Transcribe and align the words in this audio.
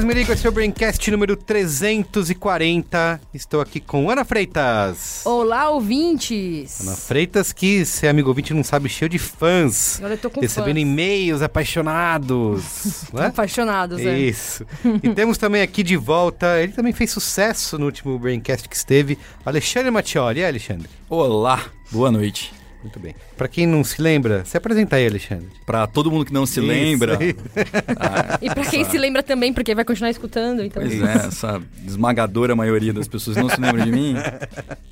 Carlos 0.00 0.14
Merigo, 0.14 0.32
esse 0.32 0.46
é 0.46 0.48
o 0.48 0.52
Braincast 0.52 1.10
número 1.10 1.36
340. 1.36 3.20
Estou 3.34 3.60
aqui 3.60 3.80
com 3.80 4.08
Ana 4.08 4.24
Freitas. 4.24 5.20
Olá, 5.26 5.68
ouvintes! 5.68 6.80
Ana 6.80 6.96
Freitas, 6.96 7.52
que 7.52 7.84
se 7.84 8.06
é 8.06 8.08
amigo 8.08 8.30
ouvinte 8.30 8.54
não 8.54 8.64
sabe, 8.64 8.88
cheio 8.88 9.10
de 9.10 9.18
fãs. 9.18 9.98
Agora 9.98 10.14
eu 10.14 10.18
tô 10.18 10.30
com 10.30 10.40
Recebendo 10.40 10.78
e-mails 10.78 11.42
apaixonados. 11.42 13.04
né? 13.12 13.26
Apaixonados, 13.26 14.00
é. 14.00 14.18
Isso. 14.18 14.64
e 15.02 15.10
temos 15.10 15.36
também 15.36 15.60
aqui 15.60 15.82
de 15.82 15.98
volta, 15.98 16.58
ele 16.62 16.72
também 16.72 16.94
fez 16.94 17.10
sucesso 17.10 17.78
no 17.78 17.84
último 17.84 18.18
Braincast 18.18 18.70
que 18.70 18.76
esteve, 18.76 19.18
Alexandre 19.44 19.90
Mattioli. 19.90 20.40
E 20.40 20.44
aí, 20.44 20.48
Alexandre? 20.48 20.88
Olá, 21.10 21.62
boa 21.90 22.10
noite. 22.10 22.59
Muito 22.82 22.98
bem. 22.98 23.14
Pra 23.36 23.46
quem 23.46 23.66
não 23.66 23.84
se 23.84 24.00
lembra, 24.00 24.44
se 24.44 24.56
apresenta 24.56 24.96
aí, 24.96 25.06
Alexandre. 25.06 25.48
Pra 25.66 25.86
todo 25.86 26.10
mundo 26.10 26.24
que 26.24 26.32
não 26.32 26.46
se 26.46 26.60
Isso 26.60 26.66
lembra, 26.68 27.18
ah, 27.98 28.38
E 28.40 28.48
pra 28.48 28.64
quem 28.64 28.80
essa- 28.82 28.90
se 28.90 28.98
lembra 28.98 29.22
também, 29.22 29.52
porque 29.52 29.74
vai 29.74 29.84
continuar 29.84 30.10
escutando, 30.10 30.62
então. 30.64 30.82
Pois 30.82 31.00
é, 31.00 31.12
essa 31.26 31.60
esmagadora 31.86 32.56
maioria 32.56 32.92
das 32.92 33.06
pessoas 33.06 33.36
não 33.36 33.48
se 33.48 33.60
lembram 33.60 33.84
de 33.84 33.92
mim. 33.92 34.14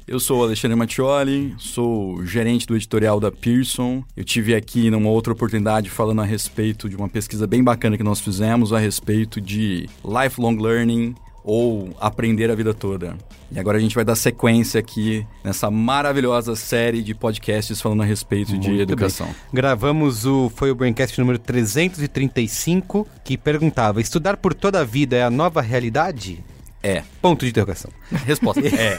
Eu 0.07 0.21
sou 0.21 0.41
o 0.41 0.45
Alexandre 0.45 0.77
Mattioli, 0.77 1.55
sou 1.59 2.25
gerente 2.25 2.67
do 2.67 2.77
editorial 2.77 3.19
da 3.21 3.31
Pearson. 3.33 4.03
Eu 4.17 4.25
tive 4.25 4.55
aqui 4.55 4.91
numa 4.91 5.09
outra 5.11 5.33
oportunidade 5.33 5.89
falando 5.91 6.21
a 6.21 6.25
respeito 6.25 6.89
de 6.89 6.97
uma 6.97 7.09
pesquisa 7.09 7.47
bem 7.47 7.63
bacana 7.65 7.97
que 7.97 8.03
nós 8.05 8.21
fizemos 8.21 8.73
a 8.73 8.79
respeito 8.79 9.41
de 9.41 9.89
lifelong 10.05 10.57
learning 10.61 11.15
ou 11.49 11.97
aprender 11.99 12.51
a 12.51 12.55
vida 12.55 12.75
toda. 12.75 13.17
E 13.51 13.59
agora 13.59 13.79
a 13.79 13.81
gente 13.81 13.95
vai 13.95 14.05
dar 14.05 14.15
sequência 14.15 14.79
aqui 14.79 15.27
nessa 15.43 15.71
maravilhosa 15.71 16.55
série 16.55 17.03
de 17.03 17.15
podcasts 17.15 17.81
falando 17.81 18.03
a 18.03 18.05
respeito 18.05 18.59
de 18.59 18.69
Muito 18.69 18.83
educação. 18.83 19.27
bem. 19.27 19.35
Gravamos 19.55 20.27
o 20.27 20.51
foi 20.55 20.71
o 20.71 20.75
Braincast 20.75 21.19
número 21.19 21.39
335, 21.39 23.09
que 23.25 23.39
perguntava: 23.39 23.99
estudar 23.99 24.37
por 24.37 24.53
toda 24.53 24.81
a 24.81 24.85
vida 24.85 25.17
é 25.17 25.23
a 25.23 25.31
nova 25.31 25.63
realidade? 25.63 26.45
É. 26.83 27.03
Ponto 27.23 27.47
de 27.47 27.51
interrogação. 27.51 27.91
Resposta. 28.27 28.61
É. 28.69 28.99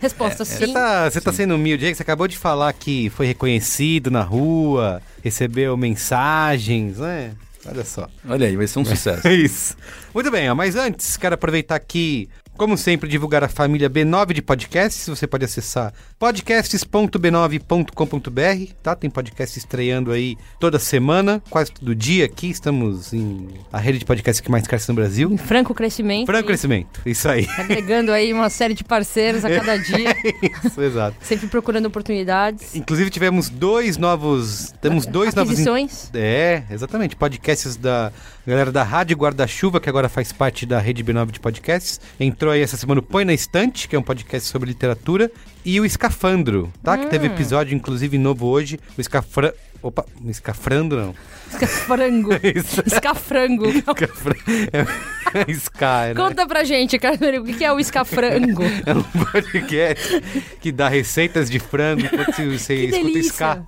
Resposta 0.00 0.46
Você 0.46 0.66
sim. 0.66 0.72
tá, 0.72 1.10
você 1.10 1.20
tá 1.20 1.30
sendo 1.30 1.54
humilde 1.54 1.84
aí, 1.84 1.94
você 1.94 2.02
acabou 2.02 2.26
de 2.26 2.38
falar 2.38 2.72
que 2.72 3.10
foi 3.10 3.26
reconhecido 3.26 4.10
na 4.10 4.22
rua, 4.22 5.02
recebeu 5.22 5.76
mensagens, 5.76 6.96
né? 6.98 7.32
Olha 7.66 7.84
só. 7.84 8.08
Olha 8.28 8.46
aí, 8.46 8.56
vai 8.56 8.66
ser 8.66 8.78
um 8.78 8.84
sucesso. 8.86 9.26
É 9.26 9.34
isso. 9.34 9.76
Muito 10.14 10.30
bem, 10.30 10.50
ó, 10.50 10.54
mas 10.54 10.76
antes, 10.76 11.16
quero 11.16 11.34
aproveitar 11.34 11.76
aqui, 11.76 12.28
como 12.56 12.76
sempre, 12.76 13.08
divulgar 13.08 13.42
a 13.42 13.48
família 13.48 13.88
B9 13.88 14.34
de 14.34 14.42
podcasts. 14.42 15.08
Você 15.08 15.26
pode 15.26 15.44
acessar 15.44 15.92
podcasts.b9.com.br, 16.18 18.72
tá? 18.82 18.94
Tem 18.94 19.10
podcast 19.10 19.58
estreando 19.58 20.12
aí 20.12 20.36
toda 20.60 20.78
semana, 20.78 21.42
quase 21.50 21.72
todo 21.72 21.94
dia 21.94 22.24
aqui. 22.24 22.50
Estamos 22.50 23.12
em 23.12 23.48
a 23.72 23.78
rede 23.78 23.98
de 23.98 24.04
podcasts 24.04 24.40
que 24.40 24.50
mais 24.50 24.66
cresce 24.66 24.88
no 24.88 24.94
Brasil. 24.94 25.30
Em 25.32 25.38
franco 25.38 25.74
crescimento. 25.74 26.26
Franco 26.26 26.46
crescimento, 26.46 27.00
isso 27.06 27.28
aí. 27.28 27.48
Agregando 27.58 28.12
aí 28.12 28.32
uma 28.32 28.50
série 28.50 28.74
de 28.74 28.84
parceiros 28.84 29.44
a 29.44 29.50
cada 29.50 29.76
dia. 29.76 30.14
isso, 30.64 30.80
exato. 30.80 31.16
sempre 31.22 31.48
procurando 31.48 31.86
oportunidades. 31.86 32.74
Inclusive 32.74 33.10
tivemos 33.10 33.48
dois 33.48 33.96
novos, 33.96 34.72
temos 34.80 35.06
dois 35.06 35.34
novos 35.34 35.52
Aquisições. 35.52 36.10
É, 36.14 36.62
exatamente. 36.70 37.16
Podcasts 37.16 37.76
da 37.76 38.12
galera 38.46 38.72
da 38.72 38.82
Rádio 38.82 39.16
Guarda-Chuva, 39.16 39.80
que 39.80 39.88
agora 39.88 40.08
faz 40.08 40.32
parte 40.32 40.66
da 40.66 40.78
rede 40.78 41.02
B9 41.04 41.30
de 41.30 41.40
podcasts. 41.40 42.00
Entrou 42.18 42.52
aí 42.52 42.60
essa 42.60 42.76
semana 42.76 43.00
o 43.00 43.02
Põe 43.02 43.24
na 43.24 43.32
Estante, 43.32 43.88
que 43.88 43.94
é 43.96 43.98
um 43.98 44.02
podcast 44.02 44.48
sobre 44.48 44.68
literatura. 44.68 45.30
E 45.64 45.80
o 45.80 45.84
Escafandro, 45.84 46.72
tá? 46.82 46.98
Que 46.98 47.06
teve 47.06 47.26
episódio, 47.26 47.74
inclusive, 47.74 48.18
novo 48.18 48.46
hoje. 48.46 48.78
O 48.96 49.00
Escafra... 49.00 49.54
Opa, 49.80 50.04
Escafrando 50.26 50.96
não. 50.96 51.14
Escafrango. 51.50 52.30
Escafrango. 52.86 53.66
Escafra... 53.68 54.36
É... 54.72 55.50
Sky, 55.50 56.08
né? 56.08 56.14
Conta 56.14 56.46
pra 56.46 56.62
gente, 56.62 56.98
cara, 56.98 57.40
o 57.40 57.44
que 57.44 57.64
é 57.64 57.72
o 57.72 57.80
escafrango? 57.80 58.62
É 58.84 58.92
um 58.94 59.02
podcast 59.02 60.20
que 60.60 60.70
dá 60.70 60.88
receitas 60.88 61.48
de 61.50 61.58
frango 61.58 62.02
enquanto 62.04 62.50
você, 62.50 62.74
Que 62.76 62.84
escuta 62.86 63.06
delícia. 63.06 63.32
ska. 63.32 63.62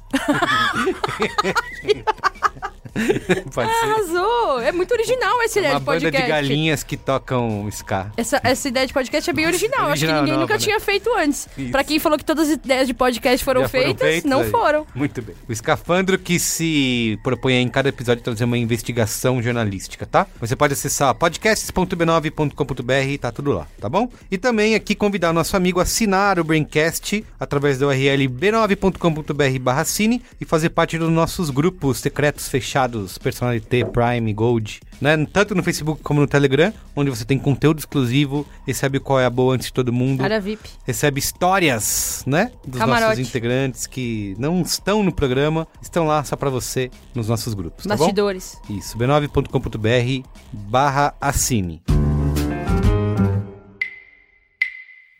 Arrasou! 3.56 4.60
É 4.60 4.72
muito 4.72 4.92
original 4.92 5.40
essa 5.42 5.58
ideia 5.58 5.74
Uma 5.74 5.80
de 5.80 5.86
banda 5.86 6.00
podcast. 6.00 6.24
de 6.24 6.28
galinhas 6.32 6.82
que 6.82 6.96
tocam 6.96 7.68
ska. 7.68 8.06
Essa, 8.16 8.40
essa 8.42 8.68
ideia 8.68 8.86
de 8.86 8.92
podcast 8.92 9.28
é 9.28 9.32
bem 9.32 9.46
original. 9.46 9.82
Acho 9.82 9.90
Original, 9.90 10.14
que 10.14 10.20
ninguém 10.20 10.32
nova, 10.32 10.42
nunca 10.42 10.54
né? 10.54 10.60
tinha 10.60 10.80
feito 10.80 11.10
antes. 11.16 11.48
Isso. 11.56 11.70
Pra 11.70 11.84
quem 11.84 11.98
falou 11.98 12.18
que 12.18 12.24
todas 12.24 12.48
as 12.48 12.54
ideias 12.54 12.86
de 12.86 12.94
podcast 12.94 13.44
foram, 13.44 13.62
Já 13.62 13.68
foram 13.68 13.84
feitas, 13.84 14.08
feitas 14.08 14.30
não 14.30 14.40
aí. 14.40 14.50
foram. 14.50 14.86
Muito 14.94 15.22
bem. 15.22 15.34
O 15.48 15.52
Escafandro 15.52 16.18
que 16.18 16.38
se 16.38 17.18
propõe 17.22 17.54
em 17.54 17.68
cada 17.68 17.88
episódio 17.88 18.22
trazer 18.22 18.44
uma 18.44 18.58
investigação 18.58 19.42
jornalística, 19.42 20.06
tá? 20.06 20.26
Você 20.40 20.54
pode 20.56 20.72
acessar 20.74 21.14
podcasts.b9.com.br, 21.14 23.18
tá 23.20 23.32
tudo 23.32 23.52
lá, 23.52 23.66
tá 23.80 23.88
bom? 23.88 24.08
E 24.30 24.38
também 24.38 24.74
aqui 24.74 24.94
convidar 24.94 25.30
o 25.30 25.32
nosso 25.32 25.56
amigo 25.56 25.80
a 25.80 25.82
assinar 25.82 26.38
o 26.38 26.44
Braincast 26.44 27.24
através 27.38 27.78
do 27.78 27.86
URL 27.86 28.28
b9.com.br 28.28 29.58
barra 29.60 29.84
cine 29.84 30.22
e 30.40 30.44
fazer 30.44 30.70
parte 30.70 30.98
dos 30.98 31.10
nossos 31.10 31.50
grupos 31.50 31.98
secretos 31.98 32.48
fechados, 32.48 32.83
Personalité, 33.22 33.84
Prime, 33.84 34.32
Gold, 34.32 34.80
né? 35.00 35.16
Tanto 35.32 35.54
no 35.54 35.62
Facebook 35.62 36.02
como 36.02 36.20
no 36.20 36.26
Telegram, 36.26 36.72
onde 36.94 37.10
você 37.10 37.24
tem 37.24 37.38
conteúdo 37.38 37.78
exclusivo, 37.78 38.46
recebe 38.66 38.98
qual 39.00 39.20
é 39.20 39.26
a 39.26 39.30
boa 39.30 39.54
antes 39.54 39.66
de 39.66 39.72
todo 39.72 39.92
mundo 39.92 40.22
Área 40.22 40.40
VIP. 40.40 40.68
recebe 40.84 41.18
histórias, 41.18 42.22
né? 42.26 42.50
Dos 42.66 42.78
Camarote. 42.78 43.08
nossos 43.08 43.28
integrantes 43.28 43.86
que 43.86 44.34
não 44.38 44.62
estão 44.62 45.02
no 45.02 45.12
programa, 45.12 45.66
estão 45.82 46.06
lá 46.06 46.22
só 46.24 46.36
pra 46.36 46.50
você 46.50 46.90
nos 47.14 47.28
nossos 47.28 47.54
grupos, 47.54 47.86
tá? 47.86 47.96
Bastidores. 47.96 48.58
Isso, 48.68 48.96
b9.com.br 48.98 50.28
barra 50.52 51.14
assine. 51.20 51.82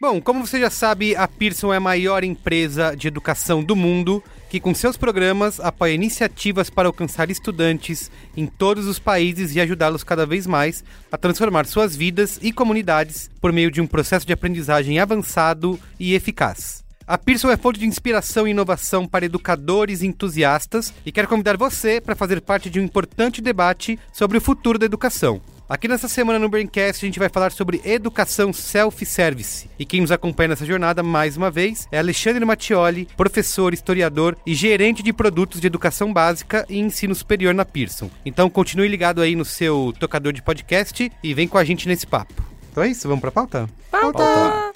Bom, 0.01 0.21
como 0.21 0.47
você 0.47 0.61
já 0.61 0.69
sabe, 0.69 1.17
a 1.17 1.27
Pearson 1.27 1.73
é 1.73 1.79
a 1.79 1.81
maior 1.81 2.25
empresa 2.25 2.95
de 2.95 3.09
educação 3.09 3.65
do 3.65 3.75
mundo 3.75 4.23
que, 4.55 4.61
com 4.61 4.73
seus 4.73 4.97
programas, 4.97 5.59
apoia 5.59 5.95
iniciativas 5.95 6.71
para 6.71 6.87
alcançar 6.87 7.29
estudantes 7.29 8.09
em 8.37 8.47
todos 8.47 8.87
os 8.87 9.01
países 9.01 9.53
e 9.53 9.61
ajudá-los 9.61 10.05
cada 10.05 10.25
vez 10.25 10.47
mais 10.47 10.85
a 11.11 11.19
transformar 11.19 11.67
suas 11.67 11.97
vidas 11.97 12.39
e 12.41 12.53
comunidades 12.53 13.29
por 13.41 13.53
meio 13.53 13.69
de 13.69 13.81
um 13.81 13.87
processo 13.89 14.25
de 14.25 14.33
aprendizagem 14.33 15.01
avançado 15.01 15.77
e 15.99 16.15
eficaz. 16.15 16.85
A 17.05 17.19
Pearson 17.19 17.51
é 17.51 17.57
fonte 17.57 17.81
de 17.81 17.87
inspiração 17.87 18.47
e 18.47 18.53
inovação 18.53 19.09
para 19.09 19.25
educadores 19.25 20.03
e 20.03 20.07
entusiastas 20.07 20.95
e 21.05 21.11
quer 21.11 21.27
convidar 21.27 21.57
você 21.57 22.01
para 22.01 22.15
fazer 22.15 22.41
parte 22.41 22.71
de 22.71 22.79
um 22.79 22.85
importante 22.85 23.43
debate 23.43 23.99
sobre 24.13 24.39
o 24.39 24.41
futuro 24.41 24.79
da 24.79 24.87
educação. 24.87 25.43
Aqui 25.67 25.89
nessa 25.89 26.09
semana 26.09 26.39
no 26.39 26.49
Braincast 26.49 27.05
a 27.05 27.09
gente 27.09 27.19
vai 27.19 27.31
falar 27.31 27.51
sobre 27.51 27.81
educação 27.85 28.53
self-service. 28.53 29.71
E 29.79 29.87
quem 29.87 30.03
nos 30.03 30.13
acompanha 30.13 30.49
nessa 30.49 30.67
jornada, 30.67 31.03
mais 31.03 31.39
uma 31.39 31.51
vez, 31.51 31.89
é 31.91 31.99
Alexandre 31.99 32.45
Mattioli, 32.45 33.09
professor, 33.17 33.73
historiador 33.73 34.37
e 34.45 34.55
gerente 34.55 35.03
de 35.03 35.11
produtos 35.11 35.63
de 35.63 35.67
educação 35.67 36.13
básica 36.13 36.67
e 36.69 36.79
ensino 36.79 37.15
superior 37.15 37.55
na 37.55 37.65
Pearson. 37.65 38.11
Então 38.27 38.51
continue 38.51 38.89
ligado 38.89 39.23
aí 39.23 39.35
no 39.35 39.45
seu 39.45 39.95
tocador 39.99 40.35
de 40.35 40.43
podcast 40.43 41.11
e 41.23 41.35
vem 41.35 41.49
com 41.49 41.57
a 41.57 41.65
gente 41.65 41.89
nesse 41.89 42.07
papo. 42.07 42.35
Então 42.71 42.83
é 42.83 42.89
isso, 42.89 43.09
vamos 43.09 43.23
pra 43.23 43.33
pauta? 43.33 43.67
Pauta. 43.91 44.73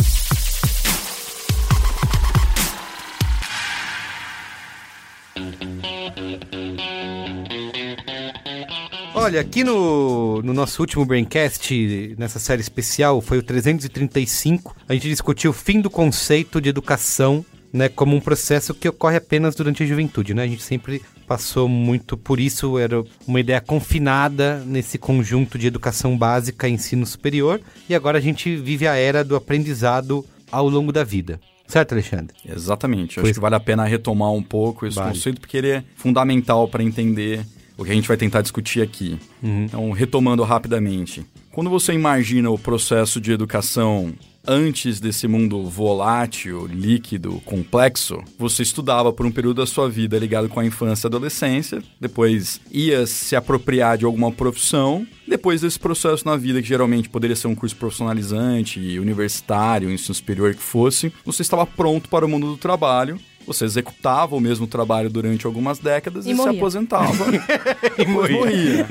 Olha, 9.20 9.40
aqui 9.40 9.64
no, 9.64 10.40
no 10.42 10.54
nosso 10.54 10.80
último 10.80 11.04
Braincast, 11.04 12.14
nessa 12.16 12.38
série 12.38 12.60
especial, 12.60 13.20
foi 13.20 13.38
o 13.38 13.42
335, 13.42 14.76
a 14.88 14.94
gente 14.94 15.08
discutiu 15.08 15.50
o 15.50 15.54
fim 15.54 15.80
do 15.80 15.90
conceito 15.90 16.60
de 16.60 16.68
educação, 16.68 17.44
né, 17.72 17.88
como 17.88 18.14
um 18.16 18.20
processo 18.20 18.72
que 18.72 18.88
ocorre 18.88 19.16
apenas 19.16 19.54
durante 19.54 19.82
a 19.82 19.86
juventude, 19.86 20.32
né? 20.34 20.44
A 20.44 20.46
gente 20.46 20.62
sempre 20.62 21.02
passou 21.26 21.68
muito 21.68 22.16
por 22.16 22.38
isso, 22.40 22.78
era 22.78 23.02
uma 23.26 23.40
ideia 23.40 23.60
confinada 23.60 24.62
nesse 24.64 24.96
conjunto 24.98 25.58
de 25.58 25.66
educação 25.66 26.16
básica 26.16 26.68
e 26.68 26.72
ensino 26.72 27.04
superior, 27.04 27.60
e 27.88 27.94
agora 27.94 28.18
a 28.18 28.20
gente 28.22 28.56
vive 28.56 28.86
a 28.86 28.94
era 28.94 29.22
do 29.24 29.34
aprendizado 29.36 30.24
ao 30.50 30.68
longo 30.68 30.92
da 30.92 31.02
vida. 31.04 31.40
Certo, 31.66 31.92
Alexandre? 31.92 32.34
Exatamente. 32.48 33.16
Pois- 33.16 33.26
Acho 33.26 33.34
que 33.34 33.40
vale 33.40 33.56
a 33.56 33.60
pena 33.60 33.84
retomar 33.84 34.32
um 34.32 34.42
pouco 34.42 34.86
esse 34.86 34.96
Vale. 34.96 35.12
conceito, 35.12 35.40
porque 35.40 35.56
ele 35.58 35.68
é 35.70 35.84
fundamental 35.96 36.66
para 36.68 36.82
entender 36.82 37.44
o 37.78 37.84
que 37.84 37.92
a 37.92 37.94
gente 37.94 38.08
vai 38.08 38.16
tentar 38.16 38.42
discutir 38.42 38.82
aqui. 38.82 39.18
Então, 39.64 39.90
retomando 39.92 40.42
rapidamente. 40.42 41.24
Quando 41.52 41.70
você 41.70 41.92
imagina 41.92 42.50
o 42.50 42.58
processo 42.58 43.20
de 43.20 43.32
educação 43.32 44.12
antes 44.46 44.98
desse 44.98 45.28
mundo 45.28 45.64
volátil, 45.64 46.66
líquido, 46.66 47.40
complexo, 47.44 48.22
você 48.38 48.62
estudava 48.62 49.12
por 49.12 49.26
um 49.26 49.30
período 49.30 49.58
da 49.58 49.66
sua 49.66 49.88
vida 49.88 50.18
ligado 50.18 50.48
com 50.48 50.58
a 50.58 50.64
infância 50.64 51.06
e 51.06 51.08
adolescência, 51.08 51.82
depois 52.00 52.60
ia 52.70 53.06
se 53.06 53.36
apropriar 53.36 53.98
de 53.98 54.06
alguma 54.06 54.32
profissão, 54.32 55.06
depois 55.26 55.60
desse 55.60 55.78
processo 55.78 56.26
na 56.26 56.36
vida, 56.36 56.62
que 56.62 56.68
geralmente 56.68 57.08
poderia 57.08 57.36
ser 57.36 57.46
um 57.46 57.54
curso 57.54 57.76
profissionalizante, 57.76 58.98
universitário, 58.98 59.90
ensino 59.90 60.14
superior 60.14 60.54
que 60.54 60.62
fosse, 60.62 61.12
você 61.24 61.42
estava 61.42 61.66
pronto 61.66 62.08
para 62.08 62.24
o 62.24 62.28
mundo 62.28 62.46
do 62.46 62.56
trabalho. 62.56 63.20
Você 63.48 63.64
executava 63.64 64.36
o 64.36 64.40
mesmo 64.40 64.66
trabalho 64.66 65.10
durante 65.10 65.44
algumas 65.46 65.78
décadas 65.80 66.24
E 66.26 66.30
e, 66.30 66.32
se 66.32 66.36
morria. 66.36 66.58
aposentava. 66.60 67.24
e 67.98 68.06
morria. 68.06 68.86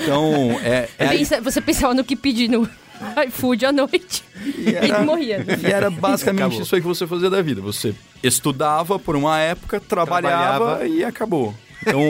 Então, 0.00 0.58
é, 0.62 0.88
é 0.98 1.08
Pensa- 1.08 1.40
você 1.40 1.60
pensava 1.60 1.94
no 1.94 2.04
que 2.04 2.14
pedir 2.14 2.48
no 2.48 2.68
iFood 3.26 3.66
à 3.66 3.72
noite 3.72 4.22
E 4.44 4.68
era- 4.76 5.00
e 5.00 5.04
morria. 5.04 5.44
E 5.62 5.66
era 5.66 5.90
basicamente 5.90 6.42
Acabou. 6.44 6.62
isso 6.62 6.74
aí 6.74 6.80
que 6.80 6.86
você 6.86 7.06
fazia 7.06 7.30
da 7.30 7.42
vida. 7.42 7.60
Você 7.60 7.94
estudava 8.22 8.98
por 8.98 9.16
uma 9.16 9.38
época, 9.40 9.80
trabalhava, 9.80 10.58
Trabalhava. 10.76 10.86
e 10.86 11.02
acabou. 11.04 11.54
Então, 11.82 12.00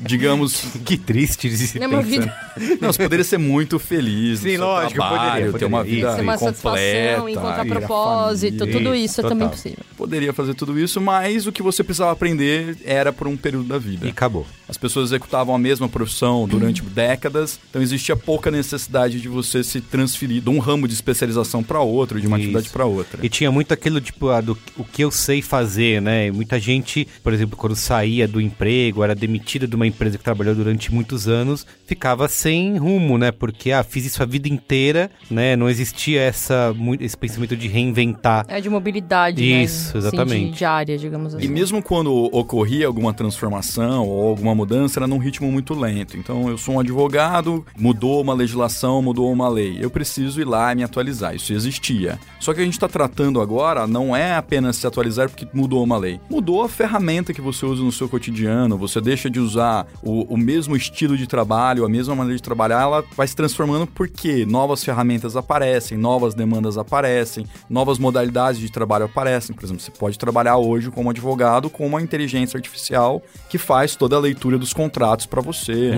digamos. 0.00 0.64
Que 0.84 0.96
triste 0.98 1.48
de 1.48 1.56
se 1.56 1.78
Não 1.78 1.86
é 1.86 1.88
uma 1.88 2.02
vida. 2.02 2.34
Não, 2.80 2.92
você 2.92 3.02
poderia 3.02 3.24
ser 3.24 3.38
muito 3.38 3.78
feliz. 3.78 4.40
no 4.42 4.48
Sim, 4.50 4.56
seu 4.56 4.64
lógico, 4.64 4.94
trabalho, 4.94 5.46
poderia, 5.46 5.58
ter 5.58 5.64
uma 5.64 5.82
vida 5.84 6.06
Isso. 6.08 6.16
Ter 6.16 6.22
uma 6.22 6.38
completa. 6.38 6.60
satisfação, 6.60 7.28
encontrar 7.28 7.66
propósito, 7.66 8.66
tudo 8.66 8.94
Isso, 8.94 9.04
isso 9.04 9.20
é 9.20 9.22
também 9.22 9.48
total. 9.48 9.50
possível. 9.50 9.84
Poderia 9.96 10.32
fazer 10.32 10.54
tudo 10.54 10.78
isso, 10.78 11.00
mas 11.00 11.46
o 11.46 11.52
que 11.52 11.62
você 11.62 11.82
precisava 11.82 12.12
aprender 12.12 12.76
era 12.84 13.12
por 13.12 13.26
um 13.26 13.36
período 13.36 13.68
da 13.68 13.78
vida. 13.78 14.06
E 14.06 14.10
acabou. 14.10 14.46
As 14.68 14.76
pessoas 14.76 15.10
executavam 15.10 15.54
a 15.54 15.58
mesma 15.58 15.88
profissão 15.88 16.48
durante 16.48 16.82
décadas, 16.82 17.60
então 17.68 17.82
existia 17.82 18.16
pouca 18.16 18.50
necessidade 18.50 19.20
de 19.20 19.28
você 19.28 19.62
se 19.62 19.80
transferir 19.80 20.42
de 20.42 20.48
um 20.48 20.58
ramo 20.58 20.88
de 20.88 20.94
especialização 20.94 21.62
para 21.62 21.80
outro, 21.80 22.20
de 22.20 22.26
uma 22.26 22.38
Isso. 22.38 22.44
atividade 22.44 22.70
para 22.70 22.86
outra. 22.86 23.24
E 23.24 23.28
tinha 23.28 23.50
muito 23.50 23.74
aquilo, 23.74 24.00
tipo, 24.00 24.28
ah, 24.30 24.40
do, 24.40 24.56
o 24.76 24.84
que 24.84 25.02
eu 25.02 25.10
sei 25.10 25.42
fazer, 25.42 26.00
né? 26.00 26.28
E 26.28 26.30
muita 26.30 26.58
gente, 26.58 27.06
por 27.22 27.32
exemplo, 27.32 27.56
quando 27.56 27.76
saía 27.76 28.26
do 28.26 28.40
emprego, 28.40 29.04
era 29.04 29.14
demitido 29.14 29.66
de 29.66 29.76
uma 29.76 29.86
empresa 29.86 30.16
que 30.16 30.24
trabalhou 30.24 30.54
durante 30.54 30.92
muitos 30.92 31.28
anos, 31.28 31.66
ficava 31.86 32.28
sem 32.28 32.78
rumo, 32.78 33.18
né? 33.18 33.30
Porque, 33.30 33.70
ah, 33.70 33.82
fiz 33.82 34.06
isso 34.06 34.22
a 34.22 34.26
vida 34.26 34.48
inteira, 34.48 35.10
né? 35.30 35.56
Não 35.56 35.68
existia 35.68 36.20
essa, 36.20 36.74
esse 37.00 37.16
pensamento 37.16 37.56
de 37.56 37.68
reinventar. 37.68 38.46
É 38.48 38.60
de 38.60 38.70
mobilidade, 38.70 39.42
Isso, 39.42 39.92
né? 39.92 39.98
Assim, 39.98 39.98
exatamente. 39.98 40.52
de, 40.52 40.58
de 40.58 40.64
área, 40.64 40.98
digamos 40.98 41.34
assim. 41.34 41.44
E 41.44 41.48
mesmo 41.48 41.82
quando 41.82 42.12
ocorria 42.32 42.86
alguma 42.86 43.12
transformação 43.12 44.06
ou 44.06 44.28
alguma 44.28 44.53
mudança, 44.54 44.98
era 44.98 45.06
num 45.06 45.18
ritmo 45.18 45.50
muito 45.50 45.74
lento. 45.74 46.16
Então, 46.16 46.48
eu 46.48 46.58
sou 46.58 46.74
um 46.74 46.80
advogado, 46.80 47.64
mudou 47.76 48.20
uma 48.20 48.34
legislação, 48.34 49.02
mudou 49.02 49.32
uma 49.32 49.48
lei. 49.48 49.78
Eu 49.80 49.90
preciso 49.90 50.40
ir 50.40 50.44
lá 50.44 50.72
e 50.72 50.76
me 50.76 50.84
atualizar. 50.84 51.34
Isso 51.34 51.52
existia. 51.52 52.18
Só 52.40 52.52
que 52.52 52.60
a 52.60 52.64
gente 52.64 52.74
está 52.74 52.88
tratando 52.88 53.40
agora 53.40 53.86
não 53.86 54.14
é 54.14 54.34
apenas 54.34 54.76
se 54.76 54.86
atualizar 54.86 55.28
porque 55.28 55.46
mudou 55.52 55.82
uma 55.82 55.96
lei. 55.96 56.20
Mudou 56.30 56.62
a 56.62 56.68
ferramenta 56.68 57.32
que 57.32 57.40
você 57.40 57.64
usa 57.64 57.82
no 57.82 57.92
seu 57.92 58.08
cotidiano. 58.08 58.76
Você 58.78 59.00
deixa 59.00 59.30
de 59.30 59.40
usar 59.40 59.86
o, 60.02 60.34
o 60.34 60.36
mesmo 60.36 60.76
estilo 60.76 61.16
de 61.16 61.26
trabalho, 61.26 61.84
a 61.84 61.88
mesma 61.88 62.14
maneira 62.14 62.36
de 62.36 62.42
trabalhar, 62.42 62.82
ela 62.82 63.04
vai 63.16 63.26
se 63.26 63.34
transformando 63.34 63.86
porque 63.86 64.44
novas 64.44 64.84
ferramentas 64.84 65.36
aparecem, 65.36 65.96
novas 65.96 66.34
demandas 66.34 66.76
aparecem, 66.76 67.46
novas 67.68 67.98
modalidades 67.98 68.60
de 68.60 68.70
trabalho 68.70 69.06
aparecem. 69.06 69.54
Por 69.54 69.64
exemplo, 69.64 69.82
você 69.82 69.90
pode 69.90 70.18
trabalhar 70.18 70.56
hoje 70.56 70.90
como 70.90 71.10
advogado 71.10 71.70
com 71.70 71.86
uma 71.86 72.02
inteligência 72.02 72.56
artificial 72.56 73.22
que 73.48 73.58
faz 73.58 73.96
toda 73.96 74.16
a 74.16 74.20
leitura 74.20 74.43
dos 74.58 74.72
contratos 74.72 75.26
para 75.26 75.40
você. 75.40 75.92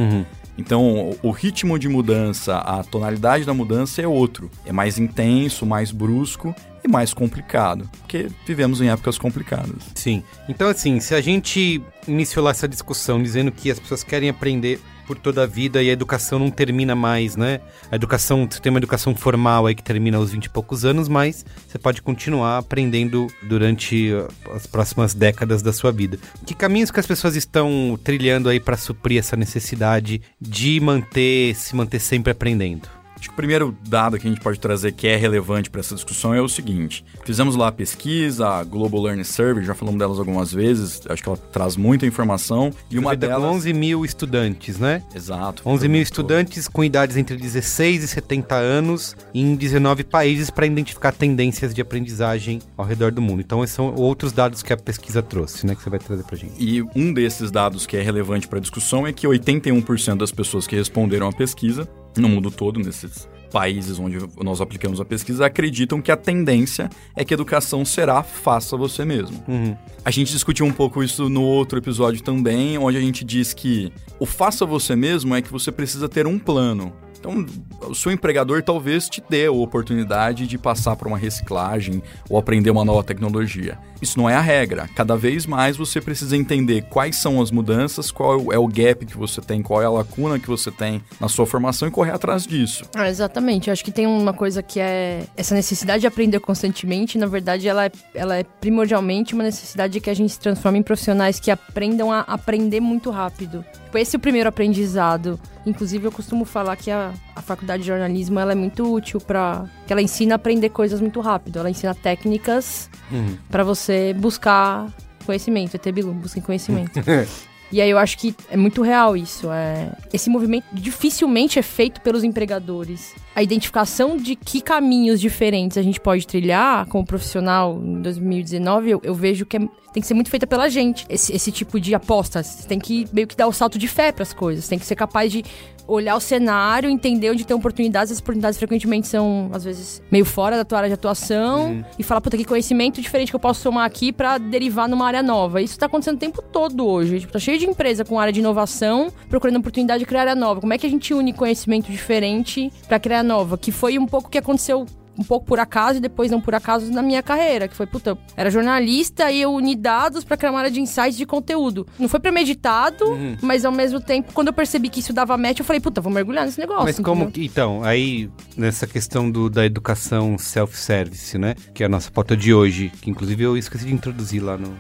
Então, 0.58 1.10
o 1.22 1.28
o 1.28 1.30
ritmo 1.30 1.78
de 1.78 1.88
mudança, 1.88 2.56
a 2.56 2.82
tonalidade 2.82 3.44
da 3.44 3.52
mudança 3.52 4.00
é 4.00 4.08
outro. 4.08 4.50
É 4.64 4.72
mais 4.72 4.98
intenso, 4.98 5.66
mais 5.66 5.90
brusco 5.90 6.54
e 6.86 6.90
mais 6.90 7.12
complicado. 7.12 7.88
Porque 7.98 8.28
vivemos 8.46 8.80
em 8.80 8.88
épocas 8.88 9.18
complicadas. 9.18 9.82
Sim. 9.94 10.22
Então, 10.48 10.68
assim, 10.68 11.00
se 11.00 11.14
a 11.14 11.20
gente 11.20 11.82
iniciou 12.08 12.48
essa 12.48 12.66
discussão 12.66 13.22
dizendo 13.22 13.52
que 13.52 13.70
as 13.70 13.78
pessoas 13.78 14.02
querem 14.02 14.28
aprender 14.28 14.80
por 15.06 15.16
toda 15.16 15.44
a 15.44 15.46
vida 15.46 15.82
e 15.82 15.88
a 15.88 15.92
educação 15.92 16.38
não 16.38 16.50
termina 16.50 16.94
mais, 16.94 17.36
né? 17.36 17.60
A 17.90 17.94
educação, 17.94 18.46
você 18.50 18.60
tem 18.60 18.70
uma 18.70 18.78
educação 18.78 19.14
formal 19.14 19.66
aí 19.66 19.74
que 19.74 19.82
termina 19.82 20.18
aos 20.18 20.32
20 20.32 20.46
e 20.46 20.50
poucos 20.50 20.84
anos, 20.84 21.08
mas 21.08 21.46
você 21.66 21.78
pode 21.78 22.02
continuar 22.02 22.58
aprendendo 22.58 23.28
durante 23.42 24.12
uh, 24.12 24.28
as 24.52 24.66
próximas 24.66 25.14
décadas 25.14 25.62
da 25.62 25.72
sua 25.72 25.92
vida. 25.92 26.18
Que 26.44 26.54
caminhos 26.54 26.90
que 26.90 27.00
as 27.00 27.06
pessoas 27.06 27.36
estão 27.36 27.98
trilhando 28.02 28.48
aí 28.48 28.58
para 28.58 28.76
suprir 28.76 29.18
essa 29.18 29.36
necessidade 29.36 30.20
de 30.40 30.80
manter, 30.80 31.54
se 31.54 31.76
manter 31.76 32.00
sempre 32.00 32.32
aprendendo? 32.32 32.95
Acho 33.16 33.28
que 33.28 33.32
o 33.34 33.36
primeiro 33.36 33.76
dado 33.88 34.18
que 34.18 34.26
a 34.26 34.30
gente 34.30 34.40
pode 34.42 34.60
trazer 34.60 34.92
que 34.92 35.06
é 35.08 35.16
relevante 35.16 35.70
para 35.70 35.80
essa 35.80 35.94
discussão 35.94 36.34
é 36.34 36.40
o 36.40 36.48
seguinte: 36.48 37.04
fizemos 37.24 37.56
lá 37.56 37.68
a 37.68 37.72
pesquisa, 37.72 38.46
a 38.46 38.64
Global 38.64 39.02
Learning 39.02 39.24
Survey, 39.24 39.64
já 39.64 39.74
falamos 39.74 39.98
delas 39.98 40.18
algumas 40.18 40.52
vezes, 40.52 41.00
acho 41.08 41.22
que 41.22 41.28
ela 41.28 41.38
traz 41.38 41.76
muita 41.76 42.06
informação. 42.06 42.70
E 42.90 42.98
uma 42.98 43.16
delas. 43.16 43.42
11 43.42 43.72
mil 43.72 44.04
estudantes, 44.04 44.78
né? 44.78 45.02
Exato. 45.14 45.62
11 45.64 45.88
mil 45.88 46.02
estudantes 46.02 46.68
com 46.68 46.84
idades 46.84 47.16
entre 47.16 47.36
16 47.36 48.04
e 48.04 48.08
70 48.08 48.54
anos 48.54 49.16
em 49.34 49.54
19 49.54 50.04
países 50.04 50.50
para 50.50 50.66
identificar 50.66 51.12
tendências 51.12 51.74
de 51.74 51.80
aprendizagem 51.80 52.60
ao 52.76 52.84
redor 52.84 53.12
do 53.12 53.22
mundo. 53.22 53.40
Então, 53.40 53.64
esses 53.64 53.74
são 53.74 53.94
outros 53.94 54.32
dados 54.32 54.62
que 54.62 54.72
a 54.72 54.76
pesquisa 54.76 55.22
trouxe, 55.22 55.66
né? 55.66 55.74
Que 55.74 55.82
você 55.82 55.90
vai 55.90 55.98
trazer 55.98 56.24
pra 56.24 56.36
gente. 56.36 56.54
E 56.58 56.82
um 56.94 57.12
desses 57.12 57.50
dados 57.50 57.86
que 57.86 57.96
é 57.96 58.02
relevante 58.02 58.46
para 58.46 58.58
a 58.58 58.60
discussão 58.60 59.06
é 59.06 59.12
que 59.12 59.26
81% 59.26 60.16
das 60.16 60.32
pessoas 60.32 60.66
que 60.66 60.76
responderam 60.76 61.28
à 61.28 61.32
pesquisa, 61.32 61.88
no 62.20 62.28
mundo 62.28 62.50
todo, 62.50 62.80
nesses 62.80 63.28
países 63.50 63.98
onde 63.98 64.18
nós 64.42 64.60
aplicamos 64.60 65.00
a 65.00 65.04
pesquisa, 65.04 65.46
acreditam 65.46 66.02
que 66.02 66.10
a 66.12 66.16
tendência 66.16 66.90
é 67.14 67.24
que 67.24 67.32
a 67.32 67.36
educação 67.36 67.84
será 67.84 68.22
faça 68.22 68.76
você 68.76 69.04
mesmo. 69.04 69.42
Uhum. 69.48 69.76
A 70.04 70.10
gente 70.10 70.32
discutiu 70.32 70.66
um 70.66 70.72
pouco 70.72 71.02
isso 71.02 71.28
no 71.28 71.42
outro 71.42 71.78
episódio 71.78 72.22
também, 72.22 72.76
onde 72.78 72.96
a 72.96 73.00
gente 73.00 73.24
diz 73.24 73.54
que 73.54 73.92
o 74.18 74.26
faça 74.26 74.66
você 74.66 74.94
mesmo 74.94 75.34
é 75.34 75.42
que 75.42 75.50
você 75.50 75.72
precisa 75.72 76.08
ter 76.08 76.26
um 76.26 76.38
plano. 76.38 76.92
Então, 77.18 77.44
o 77.88 77.94
seu 77.94 78.12
empregador 78.12 78.62
talvez 78.62 79.08
te 79.08 79.22
dê 79.28 79.46
a 79.46 79.52
oportunidade 79.52 80.46
de 80.46 80.56
passar 80.56 80.94
por 80.94 81.08
uma 81.08 81.18
reciclagem 81.18 82.02
ou 82.28 82.38
aprender 82.38 82.70
uma 82.70 82.84
nova 82.84 83.02
tecnologia. 83.02 83.78
Isso 84.06 84.20
não 84.20 84.30
é 84.30 84.36
a 84.36 84.40
regra. 84.40 84.88
Cada 84.94 85.16
vez 85.16 85.46
mais 85.46 85.76
você 85.76 86.00
precisa 86.00 86.36
entender 86.36 86.82
quais 86.82 87.16
são 87.16 87.42
as 87.42 87.50
mudanças, 87.50 88.12
qual 88.12 88.52
é 88.52 88.58
o 88.58 88.68
gap 88.68 89.04
que 89.04 89.16
você 89.16 89.40
tem, 89.40 89.60
qual 89.60 89.82
é 89.82 89.84
a 89.84 89.90
lacuna 89.90 90.38
que 90.38 90.46
você 90.46 90.70
tem 90.70 91.02
na 91.20 91.28
sua 91.28 91.44
formação 91.44 91.88
e 91.88 91.90
correr 91.90 92.12
atrás 92.12 92.46
disso. 92.46 92.84
Ah, 92.94 93.08
exatamente. 93.08 93.66
Eu 93.66 93.72
acho 93.72 93.84
que 93.84 93.90
tem 93.90 94.06
uma 94.06 94.32
coisa 94.32 94.62
que 94.62 94.78
é 94.78 95.24
essa 95.36 95.56
necessidade 95.56 96.02
de 96.02 96.06
aprender 96.06 96.38
constantemente. 96.38 97.18
Na 97.18 97.26
verdade, 97.26 97.66
ela 97.66 97.86
é, 97.86 97.90
ela 98.14 98.36
é 98.36 98.44
primordialmente 98.44 99.34
uma 99.34 99.42
necessidade 99.42 100.00
que 100.00 100.08
a 100.08 100.14
gente 100.14 100.32
se 100.34 100.38
transforme 100.38 100.78
em 100.78 100.82
profissionais 100.84 101.40
que 101.40 101.50
aprendam 101.50 102.12
a 102.12 102.20
aprender 102.20 102.78
muito 102.78 103.10
rápido. 103.10 103.64
Tipo, 103.86 103.98
esse 103.98 104.14
é 104.14 104.18
o 104.18 104.20
primeiro 104.20 104.48
aprendizado. 104.48 105.40
Inclusive, 105.64 106.04
eu 106.06 106.12
costumo 106.12 106.44
falar 106.44 106.76
que 106.76 106.92
a, 106.92 107.12
a 107.34 107.42
faculdade 107.42 107.82
de 107.82 107.88
jornalismo 107.88 108.38
ela 108.38 108.52
é 108.52 108.54
muito 108.54 108.92
útil 108.92 109.20
para 109.20 109.64
que 109.84 109.92
ela 109.92 110.00
ensina 110.02 110.34
a 110.34 110.36
aprender 110.36 110.68
coisas 110.68 111.00
muito 111.00 111.20
rápido. 111.20 111.58
Ela 111.58 111.70
ensina 111.70 111.92
técnicas 111.92 112.88
Uhum. 113.10 113.36
para 113.48 113.62
você 113.62 113.95
buscar 114.14 114.86
conhecimento. 115.24 115.74
ET 115.74 115.92
Bilu, 115.92 116.12
busquem 116.12 116.42
conhecimento. 116.42 117.00
E 117.72 117.80
aí 117.80 117.90
eu 117.90 117.98
acho 117.98 118.16
que 118.18 118.34
é 118.48 118.56
muito 118.56 118.80
real 118.80 119.16
isso. 119.16 119.50
É... 119.50 119.90
Esse 120.12 120.30
movimento 120.30 120.66
dificilmente 120.72 121.58
é 121.58 121.62
feito 121.62 122.00
pelos 122.00 122.22
empregadores. 122.22 123.12
A 123.34 123.42
identificação 123.42 124.16
de 124.16 124.36
que 124.36 124.60
caminhos 124.60 125.20
diferentes 125.20 125.76
a 125.76 125.82
gente 125.82 126.00
pode 126.00 126.26
trilhar 126.26 126.86
como 126.86 127.04
profissional 127.04 127.80
em 127.82 128.00
2019, 128.02 128.90
eu, 128.90 129.00
eu 129.02 129.14
vejo 129.14 129.44
que 129.44 129.56
é- 129.56 129.68
tem 129.96 130.02
que 130.02 130.06
ser 130.06 130.12
muito 130.12 130.28
feita 130.28 130.46
pela 130.46 130.68
gente. 130.68 131.06
Esse, 131.08 131.34
esse 131.34 131.50
tipo 131.50 131.80
de 131.80 131.94
aposta. 131.94 132.42
Você 132.42 132.68
tem 132.68 132.78
que 132.78 133.08
meio 133.14 133.26
que 133.26 133.34
dar 133.34 133.46
o 133.46 133.52
salto 133.52 133.78
de 133.78 133.88
fé 133.88 134.12
para 134.12 134.24
as 134.24 134.34
coisas. 134.34 134.68
Tem 134.68 134.78
que 134.78 134.84
ser 134.84 134.94
capaz 134.94 135.32
de 135.32 135.42
olhar 135.88 136.14
o 136.14 136.20
cenário, 136.20 136.90
entender 136.90 137.30
onde 137.30 137.46
tem 137.46 137.56
oportunidades. 137.56 138.12
As 138.12 138.18
oportunidades 138.18 138.58
frequentemente 138.58 139.08
são, 139.08 139.48
às 139.54 139.64
vezes, 139.64 140.02
meio 140.12 140.26
fora 140.26 140.54
da 140.54 140.66
tua 140.66 140.80
área 140.80 140.90
de 140.90 140.94
atuação. 140.94 141.82
E 141.98 142.02
falar, 142.02 142.20
puta, 142.20 142.36
que 142.36 142.44
conhecimento 142.44 143.00
diferente 143.00 143.30
que 143.30 143.36
eu 143.36 143.40
posso 143.40 143.62
somar 143.62 143.86
aqui 143.86 144.12
para 144.12 144.36
derivar 144.36 144.86
numa 144.86 145.06
área 145.06 145.22
nova. 145.22 145.62
Isso 145.62 145.78
tá 145.78 145.86
acontecendo 145.86 146.16
o 146.16 146.20
tempo 146.20 146.42
todo 146.42 146.86
hoje. 146.86 147.20
Tipo, 147.20 147.32
tá 147.32 147.38
cheio 147.38 147.58
de 147.58 147.64
empresa 147.64 148.04
com 148.04 148.20
área 148.20 148.34
de 148.34 148.40
inovação, 148.40 149.10
procurando 149.30 149.56
oportunidade 149.56 150.00
de 150.00 150.04
criar 150.04 150.20
área 150.20 150.34
nova. 150.34 150.60
Como 150.60 150.74
é 150.74 150.76
que 150.76 150.86
a 150.86 150.90
gente 150.90 151.14
une 151.14 151.32
conhecimento 151.32 151.90
diferente 151.90 152.70
para 152.86 153.00
criar 153.00 153.22
nova? 153.22 153.56
Que 153.56 153.72
foi 153.72 153.98
um 153.98 154.04
pouco 154.04 154.28
o 154.28 154.30
que 154.30 154.36
aconteceu 154.36 154.84
um 155.18 155.24
pouco 155.24 155.46
por 155.46 155.58
acaso 155.58 155.98
e 155.98 156.00
depois 156.00 156.30
não 156.30 156.40
por 156.40 156.54
acaso 156.54 156.90
na 156.92 157.02
minha 157.02 157.22
carreira, 157.22 157.68
que 157.68 157.74
foi, 157.74 157.86
puta, 157.86 158.16
era 158.36 158.50
jornalista 158.50 159.30
e 159.30 159.40
eu 159.40 159.52
uni 159.52 159.74
dados 159.74 160.24
pra 160.24 160.36
criar 160.36 160.50
uma 160.50 160.60
área 160.60 160.70
de 160.70 160.80
insights 160.80 161.16
de 161.16 161.26
conteúdo. 161.26 161.86
Não 161.98 162.08
foi 162.08 162.20
premeditado, 162.20 163.04
mas 163.40 163.64
ao 163.64 163.72
mesmo 163.72 164.00
tempo, 164.00 164.32
quando 164.32 164.48
eu 164.48 164.52
percebi 164.52 164.88
que 164.88 165.00
isso 165.00 165.12
dava 165.12 165.36
match, 165.36 165.58
eu 165.58 165.64
falei, 165.64 165.80
puta, 165.80 166.00
vou 166.00 166.12
mergulhar 166.12 166.44
nesse 166.44 166.58
negócio. 166.60 166.84
Mas 166.84 166.98
como 167.00 167.24
entendeu? 167.24 167.44
então, 167.44 167.82
aí 167.82 168.30
nessa 168.56 168.86
questão 168.86 169.30
do, 169.30 169.48
da 169.48 169.64
educação 169.64 170.38
self-service, 170.38 171.38
né? 171.38 171.54
Que 171.74 171.82
é 171.82 171.86
a 171.86 171.88
nossa 171.88 172.10
pauta 172.10 172.36
de 172.36 172.52
hoje, 172.52 172.92
que 173.00 173.10
inclusive 173.10 173.42
eu 173.42 173.56
esqueci 173.56 173.86
de 173.86 173.94
introduzir 173.94 174.42
lá 174.42 174.56
no. 174.56 174.76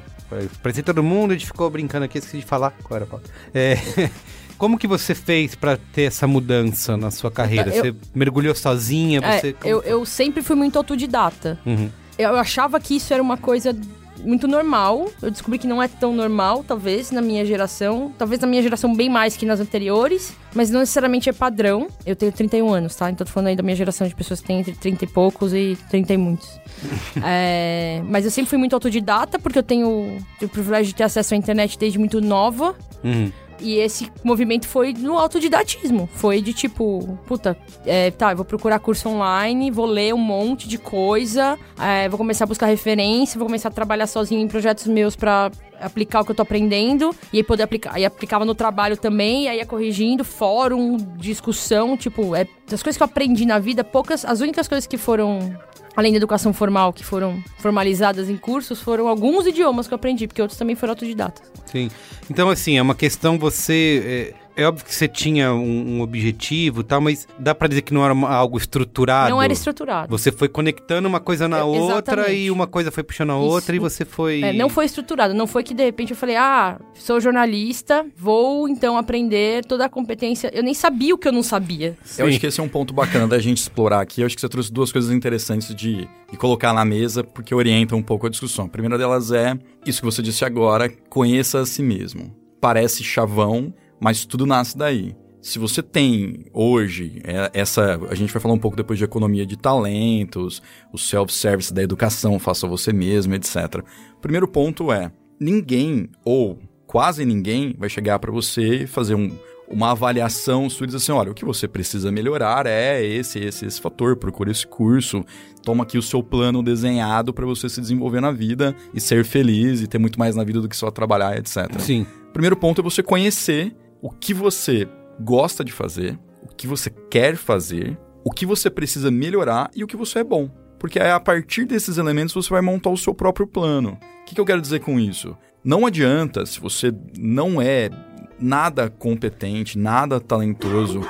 Parecia 0.60 0.82
todo 0.82 1.02
mundo, 1.04 1.30
a 1.30 1.34
gente 1.34 1.46
ficou 1.46 1.70
brincando 1.70 2.04
aqui, 2.04 2.18
esqueci 2.18 2.38
de 2.38 2.44
falar 2.44 2.72
qual 2.82 2.96
era 2.96 3.04
a 3.04 3.08
pauta. 3.08 3.30
É, 3.54 3.76
Como 4.58 4.78
que 4.78 4.86
você 4.86 5.14
fez 5.14 5.54
pra 5.54 5.76
ter 5.92 6.02
essa 6.02 6.26
mudança 6.26 6.96
na 6.96 7.10
sua 7.10 7.30
carreira? 7.30 7.70
Eu- 7.74 7.82
Você 7.84 7.94
mergulhou 8.14 8.54
sozinha? 8.54 9.20
É, 9.22 9.38
Você... 9.40 9.56
eu, 9.64 9.82
eu 9.82 10.04
sempre 10.06 10.42
fui 10.42 10.56
muito 10.56 10.76
autodidata. 10.78 11.58
Uhum. 11.66 11.90
Eu 12.18 12.36
achava 12.36 12.80
que 12.80 12.96
isso 12.96 13.12
era 13.12 13.22
uma 13.22 13.36
coisa 13.36 13.76
muito 14.24 14.48
normal. 14.48 15.10
Eu 15.20 15.30
descobri 15.30 15.58
que 15.58 15.66
não 15.66 15.82
é 15.82 15.86
tão 15.86 16.14
normal, 16.14 16.64
talvez, 16.66 17.10
na 17.10 17.20
minha 17.20 17.44
geração. 17.44 18.10
Talvez 18.16 18.40
na 18.40 18.46
minha 18.46 18.62
geração 18.62 18.94
bem 18.96 19.10
mais 19.10 19.36
que 19.36 19.44
nas 19.44 19.60
anteriores. 19.60 20.32
Mas 20.54 20.70
não 20.70 20.80
necessariamente 20.80 21.28
é 21.28 21.32
padrão. 21.34 21.88
Eu 22.06 22.16
tenho 22.16 22.32
31 22.32 22.72
anos, 22.72 22.96
tá? 22.96 23.10
Então 23.10 23.26
tô 23.26 23.32
falando 23.32 23.48
aí 23.48 23.56
da 23.56 23.62
minha 23.62 23.76
geração 23.76 24.08
de 24.08 24.14
pessoas 24.14 24.40
que 24.40 24.46
têm 24.46 24.60
entre 24.60 24.72
30 24.74 25.04
e 25.04 25.06
poucos 25.06 25.52
e 25.52 25.76
30 25.90 26.14
e 26.14 26.16
muitos. 26.16 26.48
É, 27.22 28.02
mas 28.08 28.24
eu 28.24 28.30
sempre 28.30 28.48
fui 28.50 28.58
muito 28.58 28.74
autodidata, 28.74 29.38
porque 29.38 29.58
eu 29.58 29.62
tenho 29.62 30.18
o 30.42 30.48
privilégio 30.48 30.86
de 30.88 30.94
ter 30.94 31.04
acesso 31.04 31.34
à 31.34 31.36
internet 31.36 31.78
desde 31.78 31.98
muito 31.98 32.20
nova. 32.20 32.74
Uhum. 33.04 33.30
E 33.60 33.76
esse 33.78 34.10
movimento 34.22 34.66
foi 34.66 34.92
no 34.92 35.18
autodidatismo. 35.18 36.08
Foi 36.14 36.40
de 36.40 36.52
tipo, 36.52 37.18
puta, 37.26 37.56
é, 37.84 38.10
tá, 38.10 38.32
eu 38.32 38.36
vou 38.36 38.44
procurar 38.44 38.78
curso 38.78 39.08
online, 39.08 39.70
vou 39.70 39.86
ler 39.86 40.14
um 40.14 40.18
monte 40.18 40.68
de 40.68 40.78
coisa, 40.78 41.58
é, 41.80 42.08
vou 42.08 42.18
começar 42.18 42.44
a 42.44 42.46
buscar 42.46 42.66
referência, 42.66 43.38
vou 43.38 43.46
começar 43.46 43.68
a 43.68 43.72
trabalhar 43.72 44.06
sozinho 44.06 44.40
em 44.40 44.48
projetos 44.48 44.86
meus 44.86 45.16
pra 45.16 45.50
aplicar 45.80 46.20
o 46.20 46.24
que 46.24 46.30
eu 46.30 46.34
tô 46.34 46.42
aprendendo 46.42 47.14
e 47.32 47.38
aí 47.38 47.42
poder 47.42 47.62
aplicar. 47.62 47.94
Aí 47.94 48.04
aplicava 48.04 48.44
no 48.44 48.54
trabalho 48.54 48.96
também, 48.96 49.48
aí 49.48 49.58
ia 49.58 49.66
corrigindo, 49.66 50.24
fórum, 50.24 50.96
discussão, 51.16 51.96
tipo, 51.96 52.34
é, 52.34 52.46
das 52.68 52.82
coisas 52.82 52.96
que 52.96 53.02
eu 53.02 53.06
aprendi 53.06 53.44
na 53.44 53.58
vida, 53.58 53.84
poucas, 53.84 54.24
as 54.24 54.40
únicas 54.40 54.68
coisas 54.68 54.86
que 54.86 54.96
foram 54.96 55.56
além 55.96 56.12
da 56.12 56.18
educação 56.18 56.52
formal, 56.52 56.92
que 56.92 57.02
foram 57.04 57.42
formalizadas 57.58 58.28
em 58.28 58.36
cursos, 58.36 58.80
foram 58.80 59.08
alguns 59.08 59.46
idiomas 59.46 59.88
que 59.88 59.94
eu 59.94 59.96
aprendi, 59.96 60.26
porque 60.26 60.42
outros 60.42 60.58
também 60.58 60.76
foram 60.76 60.92
autodidatas. 60.92 61.50
Sim. 61.64 61.90
Então, 62.30 62.50
assim, 62.50 62.76
é 62.76 62.82
uma 62.82 62.94
questão 62.94 63.38
você. 63.38 64.34
É, 64.34 64.45
é 64.56 64.66
óbvio 64.66 64.84
que 64.84 64.94
você 64.94 65.06
tinha 65.06 65.52
um, 65.52 65.96
um 65.98 66.00
objetivo 66.00 66.80
e 66.80 66.84
tal, 66.84 67.00
mas 67.00 67.28
dá 67.38 67.54
pra 67.54 67.68
dizer 67.68 67.82
que 67.82 67.92
não 67.92 68.02
era 68.04 68.12
uma- 68.12 68.28
algo 68.30 68.56
estruturado. 68.56 69.30
Não 69.30 69.42
era 69.42 69.52
estruturado. 69.52 70.08
Você 70.10 70.32
foi 70.32 70.48
conectando 70.48 71.06
uma 71.08 71.20
coisa 71.20 71.46
na 71.46 71.58
É, 71.58 71.62
outra 71.62 72.32
e 72.32 72.50
uma 72.50 72.66
coisa 72.66 72.90
foi 72.90 73.02
puxando 73.02 73.30
a 73.32 73.34
Isso. 73.34 73.42
outra 73.44 73.76
e 73.76 73.78
você 73.78 74.04
foi. 74.04 74.42
É, 74.42 74.52
não 74.52 74.68
foi 74.68 74.86
estruturado, 74.86 75.34
não 75.34 75.46
foi 75.46 75.62
que 75.62 75.74
de 75.74 75.84
repente 75.84 76.10
eu 76.12 76.16
falei, 76.16 76.36
ah, 76.36 76.78
sou 76.94 77.20
jornalista, 77.20 78.04
vou 78.16 78.68
então 78.68 78.96
aprender 78.96 79.64
toda 79.66 79.84
a 79.84 79.88
competência. 79.88 80.50
Eu 80.54 80.62
nem 80.62 80.74
sabia 80.74 81.14
o 81.14 81.18
que 81.18 81.28
eu 81.28 81.32
não 81.32 81.42
sabia. 81.42 81.88
Eu 81.88 81.96
Sim. 82.04 82.22
acho 82.24 82.40
que 82.40 82.46
esse 82.46 82.60
é 82.60 82.62
um 82.62 82.68
ponto 82.68 82.94
bacana 82.94 83.28
da 83.28 83.38
gente 83.38 83.58
explorar 83.58 84.00
aqui. 84.00 84.20
Eu 84.22 84.26
acho 84.26 84.34
que 84.34 84.40
você 84.40 84.48
trouxe 84.48 84.72
duas 84.72 84.90
coisas 84.90 85.10
interessantes 85.10 85.74
de, 85.74 86.08
de 86.30 86.36
colocar 86.38 86.72
na 86.72 86.84
mesa, 86.84 87.22
porque 87.22 87.54
orientam 87.54 87.98
um 87.98 88.02
pouco 88.02 88.26
a 88.26 88.30
discussão. 88.30 88.64
A 88.64 88.68
primeira 88.68 88.96
delas 88.96 89.30
é 89.32 89.54
isso 89.84 90.00
que 90.00 90.04
você 90.06 90.22
disse 90.22 90.44
agora: 90.44 90.88
conheça 91.10 91.60
a 91.60 91.66
si 91.66 91.82
mesmo. 91.82 92.34
Parece 92.60 93.04
chavão, 93.04 93.72
mas 94.06 94.24
tudo 94.24 94.46
nasce 94.46 94.78
daí. 94.78 95.16
Se 95.42 95.58
você 95.58 95.82
tem 95.82 96.44
hoje 96.52 97.20
é, 97.24 97.50
essa. 97.52 97.98
A 98.08 98.14
gente 98.14 98.32
vai 98.32 98.40
falar 98.40 98.54
um 98.54 98.58
pouco 98.58 98.76
depois 98.76 99.00
de 99.00 99.04
economia 99.04 99.44
de 99.44 99.56
talentos, 99.58 100.62
o 100.92 100.96
self-service 100.96 101.74
da 101.74 101.82
educação, 101.82 102.38
faça 102.38 102.68
você 102.68 102.92
mesmo, 102.92 103.34
etc. 103.34 103.82
O 104.16 104.20
primeiro 104.20 104.46
ponto 104.46 104.92
é: 104.92 105.10
ninguém, 105.40 106.08
ou 106.24 106.56
quase 106.86 107.24
ninguém, 107.24 107.74
vai 107.76 107.88
chegar 107.88 108.20
para 108.20 108.30
você 108.30 108.84
e 108.84 108.86
fazer 108.86 109.16
um, 109.16 109.36
uma 109.68 109.90
avaliação 109.90 110.70
sua 110.70 110.84
e 110.84 110.86
dizer 110.86 110.98
assim: 110.98 111.10
olha, 111.10 111.32
o 111.32 111.34
que 111.34 111.44
você 111.44 111.66
precisa 111.66 112.12
melhorar 112.12 112.64
é 112.64 113.04
esse, 113.04 113.40
esse, 113.40 113.66
esse 113.66 113.80
fator, 113.80 114.14
procura 114.14 114.52
esse 114.52 114.64
curso, 114.64 115.24
toma 115.64 115.82
aqui 115.82 115.98
o 115.98 116.02
seu 116.02 116.22
plano 116.22 116.62
desenhado 116.62 117.34
para 117.34 117.44
você 117.44 117.68
se 117.68 117.80
desenvolver 117.80 118.20
na 118.20 118.30
vida 118.30 118.72
e 118.94 119.00
ser 119.00 119.24
feliz 119.24 119.80
e 119.80 119.88
ter 119.88 119.98
muito 119.98 120.16
mais 120.16 120.36
na 120.36 120.44
vida 120.44 120.60
do 120.60 120.68
que 120.68 120.76
só 120.76 120.92
trabalhar, 120.92 121.36
etc. 121.36 121.76
Sim. 121.80 122.06
Primeiro 122.32 122.56
ponto 122.56 122.80
é 122.80 122.84
você 122.84 123.02
conhecer 123.02 123.74
o 124.00 124.10
que 124.10 124.34
você 124.34 124.88
gosta 125.20 125.64
de 125.64 125.72
fazer, 125.72 126.18
o 126.42 126.54
que 126.54 126.66
você 126.66 126.90
quer 126.90 127.36
fazer, 127.36 127.98
o 128.24 128.30
que 128.30 128.46
você 128.46 128.68
precisa 128.68 129.10
melhorar 129.10 129.70
e 129.74 129.82
o 129.82 129.86
que 129.86 129.96
você 129.96 130.20
é 130.20 130.24
bom. 130.24 130.50
Porque 130.78 130.98
é 130.98 131.10
a 131.10 131.20
partir 131.20 131.64
desses 131.64 131.96
elementos 131.96 132.34
você 132.34 132.50
vai 132.50 132.60
montar 132.60 132.90
o 132.90 132.96
seu 132.96 133.14
próprio 133.14 133.46
plano. 133.46 133.98
O 134.22 134.24
que, 134.24 134.34
que 134.34 134.40
eu 134.40 134.44
quero 134.44 134.60
dizer 134.60 134.80
com 134.80 135.00
isso? 135.00 135.36
Não 135.64 135.86
adianta, 135.86 136.44
se 136.44 136.60
você 136.60 136.92
não 137.18 137.60
é 137.60 137.90
nada 138.38 138.90
competente, 138.90 139.78
nada 139.78 140.20
talentoso, 140.20 141.00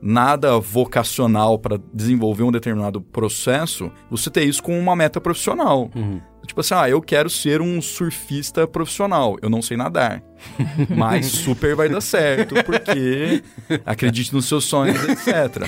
nada 0.00 0.58
vocacional 0.58 1.58
para 1.58 1.80
desenvolver 1.94 2.42
um 2.42 2.50
determinado 2.50 3.00
processo, 3.00 3.90
você 4.10 4.28
ter 4.28 4.44
isso 4.44 4.62
com 4.62 4.78
uma 4.78 4.96
meta 4.96 5.20
profissional. 5.20 5.90
Tipo 6.46 6.60
assim, 6.60 6.74
ah, 6.74 6.88
eu 6.88 7.00
quero 7.00 7.30
ser 7.30 7.60
um 7.62 7.80
surfista 7.80 8.66
profissional. 8.66 9.36
Eu 9.40 9.48
não 9.48 9.62
sei 9.62 9.76
nadar. 9.76 10.22
Mas 10.90 11.26
super 11.26 11.76
vai 11.76 11.88
dar 11.88 12.00
certo, 12.00 12.56
porque 12.64 13.42
acredite 13.86 14.34
nos 14.34 14.46
seus 14.46 14.64
sonhos, 14.64 14.96
etc. 15.08 15.64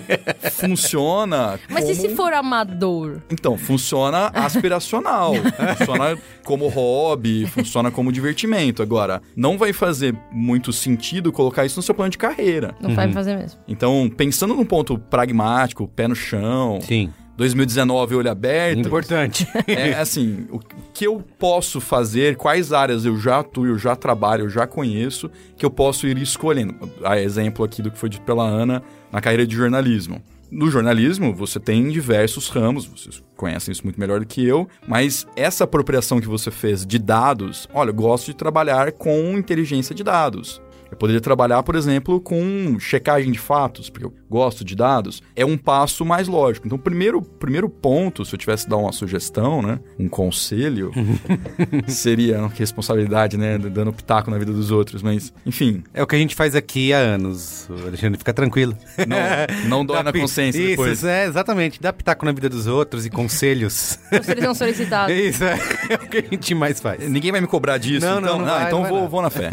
Funciona. 0.52 1.58
Mas 1.68 1.88
e 1.88 1.94
se 1.94 2.02
como- 2.04 2.16
for 2.16 2.32
amador? 2.32 3.20
Então, 3.30 3.56
funciona 3.58 4.28
aspiracional. 4.34 5.34
funciona 5.76 6.18
como 6.44 6.68
hobby, 6.68 7.46
funciona 7.46 7.90
como 7.90 8.10
divertimento. 8.12 8.82
Agora, 8.82 9.20
não 9.36 9.58
vai 9.58 9.72
fazer 9.72 10.14
muito 10.32 10.72
sentido 10.72 11.32
colocar 11.32 11.64
isso 11.66 11.78
no 11.78 11.82
seu 11.82 11.94
plano 11.94 12.10
de 12.10 12.18
carreira. 12.18 12.74
Não 12.80 12.94
vai 12.94 13.12
fazer 13.12 13.36
mesmo. 13.36 13.60
Então, 13.68 14.10
pensando 14.16 14.54
num 14.54 14.64
ponto 14.64 14.98
pragmático, 14.98 15.86
pé 15.88 16.08
no 16.08 16.14
chão, 16.16 16.80
Sim. 16.80 17.12
2019 17.36 18.14
olho 18.14 18.30
aberto. 18.30 18.86
Importante. 18.86 19.46
É 19.66 19.94
assim, 20.00 20.46
o 20.50 20.58
que 20.92 21.06
eu 21.06 21.22
posso 21.38 21.80
fazer, 21.80 22.36
quais 22.36 22.72
áreas 22.72 23.04
eu 23.04 23.18
já 23.18 23.40
atuo, 23.40 23.66
eu 23.66 23.78
já 23.78 23.94
trabalho, 23.94 24.44
eu 24.44 24.50
já 24.50 24.66
conheço, 24.66 25.30
que 25.56 25.64
eu 25.64 25.70
posso 25.70 26.06
ir 26.06 26.18
escolhendo. 26.18 26.74
A 27.04 27.20
exemplo 27.20 27.64
aqui 27.64 27.82
do 27.82 27.90
que 27.90 27.98
foi 27.98 28.08
dito 28.08 28.22
pela 28.22 28.44
Ana 28.44 28.82
na 29.12 29.20
carreira 29.20 29.46
de 29.46 29.54
jornalismo. 29.54 30.22
No 30.50 30.70
jornalismo, 30.70 31.34
você 31.34 31.58
tem 31.58 31.88
diversos 31.90 32.48
ramos, 32.48 32.86
vocês 32.86 33.22
conhecem 33.36 33.72
isso 33.72 33.82
muito 33.82 33.98
melhor 33.98 34.20
do 34.20 34.26
que 34.26 34.46
eu, 34.46 34.68
mas 34.86 35.26
essa 35.34 35.64
apropriação 35.64 36.20
que 36.20 36.28
você 36.28 36.52
fez 36.52 36.86
de 36.86 37.00
dados, 37.00 37.68
olha, 37.74 37.90
eu 37.90 37.94
gosto 37.94 38.26
de 38.26 38.34
trabalhar 38.34 38.92
com 38.92 39.36
inteligência 39.36 39.92
de 39.94 40.04
dados. 40.04 40.62
Eu 40.96 40.98
poderia 40.98 41.20
trabalhar, 41.20 41.62
por 41.62 41.76
exemplo, 41.76 42.18
com 42.22 42.78
checagem 42.80 43.30
de 43.30 43.38
fatos, 43.38 43.90
porque 43.90 44.06
eu 44.06 44.14
gosto 44.30 44.64
de 44.64 44.74
dados. 44.74 45.22
É 45.36 45.44
um 45.44 45.58
passo 45.58 46.06
mais 46.06 46.26
lógico. 46.26 46.66
Então, 46.66 46.78
o 46.78 46.80
primeiro, 46.80 47.20
primeiro 47.20 47.68
ponto, 47.68 48.24
se 48.24 48.34
eu 48.34 48.38
tivesse 48.38 48.64
que 48.64 48.70
dar 48.70 48.78
uma 48.78 48.92
sugestão, 48.92 49.60
né? 49.60 49.78
Um 49.98 50.08
conselho, 50.08 50.90
seria 51.86 52.46
responsabilidade, 52.46 53.36
né? 53.36 53.58
Dando 53.58 53.92
pitaco 53.92 54.30
na 54.30 54.38
vida 54.38 54.52
dos 54.52 54.70
outros. 54.70 55.02
Mas, 55.02 55.34
enfim, 55.44 55.84
É 55.92 56.02
o 56.02 56.06
que 56.06 56.16
a 56.16 56.18
gente 56.18 56.34
faz 56.34 56.56
aqui 56.56 56.94
há 56.94 56.98
anos, 56.98 57.68
o 57.68 57.86
Alexandre. 57.86 58.16
Fica 58.18 58.32
tranquilo. 58.32 58.74
não, 59.06 59.68
não 59.68 59.84
dói 59.84 60.02
na 60.02 60.14
consciência 60.14 60.58
Isso, 60.58 60.70
depois. 60.70 61.04
é, 61.04 61.26
exatamente. 61.26 61.78
Dá 61.78 61.92
pitaco 61.92 62.24
na 62.24 62.32
vida 62.32 62.48
dos 62.48 62.66
outros 62.66 63.04
e 63.04 63.10
conselhos. 63.10 63.98
Se 64.22 64.30
eles 64.30 64.42
não 64.42 64.54
solicitados. 64.54 65.12
Isso, 65.14 65.44
é, 65.44 65.58
é 65.90 65.94
o 65.96 66.08
que 66.08 66.16
a 66.16 66.22
gente 66.22 66.54
mais 66.54 66.80
faz. 66.80 67.06
Ninguém 67.06 67.32
vai 67.32 67.42
me 67.42 67.46
cobrar 67.46 67.76
disso, 67.76 68.06
Não, 68.06 68.18
não, 68.18 68.28
então, 68.28 68.38
não 68.38 68.46
ah, 68.46 68.58
vai, 68.58 68.66
então 68.66 68.82
não 68.82 68.88
vou, 68.88 69.00
não. 69.02 69.08
vou 69.08 69.20
na 69.20 69.28
fé. 69.28 69.50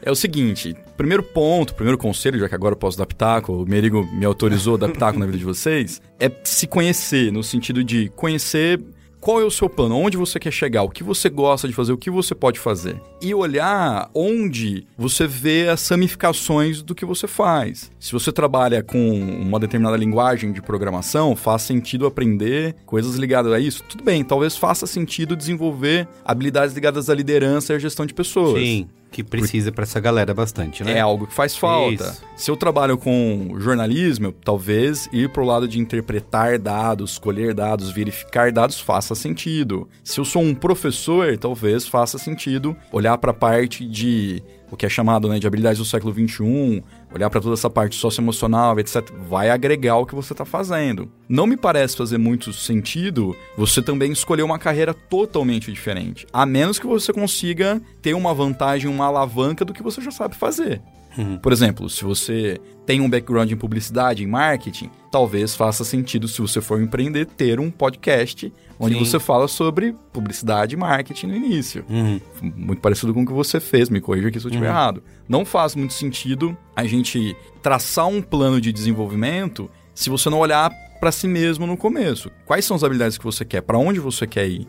É 0.00 0.10
o 0.10 0.14
seguinte, 0.14 0.76
primeiro 0.96 1.22
ponto, 1.22 1.74
primeiro 1.74 1.98
conselho, 1.98 2.38
já 2.38 2.48
que 2.48 2.54
agora 2.54 2.72
eu 2.72 2.78
posso 2.78 2.96
dar 2.96 3.06
pitaco, 3.06 3.52
o 3.52 3.68
Merigo 3.68 4.06
me 4.12 4.24
autorizou 4.24 4.74
a 4.74 4.78
dar 4.78 4.88
pitaco 4.88 5.18
na 5.18 5.26
vida 5.26 5.38
de 5.38 5.44
vocês, 5.44 6.00
é 6.18 6.30
se 6.44 6.66
conhecer, 6.66 7.32
no 7.32 7.42
sentido 7.42 7.82
de 7.82 8.08
conhecer 8.10 8.80
qual 9.24 9.40
é 9.40 9.44
o 9.44 9.50
seu 9.50 9.70
plano, 9.70 9.96
onde 9.96 10.18
você 10.18 10.38
quer 10.38 10.50
chegar, 10.50 10.82
o 10.82 10.90
que 10.90 11.02
você 11.02 11.30
gosta 11.30 11.66
de 11.66 11.72
fazer, 11.72 11.94
o 11.94 11.96
que 11.96 12.10
você 12.10 12.34
pode 12.34 12.60
fazer. 12.60 13.00
E 13.22 13.34
olhar 13.34 14.10
onde 14.12 14.86
você 14.98 15.26
vê 15.26 15.66
as 15.66 15.88
ramificações 15.88 16.82
do 16.82 16.94
que 16.94 17.06
você 17.06 17.26
faz. 17.26 17.90
Se 17.98 18.12
você 18.12 18.30
trabalha 18.30 18.82
com 18.82 19.18
uma 19.40 19.58
determinada 19.58 19.96
linguagem 19.96 20.52
de 20.52 20.60
programação, 20.60 21.34
faz 21.34 21.62
sentido 21.62 22.04
aprender 22.04 22.76
coisas 22.84 23.16
ligadas 23.16 23.50
a 23.50 23.58
isso? 23.58 23.82
Tudo 23.84 24.04
bem, 24.04 24.22
talvez 24.22 24.58
faça 24.58 24.86
sentido 24.86 25.34
desenvolver 25.34 26.06
habilidades 26.22 26.74
ligadas 26.74 27.08
à 27.08 27.14
liderança 27.14 27.72
e 27.72 27.76
à 27.76 27.78
gestão 27.78 28.04
de 28.04 28.12
pessoas. 28.12 28.62
Sim, 28.62 28.86
que 29.14 29.22
precisa 29.22 29.70
pra 29.70 29.84
essa 29.84 30.00
galera 30.00 30.34
bastante, 30.34 30.82
né? 30.82 30.94
É 30.94 31.00
algo 31.00 31.28
que 31.28 31.32
faz 31.32 31.54
falta. 31.54 32.04
Isso. 32.04 32.22
Se 32.34 32.50
eu 32.50 32.56
trabalho 32.56 32.98
com 32.98 33.54
jornalismo, 33.58 34.26
eu, 34.26 34.32
talvez 34.32 35.08
ir 35.12 35.28
pro 35.28 35.44
lado 35.44 35.68
de 35.68 35.78
interpretar 35.78 36.58
dados, 36.58 37.16
colher 37.16 37.54
dados, 37.54 37.92
verificar 37.92 38.50
dados 38.50 38.80
faça 38.80 39.14
sentido. 39.14 39.88
Se 40.02 40.18
eu 40.18 40.24
sou 40.24 40.42
um 40.42 40.52
professor, 40.52 41.38
talvez 41.38 41.86
faça 41.86 42.18
sentido 42.18 42.76
olhar 42.90 43.16
para 43.18 43.30
a 43.30 43.34
parte 43.34 43.86
de 43.86 44.42
o 44.68 44.76
que 44.76 44.84
é 44.84 44.88
chamado 44.88 45.28
né, 45.28 45.38
de 45.38 45.46
habilidades 45.46 45.78
do 45.78 45.84
século 45.84 46.12
XXI, 46.12 46.82
olhar 47.14 47.30
para 47.30 47.40
toda 47.40 47.54
essa 47.54 47.70
parte 47.70 47.96
socioemocional, 47.96 48.78
etc. 48.78 49.08
Vai 49.28 49.50
agregar 49.50 49.96
o 49.96 50.06
que 50.06 50.14
você 50.14 50.32
está 50.32 50.44
fazendo. 50.44 51.10
Não 51.28 51.46
me 51.46 51.56
parece 51.56 51.96
fazer 51.96 52.18
muito 52.18 52.52
sentido 52.52 53.36
você 53.56 53.80
também 53.80 54.12
escolher 54.12 54.42
uma 54.42 54.58
carreira 54.58 54.92
totalmente 54.92 55.72
diferente, 55.72 56.26
a 56.32 56.44
menos 56.44 56.78
que 56.78 56.86
você 56.86 57.12
consiga 57.12 57.80
ter 58.02 58.14
uma 58.14 58.34
vantagem, 58.34 58.90
uma 58.90 59.06
alavanca 59.06 59.64
do 59.64 59.72
que 59.72 59.82
você 59.82 60.00
já 60.00 60.10
sabe 60.10 60.34
fazer. 60.34 60.82
Uhum. 61.16 61.38
Por 61.38 61.52
exemplo, 61.52 61.88
se 61.88 62.04
você 62.04 62.60
tem 62.86 63.00
um 63.00 63.08
background 63.08 63.50
em 63.50 63.56
publicidade, 63.56 64.22
em 64.22 64.26
marketing, 64.26 64.90
talvez 65.10 65.54
faça 65.54 65.84
sentido, 65.84 66.28
se 66.28 66.40
você 66.40 66.60
for 66.60 66.80
empreender, 66.80 67.26
ter 67.26 67.58
um 67.60 67.70
podcast 67.70 68.52
onde 68.78 68.94
Sim. 68.94 69.04
você 69.04 69.20
fala 69.20 69.48
sobre 69.48 69.94
publicidade 70.12 70.74
e 70.74 70.78
marketing 70.78 71.28
no 71.28 71.36
início. 71.36 71.84
Uhum. 71.88 72.20
Muito 72.42 72.80
parecido 72.80 73.14
com 73.14 73.22
o 73.22 73.26
que 73.26 73.32
você 73.32 73.60
fez, 73.60 73.88
me 73.88 74.00
corrija 74.00 74.28
aqui 74.28 74.38
se 74.38 74.46
eu 74.46 74.50
estiver 74.50 74.68
errado. 74.68 75.02
Não 75.28 75.44
faz 75.44 75.74
muito 75.74 75.94
sentido 75.94 76.56
a 76.74 76.84
gente 76.84 77.36
traçar 77.62 78.06
um 78.06 78.20
plano 78.20 78.60
de 78.60 78.72
desenvolvimento 78.72 79.70
se 79.94 80.10
você 80.10 80.28
não 80.28 80.38
olhar 80.38 80.70
para 81.00 81.12
si 81.12 81.28
mesmo 81.28 81.66
no 81.66 81.76
começo. 81.76 82.30
Quais 82.46 82.64
são 82.64 82.76
as 82.76 82.82
habilidades 82.82 83.18
que 83.18 83.24
você 83.24 83.44
quer? 83.44 83.60
Para 83.60 83.78
onde 83.78 84.00
você 84.00 84.26
quer 84.26 84.48
ir? 84.48 84.66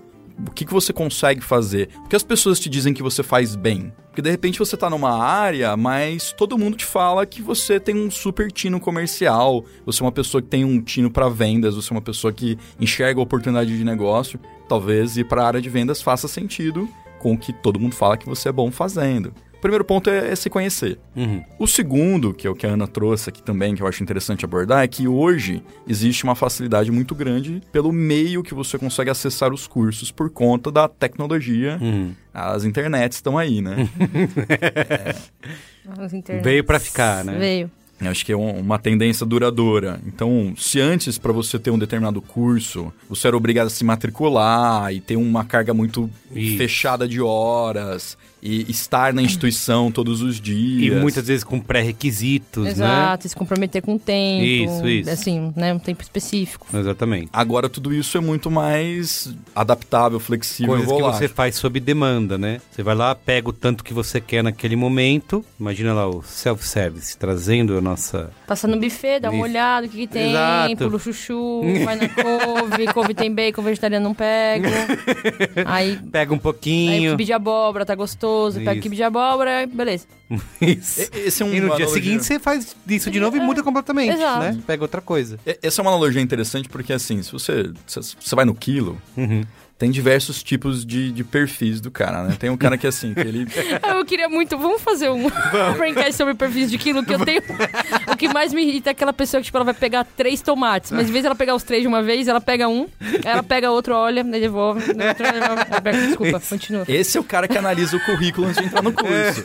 O 0.48 0.52
que, 0.52 0.66
que 0.66 0.74
você 0.74 0.92
consegue 0.92 1.42
fazer? 1.42 1.90
O 2.06 2.10
que 2.10 2.16
as 2.16 2.24
pessoas 2.24 2.60
te 2.60 2.70
dizem 2.70 2.94
que 2.94 3.04
você 3.04 3.24
faz 3.24 3.56
bem? 3.56 3.94
Porque 4.08 4.22
de 4.22 4.30
repente 4.30 4.60
você 4.60 4.78
tá 4.78 4.90
numa 4.90 5.22
área, 5.22 5.76
mas 5.76 6.32
todo 6.32 6.58
mundo 6.58 6.78
te 6.78 6.86
fala 6.86 7.26
que 7.26 7.42
você 7.42 7.80
tem 7.80 7.96
um 7.96 8.10
super 8.10 8.52
tino 8.52 8.80
comercial, 8.80 9.66
você 9.86 10.02
é 10.02 10.06
uma 10.06 10.12
pessoa 10.12 10.42
que 10.42 10.48
tem 10.48 10.64
um 10.64 10.82
tino 10.82 11.12
para 11.12 11.30
vendas, 11.30 11.76
você 11.76 11.94
é 11.94 11.96
uma 11.96 12.02
pessoa 12.02 12.32
que 12.32 12.58
enxerga 12.80 13.20
oportunidade 13.20 13.78
de 13.78 13.84
negócio. 13.84 14.40
Talvez 14.68 15.18
ir 15.18 15.26
para 15.26 15.44
a 15.44 15.48
área 15.48 15.62
de 15.62 15.70
vendas 15.70 16.02
faça 16.02 16.28
sentido 16.28 16.88
com 17.20 17.34
o 17.34 17.38
que 17.38 17.52
todo 17.52 17.80
mundo 17.80 17.96
fala 17.96 18.18
que 18.18 18.26
você 18.26 18.50
é 18.50 18.52
bom 18.52 18.72
fazendo. 18.72 19.34
O 19.66 19.68
primeiro 19.68 19.84
ponto 19.84 20.12
é, 20.12 20.32
é 20.32 20.36
se 20.36 20.48
conhecer. 20.48 21.00
Uhum. 21.16 21.44
O 21.58 21.66
segundo, 21.66 22.36
que 22.36 22.46
é 22.46 22.50
o 22.52 22.54
que 22.54 22.68
a 22.68 22.70
Ana 22.70 22.86
trouxe 22.88 23.30
aqui 23.32 23.42
também, 23.42 23.74
que 23.74 23.82
eu 23.82 23.88
acho 23.88 24.04
interessante 24.04 24.46
abordar, 24.46 24.84
é 24.84 24.88
que 24.88 25.08
hoje 25.08 25.64
existe 25.88 26.24
uma 26.24 26.36
facilidade 26.36 26.92
muito 26.92 27.16
grande 27.16 27.64
pelo 27.72 27.92
meio 27.92 28.44
que 28.44 28.54
você 28.54 28.78
consegue 28.78 29.10
acessar 29.10 29.52
os 29.52 29.66
cursos 29.66 30.12
por 30.12 30.30
conta 30.30 30.70
da 30.72 30.88
tecnologia. 30.88 31.80
Uhum. 31.82 32.14
As 32.32 32.64
internets 32.64 33.18
estão 33.18 33.40
aí, 33.40 33.60
né? 33.60 33.90
As 35.98 36.14
internets. 36.14 36.44
Veio 36.46 36.64
pra 36.64 36.80
ficar, 36.80 37.26
né? 37.26 37.36
Veio. 37.36 37.72
Eu 38.00 38.12
acho 38.12 38.26
que 38.26 38.32
é 38.32 38.36
um- 38.38 38.60
uma 38.60 38.78
tendência 38.78 39.26
duradoura. 39.26 40.00
Então, 40.06 40.54
se 40.58 40.80
antes, 40.82 41.18
para 41.18 41.32
você 41.32 41.58
ter 41.58 41.72
um 41.72 41.80
determinado 41.80 42.22
curso, 42.22 42.94
você 43.10 43.28
era 43.28 43.38
obrigado 43.38 43.68
a 43.68 43.70
se 43.72 43.84
matricular 43.86 44.94
e 44.94 45.00
ter 45.00 45.16
uma 45.16 45.46
carga 45.46 45.74
muito 45.74 46.08
Isso. 46.32 46.58
fechada 46.58 47.08
de 47.08 47.22
horas 47.22 48.18
e 48.48 48.70
estar 48.70 49.12
na 49.14 49.22
instituição 49.24 49.92
todos 49.92 50.22
os 50.22 50.38
E 50.38 50.42
dias. 50.42 51.02
muitas 51.02 51.26
vezes 51.28 51.44
com 51.44 51.60
pré-requisitos, 51.60 52.68
Exato, 52.68 53.28
se 53.28 53.36
comprometer 53.36 53.82
com 53.82 53.96
o 53.96 54.00
tempo. 54.00 54.46
Isso, 54.46 54.88
isso. 54.88 55.10
Assim, 55.10 55.52
né? 55.56 55.74
Um 55.74 55.80
tempo 55.80 56.04
específico. 56.04 56.68
né? 56.72 56.80
Exatamente. 56.80 57.30
Agora 57.34 57.68
tudo 57.68 57.92
isso 57.94 58.16
é 58.18 58.22
muito 58.22 58.52
mais 58.52 59.34
adaptável, 59.56 60.20
flexível, 60.20 60.76
Coisas 60.76 60.92
que 60.96 61.02
você 61.02 61.28
faz 61.28 61.56
sob 61.56 61.80
demanda, 61.80 62.38
né? 62.38 62.62
Você 62.72 62.84
vai 62.84 62.94
lá, 62.94 63.16
pega 63.16 63.50
o 63.50 63.54
tanto 63.54 63.84
que 63.84 63.94
você 63.94 64.22
quer 64.22 64.44
naquele 64.44 64.76
momento. 64.76 65.44
Imagina 65.60 65.94
lá 65.94 66.08
o 66.08 66.22
self-service, 66.22 67.18
trazendo 67.18 67.78
a 67.78 67.82
nossa... 67.82 68.30
Passa 68.48 68.68
no 68.68 68.78
buffet, 68.80 69.20
dá 69.22 69.30
uma 69.32 69.38
Isso. 69.40 69.44
olhada, 69.50 69.88
o 69.88 69.90
que, 69.90 69.98
que 69.98 70.08
tem, 70.08 70.30
Exato. 70.32 70.78
pula 70.78 70.96
o 70.98 71.00
chuchu, 71.00 71.62
vai 71.84 71.96
na 71.96 72.10
couve, 72.10 72.94
couve 72.94 73.14
tem 73.16 73.34
bacon, 73.34 73.62
vegetariano 73.64 74.04
não 74.06 74.14
pego. 74.14 74.68
aí, 75.66 75.98
Pega 76.12 76.32
um 76.32 76.36
aí 76.36 76.42
pouquinho. 76.42 77.12
kibe 77.12 77.26
de 77.26 77.34
abóbora, 77.34 77.86
tá 77.86 77.96
gostoso, 77.96 78.35
pega 78.60 78.74
Isso. 78.74 78.82
kibe 78.82 78.96
de 78.96 79.04
abóbora, 79.04 79.68
beleza. 79.72 80.06
Isso. 80.62 81.02
E- 81.02 81.20
Esse 81.28 81.44
é 81.44 81.46
um 81.46 81.50
E 81.50 81.60
no 81.60 81.68
dia 81.68 81.76
analogia- 81.76 81.88
seguinte 81.90 82.24
você 82.26 82.40
faz 82.40 82.76
isso 82.88 83.10
de 83.12 83.20
novo 83.20 83.38
e 83.38 83.40
muda 83.40 83.62
completamente, 83.64 84.14
Exato. 84.14 84.40
né? 84.40 84.58
Pega 84.66 84.84
outra 84.84 85.02
coisa. 85.02 85.40
E- 85.46 85.60
Essa 85.62 85.82
é 85.82 85.84
uma 85.84 85.92
analogia 85.92 86.22
interessante 86.22 86.68
porque, 86.70 86.94
assim, 86.94 87.22
se 87.24 87.32
você, 87.32 87.72
se 87.88 88.00
você 88.20 88.36
vai 88.36 88.46
no 88.46 88.56
quilo, 88.56 89.00
Uhum. 89.18 89.44
tem 89.78 89.92
diversos 89.92 90.42
tipos 90.42 90.86
de, 90.86 91.12
de 91.12 91.24
perfis 91.24 91.80
do 91.82 91.92
cara, 91.92 92.24
né? 92.24 92.36
Tem 92.40 92.50
um 92.50 92.58
cara 92.58 92.78
que, 92.78 92.88
assim, 92.88 93.14
que 93.14 93.20
ele... 93.20 93.46
Eu 93.98 94.06
queria 94.06 94.28
muito, 94.30 94.58
vamos 94.58 94.82
fazer 94.82 95.10
um 95.10 95.30
braincast 95.78 96.14
sobre 96.18 96.34
perfis 96.34 96.72
de 96.72 96.78
quilo, 96.78 97.04
que 97.06 97.14
eu 97.14 97.20
tenho... 97.26 97.42
o 98.16 98.18
que 98.18 98.28
mais 98.30 98.54
me 98.54 98.64
irrita 98.64 98.90
é 98.90 98.92
aquela 98.92 99.14
pessoa 99.14 99.40
que, 99.42 99.46
tipo, 99.46 99.58
ela 99.58 99.66
vai 99.66 99.74
pegar 99.74 100.06
três 100.16 100.42
tomates, 100.42 100.92
mas 100.92 101.10
em 101.10 101.12
vez 101.12 101.24
dela 101.24 101.36
pegar 101.36 101.56
os 101.56 101.64
três 101.64 101.82
de 101.82 101.88
uma 101.88 102.02
vez, 102.02 102.28
ela 102.28 102.42
pega 102.42 102.68
um, 102.68 102.88
ela 103.24 103.44
pega 103.44 103.70
outro, 103.72 103.94
olha, 103.94 104.24
devolve, 104.24 104.80
outro, 104.80 104.96
devolve. 104.96 106.06
Desculpa, 106.08 106.40
continua. 106.40 106.86
Esse 106.88 107.18
é 107.18 107.22
o 107.22 107.24
cara 107.24 107.48
que 107.48 107.58
analisa 107.58 107.96
o 107.96 108.00
currículo 108.00 108.48
antes 108.48 108.62
de 108.62 108.68
entrar 108.68 108.82
no 108.82 108.94
curso. 108.94 109.42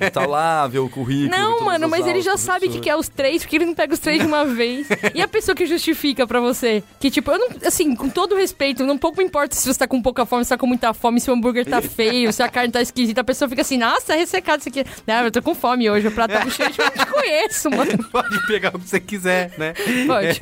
Ele 0.00 0.10
tá 0.10 0.26
lá, 0.26 0.66
vê 0.66 0.78
o 0.78 0.88
currículo... 0.88 1.30
Não, 1.30 1.64
mano, 1.64 1.84
as 1.86 1.90
mas 1.90 2.00
ele 2.00 2.10
aulas, 2.10 2.24
já 2.24 2.36
sabe 2.36 2.66
o 2.66 2.70
que, 2.70 2.78
professor. 2.78 2.82
que 2.82 2.90
é 2.90 2.96
os 2.96 3.08
três, 3.08 3.42
porque 3.42 3.56
ele 3.56 3.66
não 3.66 3.74
pega 3.74 3.94
os 3.94 4.00
três 4.00 4.20
de 4.20 4.26
uma 4.26 4.44
vez. 4.44 4.88
E 5.14 5.22
a 5.22 5.28
pessoa 5.28 5.54
que 5.54 5.66
justifica 5.66 6.26
pra 6.26 6.40
você? 6.40 6.82
Que, 6.98 7.10
tipo, 7.10 7.30
eu 7.30 7.38
não. 7.38 7.48
Assim, 7.64 7.94
com 7.94 8.08
todo 8.08 8.34
respeito, 8.34 8.84
não 8.84 8.98
pouco 8.98 9.18
me 9.18 9.24
importa 9.24 9.54
se 9.54 9.66
você 9.66 9.78
tá 9.78 9.86
com 9.86 10.00
pouca 10.02 10.26
fome, 10.26 10.44
se 10.44 10.50
tá 10.50 10.58
com 10.58 10.66
muita 10.66 10.92
fome, 10.92 11.20
se 11.20 11.30
o 11.30 11.34
hambúrguer 11.34 11.64
tá 11.66 11.80
feio, 11.80 12.32
se 12.32 12.42
a 12.42 12.48
carne 12.48 12.72
tá 12.72 12.82
esquisita. 12.82 13.20
A 13.20 13.24
pessoa 13.24 13.48
fica 13.48 13.62
assim, 13.62 13.78
nossa, 13.78 14.08
tá 14.08 14.14
ressecado 14.14 14.60
isso 14.60 14.68
aqui. 14.68 14.84
Não, 15.06 15.24
eu 15.24 15.30
tô 15.30 15.42
com 15.42 15.54
fome 15.54 15.88
hoje, 15.88 16.08
o 16.08 16.10
prato 16.12 16.32
tá 16.32 16.48
cheio. 16.50 16.68
Eu 16.68 16.90
te 16.90 17.06
conheço, 17.06 17.70
mano. 17.70 18.07
Pode 18.12 18.46
pegar 18.46 18.70
o 18.74 18.78
que 18.78 18.88
você 18.88 19.00
quiser, 19.00 19.52
né? 19.58 19.74
Pode. 20.06 20.38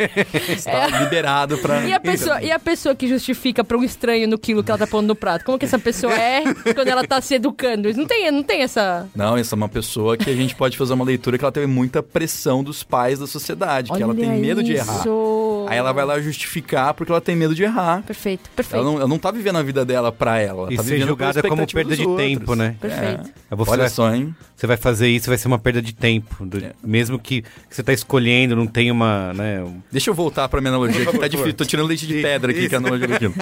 Tá 0.64 0.86
liberado 1.00 1.58
pra... 1.58 1.84
E 1.84 1.92
a, 1.92 2.00
pessoa, 2.00 2.42
e 2.42 2.50
a 2.50 2.58
pessoa 2.58 2.94
que 2.94 3.08
justifica 3.08 3.62
pra 3.64 3.76
um 3.76 3.84
estranho 3.84 4.28
no 4.28 4.38
quilo 4.38 4.62
que 4.62 4.70
ela 4.70 4.78
tá 4.78 4.86
pondo 4.86 5.06
no 5.08 5.14
prato? 5.14 5.44
Como 5.44 5.58
que 5.58 5.64
essa 5.64 5.78
pessoa 5.78 6.12
é 6.14 6.42
quando 6.74 6.88
ela 6.88 7.04
tá 7.06 7.20
se 7.20 7.34
educando? 7.34 7.92
Não 7.94 8.06
tem, 8.06 8.30
não 8.30 8.42
tem 8.42 8.62
essa. 8.62 9.08
Não, 9.14 9.36
essa 9.36 9.54
é 9.54 9.56
uma 9.56 9.68
pessoa 9.68 10.16
que 10.16 10.30
a 10.30 10.34
gente 10.34 10.54
pode 10.54 10.76
fazer 10.76 10.92
uma 10.94 11.04
leitura 11.04 11.36
que 11.38 11.44
ela 11.44 11.52
teve 11.52 11.66
muita 11.66 12.02
pressão 12.02 12.62
dos 12.62 12.82
pais 12.82 13.18
da 13.18 13.26
sociedade, 13.26 13.92
que 13.92 14.02
ela 14.02 14.14
tem 14.14 14.28
Olha 14.30 14.38
medo 14.40 14.62
de 14.62 14.72
errar. 14.74 15.00
isso. 15.00 15.66
Aí 15.68 15.76
ela 15.78 15.92
vai 15.92 16.04
lá 16.04 16.20
justificar 16.20 16.94
porque 16.94 17.10
ela 17.10 17.20
tem 17.20 17.34
medo 17.34 17.54
de 17.54 17.62
errar. 17.64 18.02
Perfeito, 18.02 18.48
perfeito. 18.50 18.80
Ela 18.82 18.84
não, 18.92 18.98
ela 19.00 19.08
não 19.08 19.18
tá 19.18 19.30
vivendo 19.30 19.56
a 19.56 19.62
vida 19.62 19.84
dela 19.84 20.12
pra 20.12 20.38
ela. 20.38 20.62
ela 20.64 20.72
E 20.72 20.76
tá 20.76 20.82
ser 20.82 20.90
vivendo 20.92 21.08
julgada 21.08 21.42
como 21.42 21.66
perda 21.66 21.96
de 21.96 22.04
dos 22.04 22.16
tempo, 22.16 22.40
outros. 22.52 22.58
né? 22.58 22.76
Perfeito. 22.80 23.30
Eu 23.50 23.56
vou 23.56 23.66
Olha 23.68 23.82
fazer- 23.84 23.94
só, 23.94 24.14
hein? 24.14 24.34
Você 24.54 24.66
vai 24.66 24.76
fazer 24.76 25.08
isso, 25.08 25.28
vai 25.28 25.36
ser 25.36 25.48
uma 25.48 25.58
perda 25.58 25.82
de 25.82 25.92
tempo. 25.94 26.46
do- 26.46 26.58
É. 26.64 26.72
Mesmo 26.82 27.18
que, 27.18 27.44
que 27.68 27.74
você 27.74 27.82
tá 27.82 27.92
escolhendo, 27.92 28.54
não 28.56 28.66
tem 28.66 28.90
uma, 28.90 29.32
né? 29.34 29.62
um- 29.62 29.80
Deixa 29.90 30.10
eu 30.10 30.14
voltar 30.14 30.48
pra 30.48 30.60
minha 30.60 30.70
analogia, 30.72 31.04
que 31.06 31.18
tá 31.18 31.28
difícil. 31.28 31.54
Tô 31.54 31.64
tirando 31.64 31.86
leite 31.86 32.06
de 32.06 32.20
pedra 32.22 32.50
aqui 32.52 32.68
com 32.68 32.74
a 32.76 32.78
analogia 32.78 33.08
daquilo. 33.08 33.34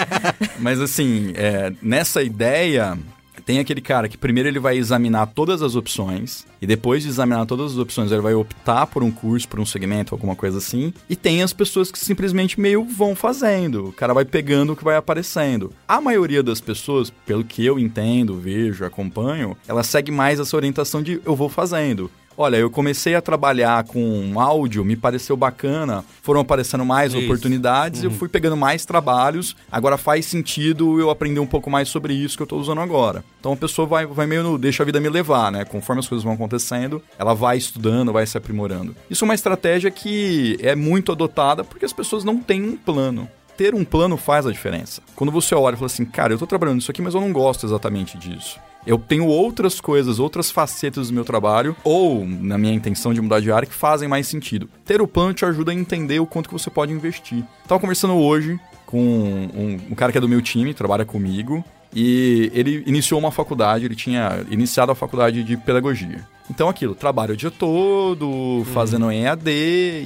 Mas 0.58 0.80
assim, 0.80 1.32
é, 1.34 1.72
nessa 1.82 2.22
ideia, 2.22 2.98
tem 3.44 3.58
aquele 3.58 3.80
cara 3.82 4.08
que 4.08 4.16
primeiro 4.16 4.48
ele 4.48 4.58
vai 4.58 4.76
examinar 4.78 5.26
todas 5.26 5.60
as 5.60 5.76
opções, 5.76 6.46
e 6.62 6.66
depois 6.66 7.02
de 7.02 7.10
examinar 7.10 7.44
todas 7.44 7.72
as 7.72 7.78
opções, 7.78 8.10
ele 8.10 8.22
vai 8.22 8.32
optar 8.32 8.86
por 8.86 9.02
um 9.02 9.10
curso, 9.10 9.46
por 9.46 9.60
um 9.60 9.66
segmento, 9.66 10.14
alguma 10.14 10.34
coisa 10.34 10.56
assim. 10.58 10.94
E 11.10 11.14
tem 11.14 11.42
as 11.42 11.52
pessoas 11.52 11.90
que 11.90 11.98
simplesmente 11.98 12.58
meio 12.58 12.84
vão 12.84 13.14
fazendo. 13.14 13.88
O 13.88 13.92
cara 13.92 14.14
vai 14.14 14.24
pegando 14.24 14.72
o 14.72 14.76
que 14.76 14.82
vai 14.84 14.96
aparecendo. 14.96 15.70
A 15.86 16.00
maioria 16.00 16.42
das 16.42 16.60
pessoas, 16.60 17.10
pelo 17.26 17.44
que 17.44 17.64
eu 17.66 17.78
entendo, 17.78 18.38
vejo, 18.40 18.84
acompanho, 18.84 19.54
ela 19.68 19.82
segue 19.82 20.10
mais 20.10 20.40
essa 20.40 20.56
orientação 20.56 21.02
de 21.02 21.20
eu 21.26 21.36
vou 21.36 21.50
fazendo. 21.50 22.10
Olha, 22.36 22.56
eu 22.56 22.70
comecei 22.70 23.14
a 23.14 23.22
trabalhar 23.22 23.84
com 23.84 24.40
áudio, 24.40 24.84
me 24.84 24.96
pareceu 24.96 25.36
bacana, 25.36 26.04
foram 26.22 26.40
aparecendo 26.40 26.84
mais 26.84 27.12
Isso. 27.12 27.22
oportunidades, 27.24 28.02
eu 28.02 28.10
fui 28.10 28.28
pegando 28.28 28.56
mais 28.56 28.84
trabalhos, 28.84 29.56
agora 29.70 29.96
faz 29.96 30.26
sentido 30.26 30.98
eu 30.98 31.10
aprender 31.10 31.40
um 31.40 31.46
pouco 31.46 31.70
mais 31.70 31.88
sobre 31.88 32.12
isso 32.14 32.36
que 32.36 32.42
eu 32.42 32.46
tô 32.46 32.56
usando 32.56 32.80
agora. 32.80 33.24
Então 33.38 33.52
a 33.52 33.56
pessoa 33.56 33.86
vai, 33.86 34.06
vai 34.06 34.26
meio 34.26 34.42
no 34.42 34.58
deixa 34.58 34.82
a 34.82 34.86
vida 34.86 35.00
me 35.00 35.08
levar, 35.08 35.52
né? 35.52 35.64
Conforme 35.64 36.00
as 36.00 36.08
coisas 36.08 36.24
vão 36.24 36.32
acontecendo, 36.32 37.02
ela 37.18 37.34
vai 37.34 37.56
estudando, 37.56 38.12
vai 38.12 38.26
se 38.26 38.36
aprimorando. 38.36 38.96
Isso 39.08 39.24
é 39.24 39.26
uma 39.26 39.34
estratégia 39.34 39.90
que 39.90 40.56
é 40.60 40.74
muito 40.74 41.12
adotada 41.12 41.62
porque 41.62 41.84
as 41.84 41.92
pessoas 41.92 42.24
não 42.24 42.38
têm 42.38 42.62
um 42.62 42.76
plano. 42.76 43.28
Ter 43.56 43.74
um 43.74 43.84
plano 43.84 44.16
faz 44.16 44.46
a 44.46 44.52
diferença. 44.52 45.00
Quando 45.14 45.30
você 45.30 45.54
olha 45.54 45.74
e 45.74 45.76
fala 45.76 45.86
assim, 45.86 46.04
cara, 46.04 46.32
eu 46.32 46.38
tô 46.38 46.46
trabalhando 46.46 46.76
nisso 46.76 46.90
aqui, 46.90 47.00
mas 47.00 47.14
eu 47.14 47.20
não 47.20 47.32
gosto 47.32 47.64
exatamente 47.64 48.18
disso. 48.18 48.58
Eu 48.86 48.98
tenho 48.98 49.26
outras 49.26 49.80
coisas, 49.80 50.18
outras 50.18 50.50
facetas 50.50 51.08
do 51.08 51.14
meu 51.14 51.24
trabalho, 51.24 51.74
ou 51.82 52.26
na 52.26 52.58
minha 52.58 52.74
intenção 52.74 53.14
de 53.14 53.20
mudar 53.20 53.40
de 53.40 53.50
área, 53.50 53.66
que 53.66 53.74
fazem 53.74 54.08
mais 54.08 54.26
sentido. 54.26 54.68
Ter 54.84 55.00
o 55.00 55.08
plano 55.08 55.32
te 55.32 55.44
ajuda 55.44 55.70
a 55.70 55.74
entender 55.74 56.18
o 56.18 56.26
quanto 56.26 56.48
que 56.48 56.52
você 56.52 56.68
pode 56.68 56.92
investir. 56.92 57.44
Tava 57.66 57.80
conversando 57.80 58.14
hoje 58.14 58.58
com 58.84 58.98
um, 58.98 59.78
um 59.90 59.94
cara 59.94 60.12
que 60.12 60.18
é 60.18 60.20
do 60.20 60.28
meu 60.28 60.42
time, 60.42 60.74
trabalha 60.74 61.04
comigo, 61.04 61.64
e 61.94 62.50
ele 62.52 62.82
iniciou 62.86 63.20
uma 63.20 63.30
faculdade, 63.30 63.84
ele 63.84 63.94
tinha 63.94 64.44
iniciado 64.50 64.92
a 64.92 64.94
faculdade 64.94 65.42
de 65.44 65.56
pedagogia. 65.56 66.26
Então 66.50 66.68
aquilo, 66.68 66.94
trabalho 66.94 67.34
o 67.34 67.36
dia 67.36 67.50
todo, 67.50 68.64
fazendo 68.72 69.10
EAD, 69.10 69.50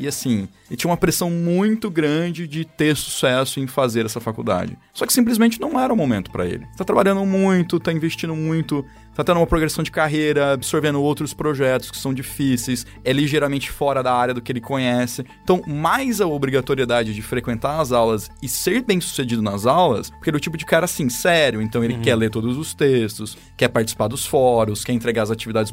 e 0.01 0.07
assim, 0.07 0.49
ele 0.71 0.77
tinha 0.77 0.91
uma 0.91 0.97
pressão 0.97 1.31
muito 1.31 1.91
grande 1.91 2.47
de 2.47 2.65
ter 2.65 2.97
sucesso 2.97 3.59
em 3.59 3.67
fazer 3.67 4.05
essa 4.05 4.21
faculdade. 4.21 4.77
Só 4.93 5.07
que 5.07 5.13
simplesmente 5.13 5.61
não 5.61 5.81
era 5.81 5.93
o 5.93 5.97
momento 5.97 6.31
para 6.31 6.47
ele. 6.47 6.67
Tá 6.77 6.85
trabalhando 6.85 7.25
muito, 7.25 7.81
tá 7.81 7.93
investindo 7.93 8.37
muito, 8.37 8.85
tá 9.15 9.25
tendo 9.25 9.41
uma 9.41 9.47
progressão 9.47 9.83
de 9.83 9.91
carreira, 9.91 10.53
absorvendo 10.53 11.03
outros 11.03 11.35
projetos 11.35 11.91
que 11.91 11.97
são 11.97 12.15
difíceis, 12.15 12.87
é 13.05 13.13
ligeiramente 13.13 13.69
fora 13.71 14.01
da 14.01 14.15
área 14.15 14.33
do 14.33 14.41
que 14.41 14.53
ele 14.53 14.61
conhece. 14.61 15.25
Então, 15.43 15.61
mais 15.67 16.21
a 16.21 16.27
obrigatoriedade 16.27 17.13
de 17.13 17.23
frequentar 17.23 17.81
as 17.81 17.91
aulas 17.91 18.31
e 18.41 18.49
ser 18.49 18.83
bem 18.83 19.01
sucedido 19.01 19.43
nas 19.43 19.67
aulas, 19.67 20.11
porque 20.11 20.31
ele 20.31 20.37
é 20.37 20.39
o 20.39 20.41
tipo 20.41 20.57
de 20.57 20.65
cara 20.65 20.85
assim, 20.85 21.09
sério, 21.09 21.61
então 21.61 21.83
ele 21.83 21.99
quer 21.99 22.15
ler 22.15 22.31
todos 22.31 22.57
os 22.57 22.75
textos, 22.75 23.37
quer 23.57 23.69
participar 23.69 24.07
dos 24.07 24.25
fóruns, 24.25 24.85
quer 24.85 24.93
entregar 24.93 25.23
as 25.23 25.31
atividades 25.31 25.73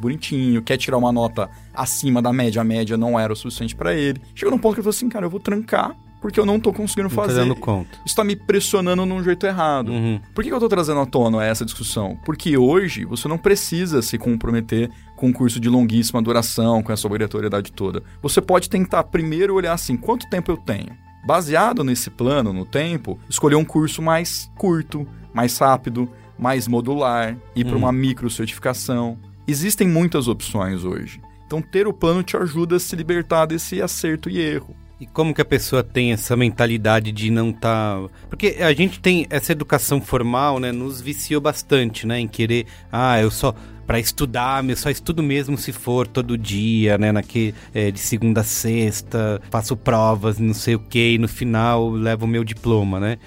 bonitinho, 0.56 0.62
quer 0.62 0.78
tirar 0.78 0.98
uma 0.98 1.12
nota 1.12 1.50
acima 1.74 2.22
da 2.22 2.32
média, 2.32 2.62
a 2.62 2.65
média 2.65 2.98
não 2.98 3.20
era 3.20 3.34
o 3.34 3.36
suficiente 3.36 3.76
para 3.76 3.94
ele. 3.94 4.22
Chegou 4.34 4.52
num 4.52 4.58
ponto 4.60 4.74
que 4.76 4.80
ele 4.80 4.84
falou 4.84 4.96
assim, 4.96 5.10
cara, 5.10 5.26
eu 5.26 5.30
vou 5.30 5.39
trancar 5.39 5.96
porque 6.22 6.39
eu 6.39 6.46
não 6.46 6.60
tô 6.60 6.74
conseguindo 6.74 7.08
Não 7.08 7.15
tá 7.15 7.22
fazer. 7.22 7.56
conta. 7.56 8.00
Isso 8.04 8.15
tá 8.15 8.24
me 8.24 8.36
pressionando 8.36 9.06
num 9.06 9.24
jeito 9.24 9.46
errado. 9.46 9.89
Uhum. 9.89 10.20
Por 10.34 10.44
que, 10.44 10.50
que 10.50 10.56
eu 10.56 10.60
tô 10.60 10.68
trazendo 10.68 11.00
à 11.00 11.06
tona 11.06 11.46
essa 11.46 11.63
discussão? 11.63 12.18
Porque 12.26 12.58
hoje 12.58 13.06
você 13.06 13.28
não 13.28 13.38
precisa 13.38 14.02
se 14.02 14.18
comprometer 14.18 14.89
com 15.15 15.28
um 15.28 15.34
curso 15.34 15.60
de 15.60 15.70
longuíssima 15.70 16.24
duração, 16.24 16.82
com 16.82 16.91
essa 16.91 17.06
obrigatoriedade 17.06 17.72
toda. 17.72 18.02
Você 18.24 18.41
pode 18.41 18.72
tentar 18.72 19.04
primeiro 19.04 19.54
olhar 19.54 19.74
assim, 19.74 19.96
quanto 19.96 20.28
tempo 20.28 20.52
eu 20.52 20.58
tenho? 20.58 20.98
Baseado 21.28 21.84
nesse 21.84 22.10
plano, 22.10 22.52
no 22.52 22.65
tempo, 22.65 23.20
escolher 23.30 23.56
um 23.56 23.65
curso 23.65 24.02
mais 24.02 24.50
curto, 24.58 25.08
mais 25.32 25.56
rápido, 25.60 26.10
mais 26.39 26.68
modular, 26.68 27.38
ir 27.56 27.65
para 27.65 27.78
uma 27.78 27.91
micro 27.91 28.32
certificação. 28.32 29.20
Existem 29.48 29.88
muitas 29.88 30.28
opções 30.28 30.84
hoje. 30.84 31.22
Então 31.46 31.62
ter 31.62 31.88
o 31.88 31.94
plano 31.94 32.24
te 32.24 32.36
ajuda 32.36 32.78
a 32.78 32.80
se 32.80 32.96
libertar 32.96 33.46
desse 33.46 33.82
acerto 33.82 34.30
e 34.30 34.40
erro. 34.40 34.76
E 35.00 35.06
como 35.06 35.34
que 35.34 35.42
a 35.42 35.46
pessoa 35.46 35.84
tem 35.84 36.14
essa 36.14 36.38
mentalidade 36.38 37.12
de 37.12 37.30
não 37.30 37.50
estar. 37.50 38.00
Porque 38.30 38.58
a 38.62 38.74
gente 38.74 39.00
tem 39.00 39.28
essa 39.30 39.52
educação 39.52 40.00
formal, 40.00 40.58
né? 40.60 40.72
Nos 40.72 41.02
viciou 41.02 41.42
bastante, 41.42 42.08
né? 42.08 42.20
Em 42.20 42.28
querer. 42.28 42.66
Ah, 42.92 43.20
eu 43.22 43.30
só. 43.30 43.54
Pra 43.86 44.00
estudar, 44.00 44.68
eu 44.68 44.76
só 44.76 44.90
estudo 44.90 45.22
mesmo 45.22 45.56
se 45.60 45.72
for 45.72 46.08
todo 46.08 46.36
dia, 46.36 46.98
né? 46.98 47.12
Naque, 47.12 47.54
é, 47.72 47.92
de 47.92 48.00
segunda 48.00 48.42
a 48.42 48.44
sexta, 48.44 49.40
faço 49.52 49.78
provas, 49.78 50.40
não 50.40 50.56
sei 50.56 50.74
o 50.74 50.80
que, 50.80 51.14
e 51.14 51.18
no 51.20 51.28
final 51.28 51.92
levo 51.92 52.26
o 52.26 52.28
meu 52.28 52.44
diploma, 52.44 53.00
né? 53.00 53.20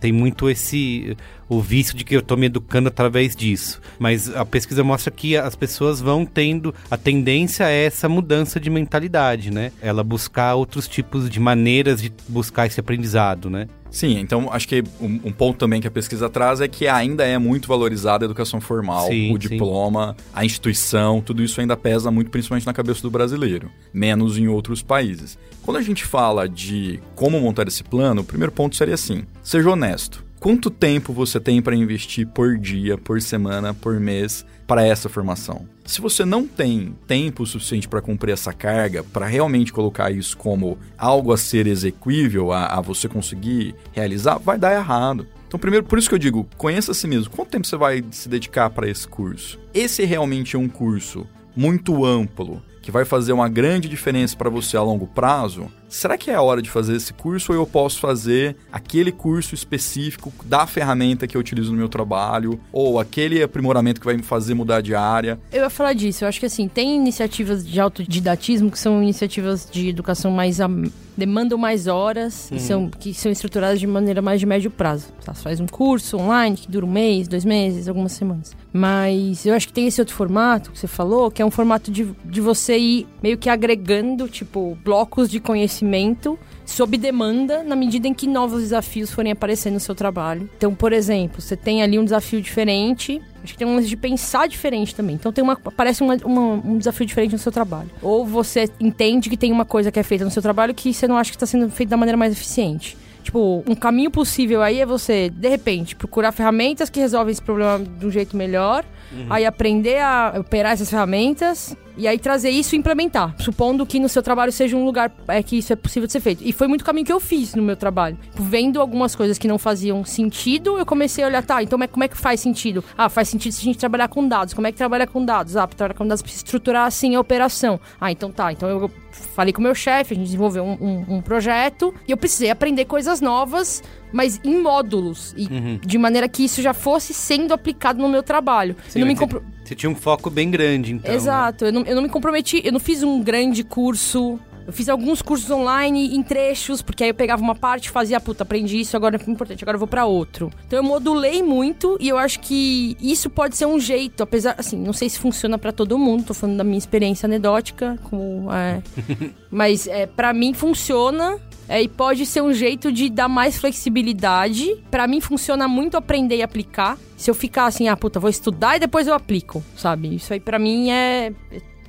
Tem 0.00 0.12
muito 0.12 0.48
esse 0.48 1.16
o 1.48 1.60
vício 1.60 1.96
de 1.96 2.04
que 2.04 2.16
eu 2.16 2.22
tô 2.22 2.36
me 2.36 2.46
educando 2.46 2.88
através 2.88 3.36
disso. 3.36 3.80
Mas 3.98 4.34
a 4.34 4.44
pesquisa 4.44 4.82
mostra 4.82 5.10
que 5.10 5.36
as 5.36 5.54
pessoas 5.54 6.00
vão 6.00 6.24
tendo 6.24 6.74
a 6.90 6.96
tendência 6.96 7.64
é 7.64 7.84
essa 7.84 8.08
mudança 8.08 8.58
de 8.58 8.70
mentalidade, 8.70 9.50
né? 9.50 9.72
Ela 9.80 10.02
buscar 10.02 10.54
outros 10.54 10.88
tipos 10.88 11.28
de 11.28 11.38
maneiras 11.38 12.00
de 12.00 12.12
buscar 12.28 12.66
esse 12.66 12.80
aprendizado, 12.80 13.50
né? 13.50 13.68
Sim, 13.94 14.18
então 14.18 14.52
acho 14.52 14.66
que 14.66 14.82
um, 15.00 15.20
um 15.26 15.32
ponto 15.32 15.56
também 15.56 15.80
que 15.80 15.86
a 15.86 15.90
pesquisa 15.90 16.28
traz 16.28 16.60
é 16.60 16.66
que 16.66 16.88
ainda 16.88 17.24
é 17.24 17.38
muito 17.38 17.68
valorizada 17.68 18.24
a 18.24 18.26
educação 18.26 18.60
formal, 18.60 19.06
Sim, 19.06 19.32
o 19.32 19.38
diploma, 19.38 20.16
a 20.34 20.44
instituição, 20.44 21.20
tudo 21.20 21.44
isso 21.44 21.60
ainda 21.60 21.76
pesa 21.76 22.10
muito, 22.10 22.28
principalmente 22.28 22.66
na 22.66 22.72
cabeça 22.72 23.02
do 23.02 23.10
brasileiro, 23.10 23.70
menos 23.92 24.36
em 24.36 24.48
outros 24.48 24.82
países. 24.82 25.38
Quando 25.64 25.78
a 25.78 25.82
gente 25.82 26.04
fala 26.04 26.46
de 26.46 27.00
como 27.14 27.40
montar 27.40 27.66
esse 27.66 27.82
plano, 27.82 28.20
o 28.20 28.24
primeiro 28.24 28.52
ponto 28.52 28.76
seria 28.76 28.94
assim: 28.94 29.24
seja 29.42 29.70
honesto. 29.70 30.22
Quanto 30.38 30.68
tempo 30.68 31.10
você 31.10 31.40
tem 31.40 31.62
para 31.62 31.74
investir 31.74 32.26
por 32.26 32.58
dia, 32.58 32.98
por 32.98 33.22
semana, 33.22 33.72
por 33.72 33.98
mês 33.98 34.44
para 34.66 34.84
essa 34.84 35.08
formação? 35.08 35.66
Se 35.86 36.02
você 36.02 36.22
não 36.22 36.46
tem 36.46 36.94
tempo 37.06 37.46
suficiente 37.46 37.88
para 37.88 38.02
cumprir 38.02 38.32
essa 38.32 38.52
carga, 38.52 39.02
para 39.02 39.24
realmente 39.24 39.72
colocar 39.72 40.10
isso 40.10 40.36
como 40.36 40.78
algo 40.98 41.32
a 41.32 41.38
ser 41.38 41.66
exequível, 41.66 42.52
a, 42.52 42.66
a 42.66 42.82
você 42.82 43.08
conseguir 43.08 43.74
realizar, 43.92 44.36
vai 44.36 44.58
dar 44.58 44.74
errado. 44.74 45.26
Então, 45.48 45.58
primeiro, 45.58 45.86
por 45.86 45.98
isso 45.98 46.10
que 46.10 46.14
eu 46.14 46.18
digo, 46.18 46.46
conheça 46.58 46.92
a 46.92 46.94
si 46.94 47.06
mesmo. 47.06 47.30
Quanto 47.30 47.48
tempo 47.48 47.66
você 47.66 47.76
vai 47.78 48.04
se 48.10 48.28
dedicar 48.28 48.68
para 48.68 48.86
esse 48.86 49.08
curso? 49.08 49.58
Esse 49.72 50.04
realmente 50.04 50.56
é 50.56 50.58
um 50.58 50.68
curso 50.68 51.26
muito 51.56 52.04
amplo, 52.04 52.60
que 52.84 52.90
vai 52.90 53.06
fazer 53.06 53.32
uma 53.32 53.48
grande 53.48 53.88
diferença 53.88 54.36
para 54.36 54.50
você 54.50 54.76
a 54.76 54.82
longo 54.82 55.06
prazo, 55.06 55.70
será 55.88 56.18
que 56.18 56.30
é 56.30 56.34
a 56.34 56.42
hora 56.42 56.60
de 56.60 56.68
fazer 56.68 56.94
esse 56.96 57.14
curso 57.14 57.50
ou 57.50 57.58
eu 57.58 57.66
posso 57.66 57.98
fazer 57.98 58.56
aquele 58.70 59.10
curso 59.10 59.54
específico 59.54 60.30
da 60.44 60.66
ferramenta 60.66 61.26
que 61.26 61.34
eu 61.34 61.40
utilizo 61.40 61.72
no 61.72 61.78
meu 61.78 61.88
trabalho 61.88 62.60
ou 62.70 63.00
aquele 63.00 63.42
aprimoramento 63.42 64.00
que 64.00 64.06
vai 64.06 64.16
me 64.16 64.22
fazer 64.22 64.52
mudar 64.52 64.82
de 64.82 64.94
área? 64.94 65.40
Eu 65.50 65.62
ia 65.62 65.70
falar 65.70 65.94
disso. 65.94 66.24
Eu 66.24 66.28
acho 66.28 66.38
que 66.38 66.46
assim, 66.46 66.68
tem 66.68 66.94
iniciativas 66.94 67.66
de 67.66 67.80
autodidatismo 67.80 68.70
que 68.70 68.78
são 68.78 69.02
iniciativas 69.02 69.66
de 69.70 69.88
educação 69.88 70.30
mais. 70.30 70.60
A, 70.60 70.68
demandam 71.16 71.56
mais 71.56 71.86
horas 71.86 72.50
e 72.50 72.58
são, 72.58 72.88
que 72.88 73.14
são 73.14 73.30
estruturadas 73.30 73.78
de 73.78 73.86
maneira 73.86 74.20
mais 74.20 74.40
de 74.40 74.46
médio 74.46 74.70
prazo. 74.70 75.06
Tá? 75.24 75.32
Você 75.32 75.42
faz 75.42 75.60
um 75.60 75.66
curso 75.66 76.18
online 76.18 76.56
que 76.56 76.68
dura 76.68 76.84
um 76.84 76.90
mês, 76.90 77.28
dois 77.28 77.44
meses, 77.44 77.88
algumas 77.88 78.12
semanas. 78.12 78.54
Mas 78.72 79.46
eu 79.46 79.54
acho 79.54 79.68
que 79.68 79.72
tem 79.72 79.86
esse 79.86 80.00
outro 80.00 80.14
formato 80.14 80.72
que 80.72 80.78
você 80.78 80.88
falou, 80.88 81.30
que 81.30 81.40
é 81.40 81.46
um 81.46 81.50
formato 81.50 81.90
de, 81.90 82.12
de 82.24 82.40
você 82.40 82.73
ir 82.78 83.06
meio 83.22 83.36
que 83.38 83.48
agregando, 83.48 84.28
tipo, 84.28 84.76
blocos 84.84 85.28
de 85.30 85.40
conhecimento 85.40 86.38
sob 86.66 86.96
demanda 86.96 87.62
na 87.62 87.76
medida 87.76 88.08
em 88.08 88.14
que 88.14 88.26
novos 88.26 88.62
desafios 88.62 89.10
forem 89.10 89.30
aparecendo 89.32 89.74
no 89.74 89.80
seu 89.80 89.94
trabalho. 89.94 90.48
Então, 90.56 90.74
por 90.74 90.92
exemplo, 90.92 91.40
você 91.40 91.56
tem 91.56 91.82
ali 91.82 91.98
um 91.98 92.04
desafio 92.04 92.40
diferente. 92.40 93.20
Acho 93.42 93.52
que 93.52 93.58
tem 93.58 93.66
um 93.66 93.74
lance 93.76 93.88
de 93.88 93.96
pensar 93.96 94.48
diferente 94.48 94.94
também. 94.94 95.14
Então 95.16 95.30
tem 95.30 95.44
uma. 95.44 95.52
Aparece 95.64 96.02
uma, 96.02 96.16
uma- 96.24 96.54
um 96.64 96.78
desafio 96.78 97.04
diferente 97.06 97.32
no 97.32 97.38
seu 97.38 97.52
trabalho. 97.52 97.90
Ou 98.00 98.24
você 98.24 98.68
entende 98.80 99.28
que 99.28 99.36
tem 99.36 99.52
uma 99.52 99.66
coisa 99.66 99.92
que 99.92 99.98
é 99.98 100.02
feita 100.02 100.24
no 100.24 100.30
seu 100.30 100.40
trabalho 100.40 100.72
que 100.74 100.94
você 100.94 101.06
não 101.06 101.16
acha 101.18 101.30
que 101.30 101.36
está 101.36 101.46
sendo 101.46 101.68
feita 101.70 101.90
da 101.90 101.96
maneira 101.98 102.16
mais 102.16 102.32
eficiente. 102.32 102.96
Tipo, 103.22 103.62
um 103.66 103.74
caminho 103.74 104.10
possível 104.10 104.62
aí 104.62 104.80
é 104.80 104.86
você, 104.86 105.30
de 105.30 105.48
repente, 105.48 105.96
procurar 105.96 106.30
ferramentas 106.32 106.88
que 106.90 107.00
resolvem 107.00 107.32
esse 107.32 107.40
problema 107.42 107.78
de 107.78 108.06
um 108.06 108.10
jeito 108.10 108.36
melhor. 108.36 108.84
Aí 109.30 109.44
aprender 109.46 109.98
a 110.00 110.34
operar 110.40 110.72
essas 110.72 110.90
ferramentas 110.90 111.76
e 111.96 112.06
aí 112.08 112.18
trazer 112.18 112.50
isso 112.50 112.74
e 112.74 112.78
implementar. 112.78 113.34
Supondo 113.40 113.84
que 113.86 113.98
no 114.00 114.08
seu 114.08 114.22
trabalho 114.22 114.50
seja 114.52 114.76
um 114.76 114.84
lugar 114.84 115.12
é, 115.28 115.42
que 115.42 115.58
isso 115.58 115.72
é 115.72 115.76
possível 115.76 116.06
de 116.06 116.12
ser 116.12 116.20
feito. 116.20 116.42
E 116.44 116.52
foi 116.52 116.66
muito 116.66 116.84
caminho 116.84 117.06
que 117.06 117.12
eu 117.12 117.20
fiz 117.20 117.54
no 117.54 117.62
meu 117.62 117.76
trabalho. 117.76 118.16
Tipo, 118.30 118.42
Vendo 118.42 118.80
algumas 118.80 119.14
coisas 119.14 119.38
que 119.38 119.46
não 119.48 119.58
faziam 119.58 120.04
sentido, 120.04 120.78
eu 120.78 120.86
comecei 120.86 121.22
a 121.24 121.26
olhar, 121.26 121.44
tá, 121.44 121.62
então 121.62 121.78
como 121.90 122.04
é 122.04 122.08
que 122.08 122.16
faz 122.16 122.40
sentido? 122.40 122.84
Ah, 122.96 123.08
faz 123.08 123.28
sentido 123.28 123.52
se 123.52 123.60
a 123.60 123.64
gente 123.64 123.78
trabalhar 123.78 124.08
com 124.08 124.26
dados. 124.26 124.54
Como 124.54 124.66
é 124.66 124.72
que 124.72 124.78
trabalha 124.78 125.06
com 125.06 125.24
dados? 125.24 125.56
Ah, 125.56 125.66
para 125.66 125.76
trabalhar 125.76 125.98
com 125.98 126.06
dados 126.06 126.22
precisa 126.22 126.44
estruturar 126.44 126.86
assim 126.86 127.14
a 127.14 127.20
operação. 127.20 127.78
Ah, 128.00 128.10
então 128.10 128.30
tá. 128.30 128.52
Então 128.52 128.68
eu 128.68 128.90
falei 129.34 129.52
com 129.52 129.60
o 129.60 129.62
meu 129.64 129.74
chefe, 129.74 130.14
a 130.14 130.16
gente 130.16 130.26
desenvolveu 130.26 130.64
um, 130.64 130.72
um- 130.80 131.16
um 131.16 131.22
projeto 131.22 131.94
e 132.06 132.10
eu 132.10 132.16
precisei 132.16 132.50
aprender 132.50 132.84
coisas 132.84 133.20
novas, 133.20 133.82
mas 134.12 134.40
em 134.44 134.60
módulos. 134.60 135.34
E 135.36 135.46
de 135.84 135.98
maneira 135.98 136.28
que 136.28 136.44
isso 136.44 136.60
já 136.62 136.74
fosse 136.74 137.14
sendo 137.14 137.52
aplicado 137.54 138.00
no 138.00 138.08
meu 138.08 138.22
trabalho. 138.22 138.76
Sim, 138.88 139.00
não 139.00 139.06
me 139.06 139.14
compro... 139.16 139.42
você, 139.64 139.74
tinha 139.74 139.90
um 139.90 139.94
foco 139.94 140.30
bem 140.30 140.50
grande, 140.50 140.92
então. 140.92 141.10
né? 141.10 141.16
Exato, 141.16 141.64
eu, 141.64 141.72
não, 141.72 141.82
eu 141.82 141.94
não 141.94 142.02
me 142.02 142.08
comprometi, 142.08 142.60
eu 142.64 142.72
não 142.72 142.80
fiz 142.80 143.02
um 143.02 143.22
grande 143.22 143.64
curso. 143.64 144.38
Eu 144.66 144.72
fiz 144.72 144.88
alguns 144.88 145.20
cursos 145.20 145.50
online 145.50 146.16
em 146.16 146.22
trechos, 146.22 146.80
porque 146.80 147.04
aí 147.04 147.10
eu 147.10 147.14
pegava 147.14 147.42
uma 147.42 147.54
parte 147.54 147.86
e 147.86 147.90
fazia, 147.90 148.18
puta, 148.18 148.44
aprendi 148.44 148.80
isso, 148.80 148.96
agora 148.96 149.16
é 149.16 149.30
importante, 149.30 149.62
agora 149.62 149.74
eu 149.74 149.78
vou 149.78 149.86
pra 149.86 150.06
outro. 150.06 150.50
Então 150.66 150.78
eu 150.78 150.82
modulei 150.82 151.42
muito 151.42 151.98
e 152.00 152.08
eu 152.08 152.16
acho 152.16 152.40
que 152.40 152.96
isso 152.98 153.28
pode 153.28 153.56
ser 153.56 153.66
um 153.66 153.78
jeito, 153.78 154.22
apesar, 154.22 154.54
assim, 154.56 154.78
não 154.78 154.94
sei 154.94 155.10
se 155.10 155.18
funciona 155.18 155.58
pra 155.58 155.70
todo 155.70 155.98
mundo, 155.98 156.24
tô 156.24 156.34
falando 156.34 156.56
da 156.56 156.64
minha 156.64 156.78
experiência 156.78 157.26
anedótica, 157.26 157.98
como, 158.04 158.50
é, 158.50 158.82
mas 159.50 159.86
é, 159.86 160.06
para 160.06 160.32
mim 160.32 160.54
funciona. 160.54 161.38
É, 161.68 161.82
e 161.82 161.88
pode 161.88 162.26
ser 162.26 162.42
um 162.42 162.52
jeito 162.52 162.92
de 162.92 163.08
dar 163.08 163.28
mais 163.28 163.56
flexibilidade. 163.58 164.76
Pra 164.90 165.06
mim 165.06 165.20
funciona 165.20 165.66
muito 165.66 165.96
aprender 165.96 166.36
e 166.36 166.42
aplicar. 166.42 166.98
Se 167.16 167.30
eu 167.30 167.34
ficar 167.34 167.66
assim, 167.66 167.88
ah, 167.88 167.96
puta, 167.96 168.20
vou 168.20 168.30
estudar 168.30 168.76
e 168.76 168.80
depois 168.80 169.06
eu 169.06 169.14
aplico, 169.14 169.64
sabe? 169.76 170.14
Isso 170.14 170.32
aí 170.32 170.40
pra 170.40 170.58
mim 170.58 170.90
é 170.90 171.32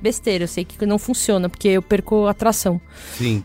besteira. 0.00 0.44
Eu 0.44 0.48
sei 0.48 0.64
que 0.64 0.84
não 0.86 0.98
funciona, 0.98 1.48
porque 1.48 1.68
eu 1.68 1.82
perco 1.82 2.26
a 2.26 2.30
atração. 2.30 2.80
Sim. 3.14 3.44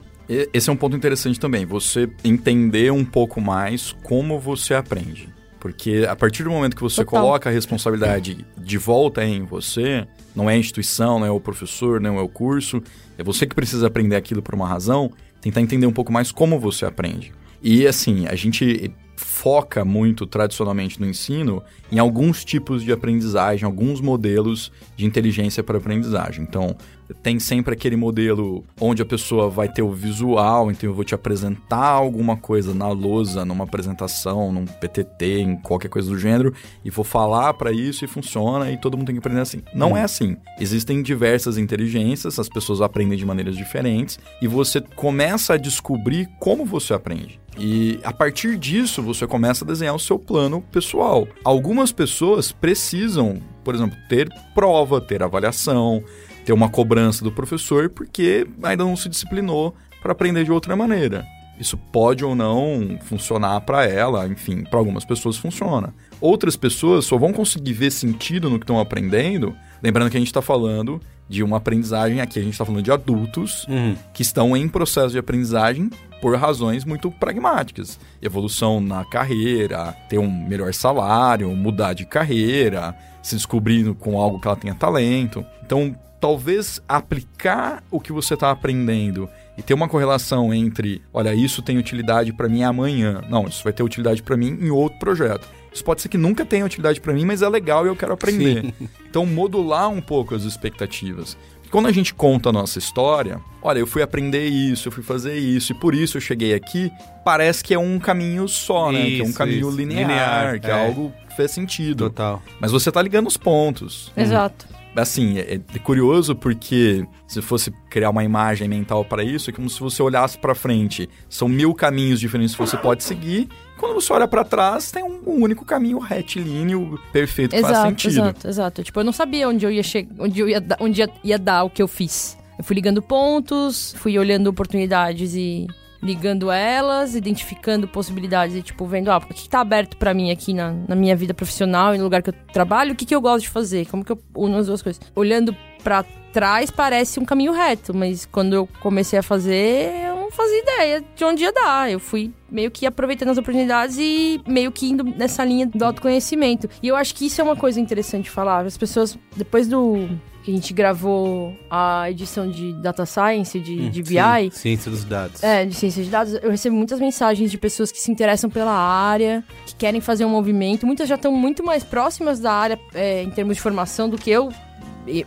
Esse 0.54 0.70
é 0.70 0.74
um 0.74 0.78
ponto 0.78 0.96
interessante 0.96 1.38
também, 1.38 1.66
você 1.66 2.10
entender 2.24 2.90
um 2.90 3.04
pouco 3.04 3.42
mais 3.42 3.92
como 4.04 4.40
você 4.40 4.74
aprende. 4.74 5.28
Porque 5.60 6.08
a 6.10 6.16
partir 6.16 6.44
do 6.44 6.50
momento 6.50 6.76
que 6.76 6.82
você 6.82 7.04
Total. 7.04 7.22
coloca 7.22 7.50
a 7.50 7.52
responsabilidade 7.52 8.46
de 8.58 8.78
volta 8.78 9.26
em 9.26 9.44
você, 9.44 10.08
não 10.34 10.50
é 10.50 10.54
a 10.54 10.58
instituição, 10.58 11.20
não 11.20 11.28
é 11.28 11.32
o 11.32 11.40
professor, 11.40 12.00
não 12.00 12.18
é 12.18 12.22
o 12.22 12.30
curso, 12.30 12.82
é 13.18 13.24
você 13.24 13.46
que 13.46 13.54
precisa 13.54 13.88
aprender 13.88 14.16
aquilo 14.16 14.42
por 14.42 14.56
uma 14.56 14.68
razão, 14.68 15.12
tentar 15.42 15.62
entender 15.62 15.86
um 15.86 15.92
pouco 15.92 16.12
mais 16.12 16.32
como 16.32 16.60
você 16.60 16.86
aprende. 16.86 17.34
E 17.62 17.86
assim, 17.88 18.26
a 18.28 18.36
gente 18.36 18.92
foca 19.22 19.86
muito 19.86 20.26
tradicionalmente 20.26 21.00
no 21.00 21.08
ensino 21.08 21.64
em 21.92 22.00
alguns 22.00 22.44
tipos 22.44 22.84
de 22.84 22.92
aprendizagem, 22.92 23.66
alguns 23.66 24.02
modelos 24.02 24.72
de 24.96 25.06
inteligência 25.06 25.64
para 25.64 25.78
aprendizagem. 25.78 26.44
Então, 26.44 26.76
tem 27.22 27.40
sempre 27.40 27.74
aquele 27.74 27.96
modelo 27.96 28.64
onde 28.80 29.02
a 29.02 29.06
pessoa 29.06 29.50
vai 29.50 29.68
ter 29.68 29.82
o 29.82 29.92
visual, 29.92 30.72
então 30.72 30.90
eu 30.90 30.94
vou 30.94 31.04
te 31.04 31.14
apresentar 31.14 31.90
alguma 31.90 32.38
coisa 32.38 32.74
na 32.74 32.88
lousa, 32.88 33.44
numa 33.44 33.66
apresentação, 33.66 34.52
num 34.52 34.66
PTT, 34.66 35.42
em 35.42 35.58
qualquer 35.58 35.90
coisa 35.90 36.10
do 36.10 36.18
gênero, 36.18 36.54
e 36.86 36.90
vou 36.90 37.04
falar 37.04 37.54
para 37.56 37.72
isso 37.72 38.06
e 38.06 38.08
funciona 38.08 38.72
e 38.72 38.78
todo 38.78 38.96
mundo 38.96 39.08
tem 39.08 39.16
que 39.16 39.20
aprender 39.20 39.42
assim. 39.42 39.62
Não 39.74 39.98
é 39.98 40.04
assim. 40.04 40.38
Existem 40.60 41.02
diversas 41.02 41.58
inteligências, 41.58 42.40
as 42.40 42.48
pessoas 42.48 42.80
aprendem 42.80 43.18
de 43.18 43.26
maneiras 43.26 43.58
diferentes 43.58 44.18
e 44.42 44.48
você 44.48 44.80
começa 44.80 45.56
a 45.56 45.58
descobrir 45.58 46.30
como 46.40 46.66
você 46.66 46.94
aprende. 46.94 47.41
E 47.58 48.00
a 48.04 48.14
partir 48.14 48.58
disso, 48.58 49.02
você 49.02 49.28
começa 49.28 49.66
a 49.66 49.68
desenhar 49.68 49.96
o 49.96 50.00
seu 50.00 50.18
plano 50.18 50.62
pessoal. 50.72 51.28
Algumas 51.44 51.92
pessoas 51.92 52.52
precisam, 52.52 53.42
por 53.64 53.76
exemplo, 53.76 53.98
ter 54.08 54.30
prova, 54.56 55.02
ter 55.02 55.22
avaliação, 55.22 56.04
ter 56.46 56.54
uma 56.54 56.70
cobrança 56.70 57.24
do 57.24 57.32
professor, 57.32 57.90
porque 57.90 58.48
ainda 58.64 58.84
não 58.84 58.96
se 58.96 59.10
disciplinou 59.10 59.76
para 60.02 60.14
aprender 60.14 60.44
de 60.44 60.52
outra 60.52 60.76
maneira. 60.76 61.26
Isso 61.60 61.78
pode 61.78 62.26
ou 62.26 62.34
não 62.34 62.98
funcionar 63.04 63.62
para 63.62 63.86
ela, 63.86 64.28
enfim, 64.28 64.64
para 64.64 64.80
algumas 64.80 65.06
pessoas 65.06 65.38
funciona. 65.38 65.94
Outras 66.20 66.56
pessoas 66.56 67.06
só 67.06 67.18
vão 67.18 67.32
conseguir 67.32 67.74
ver 67.74 67.92
sentido 67.92 68.50
no 68.50 68.58
que 68.58 68.64
estão 68.64 68.80
aprendendo 68.80 69.56
Lembrando 69.82 70.10
que 70.10 70.18
a 70.18 70.20
gente 70.20 70.28
está 70.30 70.42
falando 70.42 71.02
de 71.28 71.42
uma 71.44 71.58
aprendizagem, 71.58 72.20
aqui 72.22 72.40
a 72.40 72.42
gente 72.42 72.52
está 72.54 72.66
falando 72.66 72.84
de 72.84 72.92
adultos 72.92 73.66
Uhum. 73.68 73.96
que 74.14 74.22
estão 74.22 74.56
em 74.56 74.68
processo 74.68 75.12
de 75.12 75.18
aprendizagem 75.18 75.90
por 76.22 76.36
razões 76.38 76.84
muito 76.86 77.10
pragmáticas. 77.10 78.00
Evolução 78.22 78.80
na 78.82 79.04
carreira, 79.06 79.96
ter 80.10 80.18
um 80.20 80.30
melhor 80.30 80.74
salário, 80.74 81.50
mudar 81.56 81.94
de 81.94 82.06
carreira, 82.06 82.96
se 83.24 83.36
descobrindo 83.36 83.96
com 83.96 84.20
algo 84.20 84.40
que 84.40 84.48
ela 84.48 84.58
tenha 84.58 84.76
talento. 84.76 85.44
Então, 85.66 85.96
talvez 86.20 86.80
aplicar 86.88 87.82
o 87.90 88.00
que 88.00 88.12
você 88.12 88.36
está 88.36 88.52
aprendendo 88.52 89.28
e 89.58 89.62
ter 89.64 89.74
uma 89.74 89.88
correlação 89.88 90.54
entre, 90.54 91.02
olha, 91.14 91.34
isso 91.34 91.62
tem 91.62 91.78
utilidade 91.78 92.32
para 92.34 92.48
mim 92.48 92.64
amanhã. 92.64 93.22
Não, 93.30 93.48
isso 93.48 93.64
vai 93.64 93.74
ter 93.74 93.82
utilidade 93.84 94.22
para 94.22 94.38
mim 94.38 94.58
em 94.62 94.70
outro 94.70 95.00
projeto. 95.00 95.48
Isso 95.74 95.84
pode 95.84 96.02
ser 96.02 96.10
que 96.10 96.18
nunca 96.18 96.46
tenha 96.46 96.66
utilidade 96.66 97.00
para 97.00 97.14
mim, 97.14 97.26
mas 97.26 97.42
é 97.42 97.50
legal 97.50 97.86
e 97.86 97.90
eu 97.90 97.96
quero 97.96 98.14
aprender. 98.14 98.74
Então, 99.12 99.26
modular 99.26 99.90
um 99.90 100.00
pouco 100.00 100.34
as 100.34 100.44
expectativas. 100.44 101.38
Quando 101.70 101.88
a 101.88 101.92
gente 101.92 102.14
conta 102.14 102.48
a 102.48 102.52
nossa 102.54 102.80
história, 102.80 103.42
olha, 103.62 103.80
eu 103.80 103.86
fui 103.86 104.02
aprender 104.02 104.48
isso, 104.48 104.88
eu 104.88 104.92
fui 104.92 105.04
fazer 105.04 105.38
isso, 105.38 105.74
e 105.74 105.76
por 105.76 105.94
isso 105.94 106.16
eu 106.16 106.22
cheguei 106.22 106.54
aqui, 106.54 106.90
parece 107.26 107.62
que 107.62 107.74
é 107.74 107.80
um 107.80 108.00
caminho 108.00 108.48
só, 108.48 108.90
né? 108.90 109.04
que 109.04 109.20
é 109.20 109.24
um 109.24 109.28
Isso, 109.28 109.38
caminho 109.38 109.68
isso. 109.68 109.78
linear, 109.78 110.02
Linear, 110.02 110.60
que 110.62 110.68
é. 110.68 110.70
é. 110.70 110.86
algo 110.88 111.14
que 111.30 111.36
faz 111.36 111.52
sentido. 111.52 112.06
Total. 112.10 112.42
Mas 112.60 112.72
você 112.72 112.90
tá 112.90 113.02
ligando 113.02 113.28
os 113.28 113.36
pontos. 113.36 114.12
Exato. 114.16 114.66
Assim, 114.96 115.40
é, 115.40 115.60
é 115.74 115.80
curioso 115.80 116.36
porque 116.36 117.06
se 117.26 117.42
fosse 117.42 117.72
criar 117.90 118.10
uma 118.10 118.26
imagem 118.26 118.68
mental 118.68 119.06
para 119.06 119.24
isso, 119.24 119.50
é 119.50 119.54
como 119.54 119.70
se 119.70 119.80
você 119.80 120.04
olhasse 120.04 120.38
para 120.38 120.54
frente. 120.54 121.10
São 121.30 121.48
mil 121.48 121.74
caminhos 121.74 122.20
diferentes 122.20 122.54
que 122.54 122.62
você 122.62 122.76
pode 122.76 123.04
seguir. 123.04 123.48
Quando 123.82 123.96
você 123.96 124.14
olha 124.14 124.28
para 124.28 124.44
trás, 124.44 124.92
tem 124.92 125.04
um, 125.04 125.20
um 125.26 125.42
único 125.44 125.66
caminho 125.66 125.98
retilíneo 125.98 127.00
perfeito 127.12 127.56
que 127.56 127.62
faz 127.62 127.74
Exato, 127.74 127.90
sentido. 127.90 128.12
exato, 128.12 128.48
exato. 128.48 128.84
Tipo, 128.84 129.00
eu 129.00 129.04
não 129.04 129.12
sabia 129.12 129.50
onde 129.50 129.66
eu 129.66 129.72
ia 129.72 129.82
chegar, 129.82 130.14
onde 130.20 130.40
eu 130.40 130.48
ia, 130.48 130.62
dar- 130.62 130.78
onde 130.80 131.02
ia, 131.02 131.10
ia 131.24 131.40
dar 131.40 131.64
o 131.64 131.70
que 131.70 131.82
eu 131.82 131.88
fiz. 131.88 132.38
Eu 132.60 132.64
fui 132.64 132.76
ligando 132.76 133.02
pontos, 133.02 133.96
fui 133.98 134.20
olhando 134.20 134.46
oportunidades 134.48 135.34
e 135.34 135.66
ligando 136.02 136.52
elas, 136.52 137.16
identificando 137.16 137.88
possibilidades 137.88 138.56
e, 138.56 138.62
tipo, 138.62 138.86
vendo, 138.86 139.10
ah, 139.12 139.18
o 139.18 139.22
que, 139.22 139.50
tá 139.50 139.62
aberto 139.62 139.98
pra 139.98 140.14
mim 140.14 140.30
aqui 140.32 140.54
na, 140.54 140.72
na 140.88 140.96
minha 140.96 141.16
vida 141.16 141.34
profissional 141.34 141.94
e 141.96 141.98
no 141.98 142.04
lugar 142.04 142.22
que 142.22 142.30
eu 142.30 142.36
trabalho, 142.54 142.94
o 142.94 142.96
que, 142.96 143.06
que 143.06 143.16
eu 143.16 143.22
gosto 143.22 143.42
de 143.44 143.50
fazer, 143.50 143.88
como 143.88 144.06
que 144.06 144.12
eu 144.12 144.20
uno 144.36 144.58
as 144.58 144.68
duas 144.68 144.82
coisas. 144.82 145.02
Olhando 145.16 145.56
pra 145.84 146.04
trás 146.32 146.72
parece 146.72 147.20
um 147.20 147.26
caminho 147.26 147.52
reto, 147.52 147.94
mas 147.94 148.26
quando 148.26 148.54
eu 148.54 148.68
comecei 148.80 149.20
a 149.20 149.24
fazer, 149.24 149.92
eu 150.08 150.16
não 150.16 150.32
fazia 150.32 150.60
ideia 150.62 151.04
de 151.16 151.24
onde 151.24 151.44
ia 151.44 151.52
dar. 151.52 151.92
Eu 151.92 152.00
fui 152.00 152.32
meio 152.50 152.72
que 152.72 152.86
aproveitando 152.86 153.30
as 153.30 153.38
oportunidades 153.38 153.98
e 154.00 154.42
meio 154.48 154.72
que 154.72 154.90
indo 154.90 155.04
nessa 155.04 155.44
linha 155.44 155.66
do 155.68 155.84
autoconhecimento. 155.84 156.70
E 156.82 156.88
eu 156.88 156.96
acho 156.96 157.14
que 157.16 157.26
isso 157.26 157.40
é 157.42 157.44
uma 157.44 157.56
coisa 157.56 157.80
interessante 157.80 158.26
de 158.26 158.30
falar. 158.30 158.66
As 158.66 158.78
pessoas, 158.78 159.18
depois 159.36 159.68
do 159.68 160.10
que 160.44 160.50
a 160.50 160.54
gente 160.56 160.74
gravou 160.74 161.56
a 161.70 162.10
edição 162.10 162.50
de 162.50 162.74
Data 162.82 163.06
Science, 163.06 163.60
de, 163.60 163.90
de 163.90 164.02
BI, 164.02 164.18
Sim, 164.46 164.50
ciência 164.52 164.90
dos 164.90 165.04
dados. 165.04 165.44
é, 165.44 165.66
de 165.66 165.76
ciência 165.76 166.04
de 166.04 166.10
dados, 166.10 166.34
eu 166.34 166.50
recebo 166.50 166.76
muitas 166.76 167.00
mensagens 167.00 167.52
de 167.52 167.60
pessoas 167.60 167.92
que 167.92 168.00
se 168.00 168.12
interessam 168.12 168.50
pela 168.50 168.74
área, 168.74 169.44
que 169.68 169.76
querem 169.76 170.02
fazer 170.02 170.26
um 170.26 170.30
movimento. 170.30 170.88
Muitas 170.88 171.08
já 171.08 171.14
estão 171.14 171.32
muito 171.32 171.64
mais 171.64 171.84
próximas 171.84 172.40
da 172.40 172.52
área 172.52 172.80
é, 172.96 173.22
em 173.22 173.30
termos 173.30 173.58
de 173.58 173.62
formação 173.62 174.10
do 174.10 174.18
que 174.18 174.32
eu, 174.32 174.50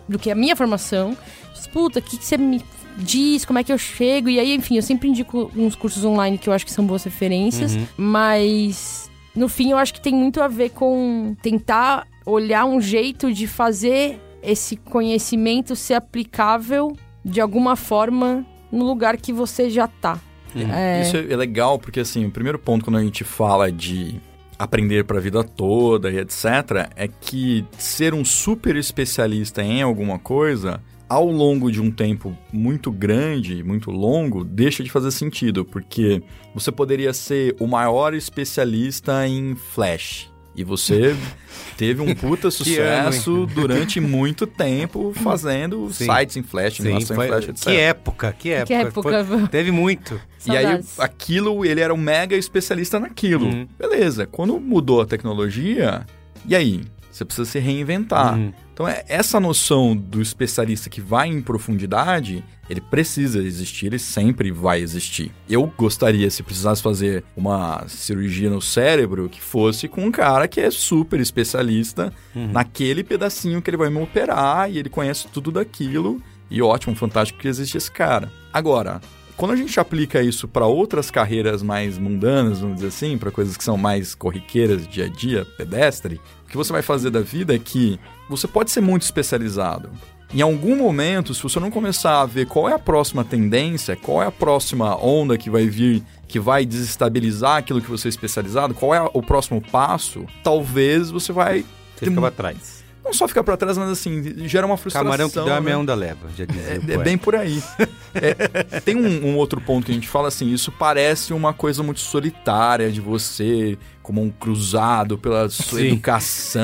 do 0.08 0.18
que 0.18 0.30
a 0.30 0.34
minha 0.34 0.54
formação. 0.56 1.16
Diz, 1.54 1.66
Puta, 1.66 1.98
o 1.98 2.02
que, 2.02 2.16
que 2.18 2.24
você 2.24 2.36
me 2.36 2.62
diz? 2.98 3.44
Como 3.44 3.58
é 3.58 3.64
que 3.64 3.72
eu 3.72 3.78
chego? 3.78 4.28
E 4.28 4.38
aí, 4.38 4.54
enfim, 4.54 4.76
eu 4.76 4.82
sempre 4.82 5.08
indico 5.08 5.50
uns 5.56 5.74
cursos 5.74 6.04
online 6.04 6.38
que 6.38 6.48
eu 6.48 6.52
acho 6.52 6.64
que 6.64 6.72
são 6.72 6.86
boas 6.86 7.02
referências, 7.04 7.74
Uhum. 7.74 7.86
mas 7.96 9.10
no 9.34 9.48
fim 9.48 9.70
eu 9.70 9.78
acho 9.78 9.92
que 9.94 10.00
tem 10.00 10.14
muito 10.14 10.40
a 10.40 10.46
ver 10.48 10.70
com 10.70 11.34
tentar 11.42 12.06
olhar 12.24 12.64
um 12.64 12.80
jeito 12.80 13.32
de 13.32 13.46
fazer 13.46 14.20
esse 14.42 14.76
conhecimento 14.76 15.74
ser 15.74 15.94
aplicável 15.94 16.96
de 17.24 17.40
alguma 17.40 17.76
forma 17.76 18.44
no 18.70 18.84
lugar 18.84 19.16
que 19.16 19.32
você 19.32 19.68
já 19.70 19.86
tá. 19.88 20.18
É, 20.54 21.02
Isso 21.02 21.16
é 21.16 21.32
é 21.32 21.36
legal 21.36 21.78
porque, 21.80 21.98
assim, 21.98 22.24
o 22.26 22.30
primeiro 22.30 22.58
ponto 22.58 22.84
quando 22.84 22.96
a 22.96 23.02
gente 23.02 23.24
fala 23.24 23.72
de 23.72 24.20
aprender 24.58 25.04
para 25.04 25.18
a 25.18 25.20
vida 25.20 25.42
toda 25.42 26.10
e 26.10 26.18
etc., 26.18 26.90
é 26.96 27.08
que 27.08 27.64
ser 27.78 28.14
um 28.14 28.24
super 28.24 28.76
especialista 28.76 29.62
em 29.62 29.82
alguma 29.82 30.18
coisa, 30.18 30.80
ao 31.08 31.30
longo 31.30 31.70
de 31.70 31.80
um 31.80 31.90
tempo 31.90 32.36
muito 32.52 32.90
grande, 32.90 33.62
muito 33.62 33.90
longo, 33.90 34.42
deixa 34.44 34.82
de 34.82 34.90
fazer 34.90 35.10
sentido, 35.10 35.64
porque 35.64 36.22
você 36.54 36.72
poderia 36.72 37.12
ser 37.12 37.54
o 37.60 37.66
maior 37.66 38.14
especialista 38.14 39.26
em 39.28 39.54
Flash. 39.54 40.33
E 40.56 40.62
você 40.62 41.16
teve 41.76 42.00
um 42.00 42.14
puta 42.14 42.48
Que 42.50 42.78
ano, 42.78 43.12
sucesso 43.12 43.46
durante 43.54 43.98
muito 44.00 44.46
tempo 44.46 45.12
fazendo 45.14 45.90
Sim. 45.92 46.04
sites 46.06 46.36
em 46.36 46.42
Flash, 46.42 46.76
Sim, 46.76 46.82
animação 46.90 47.16
foi- 47.16 47.26
em 47.26 47.28
Flash, 47.28 47.48
etc. 47.48 47.64
que 47.64 47.76
época, 47.76 48.32
que 48.38 48.50
época. 48.50 48.66
Que 48.66 48.74
época. 48.74 49.24
Foi- 49.24 49.48
teve 49.48 49.70
muito. 49.70 50.20
E 50.46 50.50
aí, 50.56 50.62
Saudades. 50.64 51.00
aquilo, 51.00 51.64
ele 51.64 51.80
era 51.80 51.92
um 51.92 51.96
mega 51.96 52.36
especialista 52.36 53.00
naquilo. 53.00 53.46
Uhum. 53.46 53.66
Beleza, 53.78 54.26
quando 54.26 54.58
mudou 54.60 55.00
a 55.00 55.06
tecnologia, 55.06 56.06
e 56.46 56.54
aí? 56.54 56.82
Você 57.10 57.24
precisa 57.24 57.48
se 57.48 57.58
reinventar. 57.58 58.36
Uhum. 58.36 58.52
Então, 58.74 58.88
é- 58.88 59.04
essa 59.08 59.38
noção 59.38 59.96
do 59.96 60.20
especialista 60.20 60.90
que 60.90 61.00
vai 61.00 61.28
em 61.28 61.40
profundidade, 61.40 62.44
ele 62.68 62.80
precisa 62.80 63.38
existir, 63.40 63.86
ele 63.86 64.00
sempre 64.00 64.50
vai 64.50 64.80
existir. 64.80 65.30
Eu 65.48 65.72
gostaria, 65.78 66.28
se 66.28 66.42
precisasse 66.42 66.82
fazer 66.82 67.22
uma 67.36 67.84
cirurgia 67.86 68.50
no 68.50 68.60
cérebro, 68.60 69.28
que 69.28 69.40
fosse 69.40 69.86
com 69.86 70.04
um 70.04 70.10
cara 70.10 70.48
que 70.48 70.60
é 70.60 70.70
super 70.72 71.20
especialista 71.20 72.12
naquele 72.34 73.04
pedacinho 73.04 73.62
que 73.62 73.70
ele 73.70 73.76
vai 73.76 73.90
me 73.90 74.02
operar 74.02 74.68
e 74.68 74.76
ele 74.78 74.88
conhece 74.88 75.28
tudo 75.32 75.52
daquilo. 75.52 76.20
E 76.50 76.60
ótimo, 76.60 76.96
fantástico 76.96 77.38
que 77.38 77.48
existe 77.48 77.76
esse 77.78 77.90
cara. 77.90 78.30
Agora, 78.52 79.00
quando 79.36 79.52
a 79.52 79.56
gente 79.56 79.78
aplica 79.80 80.22
isso 80.22 80.46
para 80.48 80.66
outras 80.66 81.10
carreiras 81.10 81.62
mais 81.62 81.96
mundanas, 81.98 82.60
vamos 82.60 82.76
dizer 82.76 82.88
assim, 82.88 83.18
para 83.18 83.30
coisas 83.30 83.56
que 83.56 83.64
são 83.64 83.76
mais 83.76 84.14
corriqueiras, 84.14 84.86
dia 84.86 85.06
a 85.06 85.08
dia, 85.08 85.44
pedestre, 85.56 86.20
o 86.44 86.48
que 86.48 86.56
você 86.56 86.72
vai 86.72 86.82
fazer 86.82 87.10
da 87.10 87.20
vida 87.20 87.54
é 87.54 87.58
que 87.58 87.98
você 88.28 88.46
pode 88.46 88.70
ser 88.70 88.80
muito 88.80 89.02
especializado. 89.02 89.90
Em 90.32 90.40
algum 90.40 90.76
momento, 90.76 91.32
se 91.32 91.40
você 91.40 91.60
não 91.60 91.70
começar 91.70 92.20
a 92.20 92.26
ver 92.26 92.46
qual 92.46 92.68
é 92.68 92.72
a 92.72 92.78
próxima 92.78 93.22
tendência, 93.24 93.94
qual 93.94 94.20
é 94.20 94.26
a 94.26 94.32
próxima 94.32 94.96
onda 94.96 95.38
que 95.38 95.48
vai 95.48 95.68
vir, 95.68 96.02
que 96.26 96.40
vai 96.40 96.66
desestabilizar 96.66 97.58
aquilo 97.58 97.80
que 97.80 97.88
você 97.88 98.08
é 98.08 98.10
especializado, 98.10 98.74
qual 98.74 98.92
é 98.92 99.00
o 99.00 99.22
próximo 99.22 99.60
passo, 99.60 100.26
talvez 100.42 101.08
você 101.10 101.32
vai 101.32 101.64
Você 101.94 102.06
ficava 102.06 102.26
atrás. 102.28 102.82
não 103.04 103.12
só 103.12 103.28
ficar 103.28 103.44
para 103.44 103.56
trás, 103.56 103.78
mas 103.78 103.88
assim, 103.90 104.48
gera 104.48 104.66
uma 104.66 104.76
frustração. 104.76 105.04
Camarão 105.04 105.28
que 105.28 105.36
dorme 105.36 105.66
né? 105.66 105.72
é 105.72 105.76
onda 105.76 105.94
leva, 105.94 106.28
já 106.36 106.44
dizia 106.44 106.80
É, 106.88 106.94
é 106.94 106.98
bem 106.98 107.16
por 107.16 107.36
aí. 107.36 107.62
É, 108.16 108.80
tem 108.80 108.94
um, 108.94 109.26
um 109.26 109.36
outro 109.36 109.60
ponto 109.60 109.86
que 109.86 109.90
a 109.90 109.94
gente 109.94 110.06
fala 110.06 110.28
assim: 110.28 110.52
isso 110.52 110.70
parece 110.70 111.32
uma 111.32 111.52
coisa 111.52 111.82
muito 111.82 111.98
solitária 111.98 112.88
de 112.92 113.00
você, 113.00 113.76
como 114.04 114.22
um 114.22 114.30
cruzado 114.30 115.16
pela 115.16 115.48
sua 115.48 115.80
Sim. 115.80 115.86
educação. 115.86 116.62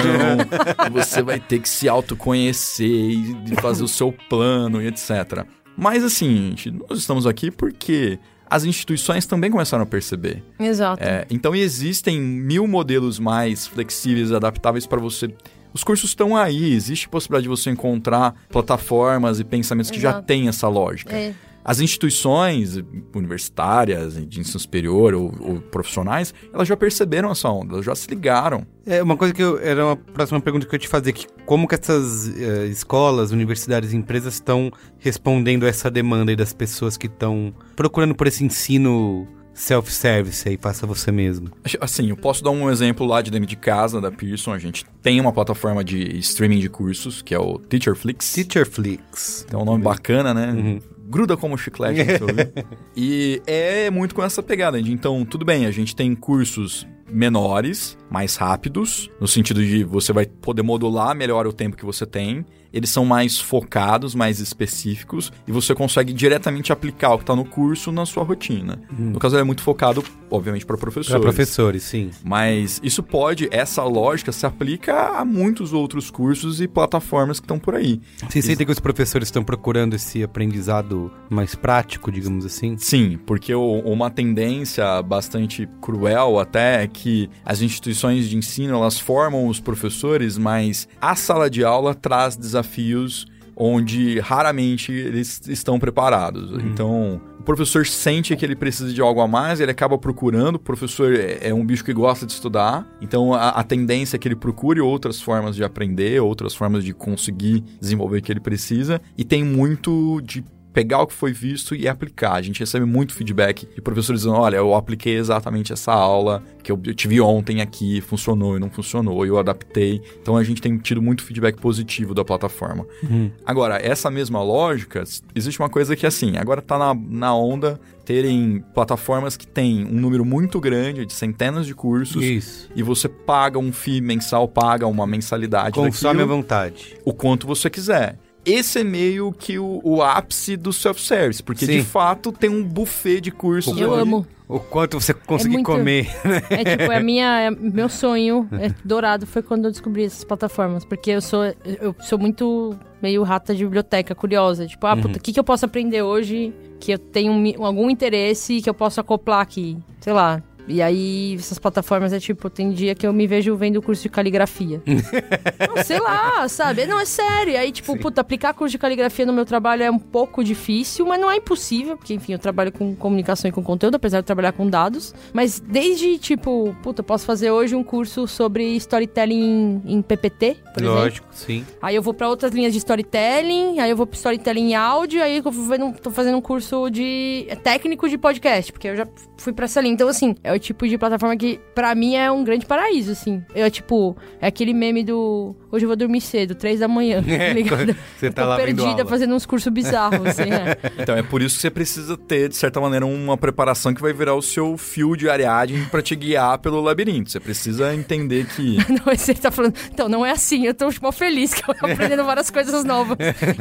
você 0.92 1.22
vai 1.22 1.40
ter 1.40 1.59
que 1.59 1.68
se 1.68 1.88
autoconhecer 1.88 2.87
e 2.87 3.57
fazer 3.61 3.83
o 3.83 3.88
seu 3.88 4.12
plano 4.29 4.81
e 4.81 4.87
etc. 4.87 5.44
Mas 5.76 6.05
assim, 6.05 6.50
gente, 6.50 6.70
nós 6.70 6.98
estamos 6.98 7.26
aqui 7.26 7.50
porque 7.50 8.18
as 8.48 8.64
instituições 8.64 9.24
também 9.24 9.50
começaram 9.50 9.85
a 9.85 9.87
perceber. 9.87 10.44
Exato. 10.59 11.03
É, 11.03 11.26
então 11.31 11.55
existem 11.55 12.20
mil 12.20 12.66
modelos 12.66 13.18
mais 13.18 13.66
flexíveis 13.66 14.31
e 14.31 14.37
adaptáveis 14.37 14.87
para 14.87 15.00
você. 15.00 15.35
Os 15.72 15.83
cursos 15.83 16.11
estão 16.11 16.37
aí, 16.37 16.74
existe 16.74 17.09
possibilidade 17.09 17.44
de 17.44 17.48
você 17.48 17.70
encontrar 17.70 18.35
plataformas 18.50 19.40
e 19.40 19.44
pensamentos 19.44 19.90
que 19.90 20.00
já 20.00 20.11
Exato. 20.11 20.26
têm 20.26 20.48
essa 20.48 20.68
lógica. 20.68 21.16
É. 21.16 21.33
As 21.70 21.78
instituições 21.78 22.83
universitárias, 23.14 24.14
de 24.26 24.40
ensino 24.40 24.59
superior 24.59 25.14
ou, 25.14 25.33
ou 25.38 25.61
profissionais, 25.61 26.35
elas 26.52 26.66
já 26.66 26.76
perceberam 26.76 27.30
essa 27.30 27.48
onda, 27.48 27.74
elas 27.74 27.87
já 27.87 27.94
se 27.94 28.11
ligaram. 28.11 28.66
É, 28.85 29.00
uma 29.00 29.16
coisa 29.16 29.33
que 29.33 29.40
eu, 29.40 29.56
era 29.61 29.87
uma 29.87 29.94
próxima 29.94 30.40
pergunta 30.40 30.66
que 30.66 30.74
eu 30.74 30.76
ia 30.76 30.80
te 30.80 30.88
fazer, 30.88 31.12
que 31.12 31.28
como 31.46 31.68
que 31.68 31.76
essas 31.76 32.28
eh, 32.37 32.66
escolas, 32.66 33.30
universidades 33.30 33.92
e 33.92 33.96
empresas 33.96 34.35
estão 34.35 34.72
respondendo 34.98 35.64
a 35.64 35.68
essa 35.68 35.88
demanda 35.88 36.35
das 36.35 36.52
pessoas 36.52 36.96
que 36.96 37.06
estão 37.06 37.54
procurando 37.76 38.16
por 38.16 38.26
esse 38.26 38.42
ensino 38.42 39.28
self-service 39.54 40.48
aí, 40.48 40.59
faça 40.61 40.88
você 40.88 41.12
mesmo. 41.12 41.50
Assim, 41.80 42.09
eu 42.09 42.16
posso 42.16 42.42
dar 42.42 42.50
um 42.50 42.68
exemplo 42.68 43.06
lá 43.06 43.22
de 43.22 43.30
dentro 43.30 43.46
de 43.46 43.56
casa, 43.56 44.00
da 44.00 44.11
Pearson. 44.11 44.52
A 44.52 44.59
gente 44.59 44.85
tem 45.00 45.20
uma 45.20 45.33
plataforma 45.33 45.85
de 45.85 46.18
streaming 46.18 46.59
de 46.59 46.68
cursos, 46.68 47.22
que 47.22 47.33
é 47.33 47.38
o 47.38 47.61
Teacherflix. 47.61 48.33
Teacherflix. 48.33 49.46
Tem 49.48 49.56
um 49.56 49.64
nome 49.64 49.85
bacana, 49.85 50.35
né? 50.35 50.52
Uhum. 50.52 50.80
Gruda 51.11 51.37
como 51.37 51.59
chiclete. 51.59 52.05
no 52.05 52.18
seu 52.18 52.29
e 52.96 53.42
é 53.44 53.90
muito 53.90 54.14
com 54.14 54.23
essa 54.23 54.42
pegada. 54.42 54.79
Então, 54.79 55.25
tudo 55.25 55.44
bem, 55.44 55.66
a 55.66 55.70
gente 55.73 55.94
tem 55.94 56.14
cursos 56.14 56.87
menores, 57.11 57.99
mais 58.11 58.37
rápidos, 58.37 59.11
no 59.20 59.29
sentido 59.29 59.64
de 59.64 59.85
você 59.85 60.12
vai 60.12 60.27
poder 60.27 60.62
modular 60.62 61.14
melhor 61.14 61.46
o 61.46 61.53
tempo 61.53 61.77
que 61.77 61.85
você 61.85 62.05
tem 62.05 62.44
eles 62.73 62.90
são 62.90 63.05
mais 63.05 63.38
focados, 63.38 64.14
mais 64.14 64.38
específicos, 64.38 65.33
e 65.46 65.53
você 65.53 65.75
consegue 65.75 66.12
diretamente 66.12 66.73
aplicar 66.73 67.14
o 67.14 67.18
que 67.18 67.25
está 67.25 67.35
no 67.35 67.44
curso 67.44 67.90
na 67.90 68.07
sua 68.07 68.23
rotina. 68.23 68.81
Hum. 68.92 69.11
No 69.12 69.18
caso, 69.18 69.35
ele 69.35 69.42
é 69.42 69.44
muito 69.44 69.62
focado, 69.62 70.05
obviamente, 70.31 70.64
para 70.64 70.77
professores. 70.77 71.11
Para 71.11 71.20
professores, 71.20 71.83
sim. 71.83 72.11
Mas 72.25 72.81
isso 72.83 73.03
pode, 73.03 73.49
essa 73.51 73.83
lógica 73.83 74.31
se 74.31 74.46
aplica 74.46 75.18
a 75.18 75.25
muitos 75.25 75.73
outros 75.73 76.11
cursos 76.11 76.61
e 76.61 76.68
plataformas 76.68 77.40
que 77.40 77.44
estão 77.44 77.59
por 77.59 77.75
aí. 77.75 78.01
Você 78.29 78.40
sente 78.40 78.64
que 78.64 78.73
os 78.73 78.81
professores 78.81 79.29
estão 79.29 79.42
procurando 79.42 79.94
esse 79.94 80.23
aprendizado 80.23 81.11
mais 81.29 81.55
prático, 81.55 82.12
digamos 82.12 82.44
assim? 82.46 82.77
Sim, 82.79 83.18
porque 83.27 83.55
uma 83.55 84.11
tendência 84.11 85.03
bastante 85.03 85.68
cruel 85.81 86.38
até 86.38 86.85
é 86.85 86.87
que 86.87 87.29
as 87.44 87.61
instituições 87.62 88.00
de 88.09 88.37
ensino 88.37 88.75
elas 88.75 88.99
formam 88.99 89.49
os 89.49 89.61
professores, 89.61 90.39
mas 90.39 90.89
a 91.01 91.15
sala 91.15 91.51
de 91.51 91.65
aula 91.65 91.95
traz 91.95 92.37
desafios 92.37 92.61
desafios 92.61 93.27
onde 93.63 94.19
raramente 94.21 94.91
eles 94.91 95.43
estão 95.47 95.79
preparados. 95.79 96.51
Uhum. 96.51 96.61
Então, 96.61 97.21
o 97.39 97.43
professor 97.43 97.87
sente 97.87 98.35
que 98.35 98.43
ele 98.43 98.57
precisa 98.57 98.91
de 98.91 99.01
algo 99.03 99.21
a 99.21 99.29
mais, 99.29 99.61
ele 99.61 99.71
acaba 99.71 99.99
procurando. 99.99 100.55
O 100.55 100.59
professor 100.59 101.13
é, 101.13 101.49
é 101.49 101.53
um 101.53 101.65
bicho 101.65 101.85
que 101.85 101.93
gosta 101.93 102.25
de 102.25 102.33
estudar, 102.33 102.87
então 103.03 103.35
a, 103.35 103.51
a, 103.51 103.63
tendência 103.63 104.17
é 104.17 104.19
que 104.19 104.27
ele 104.27 104.37
procure 104.37 104.81
outras 104.81 105.21
formas 105.21 105.55
de 105.55 105.63
aprender, 105.63 106.23
outras 106.23 106.55
formas 106.55 106.83
de 106.83 106.95
conseguir 106.95 107.63
desenvolver 107.79 108.19
o 108.19 108.23
que 108.23 108.33
ele 108.33 108.41
precisa. 108.41 108.99
E 109.17 109.25
tem 109.25 109.45
muito 109.45 110.23
de 110.23 110.43
pegar 110.72 111.02
o 111.02 111.06
que 111.06 111.14
foi 111.14 111.33
visto 111.33 111.74
e 111.74 111.88
aplicar. 111.88 112.35
A 112.35 112.42
gente 112.42 112.61
recebe 112.61 112.85
muito 112.85 113.14
feedback 113.14 113.66
de 113.74 113.80
professores 113.80 114.22
dizendo: 114.22 114.37
olha, 114.37 114.56
eu 114.56 114.74
apliquei 114.74 115.16
exatamente 115.16 115.72
essa 115.72 115.92
aula 115.92 116.42
que 116.62 116.70
eu 116.70 116.78
tive 116.94 117.20
ontem 117.20 117.61
aqui, 117.61 118.00
funcionou 118.00 118.56
e 118.56 118.61
não 118.61 118.70
funcionou, 118.70 119.24
eu 119.24 119.38
adaptei. 119.38 120.00
Então 120.20 120.37
a 120.37 120.44
gente 120.44 120.61
tem 120.61 120.76
tido 120.78 121.00
muito 121.00 121.22
feedback 121.22 121.56
positivo 121.61 122.14
da 122.14 122.24
plataforma. 122.24 122.87
Uhum. 123.02 123.30
Agora, 123.44 123.78
essa 123.80 124.11
mesma 124.11 124.42
lógica, 124.42 125.02
existe 125.35 125.61
uma 125.61 125.68
coisa 125.68 125.96
que 125.96 126.06
assim, 126.06 126.37
agora 126.37 126.61
está 126.61 126.78
na, 126.78 126.94
na 126.94 127.35
onda 127.35 127.80
terem 128.04 128.64
plataformas 128.74 129.37
que 129.37 129.46
têm 129.46 129.85
um 129.87 130.00
número 130.00 130.24
muito 130.24 130.59
grande 130.59 131.06
de 131.06 131.12
centenas 131.12 131.64
de 131.64 131.74
cursos 131.74 132.24
Isso. 132.24 132.68
e 132.74 132.83
você 132.83 133.09
paga 133.09 133.56
um 133.56 133.72
FII 133.72 134.00
mensal, 134.00 134.48
paga 134.48 134.85
uma 134.87 135.06
mensalidade 135.06 135.74
Consome 135.74 136.20
à 136.22 136.26
vontade. 136.26 136.96
O 137.04 137.12
quanto 137.12 137.46
você 137.46 137.70
quiser 137.70 138.18
esse 138.44 138.81
é 138.81 138.85
meio 138.85 139.33
que 139.33 139.59
o, 139.59 139.81
o 139.85 140.03
ápice 140.03 140.57
do 140.57 140.72
self-service, 140.72 141.42
porque 141.42 141.66
Sim. 141.66 141.79
de 141.79 141.83
fato 141.83 142.33
tem 142.33 142.48
um 142.48 142.64
buffet 142.64 143.20
de 143.20 143.31
cursos. 143.31 143.79
Eu 143.79 143.92
ali. 143.92 144.03
amo. 144.03 144.26
O 144.48 144.59
quanto 144.59 145.00
você 145.00 145.14
conseguir 145.14 145.55
é 145.55 145.59
muito, 145.59 145.66
comer. 145.66 146.11
Né? 146.26 146.42
É 146.50 146.76
tipo, 146.76 146.90
é 146.90 147.00
minha, 147.00 147.40
é, 147.40 147.50
meu 147.50 147.88
sonho 147.88 148.48
é, 148.50 148.74
dourado 148.85 149.24
foi 149.24 149.42
quando 149.42 149.66
eu 149.66 149.70
descobri 149.70 150.05
essas 150.05 150.24
plataformas. 150.24 150.85
Porque 150.85 151.12
eu 151.12 151.20
sou, 151.20 151.44
eu 151.64 151.94
sou 152.00 152.18
muito 152.18 152.74
meio 153.00 153.22
rata 153.22 153.55
de 153.55 153.62
biblioteca, 153.62 154.12
curiosa. 154.12 154.66
Tipo, 154.66 154.88
ah, 154.88 154.94
uhum. 154.94 155.03
puta, 155.03 155.18
o 155.18 155.22
que, 155.22 155.33
que 155.33 155.38
eu 155.38 155.44
posso 155.44 155.64
aprender 155.64 156.03
hoje 156.03 156.53
que 156.81 156.90
eu 156.90 156.98
tenho 156.98 157.64
algum 157.64 157.88
interesse 157.88 158.55
e 158.55 158.62
que 158.62 158.68
eu 158.68 158.74
posso 158.74 159.00
acoplar 159.00 159.40
aqui? 159.40 159.79
Sei 160.00 160.12
lá, 160.12 160.42
e 160.70 160.80
aí, 160.80 161.35
essas 161.38 161.59
plataformas 161.59 162.12
é 162.12 162.20
tipo, 162.20 162.48
tem 162.48 162.70
dia 162.70 162.94
que 162.94 163.06
eu 163.06 163.12
me 163.12 163.26
vejo 163.26 163.56
vendo 163.56 163.83
curso 163.83 164.02
de 164.02 164.09
caligrafia. 164.09 164.83
não, 164.87 165.83
sei 165.83 165.98
lá, 165.98 166.48
sabe? 166.48 166.87
Não, 166.87 166.98
é 167.00 167.04
sério. 167.04 167.59
Aí, 167.59 167.72
tipo, 167.72 167.92
Sim. 167.92 167.98
puta, 167.98 168.20
aplicar 168.20 168.54
curso 168.54 168.72
de 168.72 168.78
caligrafia 168.78 169.26
no 169.26 169.33
meu 169.33 169.44
trabalho 169.44 169.83
é 169.83 169.90
um 169.90 169.98
pouco 169.98 170.44
difícil, 170.44 171.04
mas 171.06 171.20
não 171.20 171.30
é 171.30 171.37
impossível, 171.37 171.96
porque, 171.96 172.14
enfim, 172.14 172.33
eu 172.33 172.38
trabalho 172.38 172.70
com 172.70 172.94
comunicação 172.94 173.48
e 173.48 173.52
com 173.52 173.62
conteúdo, 173.62 173.96
apesar 173.96 174.20
de 174.20 174.26
trabalhar 174.26 174.52
com 174.52 174.68
dados. 174.68 175.14
Mas 175.33 175.59
desde, 175.61 176.18
tipo, 176.18 176.74
puta, 176.83 177.02
posso 177.02 177.24
fazer 177.24 177.50
hoje 177.50 177.74
um 177.74 177.83
curso 177.83 178.28
sobre 178.28 178.76
storytelling 178.76 179.83
em, 179.85 179.94
em 179.96 180.02
PPT, 180.02 180.56
por 180.74 180.83
Lógico, 180.83 181.26
exemplo. 181.33 181.46
sim. 181.46 181.66
Aí 181.83 181.96
eu 181.96 182.02
vou 182.02 182.14
para 182.14 182.28
outras 182.28 182.52
linhas 182.52 182.72
de 182.72 182.78
storytelling, 182.78 183.80
aí 183.80 183.90
eu 183.90 183.96
vou 183.96 184.06
pro 184.06 184.16
storytelling 184.16 184.70
em 184.70 184.74
áudio, 184.74 185.22
aí 185.22 185.38
eu 185.38 185.50
vou, 185.50 185.92
tô 185.94 186.11
fazendo 186.11 186.37
um 186.37 186.40
curso 186.40 186.90
de 186.90 187.46
é 187.48 187.56
técnico 187.56 188.09
de 188.09 188.16
podcast, 188.16 188.72
porque 188.72 188.88
eu 188.88 188.96
já 188.96 189.06
fui 189.37 189.52
pra 189.52 189.64
essa 189.64 189.80
linha. 189.80 189.94
Então, 189.94 190.09
assim, 190.09 190.35
é 190.44 190.52
o 190.52 190.59
tipo 190.61 190.87
de 190.87 190.96
plataforma 190.96 191.37
que, 191.37 191.61
pra 191.75 191.94
mim, 191.94 192.14
é 192.14 192.31
um 192.31 192.44
grande 192.44 192.66
paraíso, 192.66 193.12
assim. 193.12 193.42
Eu, 193.55 193.70
tipo, 193.70 194.16
é 194.40 194.46
aquele 194.46 194.73
meme 194.73 195.03
do. 195.03 195.57
Hoje 195.73 195.85
eu 195.85 195.88
vou 195.88 195.96
dormir 195.96 196.20
cedo, 196.20 196.55
três 196.55 196.81
da 196.81 196.88
manhã, 196.88 197.23
tá 197.25 197.31
é, 197.31 197.53
ligado? 197.53 197.96
Você 198.18 198.31
tá 198.31 198.44
lá 198.44 198.57
perdida 198.57 199.05
fazendo 199.07 199.35
uns 199.35 199.46
cursos 199.46 199.73
bizarros, 199.73 200.27
assim, 200.27 200.51
é. 200.53 200.77
Então, 201.01 201.16
é 201.16 201.23
por 201.23 201.42
isso 201.42 201.57
que 201.57 201.62
você 201.62 201.70
precisa 201.70 202.16
ter, 202.16 202.49
de 202.49 202.57
certa 202.57 202.81
maneira, 202.81 203.07
uma 203.07 203.37
preparação 203.37 203.94
que 203.94 204.01
vai 204.01 204.12
virar 204.12 204.35
o 204.35 204.42
seu 204.42 204.77
fio 204.77 205.16
de 205.16 205.29
Ariadne 205.29 205.87
pra 205.87 206.03
te 206.03 206.14
guiar 206.14 206.59
pelo 206.59 206.81
labirinto. 206.81 207.31
Você 207.31 207.40
precisa 207.40 207.94
entender 207.94 208.46
que. 208.46 208.79
não, 208.90 209.14
você 209.14 209.35
tá 209.35 209.51
falando. 209.51 209.75
Então, 209.92 210.09
não 210.09 210.25
é 210.25 210.33
assim. 210.33 210.66
Eu 210.66 210.75
tô, 210.75 210.90
tipo, 210.90 211.11
feliz 211.12 211.55
que 211.55 211.68
eu 211.68 211.75
tô 211.75 211.87
aprendendo 211.87 212.25
várias 212.25 212.51
coisas 212.51 212.85
novas. 212.85 213.16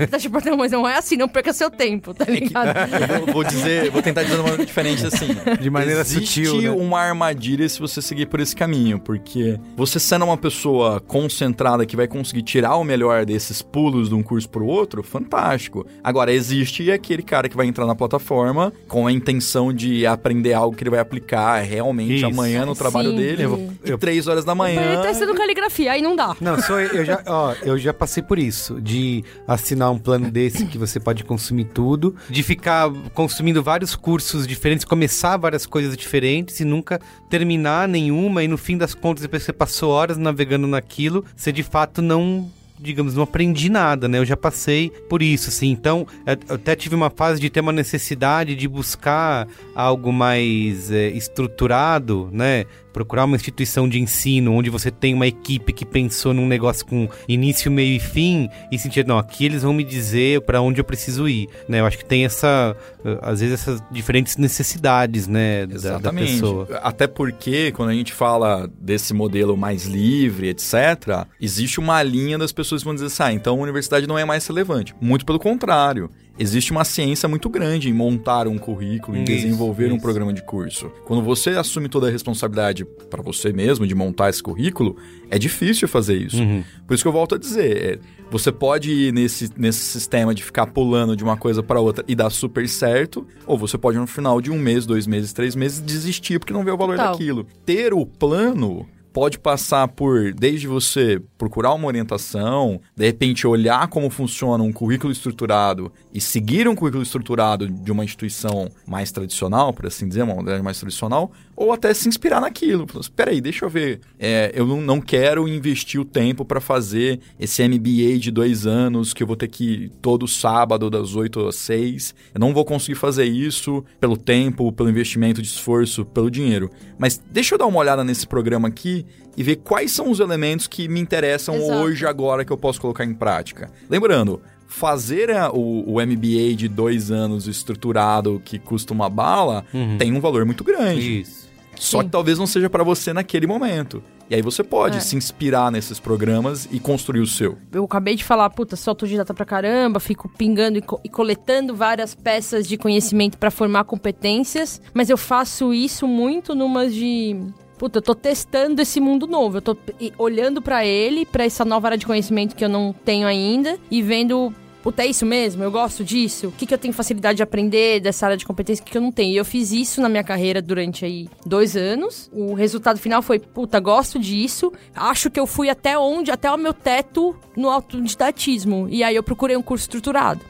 tá, 0.09 0.19
tipo, 0.19 0.43
não, 0.43 0.57
mas 0.57 0.71
não 0.71 0.87
é 0.87 0.97
assim, 0.97 1.15
não 1.15 1.27
perca 1.27 1.53
seu 1.53 1.69
tempo, 1.69 2.13
tá 2.13 2.25
ligado? 2.25 2.69
É 2.77 3.19
vou, 3.19 3.33
vou 3.33 3.43
dizer, 3.43 3.89
vou 3.91 4.01
tentar 4.01 4.23
dizer 4.23 4.35
de 4.35 4.41
uma 4.41 4.49
maneira 4.49 4.65
diferente 4.65 5.05
assim. 5.05 5.27
De 5.59 5.69
maneira 5.69 6.01
Existe 6.01 6.45
sutil. 6.45 6.61
Né? 6.61 6.69
Uma 6.89 6.99
armadilha 6.99 7.67
se 7.69 7.79
você 7.79 8.01
seguir 8.01 8.25
por 8.25 8.39
esse 8.39 8.55
caminho, 8.55 8.99
porque 8.99 9.59
você 9.75 9.99
sendo 9.99 10.25
uma 10.25 10.37
pessoa 10.37 10.99
concentrada 10.99 11.85
que 11.85 11.95
vai 11.95 12.07
conseguir 12.07 12.41
tirar 12.41 12.75
o 12.75 12.83
melhor 12.83 13.25
desses 13.25 13.61
pulos 13.61 14.09
de 14.09 14.15
um 14.15 14.23
curso 14.23 14.49
pro 14.49 14.65
outro, 14.65 15.03
fantástico. 15.03 15.85
Agora, 16.03 16.33
existe 16.33 16.91
aquele 16.91 17.21
cara 17.21 17.47
que 17.47 17.55
vai 17.55 17.67
entrar 17.67 17.85
na 17.85 17.95
plataforma 17.95 18.73
com 18.87 19.05
a 19.05 19.11
intenção 19.11 19.71
de 19.71 20.05
aprender 20.05 20.53
algo 20.53 20.75
que 20.75 20.83
ele 20.83 20.89
vai 20.89 20.99
aplicar 20.99 21.59
realmente 21.59 22.15
Isso. 22.15 22.25
amanhã 22.25 22.65
no 22.65 22.75
trabalho 22.75 23.11
Sim. 23.11 23.17
dele. 23.17 23.43
Eu, 23.43 23.69
eu, 23.83 23.97
três 23.97 24.27
horas 24.27 24.43
da 24.43 24.55
manhã. 24.55 24.81
Ele 24.81 25.01
tá 25.01 25.11
estudando 25.11 25.37
caligrafia, 25.37 25.91
aí 25.91 26.01
não 26.01 26.15
dá. 26.15 26.35
Não, 26.41 26.59
só 26.61 26.79
eu 26.79 27.05
já, 27.05 27.21
ó, 27.27 27.53
eu 27.63 27.77
já 27.77 27.93
passei 27.93 28.23
por 28.23 28.39
isso, 28.39 28.81
de 28.81 29.23
assinar 29.47 29.91
um 29.91 29.99
plano 29.99 30.31
desse 30.31 30.65
que 30.65 30.77
você 30.77 30.99
pode 30.99 31.23
consumir 31.23 31.65
tudo, 31.65 32.15
de 32.29 32.41
ficar 32.43 32.89
consumindo 33.13 33.61
vários 33.61 33.95
cursos 33.95 34.47
diferentes, 34.47 34.85
começar 34.85 35.37
várias 35.37 35.65
coisas 35.65 35.95
diferentes 35.95 36.59
e 36.59 36.65
nunca 36.69 37.01
terminar 37.29 37.87
nenhuma 37.87 38.43
e 38.43 38.47
no 38.47 38.57
fim 38.57 38.77
das 38.77 38.93
contas 38.93 39.23
depois 39.23 39.41
que 39.41 39.47
você 39.47 39.53
passou 39.53 39.91
horas 39.91 40.17
navegando 40.17 40.67
naquilo, 40.67 41.25
você 41.35 41.51
de 41.51 41.63
fato 41.63 42.01
não 42.01 42.49
digamos, 42.79 43.13
não 43.13 43.23
aprendi 43.23 43.69
nada, 43.69 44.07
né? 44.07 44.19
Eu 44.19 44.25
já 44.25 44.37
passei 44.37 44.89
por 45.09 45.21
isso, 45.21 45.49
assim. 45.49 45.69
Então, 45.69 46.07
eu 46.25 46.55
até 46.55 46.75
tive 46.75 46.95
uma 46.95 47.09
fase 47.09 47.39
de 47.39 47.49
ter 47.49 47.59
uma 47.59 47.73
necessidade 47.73 48.55
de 48.55 48.67
buscar 48.67 49.47
algo 49.75 50.13
mais 50.13 50.89
é, 50.89 51.09
estruturado, 51.09 52.29
né? 52.31 52.65
Procurar 52.99 53.23
uma 53.23 53.37
instituição 53.37 53.87
de 53.87 53.97
ensino 53.97 54.53
onde 54.53 54.69
você 54.69 54.91
tem 54.91 55.13
uma 55.13 55.25
equipe 55.25 55.71
que 55.71 55.85
pensou 55.85 56.33
num 56.33 56.45
negócio 56.45 56.85
com 56.85 57.07
início, 57.29 57.71
meio 57.71 57.95
e 57.95 57.99
fim 57.99 58.49
e 58.69 58.77
sentir, 58.77 59.07
não, 59.07 59.17
aqui 59.17 59.45
eles 59.45 59.63
vão 59.63 59.71
me 59.71 59.85
dizer 59.85 60.41
para 60.41 60.61
onde 60.61 60.81
eu 60.81 60.83
preciso 60.83 61.25
ir, 61.29 61.47
né? 61.67 61.79
Eu 61.79 61.85
acho 61.85 61.97
que 61.97 62.03
tem 62.03 62.25
essa, 62.25 62.75
eh, 63.05 63.17
às 63.21 63.39
vezes 63.39 63.61
essas 63.61 63.81
diferentes 63.89 64.35
necessidades, 64.35 65.27
né, 65.29 65.65
da, 65.65 65.97
da, 65.97 66.11
pessoa. 66.11 66.67
Até 66.83 67.07
porque 67.07 67.71
quando 67.71 67.89
a 67.89 67.93
gente 67.93 68.11
fala 68.11 68.69
desse 68.81 69.13
modelo 69.13 69.55
mais 69.55 69.85
livre, 69.85 70.49
etc, 70.49 71.25
existe 71.39 71.79
uma 71.79 72.03
linha 72.03 72.37
das 72.37 72.51
pessoas 72.51 72.81
que 72.81 72.85
vão 72.85 72.95
dizer 72.95 73.07
assim, 73.07 73.23
ah, 73.23 73.31
então 73.31 73.57
a 73.57 73.61
universidade 73.61 74.05
não 74.05 74.19
é 74.19 74.25
mais 74.25 74.45
relevante. 74.45 74.93
Muito 74.99 75.25
pelo 75.25 75.39
contrário 75.39 76.11
existe 76.39 76.71
uma 76.71 76.85
ciência 76.85 77.27
muito 77.27 77.49
grande 77.49 77.89
em 77.89 77.93
montar 77.93 78.47
um 78.47 78.57
currículo, 78.57 79.17
em 79.17 79.23
isso, 79.23 79.31
desenvolver 79.33 79.87
isso. 79.87 79.95
um 79.95 79.99
programa 79.99 80.31
de 80.33 80.41
curso. 80.41 80.89
Quando 81.05 81.21
você 81.21 81.51
assume 81.51 81.89
toda 81.89 82.07
a 82.07 82.09
responsabilidade 82.09 82.85
para 83.09 83.21
você 83.21 83.51
mesmo 83.51 83.85
de 83.85 83.93
montar 83.93 84.29
esse 84.29 84.41
currículo, 84.41 84.95
é 85.29 85.37
difícil 85.37 85.87
fazer 85.87 86.15
isso. 86.15 86.41
Uhum. 86.41 86.63
Por 86.87 86.93
isso 86.93 87.03
que 87.03 87.07
eu 87.07 87.11
volto 87.11 87.35
a 87.35 87.37
dizer, 87.37 87.77
é, 87.77 87.99
você 88.31 88.51
pode 88.51 88.91
ir 88.91 89.13
nesse, 89.13 89.51
nesse 89.57 89.81
sistema 89.81 90.33
de 90.33 90.43
ficar 90.43 90.67
pulando 90.67 91.15
de 91.15 91.23
uma 91.23 91.35
coisa 91.35 91.61
para 91.61 91.81
outra 91.81 92.05
e 92.07 92.15
dar 92.15 92.29
super 92.29 92.67
certo, 92.69 93.27
ou 93.45 93.57
você 93.57 93.77
pode 93.77 93.97
no 93.97 94.07
final 94.07 94.39
de 94.39 94.49
um 94.49 94.57
mês, 94.57 94.85
dois 94.85 95.05
meses, 95.05 95.33
três 95.33 95.55
meses 95.55 95.81
desistir 95.81 96.39
porque 96.39 96.53
não 96.53 96.63
vê 96.63 96.71
o 96.71 96.77
valor 96.77 96.95
Total. 96.95 97.11
daquilo. 97.11 97.45
Ter 97.65 97.93
o 97.93 98.05
plano 98.05 98.87
pode 99.19 99.37
passar 99.37 99.85
por 99.89 100.33
desde 100.33 100.65
você 100.65 101.21
procurar 101.37 101.73
uma 101.73 101.87
orientação, 101.87 102.79
de 102.95 103.05
repente 103.05 103.45
olhar 103.45 103.85
como 103.89 104.09
funciona 104.09 104.63
um 104.63 104.71
currículo 104.71 105.11
estruturado 105.11 105.91
e 106.13 106.21
seguir 106.21 106.69
um 106.69 106.73
currículo 106.73 107.03
estruturado 107.03 107.67
de 107.67 107.91
uma 107.91 108.05
instituição 108.05 108.69
mais 108.87 109.11
tradicional, 109.11 109.73
por 109.73 109.87
assim 109.87 110.07
dizer, 110.07 110.21
uma 110.21 110.35
modalidade 110.35 110.63
mais 110.63 110.79
tradicional, 110.79 111.33
ou 111.59 111.73
até 111.73 111.93
se 111.93 112.07
inspirar 112.07 112.39
naquilo. 112.39 112.87
Espera 113.01 113.31
aí, 113.31 113.41
deixa 113.41 113.65
eu 113.65 113.69
ver. 113.69 113.99
É, 114.17 114.49
eu 114.55 114.65
não, 114.65 114.79
não 114.79 115.01
quero 115.01 115.45
investir 115.45 115.99
o 115.99 116.05
tempo 116.05 116.45
para 116.45 116.61
fazer 116.61 117.19
esse 117.37 117.61
MBA 117.67 118.17
de 118.17 118.31
dois 118.31 118.65
anos 118.65 119.13
que 119.13 119.21
eu 119.21 119.27
vou 119.27 119.35
ter 119.35 119.49
que 119.49 119.63
ir 119.65 119.91
todo 120.01 120.25
sábado 120.25 120.89
das 120.89 121.15
8 121.15 121.47
às 121.47 121.57
6. 121.57 122.15
Eu 122.33 122.39
não 122.39 122.53
vou 122.53 122.63
conseguir 122.63 122.95
fazer 122.95 123.25
isso 123.25 123.83
pelo 123.99 124.15
tempo, 124.15 124.71
pelo 124.71 124.89
investimento 124.89 125.41
de 125.41 125.49
esforço, 125.49 126.05
pelo 126.05 126.31
dinheiro. 126.31 126.71
Mas 126.97 127.21
deixa 127.29 127.55
eu 127.55 127.59
dar 127.59 127.65
uma 127.65 127.79
olhada 127.79 128.05
nesse 128.05 128.25
programa 128.25 128.69
aqui 128.69 129.05
e 129.35 129.43
ver 129.43 129.57
quais 129.57 129.91
são 129.91 130.09
os 130.09 130.21
elementos 130.21 130.65
que 130.65 130.87
me 130.87 131.01
interessam 131.01 131.55
Exato. 131.55 131.73
hoje, 131.73 132.05
agora, 132.05 132.45
que 132.45 132.53
eu 132.53 132.57
posso 132.57 132.79
colocar 132.79 133.03
em 133.03 133.13
prática. 133.13 133.69
Lembrando, 133.89 134.41
fazer 134.65 135.29
o, 135.51 135.95
o, 135.95 135.99
MBA 135.99 136.55
de 136.55 136.69
dois 136.69 137.11
anos 137.11 137.47
estruturado 137.47 138.41
que 138.45 138.57
custa 138.57 138.93
uma 138.93 139.09
bala 139.09 139.65
uhum. 139.73 139.97
tem 139.97 140.13
um 140.13 140.21
valor 140.21 140.45
muito 140.45 140.63
grande. 140.63 141.21
Isso. 141.21 141.48
Só 141.79 141.99
Sim. 141.99 142.05
que 142.05 142.11
talvez 142.11 142.37
não 142.37 142.45
seja 142.45 142.69
para 142.69 142.83
você 142.83 143.13
naquele 143.13 143.47
momento. 143.47 144.03
E 144.29 144.35
aí 144.35 144.41
você 144.41 144.63
pode 144.63 144.97
É. 144.97 144.99
se 144.99 145.15
inspirar 145.15 145.71
nesses 145.71 145.99
programas 145.99 146.67
e 146.71 146.79
construir 146.79 147.21
o 147.21 147.25
seu. 147.25 147.57
eu 147.71 147.85
acabei 147.85 148.15
de 148.15 148.23
falar, 148.23 148.49
puta, 148.51 148.75
sou 148.75 148.91
autodidata 148.91 149.33
pra 149.33 149.45
caramba, 149.45 149.99
fico 149.99 150.27
pingando 150.29 150.77
e, 150.77 150.81
co- 150.81 150.99
e 151.03 151.09
coletando 151.09 151.73
várias 151.75 152.13
peças 152.13 152.67
de 152.67 152.77
conhecimento 152.77 153.37
pra 153.37 153.49
formar 153.49 153.85
competências, 153.85 154.81
mas 154.93 155.09
eu 155.09 155.17
faço 155.17 155.73
isso 155.73 156.05
muito 156.07 156.53
numas 156.53 156.93
de. 156.93 157.35
Puta, 157.77 157.99
eu 157.99 158.01
tô 158.01 158.13
testando 158.13 158.81
esse 158.81 158.99
mundo 158.99 159.25
novo. 159.25 159.57
Eu 159.57 159.61
tô 159.61 159.77
olhando 160.17 160.61
pra 160.61 160.85
ele, 160.85 161.25
pra 161.25 161.45
essa 161.45 161.63
nova 161.63 161.87
área 161.87 161.97
de 161.97 162.05
conhecimento 162.05 162.53
que 162.55 162.63
eu 162.65 162.69
não 162.69 162.93
tenho 162.93 163.25
ainda, 163.25 163.79
e 163.89 164.01
vendo. 164.03 164.53
Puta, 164.89 165.03
é 165.03 165.05
isso 165.05 165.23
mesmo? 165.23 165.63
Eu 165.63 165.69
gosto 165.69 166.03
disso? 166.03 166.47
O 166.47 166.51
que, 166.51 166.65
que 166.65 166.73
eu 166.73 166.77
tenho 166.79 166.91
facilidade 166.91 167.37
de 167.37 167.43
aprender 167.43 167.99
dessa 167.99 168.25
área 168.25 168.35
de 168.35 168.43
competência? 168.43 168.81
O 168.81 168.85
que, 168.85 168.93
que 168.93 168.97
eu 168.97 169.01
não 169.03 169.11
tenho? 169.11 169.33
E 169.33 169.37
eu 169.37 169.45
fiz 169.45 169.71
isso 169.71 170.01
na 170.01 170.09
minha 170.09 170.23
carreira 170.23 170.63
durante 170.63 171.05
aí 171.05 171.29
dois 171.45 171.77
anos. 171.77 172.27
O 172.33 172.55
resultado 172.55 172.97
final 172.97 173.21
foi, 173.21 173.37
puta, 173.37 173.79
gosto 173.79 174.17
disso. 174.17 174.73
Acho 174.95 175.29
que 175.29 175.39
eu 175.39 175.45
fui 175.45 175.69
até 175.69 175.95
onde, 175.95 176.31
até 176.31 176.51
o 176.51 176.57
meu 176.57 176.73
teto 176.73 177.35
no 177.55 177.69
autodidatismo. 177.69 178.87
E 178.89 179.03
aí 179.03 179.15
eu 179.15 179.21
procurei 179.21 179.55
um 179.55 179.61
curso 179.61 179.83
estruturado. 179.83 180.41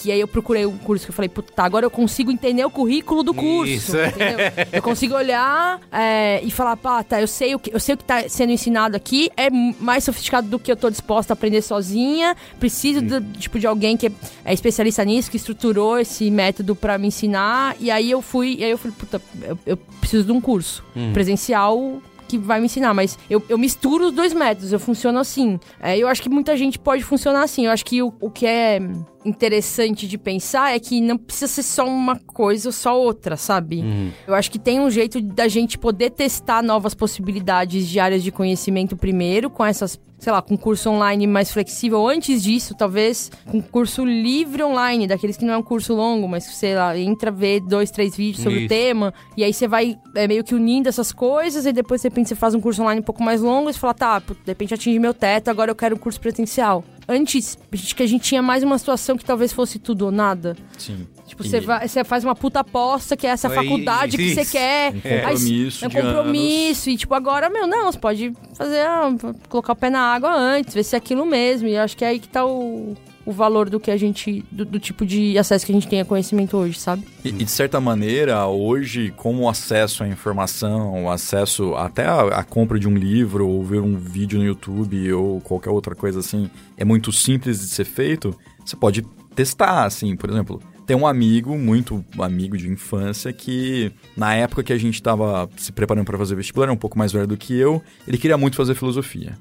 Que 0.00 0.10
aí 0.10 0.20
eu 0.20 0.26
procurei 0.26 0.64
um 0.64 0.78
curso 0.78 1.04
que 1.04 1.10
eu 1.10 1.14
falei, 1.14 1.28
puta, 1.28 1.62
agora 1.62 1.84
eu 1.84 1.90
consigo 1.90 2.30
entender 2.30 2.64
o 2.64 2.70
currículo 2.70 3.22
do 3.22 3.34
curso. 3.34 3.70
Isso, 3.70 3.96
é. 3.98 4.08
entendeu? 4.08 4.38
Eu 4.72 4.82
consigo 4.82 5.14
olhar 5.14 5.78
é, 5.92 6.40
e 6.42 6.50
falar, 6.50 6.74
pá, 6.78 7.02
tá, 7.02 7.20
eu 7.20 7.26
sei, 7.26 7.54
o 7.54 7.58
que, 7.58 7.70
eu 7.74 7.78
sei 7.78 7.94
o 7.94 7.98
que 7.98 8.04
tá 8.04 8.26
sendo 8.26 8.50
ensinado 8.50 8.96
aqui, 8.96 9.30
é 9.36 9.50
mais 9.50 10.04
sofisticado 10.04 10.48
do 10.48 10.58
que 10.58 10.72
eu 10.72 10.76
tô 10.76 10.88
disposta 10.88 11.32
a 11.32 11.34
aprender 11.34 11.60
sozinha. 11.60 12.34
Preciso 12.58 13.02
de, 13.02 13.20
tipo, 13.38 13.58
de 13.58 13.66
alguém 13.66 13.94
que 13.94 14.10
é, 14.42 14.54
especialista 14.54 15.04
nisso, 15.04 15.30
que 15.30 15.36
estruturou 15.36 15.98
esse 15.98 16.30
método 16.30 16.74
pra 16.74 16.96
me 16.96 17.08
ensinar. 17.08 17.76
E 17.78 17.90
aí 17.90 18.10
eu 18.10 18.22
fui, 18.22 18.56
e 18.58 18.64
aí 18.64 18.70
eu 18.70 18.78
falei, 18.78 18.96
puta, 18.98 19.20
eu, 19.42 19.58
eu 19.66 19.76
preciso 19.76 20.24
de 20.24 20.32
um 20.32 20.40
curso 20.40 20.82
presencial 21.12 22.00
que 22.30 22.38
vai 22.38 22.60
me 22.60 22.66
ensinar, 22.66 22.94
mas 22.94 23.18
eu, 23.28 23.42
eu 23.48 23.58
misturo 23.58 24.06
os 24.06 24.12
dois 24.12 24.32
métodos, 24.32 24.72
eu 24.72 24.78
funciono 24.78 25.18
assim. 25.18 25.58
É, 25.80 25.98
eu 25.98 26.06
acho 26.06 26.22
que 26.22 26.28
muita 26.28 26.56
gente 26.56 26.78
pode 26.78 27.02
funcionar 27.02 27.42
assim. 27.42 27.66
Eu 27.66 27.72
acho 27.72 27.84
que 27.84 28.00
o, 28.00 28.14
o 28.20 28.30
que 28.30 28.46
é 28.46 28.80
interessante 29.24 30.08
de 30.08 30.16
pensar 30.16 30.74
é 30.74 30.78
que 30.78 31.00
não 31.00 31.18
precisa 31.18 31.46
ser 31.46 31.62
só 31.62 31.86
uma 31.86 32.16
coisa 32.16 32.68
ou 32.68 32.72
só 32.72 32.98
outra, 32.98 33.36
sabe? 33.36 33.84
Eu 34.26 34.34
acho 34.34 34.50
que 34.50 34.58
tem 34.58 34.80
um 34.80 34.90
jeito 34.90 35.20
da 35.20 35.48
gente 35.48 35.76
poder 35.78 36.10
testar 36.10 36.62
novas 36.62 36.94
possibilidades 36.94 37.88
de 37.88 38.00
áreas 38.00 38.22
de 38.22 38.30
conhecimento 38.30 38.96
primeiro, 38.96 39.50
com 39.50 39.64
essas, 39.64 40.00
sei 40.18 40.32
lá, 40.32 40.40
com 40.40 40.56
curso 40.56 40.90
online 40.90 41.26
mais 41.26 41.52
flexível. 41.52 42.08
Antes 42.08 42.42
disso, 42.42 42.74
talvez 42.74 43.30
com 43.46 43.60
curso 43.60 44.04
livre 44.04 44.62
online, 44.62 45.06
daqueles 45.06 45.36
que 45.36 45.44
não 45.44 45.54
é 45.54 45.58
um 45.58 45.62
curso 45.62 45.94
longo, 45.94 46.26
mas 46.26 46.44
sei 46.44 46.74
lá, 46.74 46.96
entra 46.96 47.30
ver 47.30 47.60
dois, 47.60 47.90
três 47.90 48.16
vídeos 48.16 48.42
sobre 48.42 48.60
Isso. 48.60 48.66
o 48.66 48.68
tema, 48.68 49.14
e 49.36 49.44
aí 49.44 49.52
você 49.52 49.68
vai 49.68 49.98
é, 50.14 50.26
meio 50.26 50.42
que 50.42 50.54
unindo 50.54 50.88
essas 50.88 51.12
coisas, 51.12 51.66
e 51.66 51.72
depois 51.72 52.00
de 52.00 52.08
repente 52.08 52.28
você 52.28 52.34
faz 52.34 52.54
um 52.54 52.60
curso 52.60 52.82
online 52.82 53.00
um 53.00 53.04
pouco 53.04 53.22
mais 53.22 53.42
longo, 53.42 53.68
e 53.68 53.72
você 53.72 53.78
fala, 53.78 53.94
tá, 53.94 54.18
de 54.18 54.34
repente 54.46 54.72
atingi 54.72 54.98
meu 54.98 55.12
teto, 55.12 55.48
agora 55.48 55.70
eu 55.70 55.74
quero 55.74 55.94
um 55.96 55.98
curso 55.98 56.18
presencial. 56.20 56.82
Antes, 57.12 57.58
acho 57.74 57.96
que 57.96 58.04
a 58.04 58.06
gente 58.06 58.22
tinha 58.22 58.40
mais 58.40 58.62
uma 58.62 58.78
situação 58.78 59.16
que 59.16 59.24
talvez 59.24 59.52
fosse 59.52 59.80
tudo 59.80 60.02
ou 60.04 60.12
nada. 60.12 60.56
Sim. 60.78 61.08
Tipo, 61.26 61.42
você, 61.42 61.60
vai, 61.60 61.88
você 61.88 62.04
faz 62.04 62.22
uma 62.22 62.36
puta 62.36 62.60
aposta, 62.60 63.16
que 63.16 63.26
é 63.26 63.30
essa 63.30 63.50
faculdade 63.50 64.16
que 64.16 64.32
você 64.32 64.42
isso. 64.42 64.52
quer. 64.52 64.92
Um 64.92 65.00
Aí, 65.04 65.20
compromisso 65.22 65.84
é 65.84 65.88
um 65.88 65.90
de 65.90 65.98
anos. 65.98 66.14
compromisso. 66.14 66.90
E, 66.90 66.96
tipo, 66.96 67.12
agora, 67.12 67.50
meu, 67.50 67.66
não, 67.66 67.90
você 67.90 67.98
pode 67.98 68.32
fazer, 68.54 68.80
ah, 68.82 69.12
colocar 69.48 69.72
o 69.72 69.76
pé 69.76 69.90
na 69.90 70.00
água 70.00 70.32
antes, 70.32 70.72
ver 70.72 70.84
se 70.84 70.94
é 70.94 70.98
aquilo 70.98 71.26
mesmo. 71.26 71.66
E 71.66 71.74
eu 71.74 71.82
acho 71.82 71.96
que 71.96 72.04
é 72.04 72.08
aí 72.08 72.20
que 72.20 72.28
tá 72.28 72.46
o, 72.46 72.96
o 73.30 73.32
valor 73.32 73.70
do 73.70 73.78
que 73.78 73.90
a 73.90 73.96
gente, 73.96 74.44
do, 74.50 74.64
do 74.64 74.80
tipo 74.80 75.06
de 75.06 75.38
acesso 75.38 75.64
que 75.64 75.72
a 75.72 75.74
gente 75.74 75.88
tem 75.88 76.00
a 76.00 76.04
conhecimento 76.04 76.56
hoje, 76.56 76.78
sabe? 76.78 77.06
E, 77.24 77.28
e, 77.28 77.32
de 77.32 77.50
certa 77.50 77.80
maneira, 77.80 78.44
hoje, 78.46 79.12
como 79.16 79.44
o 79.44 79.48
acesso 79.48 80.02
à 80.02 80.08
informação, 80.08 81.04
o 81.04 81.10
acesso 81.10 81.74
até 81.76 82.06
a, 82.06 82.22
a 82.22 82.44
compra 82.44 82.78
de 82.78 82.88
um 82.88 82.94
livro, 82.94 83.46
ou 83.46 83.64
ver 83.64 83.80
um 83.80 83.96
vídeo 83.96 84.38
no 84.38 84.44
YouTube, 84.44 85.12
ou 85.12 85.40
qualquer 85.40 85.70
outra 85.70 85.94
coisa 85.94 86.18
assim, 86.18 86.50
é 86.76 86.84
muito 86.84 87.12
simples 87.12 87.60
de 87.60 87.68
ser 87.68 87.84
feito, 87.84 88.36
você 88.64 88.74
pode 88.76 89.02
testar, 89.34 89.84
assim, 89.84 90.16
por 90.16 90.28
exemplo. 90.28 90.60
Tem 90.86 90.96
um 90.96 91.06
amigo, 91.06 91.56
muito 91.56 92.04
amigo 92.18 92.56
de 92.56 92.68
infância, 92.68 93.32
que 93.32 93.92
na 94.16 94.34
época 94.34 94.64
que 94.64 94.72
a 94.72 94.78
gente 94.78 94.96
estava 94.96 95.48
se 95.56 95.70
preparando 95.70 96.04
para 96.04 96.18
fazer 96.18 96.34
vestibular, 96.34 96.64
era 96.64 96.72
um 96.72 96.76
pouco 96.76 96.98
mais 96.98 97.12
velho 97.12 97.28
do 97.28 97.36
que 97.36 97.56
eu, 97.56 97.80
ele 98.08 98.18
queria 98.18 98.36
muito 98.36 98.56
fazer 98.56 98.74
filosofia. 98.74 99.38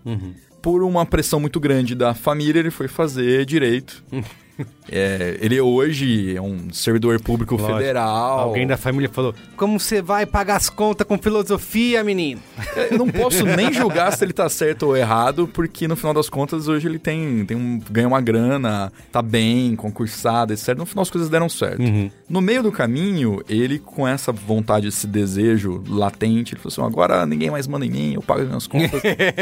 Por 0.62 0.84
uma 0.84 1.06
pressão 1.06 1.40
muito 1.40 1.60
grande 1.60 1.96
da 1.96 2.14
família, 2.14 2.60
ele 2.60 2.72
foi 2.72 2.88
fazer 2.88 3.46
direito. 3.46 4.04
É, 4.92 5.38
ele 5.40 5.62
hoje 5.62 6.36
é 6.36 6.42
um 6.42 6.74
servidor 6.74 7.22
público 7.22 7.56
Lógico. 7.56 7.78
federal. 7.78 8.40
Alguém 8.40 8.66
da 8.66 8.76
família 8.76 9.08
falou: 9.08 9.36
Como 9.56 9.80
você 9.80 10.02
vai 10.02 10.26
pagar 10.26 10.56
as 10.56 10.68
contas 10.68 11.06
com 11.06 11.16
filosofia, 11.16 12.04
menino? 12.04 12.42
Eu 12.90 12.98
não 12.98 13.08
posso 13.08 13.46
nem 13.46 13.72
julgar 13.72 14.12
se 14.14 14.26
ele 14.26 14.34
tá 14.34 14.50
certo 14.50 14.88
ou 14.88 14.98
errado, 14.98 15.48
porque 15.48 15.88
no 15.88 15.96
final 15.96 16.12
das 16.12 16.28
contas 16.28 16.68
hoje 16.68 16.88
ele 16.88 16.98
tem, 16.98 17.46
tem 17.46 17.56
um, 17.56 17.80
ganha 17.92 18.08
uma 18.08 18.20
grana, 18.20 18.92
tá 19.12 19.22
bem, 19.22 19.76
concursado, 19.76 20.54
etc. 20.54 20.76
No 20.76 20.88
final 20.88 21.04
as 21.04 21.12
coisas 21.12 21.30
deram 21.30 21.48
certo. 21.48 21.84
No 22.28 22.42
meio 22.42 22.64
do 22.64 22.72
caminho, 22.72 23.44
ele 23.48 23.78
com 23.78 24.08
essa 24.08 24.32
vontade, 24.32 24.88
esse 24.88 25.06
desejo 25.06 25.84
latente, 25.88 26.56
ele 26.56 26.62
falou 26.62 26.74
assim: 26.74 26.94
agora 26.94 27.26
ninguém 27.28 27.52
mais 27.52 27.68
manda 27.68 27.86
em 27.86 27.92
mim, 27.92 28.14
eu 28.16 28.24
pago 28.24 28.42
as 28.42 28.48
minhas 28.48 28.66
contas, 28.66 29.02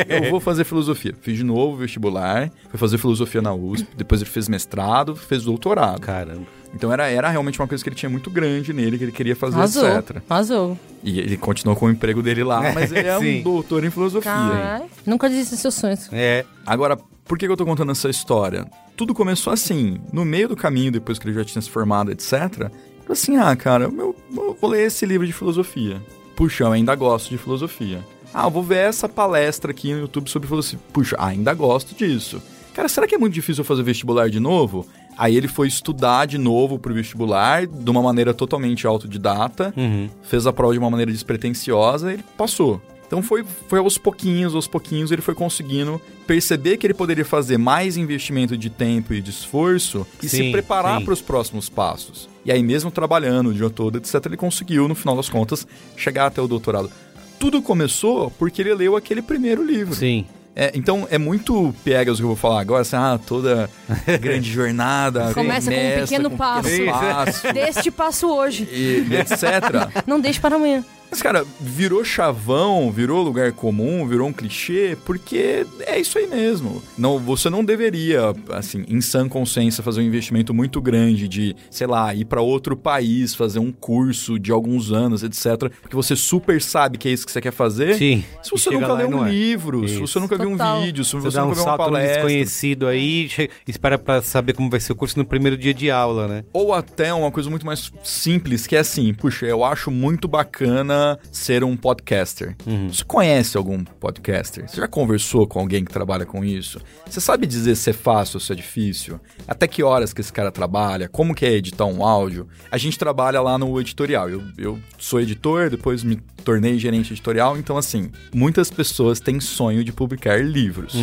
eu 0.09 0.30
vou 0.30 0.41
fazer 0.41 0.65
filosofia. 0.65 1.15
Fiz 1.22 1.38
de 1.38 1.43
novo 1.43 1.76
o 1.76 1.78
vestibular, 1.78 2.51
foi 2.70 2.78
fazer 2.78 2.97
filosofia 2.97 3.41
na 3.41 3.53
USP, 3.53 3.88
depois 3.95 4.20
ele 4.22 4.30
fez 4.30 4.49
mestrado, 4.49 5.07
fez 5.16 5.43
doutorado. 5.43 5.99
Caramba. 6.01 6.45
Então 6.74 6.91
era, 6.91 7.08
era 7.08 7.30
realmente 7.30 7.60
uma 7.60 7.68
coisa 7.68 7.84
que 7.84 7.89
ele 7.89 7.95
tinha 7.95 8.10
muito 8.10 8.30
grande 8.30 8.74
nele, 8.74 8.97
que 8.97 9.03
ele 9.05 9.12
queria 9.12 9.36
fazer, 9.36 9.55
Arrasou. 9.55 9.88
etc. 9.88 10.18
Arrasou. 10.30 10.78
E 11.03 11.20
ele 11.20 11.38
continuou 11.38 11.76
com 11.76 11.86
o 11.86 11.89
emprego 11.89 12.22
dele 12.22 12.43
lá, 12.43 12.74
mas 12.74 12.91
ele 12.91 13.08
é 13.08 13.18
um 13.18 13.41
doutor 13.41 13.84
em 13.84 13.89
filosofia. 13.89 14.32
Caralho. 14.32 14.86
Nunca 15.05 15.30
desista 15.30 15.55
dos 15.55 15.62
seus 15.62 15.76
sonhos. 15.76 16.10
É. 16.12 16.45
Agora, 16.66 16.97
por 17.26 17.38
que 17.38 17.45
eu 17.47 17.58
tô 17.58 17.66
contando 17.66 17.91
essa 17.91 18.10
história? 18.10 18.66
Tudo 18.95 19.14
começou 19.14 19.53
assim, 19.53 19.99
no 20.12 20.26
meio 20.26 20.49
do 20.49 20.55
caminho, 20.55 20.91
depois 20.91 21.18
que 21.18 21.28
ele 21.28 21.36
já 21.36 21.45
tinha 21.45 21.62
se 21.62 21.70
formado, 21.70 22.12
etc. 22.12 22.70
Assim, 23.10 23.38
ah, 23.38 23.55
cara, 23.55 23.86
eu, 23.86 24.16
eu 24.36 24.58
vou 24.60 24.70
ler 24.70 24.88
esse 24.88 25.05
livro 25.05 25.26
de 25.26 25.32
filosofia. 25.34 26.01
Puxa, 26.36 26.66
eu 26.66 26.72
ainda 26.72 26.93
gosto 26.95 27.30
de 27.30 27.38
filosofia. 27.38 28.05
Ah, 28.34 28.45
eu 28.45 28.51
vou 28.51 28.62
ver 28.62 28.80
essa 28.80 29.08
palestra 29.08 29.72
aqui 29.72 29.93
no 29.93 30.01
YouTube 30.01 30.30
sobre 30.30 30.47
filosofia. 30.47 30.80
Puxa, 30.91 31.16
ainda 31.18 31.53
gosto 31.53 31.95
disso. 31.95 32.41
Cara, 32.78 32.88
será 32.88 33.07
que 33.07 33.15
é 33.15 33.17
muito 33.17 33.34
difícil 33.34 33.61
eu 33.61 33.65
fazer 33.65 33.82
vestibular 33.82 34.30
de 34.30 34.39
novo? 34.39 34.86
Aí 35.17 35.36
ele 35.36 35.47
foi 35.47 35.67
estudar 35.67 36.28
de 36.28 36.38
novo 36.38 36.78
pro 36.78 36.93
vestibular, 36.93 37.65
de 37.65 37.89
uma 37.89 38.03
maneira 38.03 38.36
totalmente 38.36 38.86
autodidata, 38.86 39.73
fez 40.21 40.45
a 40.45 40.53
prova 40.53 40.73
de 40.73 40.80
uma 40.80 40.88
maneira 40.88 41.11
despretensiosa 41.11 42.11
e 42.11 42.13
ele 42.13 42.23
passou. 42.38 42.80
Então 43.07 43.23
foi, 43.23 43.43
foi 43.67 43.80
aos 43.80 43.97
pouquinhos, 43.97 44.53
aos 44.53 44.67
pouquinhos 44.67 45.11
ele 45.11 45.23
foi 45.23 45.34
conseguindo 45.34 45.99
perceber 46.28 46.78
que 46.78 46.86
ele 46.86 46.93
poderia 46.93 47.25
fazer 47.25 47.57
mais 47.57 47.97
investimento 47.97 48.55
de 48.55 48.69
tempo 48.69 49.11
e 49.11 49.21
de 49.21 49.32
esforço 49.32 50.05
e 50.21 50.30
Sim, 50.30 50.38
se 50.38 50.51
preparar 50.51 51.03
para 51.03 51.13
os 51.13 51.21
próximos 51.21 51.69
passos. 51.69 52.30
E 52.45 52.51
aí 52.51 52.61
mesmo 52.61 52.91
trabalhando 52.91 53.49
o 53.49 53.53
dia 53.55 53.71
todo, 53.71 53.97
etc, 53.97 54.23
ele 54.28 54.38
conseguiu 54.38 54.88
no 54.88 54.93
final 54.93 55.15
das 55.15 55.30
contas 55.30 55.65
chegar 55.95 56.28
até 56.28 56.39
o 56.39 56.47
doutorado. 56.47 56.91
Tudo 57.39 57.59
começou 57.59 58.30
porque 58.38 58.61
ele 58.61 58.75
leu 58.75 58.95
aquele 58.95 59.23
primeiro 59.23 59.65
livro. 59.65 59.95
Sim. 59.95 60.28
É, 60.60 60.72
então 60.74 61.08
é 61.12 61.20
muito 61.20 61.72
piegas 61.84 62.16
o 62.16 62.18
que 62.18 62.24
eu 62.24 62.30
vou 62.30 62.36
falar 62.36 62.62
agora, 62.62 62.82
assim, 62.82 62.95
ah, 62.95 63.20
toda 63.24 63.70
grande 64.20 64.51
jornada. 64.51 65.32
Começa 65.32 65.70
com 65.70 65.78
um 65.78 65.99
pequeno 66.01 66.32
passo. 66.32 66.70
pequeno 66.70 66.91
passo 66.91 67.53
Deste 67.53 67.91
passo 67.91 68.28
hoje. 68.28 68.68
e, 68.72 69.05
e 69.08 69.16
etc. 69.18 70.03
Não 70.08 70.20
deixe 70.20 70.39
para 70.39 70.55
amanhã. 70.55 70.84
Mas, 71.10 71.22
cara, 71.22 71.45
virou 71.60 72.03
chavão, 72.03 72.91
virou 72.91 73.24
lugar 73.24 73.51
comum, 73.53 74.05
virou 74.08 74.28
um 74.28 74.34
clichê, 74.34 74.97
porque 75.05 75.66
é 75.82 75.99
isso 75.99 76.18
aí 76.18 76.28
mesmo. 76.28 76.84
Não, 76.97 77.18
você 77.18 77.49
não 77.49 77.64
deveria, 77.64 78.34
assim, 78.49 78.84
em 78.88 78.99
sã 78.99 79.28
consciência, 79.28 79.82
fazer 79.84 80.01
um 80.01 80.03
investimento 80.03 80.53
muito 80.53 80.82
grande 80.82 81.28
de, 81.28 81.55
sei 81.72 81.88
lá, 81.88 82.14
ir 82.14 82.26
para 82.26 82.41
outro 82.41 82.76
país, 82.76 83.34
fazer 83.34 83.60
um 83.60 83.72
curso 83.72 84.38
de 84.38 84.51
alguns 84.51 84.91
anos, 84.91 85.24
etc. 85.24 85.72
Porque 85.82 85.95
você 85.95 86.16
super 86.16 86.62
sabe 86.62 86.97
que 86.97 87.08
é 87.08 87.12
isso 87.12 87.26
que 87.26 87.32
você 87.32 87.41
quer 87.41 87.53
fazer. 87.53 87.95
Sim. 87.95 88.24
Se 88.43 88.51
você 88.51 88.70
nunca 88.70 88.93
leu 88.93 89.10
não 89.10 89.20
um 89.20 89.26
é. 89.26 89.30
livro, 89.30 89.88
se 89.88 89.93
Isso. 89.95 90.08
você 90.08 90.20
nunca 90.20 90.38
viu 90.38 90.49
um 90.49 90.82
vídeo, 90.82 91.05
se 91.05 91.12
Você 91.12 91.30
você 91.32 91.38
dá 91.38 91.43
um 91.45 91.49
nunca 91.49 91.62
viu 91.62 91.70
uma 91.70 91.78
palestra. 91.78 92.24
desconhecido 92.24 92.88
aí, 92.88 93.30
espera 93.68 93.97
pra 93.97 94.22
saber 94.22 94.53
como 94.53 94.70
vai 94.70 94.80
ser 94.80 94.91
o 94.91 94.95
curso 94.95 95.18
no 95.18 95.26
primeiro 95.26 95.58
dia 95.58 95.74
de 95.74 95.89
aula, 95.89 96.28
né? 96.28 96.43
Ou 96.51 96.74
até 96.74 97.14
uma 97.14 97.32
coisa 97.32 97.49
muito 97.49 97.66
mais 97.66 97.91
simples, 98.03 98.68
que 98.68 98.76
é 98.76 98.80
assim, 98.80 99.14
puxa, 99.14 99.45
eu 99.45 99.64
acho 99.64 99.89
muito 99.89 100.28
bacana 100.28 100.97
ser 101.32 101.64
um 101.64 101.76
podcaster. 101.76 102.56
Você 102.89 103.04
conhece 103.04 103.58
algum 103.58 103.84
podcaster? 103.84 104.68
Você 104.68 104.78
já 104.78 104.88
conversou 104.88 105.48
com 105.48 105.60
alguém 105.60 105.84
que 105.84 105.91
trabalha 105.91 106.26
com 106.26 106.43
isso? 106.43 106.80
Você 107.06 107.20
sabe 107.22 107.48
dizer 107.48 107.76
se 107.76 107.89
é 107.89 107.93
fácil 107.93 108.38
ou 108.38 108.41
se 108.41 108.52
é 108.52 108.56
difícil? 108.56 109.20
Até 109.48 109.68
que 109.68 109.84
horas 109.84 110.14
que 110.14 110.22
esse 110.22 110.32
cara 110.34 110.52
trabalha? 110.52 111.08
Como 111.10 111.34
que 111.34 111.45
é 111.45 111.52
editar 111.52 111.86
um 111.86 112.06
áudio? 112.06 112.48
A 112.72 112.78
gente 112.78 112.98
trabalha 112.98 113.41
lá 113.41 113.58
no 113.58 113.80
editorial. 113.80 114.30
Eu, 114.30 114.43
eu 114.58 114.80
sou 114.98 115.20
editor, 115.20 115.70
depois 115.70 116.04
me 116.04 116.20
tornei 116.48 116.80
gerente 116.80 117.12
editorial, 117.12 117.58
então 117.58 117.78
assim, 117.78 118.10
muitas 118.34 118.72
pessoas 118.72 119.20
têm 119.20 119.38
sonho 119.38 119.84
de 119.84 119.91
publicar 119.91 120.41
livros. 120.41 120.93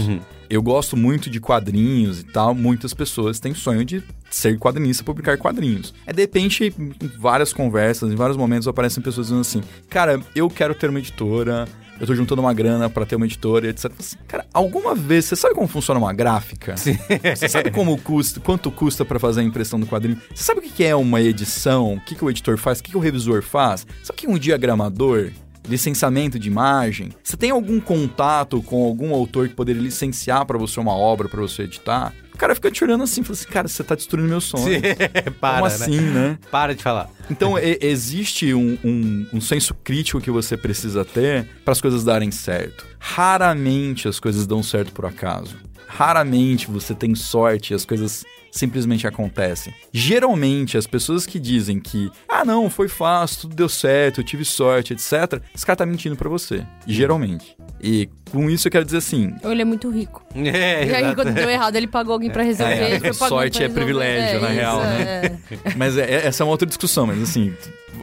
eu 0.49 0.63
gosto 0.63 0.97
muito 0.97 1.29
de 1.29 1.39
quadrinhos 1.39 2.21
e 2.21 2.25
tal. 2.25 2.55
Muitas 2.55 2.95
pessoas 2.95 3.39
têm 3.39 3.53
sonho 3.55 3.85
de 3.85 4.03
ser 4.31 4.59
quadrinista, 4.59 5.05
publicar 5.05 5.37
quadrinhos. 5.37 5.93
É 6.07 6.15
de 6.15 6.23
repente, 6.23 6.73
em 6.79 6.95
várias 7.19 7.53
conversas, 7.53 8.11
em 8.11 8.17
vários 8.17 8.39
momentos 8.39 8.67
aparecem 8.67 9.03
pessoas 9.03 9.27
dizendo 9.27 9.43
assim: 9.43 9.63
"Cara, 9.91 10.19
eu 10.35 10.49
quero 10.49 10.75
ter 10.75 10.89
uma 10.89 10.99
editora, 10.99 11.69
eu 12.01 12.07
tô 12.07 12.15
juntando 12.15 12.41
uma 12.41 12.53
grana 12.53 12.91
para 12.91 13.07
ter 13.07 13.17
uma 13.17 13.27
editora, 13.27 13.69
etc. 13.69 13.91
Cara, 14.27 14.47
alguma 14.53 14.95
vez 14.95 15.25
você 15.25 15.37
sabe 15.37 15.55
como 15.55 15.69
funciona 15.69 15.99
uma 15.99 16.13
gráfica? 16.13 16.77
Sim. 16.77 16.99
Você 17.35 17.49
sabe 17.49 17.71
como 17.71 17.97
custa, 17.99 18.41
quanto 18.41 18.71
custa 18.71 19.05
para 19.05 19.19
fazer 19.19 19.41
a 19.41 19.45
impressão 19.45 19.79
do 19.79 19.87
quadrinho? 19.87 20.21
Você 20.35 20.45
sabe 20.45 20.61
o 20.61 20.63
que 20.63 20.85
é 20.85 20.95
uma 20.95 21.21
edição? 21.21 21.95
O 21.95 22.01
que, 22.01 22.15
que 22.15 22.25
o 22.25 22.31
editor 22.31 22.57
faz? 22.59 22.81
O 22.81 22.83
que, 22.83 22.91
que 22.91 22.97
o 22.97 23.01
revisor 23.01 23.43
faz? 23.43 23.87
Sabe 24.03 24.17
o 24.19 24.21
que 24.21 24.27
é 24.27 24.31
um 24.31 24.39
diagramador? 24.39 25.31
Licenciamento 25.69 26.39
de 26.39 26.49
imagem? 26.49 27.11
Você 27.23 27.37
tem 27.37 27.51
algum 27.51 27.81
contato 27.81 28.63
com 28.63 28.85
algum 28.85 29.15
autor 29.15 29.49
que 29.49 29.55
poderia 29.55 29.83
licenciar 29.83 30.45
para 30.47 30.59
você 30.59 30.79
uma 30.81 30.93
obra 30.93 31.29
para 31.29 31.41
você 31.41 31.63
editar? 31.63 32.13
O 32.35 32.37
cara 32.37 32.55
fica 32.55 32.69
te 32.69 32.83
olhando 32.83 33.05
assim, 33.05 33.23
fala 33.23 33.35
assim, 33.35 33.49
cara, 33.49 33.69
você 33.69 33.85
tá 33.85 33.95
destruindo 33.95 34.29
meu 34.29 34.41
sonho. 34.41 34.81
Para, 35.41 35.55
Como 35.55 35.67
assim, 35.67 36.01
né? 36.01 36.29
né? 36.31 36.39
Para 36.51 36.75
de 36.75 36.83
falar. 36.83 37.09
Então, 37.31 37.57
e, 37.57 37.79
existe 37.81 38.53
um, 38.53 38.77
um, 38.85 39.27
um, 39.35 39.41
senso 39.41 39.73
crítico 39.73 40.21
que 40.21 40.33
você 40.33 40.57
precisa 40.57 41.05
ter 41.05 41.47
para 41.65 41.73
as 41.73 41.81
coisas 41.81 42.03
darem 42.03 42.33
certo. 42.33 42.85
Raramente 42.99 44.09
as 44.09 44.19
coisas 44.19 44.49
dão 44.49 44.65
certo 44.65 44.93
por 44.93 45.07
acaso. 45.07 45.57
Raramente 45.87 46.67
você 46.67 46.93
tem 46.93 47.15
sorte 47.15 47.73
e 47.73 47.75
as 47.75 47.85
coisas 47.85 48.25
simplesmente 48.55 49.07
acontecem. 49.07 49.75
Geralmente, 49.93 50.79
as 50.79 50.87
pessoas 50.87 51.27
que 51.27 51.41
dizem 51.41 51.81
que, 51.81 52.11
ah, 52.29 52.45
não, 52.45 52.71
foi 52.71 52.89
fácil, 52.89 53.43
tudo 53.43 53.57
deu 53.57 53.69
certo, 53.69 54.21
eu 54.21 54.25
tive 54.25 54.45
sorte, 54.45 54.93
etc., 54.93 55.43
esse 55.53 55.67
cara 55.67 55.77
tá 55.77 55.85
mentindo 55.85 56.15
para 56.15 56.29
você. 56.29 56.65
Geralmente. 56.87 57.57
E 57.83 58.09
com 58.31 58.49
isso 58.49 58.69
eu 58.69 58.73
quero 58.73 58.85
dizer 58.85 58.99
assim. 58.99 59.35
Ou 59.43 59.51
ele 59.51 59.63
é 59.63 59.65
muito 59.65 59.91
rico. 59.91 60.23
É, 60.55 60.87
e 60.87 60.95
aí, 60.95 61.15
quando 61.15 61.33
deu 61.33 61.49
errado, 61.51 61.75
ele 61.75 61.87
pagou 61.87 62.13
alguém 62.13 62.31
pra 62.31 62.43
resolver. 62.43 63.05
É, 63.05 63.13
sorte 63.13 63.63
é 63.63 63.69
privilégio, 63.69 64.37
é, 64.37 64.41
na 64.41 64.49
real, 64.49 64.81
né? 64.81 65.39
É. 65.51 65.75
Mas 65.77 65.97
é, 65.97 66.27
essa 66.27 66.43
é 66.43 66.45
uma 66.45 66.51
outra 66.51 66.67
discussão, 66.67 67.07
mas 67.07 67.21
assim, 67.23 67.53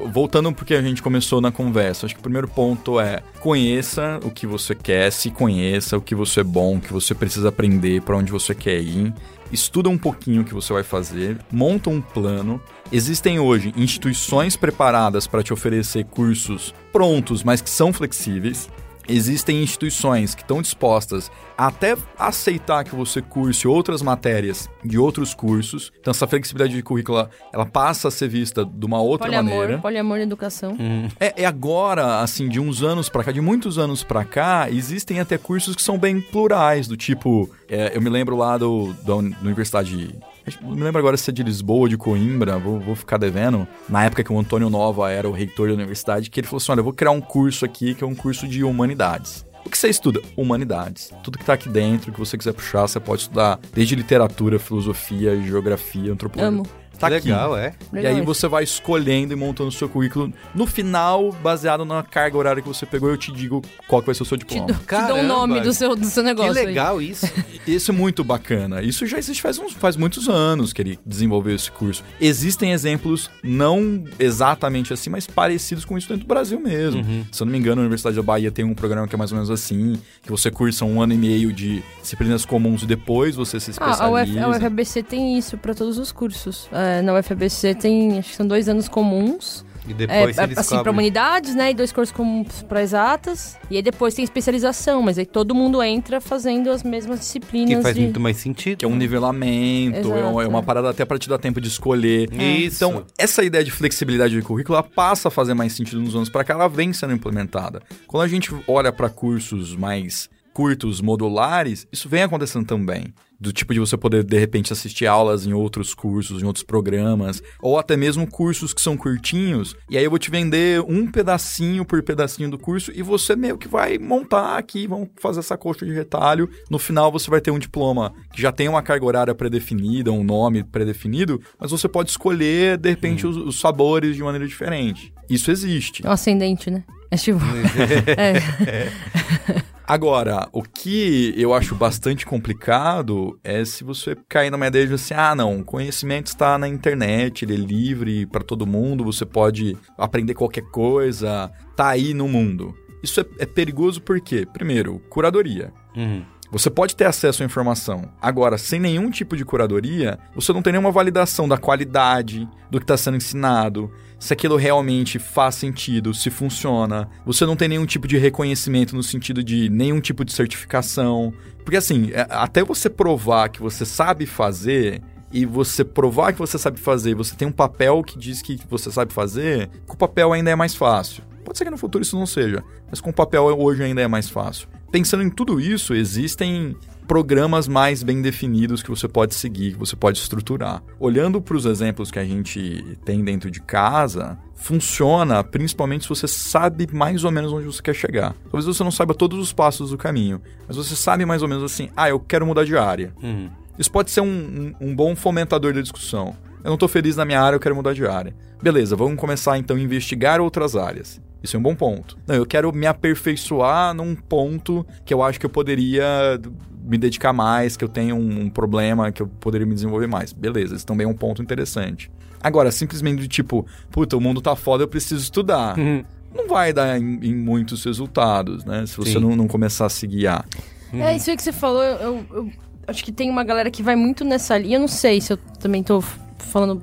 voltando 0.08 0.52
porque 0.52 0.74
a 0.74 0.82
gente 0.82 1.02
começou 1.02 1.40
na 1.40 1.52
conversa, 1.52 2.06
acho 2.06 2.16
que 2.16 2.20
o 2.20 2.24
primeiro 2.24 2.48
ponto 2.48 3.00
é 3.00 3.22
conheça 3.40 4.20
o 4.24 4.32
que 4.32 4.46
você 4.48 4.76
quer, 4.76 5.12
se 5.12 5.30
conheça, 5.30 5.98
o 5.98 6.02
que 6.02 6.16
você 6.16 6.42
é 6.42 6.44
bom, 6.44 6.78
o 6.78 6.82
que 6.82 6.92
você 6.92 7.14
precisa 7.14 7.50
aprender, 7.50 8.02
para 8.02 8.18
onde 8.18 8.32
você 8.32 8.54
quer 8.54 8.82
ir 8.82 9.14
estuda 9.52 9.90
um 9.90 9.98
pouquinho 9.98 10.42
o 10.42 10.46
que 10.46 10.54
você 10.54 10.72
vai 10.74 10.84
fazer, 10.84 11.38
monta 11.52 11.90
um 11.90 12.02
plano. 12.02 12.62
Existem 12.92 13.40
hoje 13.40 13.74
instituições 13.76 14.56
preparadas 14.56 15.28
para 15.28 15.44
te 15.44 15.54
oferecer 15.54 16.06
cursos 16.06 16.74
prontos, 16.92 17.44
mas 17.44 17.62
que 17.62 17.70
são 17.70 17.94
flexíveis 17.94 18.70
existem 19.08 19.62
instituições 19.62 20.36
que 20.36 20.42
estão 20.42 20.62
dispostas 20.62 21.32
a 21.58 21.68
até 21.68 21.96
aceitar 22.18 22.84
que 22.84 22.96
você 22.96 23.22
curse 23.22 23.68
outras 23.68 24.02
matérias 24.02 24.70
de 24.84 24.98
outros 24.98 25.34
cursos. 25.34 25.92
Então, 26.00 26.12
essa 26.12 26.28
flexibilidade 26.28 26.76
de 26.76 26.84
currícula, 26.84 27.30
ela 27.54 27.66
passa 27.66 28.08
a 28.08 28.12
ser 28.12 28.28
vista 28.28 28.66
de 28.66 28.86
uma 28.86 29.02
outra 29.02 29.28
poliamor, 29.28 29.54
maneira. 29.54 29.78
Poliamor 29.82 30.18
na 30.18 30.24
educação. 30.24 30.76
Hum. 30.80 31.08
É, 31.20 31.44
é, 31.44 31.46
agora, 31.46 32.22
assim, 32.22 32.50
de 32.50 32.60
uns 32.60 32.84
anos 32.84 33.10
para 33.10 33.24
cá, 33.24 33.32
de 33.32 33.42
muitos 33.42 33.78
anos 33.78 34.04
para 34.04 34.26
cá, 34.26 34.68
existem 34.70 35.20
até 35.20 35.38
cursos 35.38 35.76
que 35.76 35.82
são 35.82 35.98
bem 35.98 36.20
plurais, 36.20 36.88
do 36.88 36.98
tipo... 36.98 37.50
É, 37.70 37.96
eu 37.96 38.02
me 38.02 38.10
lembro 38.10 38.36
lá 38.36 38.58
do, 38.58 38.94
da 39.06 39.16
Universidade 39.16 40.14
não 40.62 40.76
me 40.76 40.84
lembro 40.84 41.00
agora 41.00 41.18
se 41.18 41.30
é 41.30 41.34
de 41.34 41.44
Lisboa 41.44 41.82
ou 41.82 41.88
de 41.88 41.98
Coimbra, 41.98 42.58
vou, 42.58 42.80
vou 42.80 42.96
ficar 42.96 43.18
devendo. 43.18 43.68
Na 43.88 44.06
época 44.06 44.24
que 44.24 44.32
o 44.32 44.40
Antônio 44.40 44.70
Nova 44.70 45.12
era 45.12 45.30
o 45.30 45.32
reitor 45.32 45.68
da 45.68 45.74
universidade, 45.74 46.30
que 46.30 46.40
ele 46.40 46.48
falou 46.48 46.58
assim: 46.58 46.72
olha, 46.72 46.80
eu 46.80 46.84
vou 46.84 46.94
criar 46.94 47.12
um 47.12 47.22
curso 47.22 47.66
aqui 47.66 47.94
que 47.94 48.04
é 48.04 48.08
um 48.08 48.16
curso 48.16 48.48
de 48.48 48.64
humanidades. 48.64 49.46
O 49.66 49.70
que 49.70 49.78
você 49.78 49.90
estuda? 49.90 50.22
Humanidades. 50.36 51.12
Tudo 51.24 51.38
que 51.38 51.44
está 51.44 51.54
aqui 51.54 51.70
dentro, 51.70 52.12
que 52.12 52.20
você 52.20 52.38
quiser 52.38 52.54
puxar, 52.54 52.88
você 52.88 53.00
pode 53.00 53.22
estudar 53.22 53.60
desde 53.74 53.96
literatura, 53.96 54.58
filosofia, 54.58 55.40
geografia, 55.42 56.12
antropologia. 56.12 56.48
Amo 56.48 56.81
tá 57.02 57.08
Legal, 57.08 57.56
aqui. 57.56 57.64
é. 57.66 57.74
Legal, 57.92 58.14
e 58.14 58.16
aí 58.16 58.22
você 58.22 58.48
vai 58.48 58.64
escolhendo 58.64 59.34
e 59.34 59.36
montando 59.36 59.70
o 59.70 59.72
seu 59.72 59.90
currículo. 59.90 60.32
No 60.54 60.66
final, 60.66 61.32
baseado 61.32 61.84
na 61.84 62.04
carga 62.04 62.38
horária 62.38 62.62
que 62.62 62.68
você 62.68 62.86
pegou, 62.86 63.10
eu 63.10 63.18
te 63.18 63.32
digo 63.32 63.62
qual 63.88 64.02
que 64.02 64.06
vai 64.06 64.16
ser 64.16 64.24
o 64.24 64.26
seu 64.26 64.38
diploma. 64.38 64.68
Te, 64.68 64.74
te 64.74 65.08
dou 65.08 65.18
o 65.18 65.24
nome 65.24 65.60
do 65.62 65.74
seu, 65.74 65.96
do 65.96 66.06
seu 66.06 66.24
negócio. 66.24 66.54
Que 66.54 66.66
legal 66.66 67.00
aí. 67.00 67.10
isso. 67.10 67.26
Isso 67.68 67.92
é 67.92 67.94
muito 67.94 68.24
bacana. 68.24 68.82
Isso 68.82 69.06
já 69.06 69.20
existe 69.20 69.42
faz, 69.42 69.60
uns, 69.60 69.74
faz 69.74 69.96
muitos 69.96 70.28
anos 70.28 70.74
que 70.74 70.82
ele 70.82 71.00
desenvolveu 71.06 71.56
esse 71.56 71.70
curso. 71.72 72.04
Existem 72.20 72.72
exemplos 72.72 73.30
não 73.44 74.04
exatamente 74.20 74.94
assim, 74.94 75.10
mas 75.10 75.28
parecidos 75.28 75.86
com 75.86 75.98
isso 75.98 76.08
dentro 76.10 76.26
do 76.26 76.28
Brasil 76.28 76.60
mesmo. 76.60 77.02
Uhum. 77.02 77.26
Se 77.32 77.42
eu 77.42 77.46
não 77.46 77.52
me 77.52 77.60
engano, 77.60 77.82
a 77.82 77.84
Universidade 77.84 78.16
da 78.16 78.24
Bahia 78.24 78.52
tem 78.52 78.66
um 78.66 78.74
programa 78.74 79.08
que 79.08 79.14
é 79.14 79.18
mais 79.18 79.32
ou 79.32 79.36
menos 79.36 79.52
assim, 79.52 80.00
que 80.24 80.32
você 80.32 80.50
cursa 80.50 80.86
um 80.86 81.02
ano 81.02 81.14
e 81.14 81.18
meio 81.18 81.54
de 81.54 81.84
disciplinas 82.02 82.46
comuns 82.46 82.84
e 82.84 82.86
depois 82.86 83.36
você 83.36 83.60
se 83.60 83.72
especializa. 83.72 84.04
Ah, 84.04 84.08
a, 84.08 84.24
Uf, 84.24 84.40
a 84.40 84.50
UFABC 84.50 85.04
tem 85.04 85.38
isso 85.38 85.58
para 85.58 85.74
todos 85.74 85.98
os 85.98 86.12
cursos. 86.12 86.68
É, 86.72 86.91
na 87.02 87.18
UFABC 87.20 87.76
tem, 87.76 88.20
acho 88.20 88.30
que 88.30 88.36
são 88.36 88.48
dois 88.48 88.68
anos 88.68 88.88
comuns. 88.88 89.64
E 89.88 89.94
depois 89.94 90.38
é, 90.38 90.44
eles 90.44 90.58
assim, 90.58 90.78
para 90.82 90.92
humanidades, 90.92 91.56
né? 91.56 91.72
E 91.72 91.74
dois 91.74 91.92
cursos 91.92 92.16
comuns 92.16 92.64
para 92.64 92.82
exatas. 92.82 93.58
E 93.70 93.78
aí 93.78 93.82
depois 93.82 94.14
tem 94.14 94.24
especialização, 94.24 95.02
mas 95.02 95.18
aí 95.18 95.26
todo 95.26 95.56
mundo 95.56 95.82
entra 95.82 96.22
fazendo 96.22 96.70
as 96.70 96.84
mesmas 96.84 97.20
disciplinas. 97.20 97.78
Que 97.78 97.82
faz 97.82 97.96
de... 97.96 98.02
muito 98.02 98.20
mais 98.20 98.38
sentido. 98.38 98.78
Que 98.78 98.86
é 98.86 98.88
um 98.88 98.96
nivelamento, 98.96 100.14
é 100.14 100.24
uma, 100.24 100.44
é 100.44 100.48
uma, 100.48 100.64
parada 100.64 100.90
até 100.90 101.04
para 101.04 101.18
te 101.18 101.28
dar 101.28 101.40
tempo 101.40 101.60
de 101.60 101.68
escolher. 101.68 102.30
É. 102.38 102.44
Isso. 102.58 102.84
Então, 102.84 103.06
essa 103.18 103.44
ideia 103.44 103.64
de 103.64 103.72
flexibilidade 103.72 104.36
de 104.36 104.42
currículo, 104.42 104.78
ela 104.78 104.84
passa 104.84 105.30
a 105.30 105.32
fazer 105.32 105.54
mais 105.54 105.74
sentido 105.74 106.00
nos 106.00 106.16
anos 106.16 106.30
para 106.30 106.44
cá, 106.44 106.54
ela 106.54 106.70
vem 106.70 106.94
sendo 106.94 107.14
implementada. 107.14 107.82
Quando 108.08 108.24
a 108.24 108.28
gente 108.28 108.54
olha 108.68 108.92
para 108.92 109.10
cursos 109.10 109.76
mais 109.76 110.30
curtos, 110.54 111.02
modulares, 111.02 111.88
isso 111.92 112.10
vem 112.10 112.24
acontecendo 112.24 112.66
também 112.66 113.14
do 113.42 113.52
tipo 113.52 113.74
de 113.74 113.80
você 113.80 113.98
poder 113.98 114.24
de 114.24 114.38
repente 114.38 114.72
assistir 114.72 115.08
aulas 115.08 115.48
em 115.48 115.52
outros 115.52 115.96
cursos, 115.96 116.44
em 116.44 116.46
outros 116.46 116.64
programas, 116.64 117.42
ou 117.60 117.80
até 117.80 117.98
mesmo 117.98 118.30
cursos 118.30 118.72
que 118.72 118.80
são 118.80 118.96
curtinhos, 118.96 119.76
e 119.90 119.98
aí 119.98 120.04
eu 120.04 120.12
vou 120.12 120.20
te 120.20 120.30
vender 120.30 120.80
um 120.82 121.10
pedacinho 121.10 121.84
por 121.84 122.04
pedacinho 122.04 122.52
do 122.52 122.60
curso 122.60 122.92
e 122.94 123.02
você 123.02 123.36
meio 123.36 123.58
que 123.58 123.68
vai 123.68 123.98
montar 123.98 124.58
aqui, 124.58 124.86
vamos 124.86 125.10
fazer 125.20 125.40
essa 125.40 125.58
coxa 125.58 125.84
de 125.84 125.92
retalho. 125.92 126.48
No 126.70 126.78
final 126.78 127.12
você 127.12 127.32
vai 127.32 127.42
ter 127.42 127.50
um 127.50 127.58
diploma 127.58 128.14
que 128.32 128.40
já 128.40 128.52
tem 128.52 128.70
uma 128.70 128.84
carga 128.84 129.06
horária 129.06 129.34
pré-definida, 129.34 130.12
um 130.12 130.24
nome 130.24 130.64
pré-definido, 130.64 131.42
mas 131.60 131.72
você 131.72 131.88
pode 131.88 132.12
escolher 132.12 132.78
de 132.78 132.90
repente 132.90 133.26
hum. 133.26 133.32
os, 133.32 133.38
os 133.38 133.60
sabores 133.60 134.16
de 134.16 134.22
maneira 134.22 134.46
diferente. 134.46 135.12
Isso 135.28 135.50
existe. 135.50 136.06
É 136.06 136.10
um 136.10 136.14
ascendente, 136.14 136.70
né? 136.70 136.84
É 137.10 137.18
tipo. 137.18 137.40
é. 138.16 139.62
Agora, 139.88 140.48
o 140.52 140.62
que 140.64 141.34
eu 141.38 141.54
acho 141.54 141.76
bastante 141.76 142.26
complicado 142.26 143.40
é 143.44 143.66
se 143.66 143.84
você 143.84 144.16
cair 144.30 144.50
numa 144.50 144.68
ideia 144.68 144.88
de 144.88 144.94
assim, 144.94 145.14
ah, 145.14 145.36
não, 145.36 145.64
conhecimento 145.64 146.28
está 146.28 146.58
na 146.58 146.68
internet, 146.68 147.44
ele 147.44 147.56
é 147.56 147.58
livre 147.58 148.26
para 148.26 148.44
todo 148.44 148.68
mundo, 148.68 149.04
você 149.04 149.26
pode 149.26 149.78
aprender 149.98 150.34
qualquer 150.34 150.64
coisa, 150.64 151.52
tá 151.76 151.90
aí 151.90 152.14
no 152.14 152.28
mundo. 152.28 152.76
Isso 153.04 153.20
é, 153.20 153.26
é 153.40 153.46
perigoso 153.46 154.02
porque, 154.02 154.46
primeiro, 154.46 155.00
curadoria. 155.10 155.74
Uhum. 155.96 156.24
Você 156.52 156.70
pode 156.70 156.98
ter 156.98 157.06
acesso 157.06 157.44
à 157.44 157.46
informação. 157.46 158.12
Agora, 158.22 158.58
sem 158.58 158.78
nenhum 158.78 159.10
tipo 159.10 159.38
de 159.38 159.46
curadoria, 159.46 160.20
você 160.36 160.52
não 160.52 160.62
tem 160.62 160.74
nenhuma 160.74 160.92
validação 160.92 161.48
da 161.48 161.58
qualidade 161.58 162.48
do 162.70 162.78
que 162.78 162.84
está 162.84 162.98
sendo 162.98 163.16
ensinado, 163.16 163.90
se 164.22 164.34
aquilo 164.34 164.56
realmente 164.56 165.18
faz 165.18 165.56
sentido, 165.56 166.14
se 166.14 166.30
funciona. 166.30 167.10
Você 167.26 167.44
não 167.44 167.56
tem 167.56 167.68
nenhum 167.68 167.88
tipo 167.88 168.08
de 168.08 168.20
reconhecimento 168.20 168.96
no 168.96 169.02
sentido 169.02 169.44
de 169.44 169.68
nenhum 169.68 170.00
tipo 170.00 170.24
de 170.24 170.32
certificação. 170.32 171.34
Porque 171.66 171.76
assim, 171.76 172.12
é, 172.14 172.28
até 172.30 172.64
você 172.64 172.88
provar 172.88 173.50
que 173.50 173.60
você 173.60 173.84
sabe 173.84 174.28
fazer, 174.28 175.02
e 175.34 175.44
você 175.44 175.84
provar 175.84 176.34
que 176.34 176.40
você 176.40 176.60
sabe 176.60 176.80
fazer, 176.80 177.16
você 177.16 177.36
tem 177.36 177.48
um 177.48 177.52
papel 177.52 178.04
que 178.04 178.20
diz 178.20 178.44
que 178.44 178.60
você 178.70 178.92
sabe 178.92 179.12
fazer, 179.12 179.72
com 179.88 179.96
o 179.96 179.98
papel 179.98 180.34
ainda 180.34 180.52
é 180.52 180.56
mais 180.56 180.76
fácil. 180.76 181.24
Pode 181.44 181.58
ser 181.58 181.66
que 181.66 181.72
no 181.72 181.78
futuro 181.78 182.04
isso 182.04 182.16
não 182.16 182.28
seja, 182.28 182.64
mas 182.90 183.02
com 183.02 183.10
o 183.10 183.14
papel 183.14 183.44
hoje 183.46 183.82
ainda 183.82 184.02
é 184.02 184.08
mais 184.08 184.30
fácil 184.30 184.68
pensando 184.92 185.24
em 185.24 185.30
tudo 185.30 185.60
isso, 185.60 185.94
existem 185.94 186.76
programas 187.12 187.68
mais 187.68 188.04
bem 188.04 188.22
definidos 188.22 188.82
que 188.82 188.90
você 188.90 189.06
pode 189.06 189.36
seguir, 189.36 189.74
que 189.74 189.78
você 189.78 189.98
pode 189.98 190.18
estruturar. 190.18 190.82
Olhando 190.98 191.42
para 191.42 191.58
os 191.58 191.66
exemplos 191.66 192.10
que 192.10 192.18
a 192.18 192.24
gente 192.24 192.98
tem 193.04 193.22
dentro 193.22 193.52
de 193.52 193.60
casa, 193.60 194.40
funciona 194.56 195.44
principalmente 195.44 196.04
se 196.04 196.10
você 196.10 196.26
sabe 196.26 196.88
mais 196.90 197.26
ou 197.26 197.32
menos 197.32 197.52
onde 197.52 197.66
você 197.66 197.82
quer 197.82 197.94
chegar. 197.94 198.34
Talvez 198.44 198.64
você 198.64 198.82
não 198.82 198.92
saiba 198.92 199.14
todos 199.14 199.38
os 199.40 199.52
passos 199.52 199.90
do 199.90 199.98
caminho, 199.98 200.42
mas 200.66 200.78
você 200.78 200.96
sabe 200.96 201.26
mais 201.26 201.42
ou 201.42 201.50
menos 201.50 201.66
assim, 201.66 201.90
ah, 201.98 202.08
eu 202.08 202.18
quero 202.18 202.46
mudar 202.46 202.64
de 202.64 202.78
área. 202.78 203.14
Uhum. 203.22 203.50
Isso 203.78 203.92
pode 203.92 204.10
ser 204.10 204.22
um, 204.22 204.74
um, 204.80 204.88
um 204.88 204.96
bom 204.96 205.14
fomentador 205.14 205.74
da 205.74 205.82
discussão. 205.82 206.34
Eu 206.64 206.68
não 206.68 206.76
estou 206.76 206.88
feliz 206.88 207.18
na 207.18 207.26
minha 207.26 207.42
área, 207.42 207.58
eu 207.58 207.60
quero 207.60 207.76
mudar 207.76 207.94
de 207.94 208.08
área. 208.08 208.34
Beleza, 208.64 208.96
vamos 208.96 209.20
começar 209.20 209.58
então 209.58 209.76
a 209.76 209.80
investigar 209.82 210.40
outras 210.40 210.78
áreas. 210.78 211.20
Isso 211.44 211.58
é 211.58 211.60
um 211.60 211.64
bom 211.64 211.76
ponto. 211.76 212.18
Não, 212.26 212.36
eu 212.36 212.46
quero 212.46 212.72
me 212.72 212.86
aperfeiçoar 212.86 213.94
num 213.94 214.16
ponto 214.16 214.86
que 215.04 215.14
eu 215.14 215.24
acho 215.24 215.40
que 215.40 215.46
eu 215.46 215.50
poderia 215.50 216.40
me 216.84 216.98
dedicar 216.98 217.34
mais, 217.34 217.78
que 217.78 217.84
eu 217.84 217.90
tenho 217.90 218.16
um, 218.16 218.50
problema 218.50 219.12
que 219.12 219.22
eu 219.22 219.28
poderia 219.28 219.66
me 219.68 219.74
desenvolver 219.74 220.08
mais. 220.08 220.34
Beleza, 220.34 220.76
isso 220.76 220.86
também 220.86 221.06
é 221.06 221.10
um 221.10 221.14
ponto 221.14 221.42
interessante. 221.42 222.12
Agora, 222.42 222.72
simplesmente 222.72 223.20
do 223.20 223.28
tipo, 223.28 223.66
puta, 223.92 224.18
o 224.18 224.22
mundo 224.22 224.42
tá 224.42 224.56
foda, 224.56 224.84
eu 224.84 224.88
preciso 224.88 225.22
estudar. 225.22 225.78
Uhum. 225.78 226.04
Não 226.34 226.48
vai 226.48 226.74
dar 226.74 226.98
em, 227.00 227.20
em, 227.22 227.36
muitos 227.36 227.84
resultados, 227.84 228.64
né? 228.66 228.86
Se 228.86 228.98
você 228.98 229.20
não, 229.20 229.36
não, 229.36 229.48
começar 229.48 229.86
a 229.86 229.90
se 229.90 230.08
guiar. 230.08 230.46
É, 230.94 231.16
isso 231.16 231.30
aí 231.30 231.38
que 231.38 231.44
você 231.44 231.52
falou, 231.52 231.84
eu, 231.84 232.00
eu- 232.00 232.26
eu 232.32 232.52
acho 232.88 233.04
que 233.04 233.12
tem 233.12 233.30
uma 233.30 233.44
galera 233.44 233.70
que 233.70 233.84
vai 233.84 233.96
muito 233.96 234.24
nessa 234.24 234.58
linha. 234.58 234.78
Eu 234.78 234.82
não 234.82 234.88
sei 234.88 235.22
se 235.22 235.34
eu 235.34 235.38
também 235.60 235.84
tô 235.84 236.02
falando 236.38 236.82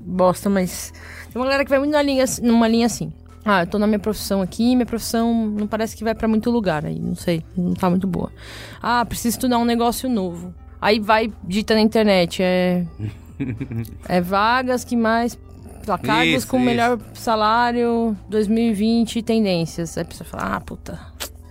bosta, 0.00 0.48
mas 0.48 0.92
tem 1.32 1.40
uma 1.40 1.44
galera 1.46 1.64
que 1.64 1.70
vai 1.70 1.78
muito 1.78 1.92
na 1.92 2.02
linha, 2.02 2.24
numa 2.42 2.68
linha 2.68 2.86
assim. 2.86 3.12
Ah, 3.44 3.62
eu 3.62 3.66
tô 3.66 3.78
na 3.78 3.86
minha 3.86 3.98
profissão 3.98 4.42
aqui, 4.42 4.76
minha 4.76 4.84
profissão 4.86 5.46
não 5.46 5.66
parece 5.66 5.96
que 5.96 6.04
vai 6.04 6.14
pra 6.14 6.28
muito 6.28 6.50
lugar 6.50 6.84
aí, 6.84 6.98
não 6.98 7.14
sei, 7.14 7.42
não 7.56 7.72
tá 7.74 7.88
muito 7.88 8.06
boa. 8.06 8.30
Ah, 8.82 9.04
preciso 9.04 9.36
estudar 9.36 9.58
um 9.58 9.64
negócio 9.64 10.08
novo. 10.10 10.54
Aí 10.80 11.00
vai, 11.00 11.32
digita 11.44 11.74
na 11.74 11.80
internet, 11.80 12.42
é. 12.42 12.84
é 14.08 14.20
vagas 14.20 14.84
que 14.84 14.96
mais. 14.96 15.38
lá, 15.86 15.96
cargos 15.98 16.34
Isso, 16.34 16.46
com 16.48 16.58
isso. 16.58 16.66
melhor 16.66 16.98
salário 17.14 18.16
2020 18.28 19.22
tendências. 19.22 19.96
Aí 19.96 20.02
a 20.02 20.06
pessoa 20.06 20.28
fala, 20.28 20.56
ah, 20.56 20.60
puta, 20.60 20.98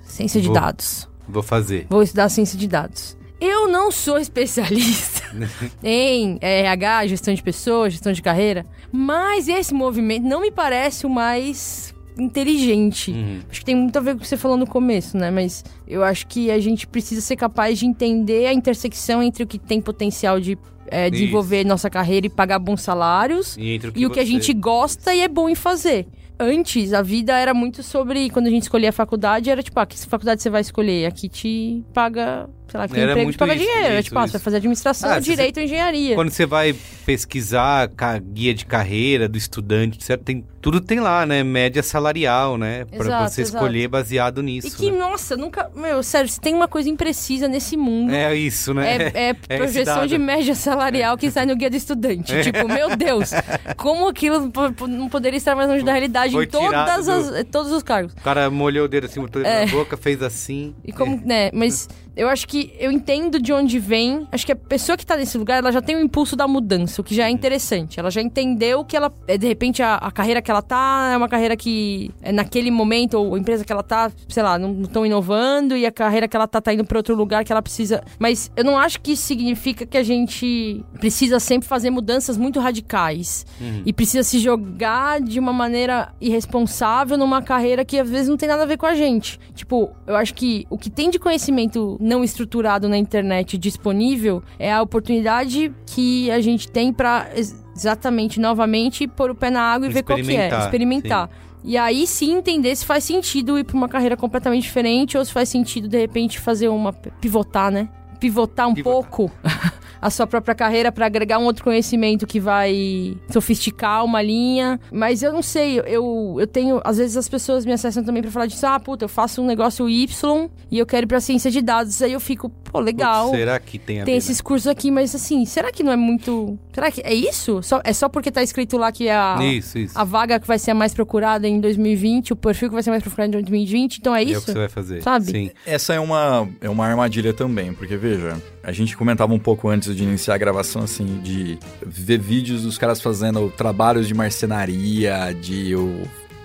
ciência 0.03 0.39
de 0.39 0.47
Vou- 0.47 0.55
dados. 0.55 1.07
Vou 1.27 1.43
fazer. 1.43 1.85
Vou 1.89 2.01
estudar 2.03 2.29
ciência 2.29 2.57
de 2.57 2.67
dados. 2.67 3.15
Eu 3.41 3.67
não 3.67 3.91
sou 3.91 4.17
especialista 4.17 5.23
em 5.83 6.37
RH, 6.41 7.07
gestão 7.07 7.33
de 7.33 7.41
pessoas, 7.41 7.93
gestão 7.93 8.11
de 8.11 8.21
carreira, 8.21 8.65
mas 8.91 9.47
esse 9.47 9.73
movimento 9.73 10.23
não 10.23 10.41
me 10.41 10.51
parece 10.51 11.05
o 11.05 11.09
mais 11.09 11.93
inteligente. 12.17 13.11
Uhum. 13.11 13.39
Acho 13.49 13.59
que 13.59 13.65
tem 13.65 13.75
muito 13.75 13.97
a 13.97 14.01
ver 14.01 14.11
com 14.11 14.17
o 14.17 14.21
que 14.21 14.27
você 14.27 14.37
falou 14.37 14.57
no 14.57 14.67
começo, 14.67 15.17
né? 15.17 15.31
Mas 15.31 15.63
eu 15.87 16.03
acho 16.03 16.27
que 16.27 16.51
a 16.51 16.59
gente 16.59 16.85
precisa 16.85 17.21
ser 17.21 17.35
capaz 17.35 17.79
de 17.79 17.85
entender 17.85 18.45
a 18.45 18.53
intersecção 18.53 19.23
entre 19.23 19.43
o 19.43 19.47
que 19.47 19.57
tem 19.57 19.79
potencial 19.79 20.39
de 20.39 20.57
é, 20.87 21.09
desenvolver 21.09 21.63
nossa 21.63 21.89
carreira 21.89 22.27
e 22.27 22.29
pagar 22.29 22.57
bons 22.59 22.81
salários 22.81 23.55
E, 23.57 23.75
entre 23.75 23.91
e 23.95 24.05
o 24.05 24.09
que 24.09 24.19
a 24.19 24.25
gente 24.25 24.51
gosta 24.53 25.13
e 25.13 25.21
é 25.21 25.27
bom 25.27 25.47
em 25.47 25.55
fazer. 25.55 26.07
Antes, 26.39 26.93
a 26.93 27.01
vida 27.01 27.37
era 27.37 27.53
muito 27.53 27.83
sobre. 27.83 28.29
Quando 28.29 28.47
a 28.47 28.49
gente 28.49 28.63
escolhia 28.63 28.89
a 28.89 28.93
faculdade, 28.93 29.49
era 29.49 29.61
tipo, 29.61 29.77
ah, 29.77 29.85
que 29.85 29.97
faculdade 29.97 30.41
você 30.41 30.49
vai 30.49 30.61
escolher? 30.61 31.05
Aqui 31.05 31.27
te 31.27 31.83
paga, 31.93 32.49
sei 32.69 32.79
lá, 32.79 32.87
que 32.87 32.93
Era 32.95 33.03
emprego 33.11 33.23
muito 33.23 33.35
te 33.35 33.39
paga 33.39 33.55
isso, 33.55 33.63
dinheiro. 33.63 33.85
Era 33.85 33.93
isso, 33.95 34.03
tipo, 34.03 34.19
ah, 34.19 34.23
isso. 34.23 34.31
você 34.31 34.37
vai 34.37 34.43
fazer 34.43 34.57
administração, 34.57 35.09
Ah, 35.11 35.19
direito 35.19 35.57
ou 35.57 35.63
engenharia. 35.63 36.15
Quando 36.15 36.29
você 36.31 36.45
vai 36.45 36.75
pesquisar 37.05 37.89
guia 38.33 38.53
de 38.53 38.65
carreira 38.65 39.27
do 39.27 39.37
estudante, 39.37 40.03
certo? 40.03 40.23
Tem, 40.23 40.45
tudo 40.61 40.79
tem 40.79 40.99
lá, 40.99 41.25
né? 41.25 41.43
Média 41.43 41.81
salarial, 41.81 42.57
né? 42.57 42.85
Pra 42.85 42.99
Exato, 43.05 43.31
você 43.31 43.41
exato. 43.41 43.57
escolher 43.57 43.87
baseado 43.87 44.43
nisso. 44.43 44.67
E 44.67 44.71
que, 44.71 44.91
né? 44.91 44.97
nossa, 44.97 45.35
nunca. 45.35 45.69
Meu, 45.75 46.03
sério, 46.03 46.29
se 46.29 46.39
tem 46.39 46.53
uma 46.53 46.67
coisa 46.67 46.89
imprecisa 46.89 47.47
nesse 47.47 47.75
mundo. 47.75 48.13
É 48.13 48.35
isso, 48.35 48.73
né? 48.73 48.97
É, 48.97 49.11
é 49.15 49.29
esse 49.31 49.57
projeção 49.57 50.05
de 50.05 50.17
média 50.17 50.53
salarial 50.55 51.17
que 51.17 51.31
sai 51.31 51.45
no 51.45 51.55
guia 51.55 51.69
do 51.69 51.75
estudante. 51.75 52.33
É. 52.33 52.41
Tipo, 52.49 52.67
meu 52.67 52.95
Deus, 52.95 53.31
como 53.77 54.07
aquilo 54.07 54.51
não 54.87 55.07
poderia 55.09 55.37
estar 55.37 55.55
mais 55.55 55.69
longe 55.69 55.83
da 55.83 55.91
realidade 55.91 56.33
Foi 56.33 56.45
em 56.45 56.47
todas 56.47 56.67
tirado 56.69 57.03
do- 57.05 57.11
as, 57.37 57.45
todos 57.51 57.71
os 57.71 57.83
cargos. 57.83 58.13
O 58.13 58.21
cara 58.21 58.49
molhou 58.49 58.85
o 58.85 58.87
dedo 58.87 59.05
assim, 59.05 59.19
botou 59.21 59.41
É. 59.43 59.65
na 59.65 59.71
boca, 59.71 59.95
fez 59.97 60.21
assim. 60.23 60.73
E 60.83 60.91
como, 60.91 61.21
né, 61.25 61.49
mas 61.53 61.87
eu 62.19 62.27
acho 62.27 62.45
que 62.47 62.73
eu 62.77 62.91
entendo 62.91 63.39
de 63.39 63.53
onde 63.53 63.79
vem. 63.79 64.27
Acho 64.31 64.45
que 64.45 64.51
a 64.51 64.55
pessoa 64.55 64.97
que 64.97 65.05
tá 65.05 65.15
nesse 65.15 65.37
lugar, 65.37 65.59
ela 65.59 65.71
já 65.71 65.81
tem 65.81 65.95
o 65.95 66.01
impulso 66.01 66.35
da 66.35 66.47
mudança, 66.47 67.01
o 67.01 67.03
que 67.03 67.15
já 67.15 67.27
é 67.27 67.29
interessante. 67.29 67.99
Ela 67.99 68.11
já 68.11 68.21
entendeu 68.21 68.83
que 68.83 68.97
ela, 68.97 69.11
é, 69.25 69.37
de 69.37 69.47
repente, 69.47 69.81
a, 69.81 69.95
a 69.95 70.11
carreira 70.11 70.41
que 70.41 70.51
ela 70.51 70.61
tá 70.61 71.11
é 71.13 71.17
uma 71.17 71.29
carreira 71.29 71.55
que, 71.55 72.11
é, 72.21 72.31
naquele 72.33 72.71
momento, 72.71 73.13
ou 73.13 73.35
a 73.35 73.39
empresa 73.39 73.63
que 73.63 73.71
ela 73.71 73.81
tá, 73.81 74.11
sei 74.27 74.43
lá, 74.43 74.59
não 74.59 74.81
estão 74.81 75.05
inovando 75.05 75.77
e 75.77 75.85
a 75.85 75.91
carreira 75.91 76.27
que 76.27 76.35
ela 76.35 76.47
tá 76.47 76.59
tá 76.59 76.73
indo 76.73 76.83
pra 76.83 76.99
outro 76.99 77.15
lugar 77.15 77.45
que 77.45 77.53
ela 77.53 77.61
precisa. 77.61 78.03
Mas 78.19 78.51
eu 78.55 78.65
não 78.65 78.77
acho 78.77 78.99
que 78.99 79.13
isso 79.13 79.23
significa 79.23 79.85
que 79.85 79.97
a 79.97 80.03
gente 80.03 80.83
precisa 80.99 81.39
sempre 81.39 81.69
fazer 81.69 81.89
mudanças 81.89 82.37
muito 82.37 82.59
radicais 82.59 83.45
e 83.85 83.93
precisa 83.93 84.23
se 84.23 84.39
jogar 84.39 85.21
de 85.21 85.39
uma 85.39 85.53
maneira 85.53 86.13
irresponsável 86.19 87.17
numa 87.17 87.41
carreira 87.41 87.85
que 87.85 87.97
às 87.97 88.09
vezes 88.09 88.27
não 88.27 88.35
tem 88.35 88.49
nada 88.49 88.63
a 88.63 88.65
ver 88.65 88.77
com 88.77 88.85
a 88.85 88.93
gente. 88.93 89.39
Tipo, 89.55 89.91
eu 90.05 90.15
acho 90.15 90.33
que 90.33 90.65
o 90.69 90.77
que 90.77 90.89
tem 90.89 91.09
de 91.09 91.17
conhecimento 91.17 91.97
não 92.09 92.23
estruturado 92.23 92.89
na 92.89 92.97
internet 92.97 93.57
disponível 93.57 94.41
é 94.57 94.73
a 94.73 94.81
oportunidade 94.81 95.71
que 95.85 96.29
a 96.31 96.41
gente 96.41 96.67
tem 96.69 96.93
ex- 97.35 97.55
exatamente 97.75 98.39
novamente 98.39 99.07
pôr 99.07 99.29
o 99.31 99.35
pé 99.35 99.49
na 99.49 99.61
água 99.61 99.87
e 99.87 99.91
ver 99.91 100.03
qual 100.03 100.17
que 100.17 100.21
é, 100.23 100.25
Experimentar, 100.25 100.65
experimentar. 100.65 101.29
E 101.63 101.77
aí 101.77 102.07
sim 102.07 102.37
entender 102.37 102.75
se 102.75 102.85
faz 102.85 103.03
sentido 103.03 103.57
ir 103.59 103.63
pra 103.65 103.75
uma 103.77 103.87
carreira 103.89 104.15
completamente 104.17 104.63
diferente 104.63 105.17
ou 105.17 105.23
se 105.23 105.31
faz 105.31 105.49
sentido 105.49 105.87
de 105.87 105.97
repente 105.97 106.39
fazer 106.39 106.67
uma 106.69 106.91
pivotar, 106.93 107.69
né? 107.71 107.89
Pivotar 108.19 108.67
um 108.67 108.73
Pivotar. 108.73 109.09
pouco 109.11 109.31
a 110.01 110.09
sua 110.09 110.27
própria 110.27 110.55
carreira 110.55 110.91
para 110.91 111.05
agregar 111.05 111.39
um 111.39 111.45
outro 111.45 111.63
conhecimento 111.63 112.25
que 112.25 112.39
vai 112.39 113.17
sofisticar 113.29 114.03
uma 114.03 114.21
linha. 114.21 114.79
Mas 114.91 115.23
eu 115.23 115.31
não 115.31 115.41
sei, 115.41 115.79
eu, 115.79 116.35
eu 116.39 116.47
tenho. 116.47 116.81
Às 116.83 116.97
vezes 116.97 117.17
as 117.17 117.27
pessoas 117.27 117.65
me 117.65 117.71
acessam 117.71 118.03
também 118.03 118.21
para 118.21 118.31
falar 118.31 118.45
disso. 118.45 118.65
Ah, 118.65 118.79
puta, 118.79 119.05
eu 119.05 119.09
faço 119.09 119.41
um 119.41 119.45
negócio 119.45 119.89
Y 119.89 120.49
e 120.71 120.79
eu 120.79 120.85
quero 120.85 121.05
ir 121.05 121.07
pra 121.07 121.19
ciência 121.19 121.51
de 121.51 121.61
dados. 121.61 122.01
Aí 122.01 122.13
eu 122.13 122.19
fico, 122.19 122.51
pô, 122.69 122.79
legal. 122.79 123.29
Será 123.31 123.59
que 123.59 123.77
tem 123.77 124.01
a 124.01 124.05
Tem 124.05 124.13
ver, 124.13 124.17
esses 124.17 124.39
cursos 124.39 124.67
aqui, 124.67 124.89
mas 124.91 125.13
assim, 125.13 125.45
será 125.45 125.71
que 125.71 125.83
não 125.83 125.91
é 125.91 125.95
muito. 125.97 126.57
Será 126.73 126.89
que 126.91 127.01
é 127.01 127.13
isso? 127.13 127.61
Só, 127.63 127.81
é 127.83 127.91
só 127.93 128.07
porque 128.07 128.31
tá 128.31 128.41
escrito 128.43 128.77
lá 128.77 128.91
que 128.91 129.07
é 129.07 129.15
a, 129.15 129.35
né? 129.37 129.47
Isso, 129.53 129.77
isso. 129.77 129.97
a 129.97 130.03
vaga 130.03 130.39
que 130.39 130.47
vai 130.47 130.59
ser 130.59 130.71
a 130.71 130.75
mais 130.75 130.93
procurada 130.93 131.47
em 131.47 131.59
2020, 131.59 132.33
o 132.33 132.35
perfil 132.35 132.69
que 132.69 132.73
vai 132.73 132.83
ser 132.83 132.91
mais 132.91 133.03
procurado 133.03 133.29
em 133.29 133.41
2020, 133.41 133.97
então 133.97 134.15
é 134.15 134.23
E 134.23 134.27
é 134.27 134.35
o 134.35 134.37
isso? 134.37 134.45
que 134.45 134.51
você 134.51 134.59
vai 134.59 134.69
fazer. 134.69 135.01
Sabe? 135.01 135.25
Sim. 135.25 135.51
Essa 135.65 135.93
é 135.93 135.99
uma, 135.99 136.47
é 136.61 136.69
uma 136.69 136.85
armadilha 136.85 137.33
também, 137.33 137.73
porque 137.73 137.97
veja, 137.97 138.41
a 138.63 138.71
gente 138.71 138.95
comentava 138.95 139.33
um 139.33 139.39
pouco 139.39 139.67
antes 139.69 139.95
de 139.95 140.03
iniciar 140.03 140.35
a 140.35 140.37
gravação, 140.37 140.83
assim, 140.83 141.19
de 141.23 141.57
ver 141.85 142.19
vídeos 142.19 142.63
dos 142.63 142.77
caras 142.77 143.01
fazendo 143.01 143.51
trabalhos 143.57 144.07
de 144.07 144.13
marcenaria, 144.13 145.33
de 145.39 145.75
o 145.75 146.03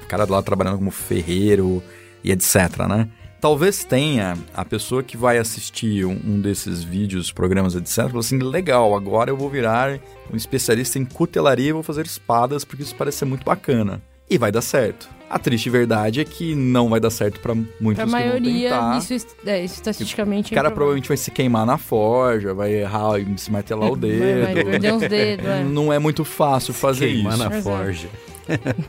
cara 0.08 0.26
lá 0.28 0.42
trabalhando 0.42 0.78
como 0.78 0.90
ferreiro 0.90 1.82
e 2.22 2.30
etc, 2.30 2.86
né? 2.88 3.08
Talvez 3.44 3.84
tenha 3.84 4.38
a 4.54 4.64
pessoa 4.64 5.02
que 5.02 5.18
vai 5.18 5.36
assistir 5.36 6.06
um, 6.06 6.18
um 6.24 6.40
desses 6.40 6.82
vídeos, 6.82 7.30
programas, 7.30 7.74
etc, 7.74 8.04
falou 8.06 8.20
assim, 8.20 8.38
legal, 8.38 8.96
agora 8.96 9.30
eu 9.30 9.36
vou 9.36 9.50
virar 9.50 10.00
um 10.32 10.34
especialista 10.34 10.98
em 10.98 11.04
cutelaria 11.04 11.68
e 11.68 11.72
vou 11.72 11.82
fazer 11.82 12.06
espadas, 12.06 12.64
porque 12.64 12.82
isso 12.82 12.94
parece 12.94 13.18
ser 13.18 13.26
muito 13.26 13.44
bacana. 13.44 14.00
E 14.30 14.38
vai 14.38 14.50
dar 14.50 14.62
certo. 14.62 15.10
A 15.28 15.38
triste 15.38 15.68
verdade 15.68 16.22
é 16.22 16.24
que 16.24 16.54
não 16.54 16.88
vai 16.88 16.98
dar 16.98 17.10
certo 17.10 17.38
pra 17.38 17.54
muitos 17.54 17.96
Pra 17.96 18.06
que 18.06 18.10
vão 18.10 18.18
maioria, 18.18 18.70
tentar. 18.70 18.96
isso, 18.96 19.26
é, 19.44 19.62
isso 19.62 19.74
estatisticamente... 19.74 20.50
O 20.50 20.54
cara 20.54 20.68
é 20.68 20.70
provavelmente 20.70 21.08
vai 21.08 21.16
se 21.18 21.30
queimar 21.30 21.66
na 21.66 21.76
forja, 21.76 22.54
vai 22.54 22.72
errar 22.72 23.18
e 23.20 23.26
se 23.36 23.52
martelar 23.52 23.92
o 23.92 23.96
dedo. 23.96 24.20
Vai, 24.42 24.54
vai 24.54 24.64
perder 24.64 24.92
uns 24.94 25.00
dedos, 25.06 25.46
é. 25.46 25.62
Não 25.64 25.92
é 25.92 25.98
muito 25.98 26.24
fácil 26.24 26.72
fazer 26.72 27.08
Queimar 27.08 27.34
isso. 27.34 27.42
na 27.42 27.56
Exato. 27.58 27.62
forja. 27.62 28.08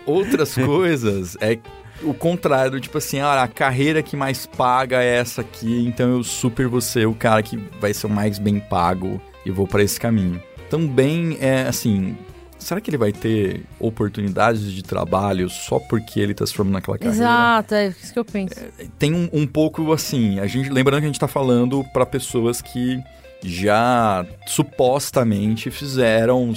Outras 0.05 0.55
coisas 0.55 1.35
é 1.41 1.59
o 2.03 2.13
contrário, 2.13 2.79
tipo 2.79 2.97
assim, 2.97 3.19
ah, 3.19 3.43
a 3.43 3.47
carreira 3.47 4.01
que 4.03 4.15
mais 4.15 4.45
paga 4.45 5.01
é 5.01 5.17
essa 5.17 5.41
aqui, 5.41 5.85
então 5.85 6.11
eu 6.11 6.23
super 6.23 6.67
vou 6.67 6.81
ser 6.81 7.07
o 7.07 7.13
cara 7.13 7.41
que 7.41 7.57
vai 7.79 7.93
ser 7.93 8.07
o 8.07 8.09
mais 8.09 8.39
bem 8.39 8.59
pago 8.59 9.21
e 9.45 9.51
vou 9.51 9.67
pra 9.67 9.83
esse 9.83 9.99
caminho. 9.99 10.41
Também 10.69 11.37
é 11.39 11.61
assim, 11.67 12.17
será 12.57 12.81
que 12.81 12.89
ele 12.89 12.97
vai 12.97 13.11
ter 13.11 13.63
oportunidades 13.79 14.71
de 14.71 14.83
trabalho 14.83 15.49
só 15.49 15.79
porque 15.79 16.19
ele 16.19 16.33
tá 16.33 16.45
se 16.45 16.53
formando 16.53 16.73
naquela 16.73 16.97
carreira? 16.97 17.23
Exato, 17.23 17.75
é 17.75 17.87
isso 17.87 18.13
que 18.13 18.19
eu 18.19 18.25
penso. 18.25 18.55
tem 18.97 19.13
um, 19.13 19.29
um 19.31 19.47
pouco 19.47 19.93
assim, 19.93 20.39
a 20.39 20.47
gente 20.47 20.69
lembrando 20.69 20.99
que 20.99 21.05
a 21.05 21.09
gente 21.09 21.19
tá 21.19 21.27
falando 21.27 21.83
para 21.93 22.05
pessoas 22.05 22.61
que 22.61 23.01
já 23.49 24.25
supostamente 24.47 25.69
fizeram, 25.71 26.53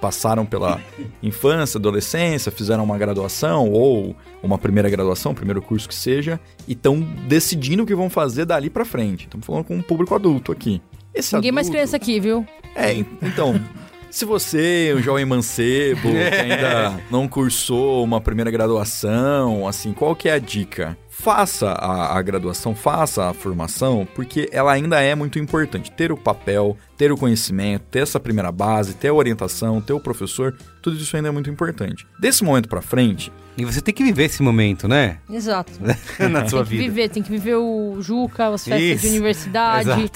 passaram 0.00 0.44
pela 0.46 0.80
infância, 1.22 1.78
adolescência, 1.78 2.50
fizeram 2.52 2.84
uma 2.84 2.98
graduação 2.98 3.70
ou 3.70 4.16
uma 4.42 4.58
primeira 4.58 4.88
graduação, 4.90 5.34
primeiro 5.34 5.62
curso 5.62 5.88
que 5.88 5.94
seja, 5.94 6.40
e 6.66 6.72
estão 6.72 7.00
decidindo 7.28 7.82
o 7.82 7.86
que 7.86 7.94
vão 7.94 8.10
fazer 8.10 8.44
dali 8.44 8.68
para 8.68 8.84
frente. 8.84 9.24
Estamos 9.24 9.46
falando 9.46 9.64
com 9.64 9.76
um 9.76 9.82
público 9.82 10.14
adulto 10.14 10.50
aqui. 10.52 10.80
Esse 11.14 11.34
Ninguém 11.34 11.52
mais 11.52 11.66
adulto- 11.66 11.76
criança 11.78 11.96
aqui, 11.96 12.18
viu? 12.20 12.46
é, 12.74 12.94
en- 12.94 13.06
então, 13.22 13.60
se 14.10 14.24
você, 14.24 14.94
um 14.96 15.02
jovem 15.02 15.24
mancebo, 15.24 16.10
que 16.10 16.40
ainda 16.40 17.00
não 17.10 17.28
cursou 17.28 18.02
uma 18.02 18.20
primeira 18.20 18.50
graduação, 18.50 19.66
assim, 19.68 19.92
qual 19.92 20.16
que 20.16 20.28
é 20.28 20.32
a 20.32 20.38
dica? 20.38 20.96
Faça 21.22 21.68
a, 21.70 22.18
a 22.18 22.22
graduação, 22.22 22.74
faça 22.74 23.28
a 23.30 23.32
formação, 23.32 24.06
porque 24.14 24.48
ela 24.52 24.72
ainda 24.72 25.00
é 25.00 25.14
muito 25.14 25.38
importante. 25.38 25.90
Ter 25.92 26.10
o 26.10 26.16
papel, 26.16 26.76
ter 26.98 27.12
o 27.12 27.16
conhecimento, 27.16 27.84
ter 27.90 28.00
essa 28.00 28.18
primeira 28.18 28.50
base, 28.50 28.94
ter 28.94 29.08
a 29.08 29.14
orientação, 29.14 29.80
ter 29.80 29.92
o 29.92 30.00
professor, 30.00 30.52
tudo 30.82 30.96
isso 30.96 31.14
ainda 31.16 31.28
é 31.28 31.32
muito 31.32 31.48
importante. 31.48 32.04
Desse 32.18 32.42
momento 32.42 32.68
pra 32.68 32.82
frente, 32.82 33.30
E 33.56 33.66
você 33.66 33.82
tem 33.82 33.92
que 33.92 34.02
viver 34.02 34.24
esse 34.24 34.42
momento, 34.42 34.88
né? 34.88 35.18
Exato. 35.30 35.70
Na 36.30 36.48
sua 36.48 36.60
tem 36.60 36.70
que 36.70 36.70
vida. 36.70 36.82
viver, 36.84 37.08
tem 37.10 37.22
que 37.22 37.30
viver 37.30 37.54
o 37.56 37.98
Juca, 38.00 38.48
as 38.48 38.64
festas 38.64 38.82
Isso. 38.82 39.02
de 39.02 39.08
universidade, 39.10 40.10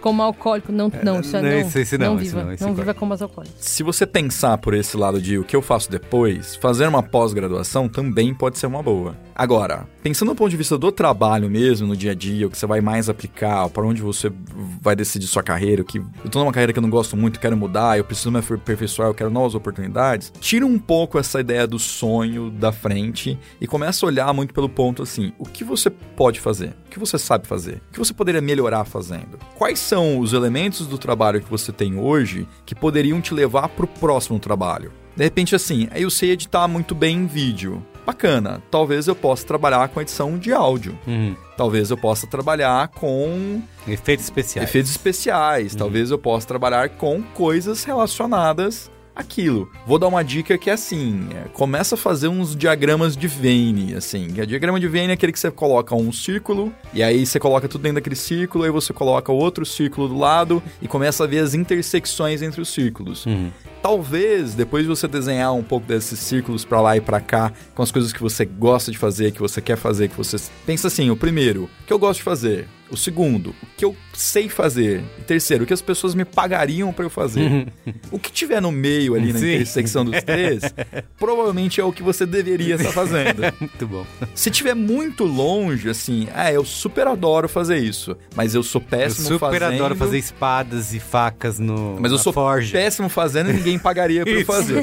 como 0.00 0.22
alcoólico. 0.22 0.72
Não, 0.72 0.90
não, 1.04 1.20
isso 1.20 1.36
é 1.36 1.42
Não, 1.42 1.48
não. 1.50 1.58
esse- 1.58 1.80
esse 1.80 1.98
não, 1.98 2.14
esse 2.16 2.24
viva. 2.24 2.56
não, 2.58 2.68
não 2.68 2.74
viva 2.74 2.94
como 2.94 3.14
se 3.58 3.82
você 3.82 4.06
pensar 4.06 4.56
por 4.58 4.72
esse 4.72 4.96
lado 4.96 5.20
de 5.20 5.36
o 5.38 5.44
que 5.44 5.54
eu 5.54 5.60
faço 5.60 5.90
depois, 5.90 6.56
fazer 6.56 6.86
uma 6.88 7.02
pós-graduação 7.02 7.86
também 7.86 8.32
pode 8.34 8.58
ser 8.58 8.66
uma 8.66 8.82
boa. 8.82 9.14
Agora, 9.34 9.86
pensando 10.02 10.30
do 10.30 10.34
ponto 10.34 10.50
de 10.50 10.56
vista 10.56 10.78
do 10.78 10.90
trabalho 10.90 11.50
mesmo, 11.50 11.86
no 11.86 11.96
dia 11.96 12.12
a 12.12 12.14
dia, 12.14 12.46
o 12.46 12.50
que 12.50 12.58
você 12.58 12.66
vai 12.66 12.80
mais 12.80 13.08
aplicar, 13.08 13.68
para 13.68 13.84
onde 13.84 14.02
você 14.02 14.32
vai 14.80 14.96
decidir 14.96 15.26
sua 15.26 15.42
carreira, 15.42 15.82
o 15.82 15.84
que 15.84 15.98
eu 15.98 16.30
tô 16.30 16.38
numa 16.38 16.52
carreira 16.52 16.72
que 16.72 16.78
eu 16.78 16.82
não 16.82 16.90
gosto 16.90 17.16
muito, 17.16 17.40
quero 17.40 17.56
mudar, 17.56 17.98
eu 17.98 18.04
preciso 18.04 18.30
me 18.30 18.38
aperfeiçoar, 18.38 19.08
eu 19.08 19.14
quero 19.14 19.30
novas 19.30 19.54
oportunidades, 19.54 20.32
tira 20.40 20.64
um 20.64 20.78
pouco 20.78 21.18
essa 21.18 21.40
ideia 21.40 21.66
do 21.66 21.78
sonho 21.78 22.50
da 22.50 22.72
frente 22.72 23.38
e 23.60 23.66
começa 23.66 24.04
a 24.04 24.08
olhar 24.08 24.32
muito 24.32 24.54
pelo 24.54 24.68
ponto 24.68 25.02
assim, 25.02 25.32
o 25.38 25.44
que 25.44 25.64
você 25.64 25.90
pode 25.90 26.40
fazer? 26.40 26.70
O 26.86 26.90
que 26.90 26.98
você 26.98 27.18
sabe 27.18 27.46
fazer? 27.46 27.82
O 27.88 27.92
que 27.92 27.98
você 27.98 28.12
poderia 28.12 28.40
melhorar 28.40 28.84
fazendo? 28.84 29.38
Quais 29.56 29.78
são 29.78 30.18
os 30.18 30.32
elementos 30.32 30.86
do 30.86 30.98
trabalho 30.98 31.40
que 31.40 31.50
você 31.50 31.72
tem 31.72 31.98
hoje 31.98 32.48
que 32.64 32.74
poderiam 32.74 33.20
te 33.20 33.34
levar 33.34 33.68
para 33.68 33.84
o 33.84 33.88
próximo 33.88 34.38
trabalho? 34.38 34.92
De 35.16 35.24
repente, 35.24 35.54
assim, 35.54 35.88
eu 35.94 36.08
sei 36.08 36.30
editar 36.30 36.66
muito 36.66 36.94
bem 36.94 37.18
em 37.18 37.26
vídeo. 37.26 37.84
Bacana, 38.10 38.60
talvez 38.72 39.06
eu 39.06 39.14
possa 39.14 39.46
trabalhar 39.46 39.86
com 39.88 40.00
edição 40.00 40.36
de 40.36 40.52
áudio. 40.52 40.98
Uhum. 41.06 41.36
Talvez 41.56 41.92
eu 41.92 41.96
possa 41.96 42.26
trabalhar 42.26 42.88
com 42.88 43.62
Efeitos 43.86 44.24
especiais. 44.24 44.68
efeitos 44.68 44.90
especiais. 44.90 45.76
Talvez 45.76 46.10
eu 46.10 46.18
possa 46.18 46.44
trabalhar 46.44 46.88
com 46.88 47.22
coisas 47.22 47.84
relacionadas 47.84 48.90
àquilo. 49.20 49.70
Vou 49.86 49.98
dar 49.98 50.08
uma 50.08 50.22
dica 50.22 50.58
que 50.58 50.70
é 50.70 50.72
assim: 50.72 51.28
é, 51.34 51.48
começa 51.48 51.94
a 51.94 51.98
fazer 51.98 52.28
uns 52.28 52.56
diagramas 52.56 53.16
de 53.16 53.26
Venn, 53.26 53.96
assim. 53.96 54.28
O 54.28 54.46
diagrama 54.46 54.80
de 54.80 54.88
Venn 54.88 55.10
é 55.10 55.12
aquele 55.12 55.32
que 55.32 55.40
você 55.40 55.50
coloca 55.50 55.94
um 55.94 56.12
círculo, 56.12 56.72
e 56.92 57.02
aí 57.02 57.24
você 57.24 57.38
coloca 57.38 57.68
tudo 57.68 57.82
dentro 57.82 57.96
daquele 57.96 58.16
círculo, 58.16 58.64
aí 58.64 58.70
você 58.70 58.92
coloca 58.92 59.32
outro 59.32 59.64
círculo 59.64 60.08
do 60.08 60.18
lado 60.18 60.62
e 60.80 60.88
começa 60.88 61.24
a 61.24 61.26
ver 61.26 61.38
as 61.38 61.54
intersecções 61.54 62.42
entre 62.42 62.60
os 62.60 62.68
círculos. 62.68 63.26
Uhum. 63.26 63.50
Talvez, 63.82 64.54
depois 64.54 64.82
de 64.82 64.88
você 64.88 65.08
desenhar 65.08 65.54
um 65.54 65.62
pouco 65.62 65.86
desses 65.86 66.18
círculos 66.18 66.64
pra 66.64 66.80
lá 66.80 66.96
e 66.96 67.00
pra 67.00 67.20
cá, 67.20 67.52
com 67.74 67.82
as 67.82 67.90
coisas 67.90 68.12
que 68.12 68.20
você 68.20 68.44
gosta 68.44 68.90
de 68.90 68.98
fazer, 68.98 69.32
que 69.32 69.40
você 69.40 69.60
quer 69.60 69.76
fazer, 69.76 70.08
que 70.08 70.16
você 70.16 70.36
pensa 70.66 70.88
assim, 70.88 71.10
o 71.10 71.16
primeiro, 71.16 71.64
o 71.64 71.86
que 71.86 71.92
eu 71.92 71.98
gosto 71.98 72.18
de 72.18 72.24
fazer? 72.24 72.68
O 72.90 72.96
segundo, 72.96 73.50
o 73.62 73.66
que 73.76 73.84
eu 73.84 73.94
sei 74.12 74.48
fazer? 74.48 75.02
E 75.18 75.22
terceiro, 75.22 75.62
o 75.64 75.66
que 75.66 75.72
as 75.72 75.80
pessoas 75.80 76.14
me 76.14 76.24
pagariam 76.24 76.92
pra 76.92 77.04
eu 77.04 77.10
fazer? 77.10 77.68
o 78.10 78.18
que 78.18 78.32
tiver 78.32 78.60
no 78.60 78.72
meio 78.72 79.14
ali 79.14 79.32
na 79.32 79.38
Sim. 79.38 79.54
intersecção 79.54 80.04
dos 80.04 80.20
três, 80.24 80.62
provavelmente 81.18 81.80
é 81.80 81.84
o 81.84 81.92
que 81.92 82.02
você 82.02 82.26
deveria 82.26 82.74
estar 82.74 82.90
fazendo. 82.92 83.42
Muito 83.60 83.86
bom. 83.86 84.04
Se 84.34 84.50
tiver 84.50 84.74
muito 84.74 85.24
longe, 85.24 85.88
assim, 85.88 86.26
ah, 86.34 86.52
eu 86.52 86.64
super 86.64 87.06
adoro 87.06 87.48
fazer 87.48 87.78
isso, 87.78 88.16
mas 88.34 88.54
eu 88.54 88.62
sou 88.62 88.80
Eu 88.80 88.86
péssimo 88.88 89.28
super 89.28 89.60
fazendo. 89.60 89.74
adoro 89.74 89.94
fazer 89.94 90.18
espadas 90.18 90.92
e 90.92 90.98
facas 91.00 91.58
no 91.58 91.96
Mas 92.00 92.10
eu 92.10 92.18
sou 92.18 92.32
forja. 92.32 92.72
péssimo 92.72 93.08
fazendo 93.08 93.50
e 93.50 93.52
ninguém 93.52 93.78
pagaria 93.78 94.24
pra 94.24 94.32
eu 94.32 94.44
fazer. 94.44 94.82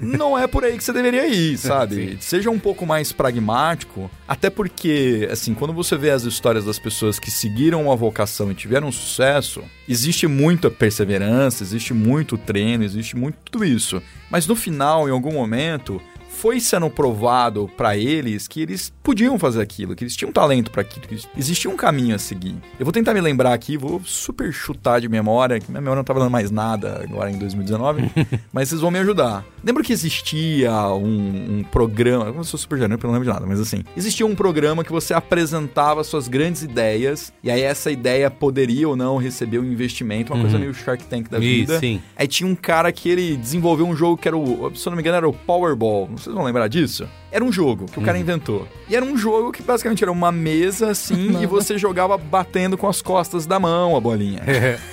Não 0.00 0.36
é 0.38 0.46
por 0.46 0.64
aí 0.64 0.76
que 0.76 0.82
você 0.84 0.92
deveria 0.92 1.26
ir, 1.28 1.56
sabe? 1.58 2.16
Seja 2.20 2.50
um 2.50 2.58
pouco 2.58 2.84
mais 2.86 3.12
pragmático, 3.12 4.10
até 4.26 4.50
porque, 4.50 5.28
assim, 5.30 5.54
quando 5.54 5.72
você 5.72 5.96
vê 5.96 6.10
as 6.10 6.24
histórias 6.24 6.64
das 6.64 6.78
pessoas 6.78 7.18
que 7.18 7.30
seguiram 7.44 7.92
a 7.92 7.94
vocação 7.94 8.50
e 8.50 8.54
tiveram 8.54 8.90
sucesso, 8.90 9.62
existe 9.86 10.26
muita 10.26 10.70
perseverança, 10.70 11.62
existe 11.62 11.92
muito 11.92 12.38
treino, 12.38 12.82
existe 12.82 13.14
muito 13.16 13.36
tudo 13.44 13.66
isso. 13.66 14.02
Mas 14.30 14.46
no 14.46 14.56
final, 14.56 15.06
em 15.06 15.12
algum 15.12 15.34
momento, 15.34 16.00
foi 16.44 16.60
sendo 16.60 16.90
provado 16.90 17.70
pra 17.74 17.96
eles 17.96 18.46
que 18.46 18.60
eles 18.60 18.92
podiam 19.02 19.38
fazer 19.38 19.62
aquilo, 19.62 19.96
que 19.96 20.04
eles 20.04 20.14
tinham 20.14 20.30
talento 20.30 20.70
pra 20.70 20.82
aquilo, 20.82 21.06
que 21.06 21.18
existia 21.38 21.70
um 21.70 21.76
caminho 21.76 22.14
a 22.14 22.18
seguir. 22.18 22.54
Eu 22.78 22.84
vou 22.84 22.92
tentar 22.92 23.14
me 23.14 23.20
lembrar 23.22 23.54
aqui, 23.54 23.78
vou 23.78 24.02
super 24.04 24.52
chutar 24.52 25.00
de 25.00 25.08
memória, 25.08 25.58
que 25.58 25.70
minha 25.70 25.80
memória 25.80 26.00
não 26.00 26.04
tá 26.04 26.12
falando 26.12 26.30
mais 26.30 26.50
nada 26.50 27.00
agora 27.02 27.30
em 27.30 27.38
2019, 27.38 28.10
mas 28.52 28.68
vocês 28.68 28.82
vão 28.82 28.90
me 28.90 28.98
ajudar. 28.98 29.42
Lembra 29.64 29.82
que 29.82 29.90
existia 29.90 30.70
um, 30.88 31.60
um 31.60 31.64
programa, 31.64 32.26
eu 32.26 32.44
sou 32.44 32.60
super 32.60 32.76
gerente, 32.76 33.02
eu 33.02 33.08
não 33.08 33.14
lembro 33.14 33.26
de 33.26 33.32
nada, 33.32 33.46
mas 33.46 33.58
assim, 33.58 33.82
existia 33.96 34.26
um 34.26 34.34
programa 34.34 34.84
que 34.84 34.92
você 34.92 35.14
apresentava 35.14 36.04
suas 36.04 36.28
grandes 36.28 36.62
ideias, 36.62 37.32
e 37.42 37.50
aí 37.50 37.62
essa 37.62 37.90
ideia 37.90 38.30
poderia 38.30 38.86
ou 38.86 38.94
não 38.94 39.16
receber 39.16 39.60
um 39.60 39.64
investimento, 39.64 40.34
uma 40.34 40.42
coisa 40.42 40.58
meio 40.58 40.74
Shark 40.74 41.04
Tank 41.04 41.30
da 41.30 41.38
vida. 41.38 41.80
sim. 41.80 42.02
Aí 42.14 42.28
tinha 42.28 42.46
um 42.46 42.54
cara 42.54 42.92
que 42.92 43.08
ele 43.08 43.34
desenvolveu 43.34 43.86
um 43.86 43.96
jogo 43.96 44.18
que 44.18 44.28
era 44.28 44.36
o, 44.36 44.70
se 44.74 44.86
eu 44.86 44.90
não 44.90 44.96
me 44.96 45.02
engano, 45.02 45.16
era 45.16 45.28
o 45.28 45.32
Powerball. 45.32 46.10
Vocês 46.34 46.38
vão 46.40 46.46
lembrar 46.46 46.66
disso? 46.66 47.08
Era 47.34 47.44
um 47.44 47.50
jogo 47.50 47.86
que 47.86 47.98
o 47.98 48.02
cara 48.02 48.16
inventou. 48.16 48.68
E 48.88 48.94
era 48.94 49.04
um 49.04 49.18
jogo 49.18 49.50
que 49.50 49.60
basicamente 49.60 50.04
era 50.04 50.12
uma 50.12 50.30
mesa 50.30 50.92
assim 50.92 51.42
e 51.42 51.46
você 51.46 51.76
jogava 51.76 52.16
batendo 52.16 52.78
com 52.78 52.88
as 52.88 53.02
costas 53.02 53.44
da 53.44 53.58
mão 53.58 53.96
a 53.96 54.00
bolinha. 54.00 54.40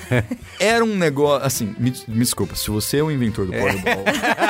era 0.60 0.84
um 0.84 0.96
negócio, 0.96 1.46
assim, 1.46 1.76
me, 1.78 1.94
me 2.08 2.24
desculpa, 2.24 2.56
se 2.56 2.72
você 2.72 2.98
é 2.98 3.04
o 3.04 3.12
inventor 3.12 3.46
do 3.46 3.52
Powerball, 3.52 4.04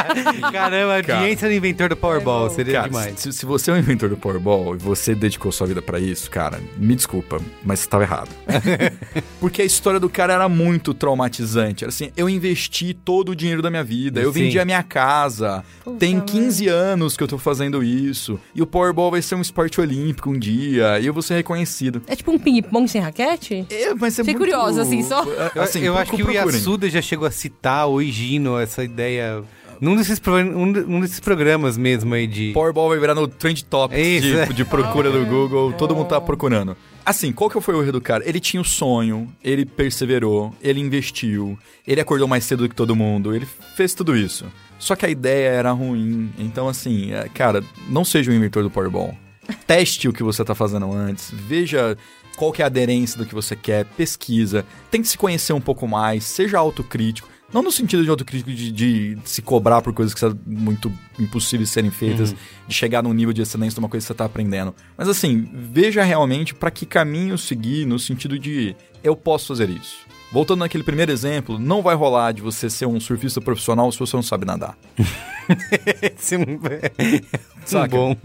Caramba, 0.53 0.99
a 0.99 1.03
Cara. 1.03 1.19
audiência 1.19 1.49
do 1.49 1.53
inventor 1.53 1.89
do 1.89 1.97
Powerball. 1.97 2.49
Seria 2.49 2.75
cara, 2.75 2.87
demais. 2.87 3.19
se, 3.19 3.33
se 3.33 3.45
você 3.45 3.71
é 3.71 3.73
o 3.73 3.77
inventor 3.77 4.07
do 4.07 4.15
Powerball 4.15 4.73
e 4.75 4.77
você 4.77 5.13
dedicou 5.13 5.51
sua 5.51 5.67
vida 5.67 5.81
pra 5.81 5.99
isso, 5.99 6.31
cara, 6.31 6.61
me 6.77 6.95
desculpa, 6.95 7.41
mas 7.61 7.81
você 7.81 7.89
tava 7.89 8.03
errado. 8.03 8.29
Porque 9.37 9.61
a 9.61 9.65
história 9.65 9.99
do 9.99 10.09
cara 10.09 10.31
era 10.31 10.47
muito 10.47 10.93
traumatizante. 10.93 11.83
Era 11.83 11.89
assim, 11.89 12.09
eu 12.15 12.29
investi 12.29 12.93
todo 12.93 13.33
o 13.33 13.35
dinheiro 13.35 13.61
da 13.61 13.69
minha 13.69 13.83
vida, 13.83 14.21
eu 14.21 14.31
Sim. 14.31 14.43
vendi 14.43 14.59
a 14.59 14.63
minha 14.63 14.81
casa, 14.81 15.61
Puta 15.83 15.97
tem 15.97 16.15
merda. 16.15 16.31
15 16.31 16.67
anos 16.69 17.17
que 17.17 17.23
eu 17.23 17.27
tô 17.27 17.37
fazendo 17.37 17.80
isso, 17.83 18.39
e 18.55 18.61
o 18.61 18.65
Powerball 18.67 19.11
vai 19.11 19.21
ser 19.21 19.35
um 19.35 19.41
esporte 19.41 19.79
olímpico 19.81 20.29
um 20.29 20.37
dia, 20.39 20.99
e 20.99 21.05
eu 21.05 21.13
vou 21.13 21.21
ser 21.21 21.35
reconhecido. 21.35 22.01
É 22.07 22.15
tipo 22.15 22.31
um 22.31 22.39
ping-pong 22.39 22.87
sem 22.87 23.01
raquete? 23.01 23.65
É, 23.69 23.93
mas 23.93 24.17
é 24.19 24.23
Fiquei 24.23 24.37
muito... 24.37 24.51
curiosa, 24.51 24.81
assim, 24.83 25.03
só. 25.03 25.23
Eu, 25.23 25.61
Assim, 25.61 25.79
eu 25.81 25.97
acho 25.97 26.11
que 26.11 26.21
o 26.21 26.25
procurem. 26.25 26.53
Yasuda 26.57 26.89
já 26.89 27.01
chegou 27.01 27.27
a 27.27 27.31
citar, 27.31 27.87
o 27.89 28.01
Higino, 28.01 28.57
essa 28.57 28.83
ideia. 28.83 29.43
Num 29.79 29.95
desses, 29.95 30.21
um, 30.27 30.71
de- 30.71 30.79
um 30.81 30.99
desses 31.01 31.19
programas 31.19 31.75
mesmo 31.75 32.13
aí 32.13 32.27
de. 32.27 32.51
Powerball 32.53 32.89
vai 32.89 32.99
virar 32.99 33.15
no 33.15 33.27
Trend 33.27 33.63
Topics 33.63 34.23
Isso, 34.23 34.37
é. 34.37 34.45
de, 34.45 34.53
de 34.53 34.63
procura 34.65 35.09
do 35.09 35.25
Google, 35.25 35.73
todo 35.73 35.95
mundo 35.95 36.07
tá 36.07 36.21
procurando. 36.21 36.77
Assim, 37.03 37.31
qual 37.31 37.49
que 37.49 37.59
foi 37.59 37.73
o 37.73 37.81
erro 37.81 37.93
do 37.93 37.99
cara? 37.99 38.23
Ele 38.29 38.39
tinha 38.39 38.61
o 38.61 38.63
sonho, 38.63 39.27
ele 39.43 39.65
perseverou, 39.65 40.53
ele 40.61 40.79
investiu, 40.79 41.57
ele 41.87 41.99
acordou 41.99 42.27
mais 42.27 42.43
cedo 42.43 42.61
do 42.63 42.69
que 42.69 42.75
todo 42.75 42.95
mundo, 42.95 43.33
ele 43.35 43.47
fez 43.75 43.95
tudo 43.95 44.15
isso. 44.15 44.45
Só 44.81 44.95
que 44.95 45.05
a 45.05 45.09
ideia 45.09 45.49
era 45.49 45.71
ruim. 45.71 46.33
Então, 46.39 46.67
assim, 46.67 47.13
é, 47.13 47.29
cara, 47.29 47.63
não 47.87 48.03
seja 48.03 48.31
o 48.31 48.33
inventor 48.33 48.63
do 48.63 48.69
Powerball. 48.71 49.15
Teste 49.67 50.09
o 50.09 50.13
que 50.13 50.23
você 50.23 50.43
tá 50.43 50.55
fazendo 50.55 50.91
antes, 50.91 51.31
veja 51.31 51.95
qual 52.35 52.51
que 52.51 52.63
é 52.63 52.65
a 52.65 52.67
aderência 52.67 53.17
do 53.17 53.25
que 53.25 53.35
você 53.35 53.55
quer, 53.55 53.85
pesquisa, 53.85 54.65
tente 54.89 55.07
se 55.07 55.17
conhecer 55.17 55.53
um 55.53 55.61
pouco 55.61 55.87
mais, 55.87 56.23
seja 56.23 56.57
autocrítico. 56.57 57.29
Não 57.53 57.61
no 57.61 57.71
sentido 57.71 58.03
de 58.03 58.09
autocrítico 58.09 58.49
de, 58.49 58.71
de 58.71 59.17
se 59.25 59.41
cobrar 59.41 59.81
por 59.81 59.93
coisas 59.93 60.13
que 60.13 60.19
são 60.19 60.35
muito 60.47 60.91
impossíveis 61.19 61.69
de 61.69 61.73
serem 61.73 61.91
feitas, 61.91 62.33
de 62.67 62.73
chegar 62.73 63.03
num 63.03 63.13
nível 63.13 63.33
de 63.33 63.41
excelência 63.41 63.75
de 63.75 63.79
uma 63.79 63.89
coisa 63.89 64.03
que 64.03 64.07
você 64.07 64.13
está 64.13 64.25
aprendendo. 64.25 64.73
Mas 64.97 65.09
assim, 65.09 65.49
veja 65.53 66.01
realmente 66.01 66.55
para 66.55 66.71
que 66.71 66.85
caminho 66.85 67.37
seguir 67.37 67.85
no 67.85 67.99
sentido 67.99 68.39
de 68.39 68.75
eu 69.03 69.15
posso 69.15 69.47
fazer 69.49 69.69
isso. 69.69 69.97
Voltando 70.31 70.59
naquele 70.59 70.83
primeiro 70.83 71.11
exemplo, 71.11 71.59
não 71.59 71.81
vai 71.81 71.93
rolar 71.93 72.31
de 72.31 72.41
você 72.41 72.69
ser 72.69 72.85
um 72.85 72.99
surfista 72.99 73.41
profissional 73.41 73.91
se 73.91 73.99
você 73.99 74.15
não 74.15 74.23
sabe 74.23 74.45
nadar. 74.45 74.77
Esse 76.17 76.35
é 76.35 76.37
um, 76.37 76.43
um 77.83 77.87
bom, 77.89 78.15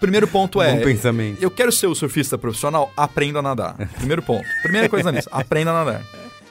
Primeiro 0.00 0.26
ponto 0.26 0.62
é, 0.62 0.76
bom 0.76 0.82
pensamento. 0.82 1.42
Eu 1.42 1.50
quero 1.50 1.70
ser 1.70 1.86
o 1.86 1.94
surfista 1.94 2.38
profissional, 2.38 2.90
aprenda 2.96 3.40
a 3.40 3.42
nadar. 3.42 3.76
Primeiro 3.98 4.22
ponto. 4.22 4.46
Primeira 4.62 4.88
coisa 4.88 5.12
nisso, 5.12 5.28
aprenda 5.30 5.70
a 5.70 5.84
nadar. 5.84 6.02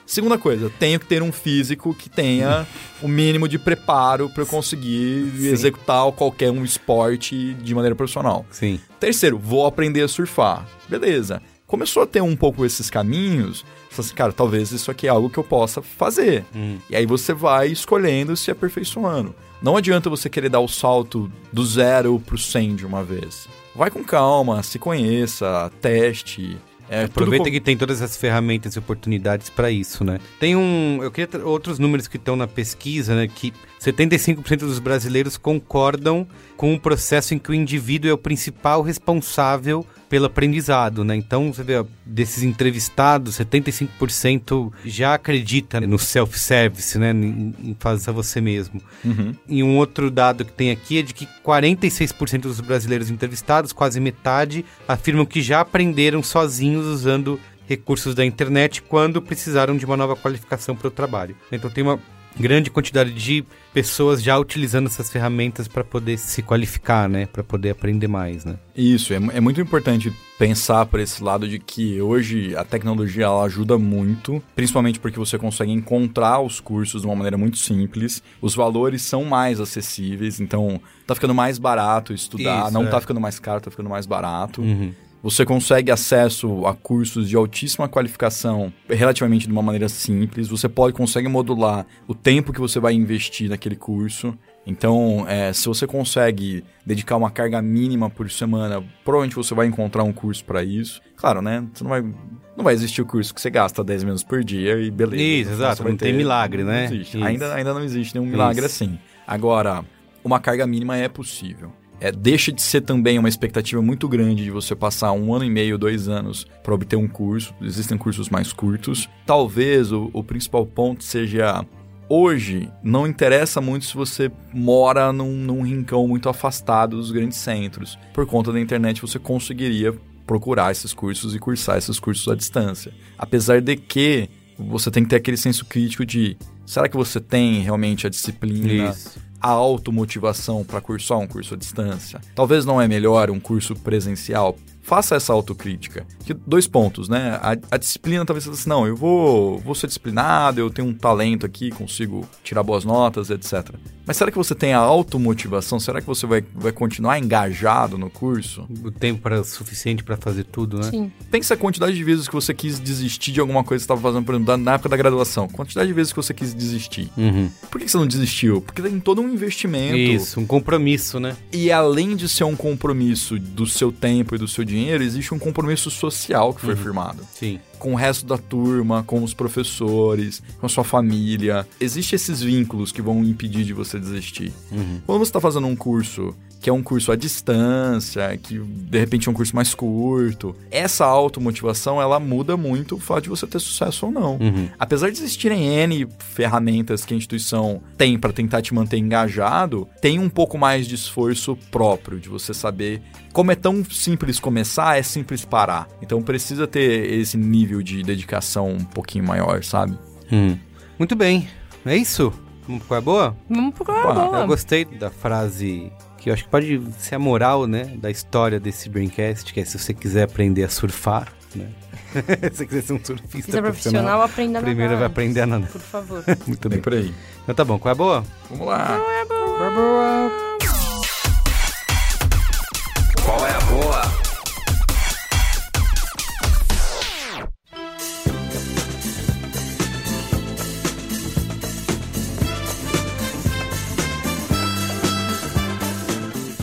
Segunda 0.06 0.40
coisa, 0.40 0.72
tenho 0.80 1.00
que 1.00 1.06
ter 1.06 1.22
um 1.22 1.32
físico 1.32 1.94
que 1.94 2.10
tenha 2.10 2.68
o 3.00 3.08
mínimo 3.08 3.48
de 3.48 3.60
preparo 3.60 4.28
para 4.30 4.42
eu 4.42 4.48
conseguir 4.48 5.32
executar 5.40 6.12
qualquer 6.14 6.50
um 6.50 6.64
esporte 6.64 7.54
de 7.54 7.76
maneira 7.76 7.96
profissional. 7.96 8.44
Sim. 8.50 8.80
Terceiro, 9.00 9.38
vou 9.38 9.68
aprender 9.68 10.02
a 10.02 10.08
surfar. 10.08 10.68
Beleza. 10.88 11.42
Começou 11.68 12.02
a 12.02 12.08
ter 12.08 12.22
um 12.22 12.36
pouco 12.36 12.66
esses 12.66 12.90
caminhos, 12.90 13.64
fala 14.00 14.06
assim, 14.06 14.16
cara, 14.16 14.34
talvez 14.34 14.72
isso 14.72 14.90
aqui 14.90 15.08
é 15.08 15.10
algo 15.10 15.30
que 15.30 15.38
eu 15.38 15.44
possa 15.44 15.82
fazer. 15.82 16.46
E 16.90 16.96
aí 16.96 17.06
você 17.06 17.34
vai 17.34 17.68
escolhendo 17.68 18.34
e 18.34 18.38
se 18.38 18.50
aperfeiçoando. 18.50 19.36
Não 19.62 19.76
adianta 19.76 20.10
você 20.10 20.30
querer 20.30 20.50
dar 20.50 20.62
o 20.62 20.68
salto 20.68 21.32
do 21.52 21.66
zero 21.66 22.20
pro 22.20 22.38
100 22.38 22.76
de 22.76 22.86
uma 22.86 23.04
vez. 23.04 23.48
Vai 23.76 23.92
com 23.92 24.04
calma, 24.04 24.64
se 24.64 24.80
conheça, 24.80 25.72
teste. 25.82 26.58
É, 26.90 27.04
tudo 27.04 27.12
Aproveita 27.12 27.52
que 27.52 27.60
tem 27.60 27.78
todas 27.78 28.02
as 28.02 28.18
ferramentas 28.18 28.74
e 28.74 28.80
oportunidades 28.80 29.50
para 29.50 29.70
isso, 29.70 30.04
né? 30.04 30.20
Tem 30.40 30.56
um. 30.56 31.00
Eu 31.04 31.12
queria 31.12 31.28
ter 31.28 31.44
outros 31.44 31.78
números 31.78 32.08
que 32.08 32.18
estão 32.18 32.36
na 32.36 32.48
pesquisa, 32.48 33.16
né? 33.16 33.28
Que 33.28 33.54
75% 33.80 34.60
dos 34.60 34.80
brasileiros 34.80 35.38
concordam 35.38 36.26
com 36.58 36.74
o 36.74 36.80
processo 36.80 37.36
em 37.36 37.38
que 37.38 37.52
o 37.52 37.54
indivíduo 37.54 38.10
é 38.10 38.14
o 38.14 38.18
principal 38.18 38.82
responsável 38.82 39.86
pelo 40.10 40.26
aprendizado, 40.26 41.04
né? 41.04 41.16
Então, 41.16 41.54
você 41.54 41.64
vê, 41.64 41.86
desses 42.04 42.42
entrevistados, 42.42 43.38
75% 43.38 44.72
já 44.84 45.14
acredita 45.14 45.80
no 45.80 46.00
self-service, 46.00 46.98
né? 46.98 47.12
Em, 47.12 47.54
em 47.64 47.78
fazer 47.80 48.12
você 48.12 48.42
mesmo. 48.42 48.82
Uhum. 49.06 49.36
E 49.48 49.64
um 49.64 49.78
outro 49.78 50.10
dado 50.10 50.44
que 50.44 50.52
tem 50.52 50.72
aqui 50.72 50.98
é 50.98 51.02
de 51.04 51.14
que 51.14 51.28
46% 51.46 52.42
dos 52.42 52.60
brasileiros 52.60 53.12
entrevistados, 53.12 53.72
quase 53.72 54.00
metade, 54.00 54.66
afirmam 54.88 55.26
que 55.26 55.42
já 55.42 55.62
aprenderam 55.62 56.24
sozinhos 56.24 56.86
usando 56.88 57.40
recursos 57.68 58.16
da 58.16 58.26
internet 58.26 58.82
quando 58.82 59.22
precisaram 59.22 59.78
de 59.78 59.86
uma 59.86 59.96
nova 59.96 60.16
qualificação 60.16 60.76
para 60.76 60.88
o 60.88 60.92
trabalho. 60.92 61.36
Então 61.52 61.70
tem 61.70 61.84
uma 61.84 62.00
grande 62.38 62.70
quantidade 62.70 63.14
de 63.14 63.46
pessoas 63.74 64.22
já 64.22 64.38
utilizando 64.38 64.88
essas 64.88 65.10
ferramentas 65.12 65.68
para 65.68 65.84
poder 65.84 66.18
se 66.18 66.42
qualificar, 66.42 67.08
né? 67.08 67.26
Para 67.26 67.44
poder 67.44 67.70
aprender 67.72 68.08
mais, 68.08 68.44
né? 68.44 68.56
Isso, 68.76 69.14
é, 69.14 69.18
é, 69.18 69.40
muito 69.40 69.62
importante 69.62 70.12
pensar 70.38 70.86
por 70.86 71.00
esse 71.00 71.24
lado 71.24 71.48
de 71.48 71.60
que 71.60 72.02
hoje 72.02 72.56
a 72.56 72.64
tecnologia 72.64 73.26
ela 73.26 73.44
ajuda 73.44 73.78
muito, 73.78 74.42
principalmente 74.56 75.00
porque 75.00 75.20
você 75.20 75.38
consegue 75.38 75.72
encontrar 75.72 76.40
os 76.40 76.60
cursos 76.60 77.02
de 77.02 77.08
uma 77.08 77.16
maneira 77.16 77.38
muito 77.38 77.58
simples, 77.58 78.24
os 78.42 78.56
valores 78.56 79.02
são 79.02 79.26
mais 79.26 79.60
acessíveis, 79.60 80.40
então 80.40 80.82
tá 81.06 81.14
ficando 81.14 81.36
mais 81.36 81.58
barato 81.58 82.14
estudar, 82.14 82.66
Isso, 82.66 82.74
não 82.74 82.84
é. 82.84 82.88
tá 82.88 83.02
ficando 83.02 83.20
mais 83.20 83.38
caro, 83.38 83.62
tá 83.62 83.70
ficando 83.70 83.90
mais 83.90 84.06
barato. 84.06 84.62
Uhum. 84.62 84.94
Você 85.22 85.46
consegue 85.46 85.92
acesso 85.92 86.66
a 86.66 86.74
cursos 86.74 87.28
de 87.28 87.36
altíssima 87.36 87.90
qualificação 87.90 88.72
relativamente 88.88 89.48
de 89.48 89.52
uma 89.52 89.62
maneira 89.62 89.90
simples. 89.90 90.48
Você 90.48 90.70
pode 90.70 90.94
consegue 90.94 91.28
modular 91.28 91.86
o 92.08 92.16
tempo 92.16 92.54
que 92.54 92.60
você 92.60 92.80
vai 92.80 92.94
investir 92.94 93.50
naquele 93.50 93.76
curso. 93.76 94.38
Então, 94.66 95.26
é, 95.28 95.52
se 95.52 95.68
você 95.68 95.86
consegue 95.86 96.64
dedicar 96.86 97.18
uma 97.18 97.30
carga 97.30 97.62
mínima 97.62 98.10
por 98.10 98.30
semana, 98.32 98.84
provavelmente 99.04 99.36
você 99.36 99.54
vai 99.54 99.68
encontrar 99.68 100.04
um 100.04 100.14
curso 100.14 100.46
para 100.46 100.64
isso. 100.64 101.02
Claro, 101.18 101.42
né? 101.42 101.66
Você 101.74 101.84
não 101.84 101.90
vai, 101.90 102.02
não 102.02 102.64
vai 102.64 102.74
existir 102.74 103.02
o 103.02 103.06
curso 103.06 103.34
que 103.34 103.42
você 103.42 103.50
gasta 103.50 103.84
10 103.84 104.04
minutos 104.04 104.24
por 104.24 104.42
dia 104.44 104.80
e 104.80 104.90
beleza. 104.90 105.24
Isso, 105.24 105.52
exato. 105.52 105.84
Não 105.84 105.98
ter, 105.98 106.06
tem 106.06 106.14
milagre, 106.14 106.64
né? 106.64 106.90
Não 107.14 107.26
ainda, 107.26 107.54
ainda 107.54 107.74
não 107.74 107.84
existe 107.84 108.16
nenhum 108.16 108.30
milagre 108.30 108.66
isso. 108.66 108.84
assim. 108.84 108.98
Agora, 109.28 109.84
uma 110.24 110.40
carga 110.40 110.66
mínima 110.66 110.96
é 110.96 111.10
possível 111.10 111.74
é, 112.00 112.12
deixa 112.12 112.52
de 112.52 112.62
ser 112.62 112.82
também 112.82 113.20
uma 113.20 113.30
expectativa 113.30 113.82
muito 113.82 114.08
grande 114.08 114.44
de 114.44 114.52
você 114.52 114.76
passar 114.76 115.12
um 115.12 115.34
ano 115.34 115.46
e 115.46 115.50
meio, 115.50 115.78
dois 115.78 116.08
anos 116.08 116.48
para 116.64 116.74
obter 116.74 116.96
um 116.96 117.08
curso. 117.08 117.54
Existem 117.62 117.98
cursos 117.98 118.30
mais 118.30 118.54
curtos. 118.54 119.10
Talvez 119.26 119.92
o, 119.92 120.10
o 120.14 120.24
principal 120.24 120.66
ponto 120.66 121.04
seja 121.04 121.66
hoje 122.08 122.72
não 122.82 123.06
interessa 123.06 123.62
muito 123.62 123.86
se 123.86 123.96
você 123.96 124.32
mora 124.54 125.14
num, 125.14 125.32
num, 125.32 125.62
rincão 125.62 126.08
muito 126.08 126.30
afastado 126.30 126.98
dos 126.98 127.12
grandes 127.12 127.38
centros. 127.38 128.00
Por 128.14 128.26
conta 128.26 128.52
da 128.52 128.60
internet, 128.60 129.02
você 129.02 129.20
conseguiria 129.20 129.94
procurar 130.26 130.72
esses 130.72 130.94
cursos 130.94 131.36
e 131.36 131.40
cursar 131.40 131.78
esses 131.78 132.00
cursos 132.00 132.28
à 132.28 132.36
distância. 132.36 132.94
Apesar 133.18 133.62
de 133.62 133.76
que 133.76 134.30
você 134.58 134.90
tem 134.90 135.04
que 135.04 135.10
ter 135.10 135.18
aquele 135.18 135.38
senso 135.38 135.66
crítico 135.66 136.06
de 136.06 136.38
será 136.66 136.88
que 136.88 136.98
você 136.98 137.20
tem 137.20 137.62
realmente 137.62 138.08
a 138.08 138.10
disciplina? 138.10 138.92
Isso 138.92 139.29
a 139.42 139.50
automotivação 139.50 140.64
para 140.64 140.82
cursar 140.82 141.20
um 141.20 141.28
curso 141.28 141.54
à 141.54 141.58
distância? 141.58 142.22
Talvez 142.36 142.66
não 142.66 142.82
é 142.82 142.88
melhor 142.88 143.30
um 143.30 143.40
curso 143.40 143.76
presencial 143.76 144.56
faça 144.90 145.16
essa 145.16 145.32
autocrítica. 145.32 146.04
Que, 146.26 146.34
dois 146.34 146.66
pontos, 146.66 147.08
né? 147.08 147.40
A, 147.44 147.56
a 147.76 147.78
disciplina 147.78 148.26
talvez 148.26 148.46
você 148.46 148.62
assim, 148.62 148.70
não, 148.70 148.88
eu 148.88 148.96
vou, 148.96 149.60
vou 149.60 149.76
ser 149.76 149.86
disciplinado, 149.86 150.60
eu 150.60 150.72
tenho 150.72 150.88
um 150.88 150.96
talento 150.96 151.46
aqui, 151.46 151.70
consigo 151.70 152.28
tirar 152.44 152.64
boas 152.64 152.84
notas, 152.84 153.30
etc. 153.30 153.70
Mas 154.10 154.18
será 154.18 154.32
que 154.32 154.38
você 154.38 154.56
tem 154.56 154.74
a 154.74 154.80
automotivação? 154.80 155.80
Será 155.80 156.02
que 156.02 156.08
você 156.08 156.26
vai, 156.26 156.44
vai 156.56 156.72
continuar 156.72 157.20
engajado 157.20 157.96
no 157.96 158.10
curso? 158.10 158.68
O 158.84 158.90
tempo 158.90 159.22
para 159.22 159.44
suficiente 159.44 160.04
para 160.04 160.18
fazer 160.18 160.46
tudo, 160.46 160.80
né? 160.80 160.90
Sim. 160.90 161.12
Pensa 161.30 161.54
a 161.54 161.58
quantidade 161.58 161.96
de 161.96 162.04
vezes 162.04 162.28
que 162.28 162.34
você 162.34 162.52
quis 162.52 162.80
desistir 162.80 163.32
de 163.32 163.40
alguma 163.40 163.64
coisa 163.64 163.84
que 163.84 163.88
você 163.88 163.94
estava 163.94 164.02
fazendo, 164.02 164.26
por 164.26 164.34
exemplo, 164.34 164.58
na 164.58 164.74
época 164.74 164.90
da 164.90 164.98
graduação. 164.98 165.48
Quantidade 165.48 165.88
de 165.88 165.94
vezes 165.94 166.12
que 166.12 166.18
você 166.18 166.34
quis 166.34 166.56
desistir. 166.56 167.12
Uhum. 167.16 167.52
Por 167.70 167.80
que 167.80 167.88
você 167.88 167.98
não 167.98 168.08
desistiu? 168.08 168.62
Porque 168.62 168.82
tem 168.82 169.00
todo 169.00 169.22
um 169.22 169.30
investimento. 169.30 169.96
Isso, 169.96 170.40
um 170.40 170.46
compromisso, 170.48 171.20
né? 171.20 171.38
E 171.54 171.72
além 171.72 172.16
de 172.16 172.28
ser 172.28 172.46
um 172.46 172.56
compromisso 172.56 173.38
do 173.38 173.68
seu 173.68 173.92
tempo 173.92 174.34
e 174.34 174.40
do 174.40 174.48
seu 174.48 174.66
dinheiro, 174.66 174.80
dinheiro, 174.80 175.04
existe 175.04 175.34
um 175.34 175.40
compromisso 175.40 175.92
social 175.92 176.54
que 176.54 176.62
foi 176.62 176.74
uhum. 176.74 176.82
firmado. 176.82 177.28
Sim. 177.34 177.60
Com 177.80 177.94
o 177.94 177.96
resto 177.96 178.26
da 178.26 178.38
turma, 178.38 179.04
com 179.04 179.24
os 179.24 179.34
professores, 179.34 180.44
com 180.60 180.66
a 180.66 180.70
sua 180.70 180.84
família. 180.84 181.66
Existem 181.80 182.18
esses 182.18 182.42
vínculos 182.42 182.92
que 182.92 183.02
vão 183.02 183.24
impedir 183.24 183.64
de 183.64 183.74
você 183.74 183.98
desistir. 184.00 184.52
Uhum. 184.72 185.00
Quando 185.06 185.20
você 185.20 185.30
está 185.30 185.40
fazendo 185.40 185.66
um 185.66 185.76
curso 185.76 186.36
que 186.60 186.70
é 186.70 186.74
um 186.74 186.84
curso 186.84 187.12
à 187.12 187.16
distância, 187.16 188.38
que 188.38 188.60
de 188.60 189.00
repente 189.00 189.28
é 189.28 189.32
um 189.32 189.34
curso 189.34 189.56
mais 189.56 189.74
curto. 189.74 190.56
Essa 190.70 191.06
automotivação, 191.06 192.02
ela 192.02 192.20
muda 192.20 192.58
muito 192.58 192.96
o 192.96 193.00
fato 193.00 193.24
de 193.24 193.30
você 193.30 193.48
ter 193.48 193.60
sucesso 193.60 194.08
ou 194.08 194.12
não. 194.12 194.38
Uhum. 194.38 194.70
Apesar 194.78 195.10
de 195.10 195.18
existirem 195.18 195.68
N 195.68 196.08
ferramentas 196.20 197.06
que 197.06 197.14
a 197.14 197.18
instituição 197.18 197.82
tem 197.98 198.20
para 198.20 198.34
tentar 198.34 198.62
te 198.62 198.74
manter 198.74 198.98
engajado, 198.98 199.88
tem 200.02 200.20
um 200.20 200.30
pouco 200.30 200.58
mais 200.58 200.88
de 200.88 200.96
esforço 200.96 201.58
próprio, 201.72 202.20
de 202.20 202.28
você 202.28 202.54
saber 202.54 203.02
como 203.32 203.52
é 203.52 203.56
tão 203.56 203.84
simples 203.86 204.40
começar, 204.40 204.98
é 204.98 205.04
simples 205.04 205.46
parar. 205.46 205.88
Então 206.02 206.22
precisa 206.22 206.68
ter 206.68 207.14
esse 207.14 207.38
nível 207.38 207.82
de 207.82 208.04
dedicação 208.04 208.70
um 208.70 208.84
pouquinho 208.84 209.24
maior, 209.24 209.64
sabe? 209.64 209.98
Hum. 210.32 210.58
Muito 210.98 211.16
bem. 211.16 211.48
É 211.86 211.96
isso? 211.96 212.34
Vamos 212.68 212.84
pro 212.84 213.02
boa? 213.02 213.38
Vamos 213.50 213.74
pro 213.74 213.86
boa. 213.86 214.42
Eu 214.42 214.48
gostei 214.48 214.84
da 214.86 215.10
frase 215.10 215.92
que 216.20 216.30
eu 216.30 216.34
acho 216.34 216.44
que 216.44 216.50
pode 216.50 216.82
ser 217.00 217.16
a 217.16 217.20
moral, 217.20 217.66
né, 217.66 217.86
da 217.98 218.12
história 218.12 218.60
desse 218.60 218.90
Braincast, 218.90 219.54
que 219.54 219.60
é 219.60 219.66
se 219.66 219.78
você 219.80 219.94
quiser 219.94 220.24
aprender 220.24 220.64
a 220.64 220.70
surfar, 220.70 221.32
né? 221.56 221.68
se 222.52 222.58
você 222.58 222.66
quiser 222.66 222.82
ser 222.84 222.94
um 222.94 223.04
surfista 223.04 223.52
se 223.52 223.62
profissional, 223.62 224.22
aprenda 224.22 224.60
a 224.60 224.62
Primeiro 224.62 224.98
vai 224.98 225.06
aprender 225.06 225.42
a 225.42 225.46
nadar. 225.46 225.70
Por 225.70 225.82
favor. 225.82 226.24
Muito 226.48 226.70
bem. 226.70 226.82
por 226.82 226.94
aí. 226.94 227.14
Então 227.44 227.56
tá 227.56 227.64
bom, 227.64 227.80
qual 227.80 227.90
é 227.90 227.94
a 227.94 227.96
boa? 227.96 228.26
Vamos 228.50 228.68
lá. 228.68 228.86
Qual 228.86 229.12
é 229.12 229.22
a 229.22 229.26
boa? 229.26 229.58
Qual 229.58 229.64
é 229.64 229.68
a 229.68 229.72
boa? 229.72 230.49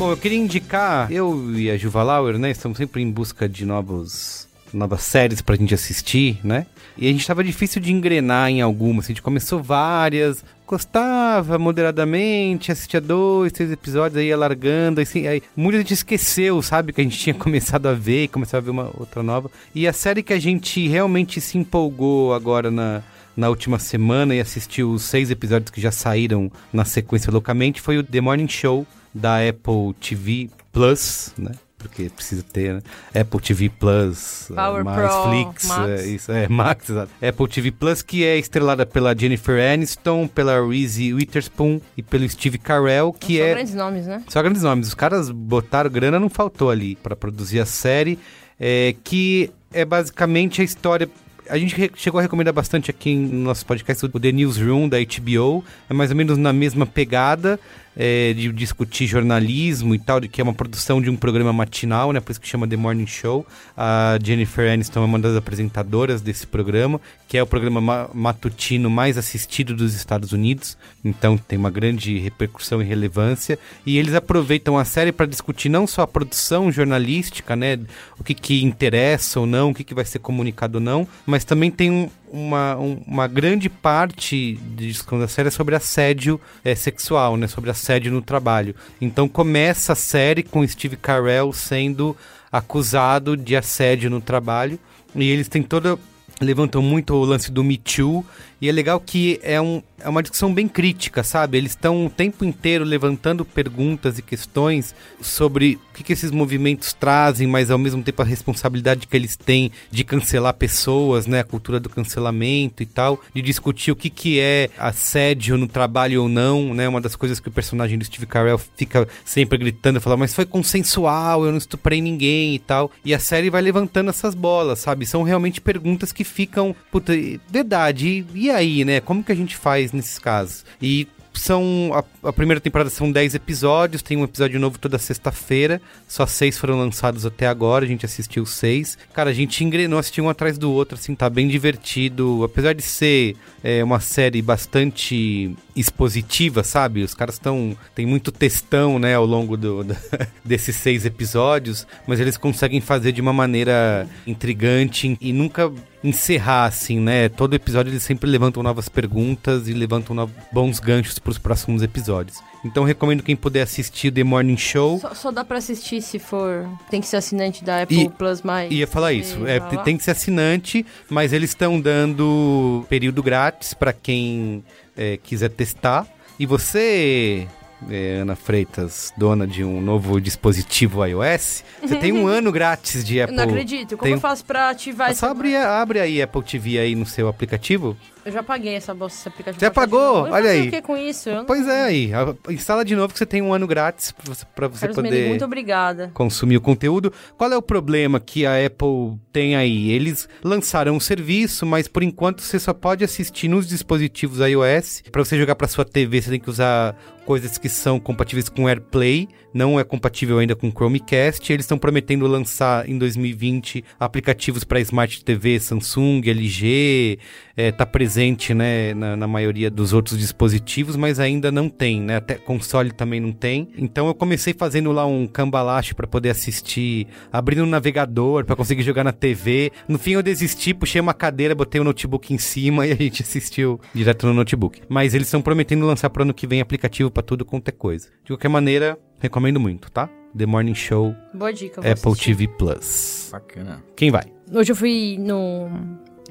Bom, 0.07 0.13
eu 0.13 0.17
queria 0.17 0.39
indicar, 0.39 1.11
eu 1.11 1.53
e 1.59 1.69
a 1.69 1.77
Juva 1.77 2.01
Lauer, 2.05 2.39
né? 2.39 2.49
Estamos 2.49 2.79
sempre 2.79 3.03
em 3.03 3.11
busca 3.11 3.49
de 3.49 3.67
novos, 3.67 4.47
novas 4.73 5.03
séries 5.03 5.43
pra 5.43 5.57
gente 5.57 5.75
assistir, 5.75 6.39
né? 6.45 6.67
E 6.97 7.09
a 7.09 7.11
gente 7.11 7.27
tava 7.27 7.43
difícil 7.43 7.83
de 7.83 7.93
engrenar 7.93 8.49
em 8.49 8.61
algumas. 8.61 9.07
A 9.07 9.09
gente 9.09 9.21
começou 9.21 9.61
várias, 9.61 10.45
gostava 10.65 11.59
moderadamente, 11.59 12.71
assistia 12.71 13.01
dois, 13.01 13.51
três 13.51 13.73
episódios, 13.73 14.17
aí 14.17 14.29
ia 14.29 14.37
largando, 14.37 15.01
assim, 15.01 15.27
aí 15.27 15.43
muita 15.57 15.79
gente 15.79 15.95
esqueceu, 15.95 16.63
sabe, 16.63 16.93
que 16.93 17.01
a 17.01 17.05
gente 17.05 17.19
tinha 17.19 17.35
começado 17.35 17.87
a 17.87 17.93
ver 17.93 18.23
e 18.23 18.29
começou 18.29 18.59
a 18.59 18.61
ver 18.61 18.71
uma 18.71 18.89
outra 18.97 19.25
nova. 19.25 19.51
E 19.75 19.89
a 19.89 19.93
série 19.93 20.23
que 20.23 20.33
a 20.33 20.39
gente 20.39 20.87
realmente 20.87 21.41
se 21.41 21.59
empolgou 21.59 22.33
agora 22.33 22.71
na, 22.71 23.03
na 23.37 23.49
última 23.49 23.81
semana 23.81 24.37
e 24.37 24.41
assistiu 24.41 24.93
os 24.93 25.03
seis 25.03 25.33
episódios 25.33 25.73
que 25.73 25.81
já 25.81 25.91
saíram 25.91 26.49
na 26.73 26.85
sequência 26.85 27.33
loucamente 27.33 27.81
foi 27.81 27.99
o 27.99 28.05
The 28.05 28.21
Morning 28.21 28.47
Show, 28.47 28.87
da 29.17 29.39
Apple 29.49 29.95
TV 30.01 30.51
Plus, 30.73 31.33
né? 31.39 31.53
Porque 31.79 32.09
precisa 32.09 32.43
ter, 32.43 32.75
né? 32.75 32.81
Apple 33.15 33.41
TV 33.41 33.69
Plus, 33.69 34.51
Power 34.55 34.85
mais 34.85 34.99
Pro, 34.99 35.23
Flix, 35.25 35.67
Max. 35.67 35.89
É, 35.89 36.07
isso, 36.07 36.33
é, 36.33 36.49
Max, 36.49 36.91
exato. 36.91 37.13
Apple 37.23 37.49
TV 37.49 37.71
Plus, 37.71 38.03
que 38.03 38.25
é 38.25 38.37
estrelada 38.39 38.85
pela 38.85 39.17
Jennifer 39.17 39.73
Aniston, 39.73 40.27
pela 40.27 40.67
Reese 40.67 41.13
Witherspoon 41.13 41.81
e 41.97 42.03
pelo 42.03 42.29
Steve 42.29 42.59
Carell, 42.59 43.13
que 43.13 43.37
São 43.37 43.47
é... 43.47 43.55
grandes 43.55 43.75
nomes, 43.75 44.07
né? 44.07 44.23
Só 44.29 44.43
grandes 44.43 44.63
nomes. 44.63 44.89
Os 44.89 44.95
caras 44.95 45.31
botaram 45.31 45.91
grana, 45.91 46.19
não 46.19 46.31
faltou 46.31 46.71
ali 46.71 46.97
para 46.97 47.15
produzir 47.15 47.61
a 47.61 47.67
série, 47.67 48.19
é, 48.59 48.95
que 49.05 49.51
é 49.73 49.85
basicamente 49.85 50.63
a 50.63 50.65
história 50.65 51.09
a 51.49 51.59
gente 51.59 51.93
chegou 51.95 52.19
a 52.19 52.23
recomendar 52.23 52.53
bastante 52.53 52.91
aqui 52.91 53.15
no 53.15 53.45
nosso 53.45 53.65
podcast 53.65 54.05
o 54.05 54.21
The 54.21 54.33
Newsroom 54.33 54.89
da 54.89 54.97
HBO. 54.99 55.65
É 55.89 55.95
mais 55.95 56.11
ou 56.11 56.17
menos 56.17 56.37
na 56.37 56.53
mesma 56.53 56.85
pegada 56.87 57.59
é, 57.97 58.35
de 58.35 58.53
discutir 58.53 59.07
jornalismo 59.07 59.95
e 59.95 59.99
tal, 59.99 60.21
de 60.21 60.29
que 60.29 60.41
é 60.41 60.45
uma 60.45 60.53
produção 60.53 61.01
de 61.01 61.09
um 61.09 61.17
programa 61.17 61.53
matinal, 61.53 62.13
né? 62.13 62.21
Por 62.21 62.33
isso 62.33 62.41
que 62.41 62.47
chama 62.47 62.69
The 62.69 62.77
Morning 62.77 63.07
Show. 63.07 63.47
A 63.77 64.19
Jennifer 64.23 64.71
Aniston 64.71 65.03
é 65.03 65.05
uma 65.07 65.19
das 65.19 65.35
apresentadoras 65.35 66.21
desse 66.21 66.47
programa, 66.47 67.01
que 67.27 67.39
é 67.39 67.43
o 67.43 67.47
programa 67.47 67.81
ma 67.81 68.11
matutino 68.13 68.91
mais 68.91 69.17
assistido 69.17 69.75
dos 69.75 69.95
Estados 69.95 70.33
Unidos. 70.33 70.77
Então 71.03 71.39
tem 71.39 71.59
uma 71.59 71.71
grande 71.71 72.19
repercussão 72.19 72.83
e 72.83 72.85
relevância. 72.85 73.59
E 73.87 73.97
eles 73.97 74.15
aproveitam 74.15 74.77
a 74.77 74.85
série 74.85 75.13
para 75.13 75.27
discutir 75.27 75.71
não 75.71 75.87
só 75.87 76.03
a 76.03 76.07
produção 76.07 76.71
jornalística, 76.71 77.57
né? 77.57 77.79
O 78.19 78.25
que, 78.25 78.35
que 78.35 78.63
interessa 78.63 79.41
ou 79.41 79.47
não, 79.47 79.71
o 79.71 79.75
que, 79.75 79.85
que 79.85 79.95
vai 79.95 80.05
ser 80.05 80.19
comunicado 80.19 80.79
ou 80.79 80.85
não, 80.85 81.09
mas 81.25 81.45
também 81.45 81.71
tem 81.71 81.91
um, 81.91 82.11
uma, 82.31 82.77
um, 82.77 83.01
uma 83.07 83.27
grande 83.27 83.69
parte 83.69 84.55
de 84.55 84.89
discussão 84.89 85.19
da 85.19 85.29
série 85.29 85.49
é 85.49 85.51
sobre 85.51 85.75
assédio 85.75 86.41
é, 86.65 86.75
sexual, 86.75 87.37
né? 87.37 87.47
Sobre 87.47 87.71
assédio 87.71 88.13
no 88.13 88.23
trabalho. 88.23 88.75
Então 89.01 89.29
começa 89.29 89.93
a 89.93 89.97
série 89.97 90.43
com 90.43 90.67
Steve 90.67 90.97
Carell 90.97 91.53
sendo 91.53 92.17
acusado 92.51 93.37
de 93.37 93.57
assédio 93.57 94.09
no 94.11 94.21
trabalho 94.21 94.79
e 95.15 95.29
eles 95.31 95.49
têm 95.49 95.63
toda 95.63 95.99
levantam 96.41 96.83
muito 96.83 97.15
o 97.15 97.25
lance 97.25 97.51
do 97.51 97.65
Me 97.65 97.79
Too. 97.79 98.25
E 98.61 98.69
é 98.69 98.73
legal 98.73 99.01
que 99.01 99.41
é, 99.43 99.61
um, 99.61 99.83
é 99.99 100.09
uma 100.09 100.23
discussão 100.23 100.53
bem 100.53 100.69
crítica, 100.69 101.23
sabe? 101.23 101.59
Eles 101.59 101.73
estão 101.73 102.07
o 102.07 102.11
tempo 102.11 102.45
inteiro 102.45 102.85
levantando 102.85 103.45
perguntas 103.45 104.19
e 104.19 104.23
questões 104.23 104.95
sobre 105.21 105.79
o 105.91 105.95
que, 105.95 106.05
que, 106.05 106.13
esses 106.13 106.31
movimentos 106.31 106.93
trazem, 106.93 107.47
mas 107.47 107.71
ao 107.71 107.79
mesmo 107.79 108.03
tempo 108.03 108.21
a 108.21 108.25
responsabilidade 108.25 109.07
que 109.07 109.17
eles 109.17 109.37
têm 109.37 109.71
de 109.91 110.05
cancelar 110.05 110.55
pessoas, 110.55 111.27
né? 111.27 111.41
A 111.41 111.45
cultura 111.45 111.81
do 111.81 111.89
cancelamento 111.89 112.83
e 112.83 112.87
tal, 112.87 113.21
de 113.35 113.41
discutir 113.41 113.91
o 113.91 113.97
que, 113.97 114.11
que 114.11 114.39
é 114.39 114.71
assédio 114.79 115.57
no 115.57 115.67
trabalho 115.67 116.23
ou 116.23 116.29
não, 116.29 116.75
né? 116.75 116.89
Uma 116.89 117.01
das 117.01 117.17
coisas 117.17 117.41
que 117.41 117.49
o 117.49 117.53
personagem 117.53 117.99
do 117.99 118.05
Steve 118.05 118.27
Carell 118.27 118.59
fica 118.59 119.09
sempre 119.25 119.59
gritando, 119.59 120.01
fala, 120.01 120.17
mas 120.17 120.35
foi 120.35 120.45
consensual, 120.45 121.45
eu 121.45 121.51
não 121.51 121.59
estuprei 121.59 122.01
ninguém 122.01 122.55
e 122.55 122.59
tal. 122.59 122.91
E 123.05 123.15
a 123.15 123.19
série 123.19 123.51
vai 123.51 123.63
levantando 123.63 124.11
essas 124.11 124.35
bolas, 124.35 124.81
sabe? 124.81 125.07
São 125.07 125.23
realmente 125.23 125.61
perguntas 125.61 126.13
que 126.13 126.25
ficam, 126.25 126.75
puta, 126.91 127.13
verdade. 127.49 128.25
E, 128.35 128.47
e 128.47 128.51
aí, 128.51 128.85
né? 128.85 129.01
Como 129.01 129.25
que 129.25 129.33
a 129.33 129.37
gente 129.37 129.57
faz 129.57 129.86
nesses 129.93 130.19
casos? 130.19 130.65
E 130.81 131.09
são. 131.39 131.91
A, 131.93 132.29
a, 132.29 132.33
primeira 132.33 132.61
temporada 132.61 132.91
são 132.91 133.11
10 133.11 133.35
episódios, 133.35 134.03
tem 134.03 134.17
um 134.17 134.25
episódio 134.25 134.59
novo 134.59 134.79
toda 134.79 134.99
sexta-feira. 134.99 135.81
Só 136.09 136.27
seis 136.27 136.59
foram 136.59 136.79
lançados 136.79 137.27
até 137.27 137.47
agora, 137.47 137.85
a 137.85 137.89
gente 137.89 138.07
assistiu 138.07 138.45
seis. 138.47 138.99
Cara, 139.13 139.31
a 139.31 139.33
gente 139.33 139.63
engrenou, 139.63 139.99
assistiu 139.99 140.25
um 140.25 140.29
atrás 140.29 140.59
do 140.59 140.73
outro, 140.73 140.97
assim, 140.99 141.15
tá 141.15 141.29
bem 141.29 141.49
divertido. 141.49 142.43
Apesar 142.45 142.75
de 142.75 142.83
ser 142.83 143.37
é, 143.67 143.83
uma 143.83 143.99
série 143.99 144.41
bastante 144.41 145.57
expositiva, 145.75 146.63
sabe? 146.63 147.03
Os 147.03 147.15
caras 147.15 147.35
estão. 147.35 147.77
Tem 147.97 148.07
muito 148.07 148.31
textão, 148.31 148.97
né, 148.97 149.17
ao 149.17 149.27
longo 149.27 149.57
do, 149.57 149.83
do 149.83 149.97
desses 150.45 150.77
seis 150.77 151.05
episódios, 151.05 151.85
mas 152.07 152.21
eles 152.21 152.37
conseguem 152.37 152.81
fazer 152.81 153.11
de 153.11 153.21
uma 153.21 153.33
maneira 153.33 154.07
intrigante 154.25 155.19
e 155.21 155.33
nunca 155.33 155.73
encerrar, 156.05 156.67
assim, 156.67 157.01
né? 157.01 157.29
Todo 157.29 157.55
episódio 157.55 157.91
eles 157.91 158.05
sempre 158.05 158.31
levantam 158.31 158.63
novas 158.63 158.89
perguntas 158.89 159.67
e 159.67 159.73
levantam 159.73 160.15
no... 160.15 160.31
bons 160.53 160.79
ganchos 160.79 161.19
para 161.19 161.33
os 161.33 161.39
próximos 161.39 161.83
episódios. 161.83 162.39
Então 162.67 162.85
recomendo 162.85 163.23
quem 163.23 163.37
puder 163.37 163.63
assistir 163.63 164.11
The 164.11 164.25
Morning 164.25 164.57
Show. 164.57 164.99
Só, 164.99 165.15
só 165.15 165.31
dá 165.31 165.45
para 165.45 165.59
assistir 165.59 166.03
se 166.03 166.19
for. 166.19 166.69
Tem 166.91 167.01
que 167.01 167.07
ser 167.07 167.17
assinante 167.17 167.65
da 167.65 167.83
Apple 167.83 168.03
e, 168.03 168.09
Plus 168.09 168.43
mais. 168.43 168.71
Ia 168.73 168.87
falar 168.87 169.13
isso. 169.13 169.47
É, 169.47 169.61
tem 169.85 169.97
que 169.97 170.05
ser 170.05 170.11
assinante, 170.11 170.85
mas 171.09 171.33
eles 171.33 171.51
estão 171.51 171.81
dando 171.81 172.85
período 172.89 173.23
grátis 173.23 173.73
para 173.73 173.93
quem 173.93 174.65
é, 174.97 175.17
quiser 175.17 175.51
testar. 175.51 176.07
E 176.39 176.45
você, 176.45 177.47
é, 177.91 178.19
Ana 178.21 178.37
Freitas, 178.37 179.13
dona 179.17 179.47
de 179.47 179.65
um 179.65 179.81
novo 179.81 180.21
dispositivo 180.21 181.05
iOS, 181.05 181.65
você 181.81 181.97
tem 181.97 182.13
um 182.13 182.27
ano 182.29 182.51
grátis 182.53 183.05
de 183.05 183.21
Apple. 183.21 183.37
Eu 183.37 183.47
não 183.47 183.51
acredito. 183.51 183.97
Como 183.97 184.03
tem... 184.03 184.13
eu 184.15 184.21
faço 184.21 184.45
pra 184.45 184.71
ativar 184.71 185.11
esse... 185.11 185.21
Só 185.21 185.31
abre, 185.31 185.57
abre 185.57 186.01
aí 186.01 186.21
Apple 186.21 186.43
TV 186.43 186.79
aí 186.79 186.95
no 186.95 187.07
seu 187.07 187.29
aplicativo. 187.29 187.97
Eu 188.27 188.33
já 188.33 188.43
paguei 188.43 188.75
essa 188.75 188.93
bolsa, 188.93 189.21
esse 189.21 189.29
aplicativo. 189.29 189.61
Já 189.61 189.71
pagou? 189.71 190.25
Olha 190.25 190.51
aí. 190.51 190.67
o 190.67 190.71
que 190.71 190.83
com 190.83 190.97
isso? 190.97 191.31
Pois 191.47 191.69
é, 191.69 191.85
aí. 191.85 192.11
Instala 192.51 192.85
de 192.85 192.97
novo 192.97 193.13
que 193.13 193.19
você 193.19 193.25
tem 193.25 193.41
um 193.41 193.55
ano 193.55 193.69
grátis 193.69 194.11
pra 194.11 194.35
você, 194.35 194.45
pra 194.53 194.67
você 194.67 194.89
poder... 194.89 195.29
Muito 195.29 195.45
obrigada. 195.45 196.11
Consumir 196.13 196.57
o 196.57 196.61
conteúdo. 196.61 197.13
Qual 197.39 197.53
é 197.53 197.57
o 197.57 197.63
problema 197.63 198.19
que 198.19 198.45
a 198.45 198.67
Apple 198.67 199.17
tem 199.33 199.55
aí? 199.55 199.93
Eles 199.93 200.29
lançaram 200.43 200.97
um 200.97 201.01
serviço, 201.01 201.65
mas 201.65 201.87
por 201.87 202.03
enquanto 202.03 202.43
você 202.43 202.59
só 202.59 202.75
pode 202.75 203.05
assistir 203.05 203.47
nos 203.47 203.69
dispositivos 203.69 204.41
iOS. 204.41 205.05
Para 205.13 205.25
você 205.25 205.39
jogar 205.39 205.55
para 205.55 205.69
sua 205.69 205.85
TV, 205.85 206.21
você 206.21 206.31
tem 206.31 206.41
que 206.41 206.51
usar 206.51 206.97
coisas 207.25 207.59
que 207.59 207.69
são 207.69 207.99
compatíveis 208.01 208.49
com 208.49 208.69
AirPlay, 208.69 209.29
não 209.57 209.81
é 209.81 209.85
compatível 209.85 210.39
ainda 210.39 210.55
com 210.55 210.71
Chromecast. 210.71 211.51
Eles 211.51 211.65
estão 211.65 211.79
prometendo 211.79 212.27
lançar 212.27 212.89
em 212.89 212.99
2020 212.99 213.83
aplicativos 213.99 214.65
para 214.65 214.81
Smart 214.81 215.25
TV, 215.25 215.59
Samsung, 215.59 216.21
LG, 216.27 217.19
é, 217.57 217.73
tá 217.73 217.87
presente 217.87 218.53
né, 218.53 218.93
na, 218.93 219.17
na, 219.17 219.27
maioria 219.27 219.71
dos 219.71 219.95
outros 219.95 220.19
dispositivos, 220.19 220.95
mas 220.95 221.19
ainda 221.19 221.51
não 221.51 221.71
tem, 221.71 222.03
né? 222.03 222.17
Até 222.17 222.35
console 222.35 222.93
também 222.93 223.19
não 223.19 223.33
tem. 223.33 223.71
Então 223.79 224.07
eu 224.07 224.15
comecei 224.15 224.53
fazendo 224.53 224.93
lá 224.93 225.07
um 225.07 225.27
cambalacho 225.27 225.97
para 225.97 226.07
poder 226.07 226.31
assistir, 226.31 227.07
abrindo 227.33 227.63
um 227.63 227.67
navegador 227.67 228.45
para 228.45 228.55
conseguir 228.55 228.83
jogar 228.83 229.05
na 229.05 229.13
TV. 229.13 229.73
No 229.89 229.99
fim 229.99 230.13
eu 230.13 230.23
desisti, 230.23 230.75
puxei 230.75 231.01
uma 231.01 231.15
cadeira, 231.15 231.55
botei 231.55 231.81
o 231.81 231.85
notebook 231.85 232.35
em 232.35 232.39
cima 232.39 232.85
e 232.87 232.93
a 232.93 232.97
gente 232.97 233.23
assistiu 233.23 233.81
direto 233.95 234.27
no 234.27 234.35
notebook. 234.35 234.83
Mas 234.87 235.15
eles 235.15 235.29
estão 235.29 235.41
prometendo 235.41 235.87
lançar 235.87 236.11
pro 236.11 236.25
ano 236.25 236.35
que 236.35 236.47
vem 236.47 236.61
aplicativo 236.61 237.11
para 237.11 237.23
tudo 237.23 237.45
quanto 237.45 237.69
é 237.69 237.73
coisa. 237.73 238.09
De 238.23 238.33
qualquer 238.33 238.49
maneira, 238.49 238.99
recomendo 239.19 239.61
muito, 239.61 239.91
tá? 239.91 240.09
The 240.37 240.47
Morning 240.47 240.75
Show. 240.75 241.15
Boa 241.33 241.53
dica. 241.53 241.81
Apple 241.81 242.13
assistir. 242.13 242.37
TV 242.37 242.49
Plus. 242.49 243.29
Bacana. 243.33 243.83
Quem 243.97 244.11
vai? 244.11 244.25
Hoje 244.53 244.73
eu 244.73 244.77
fui 244.77 245.17
no 245.19 245.69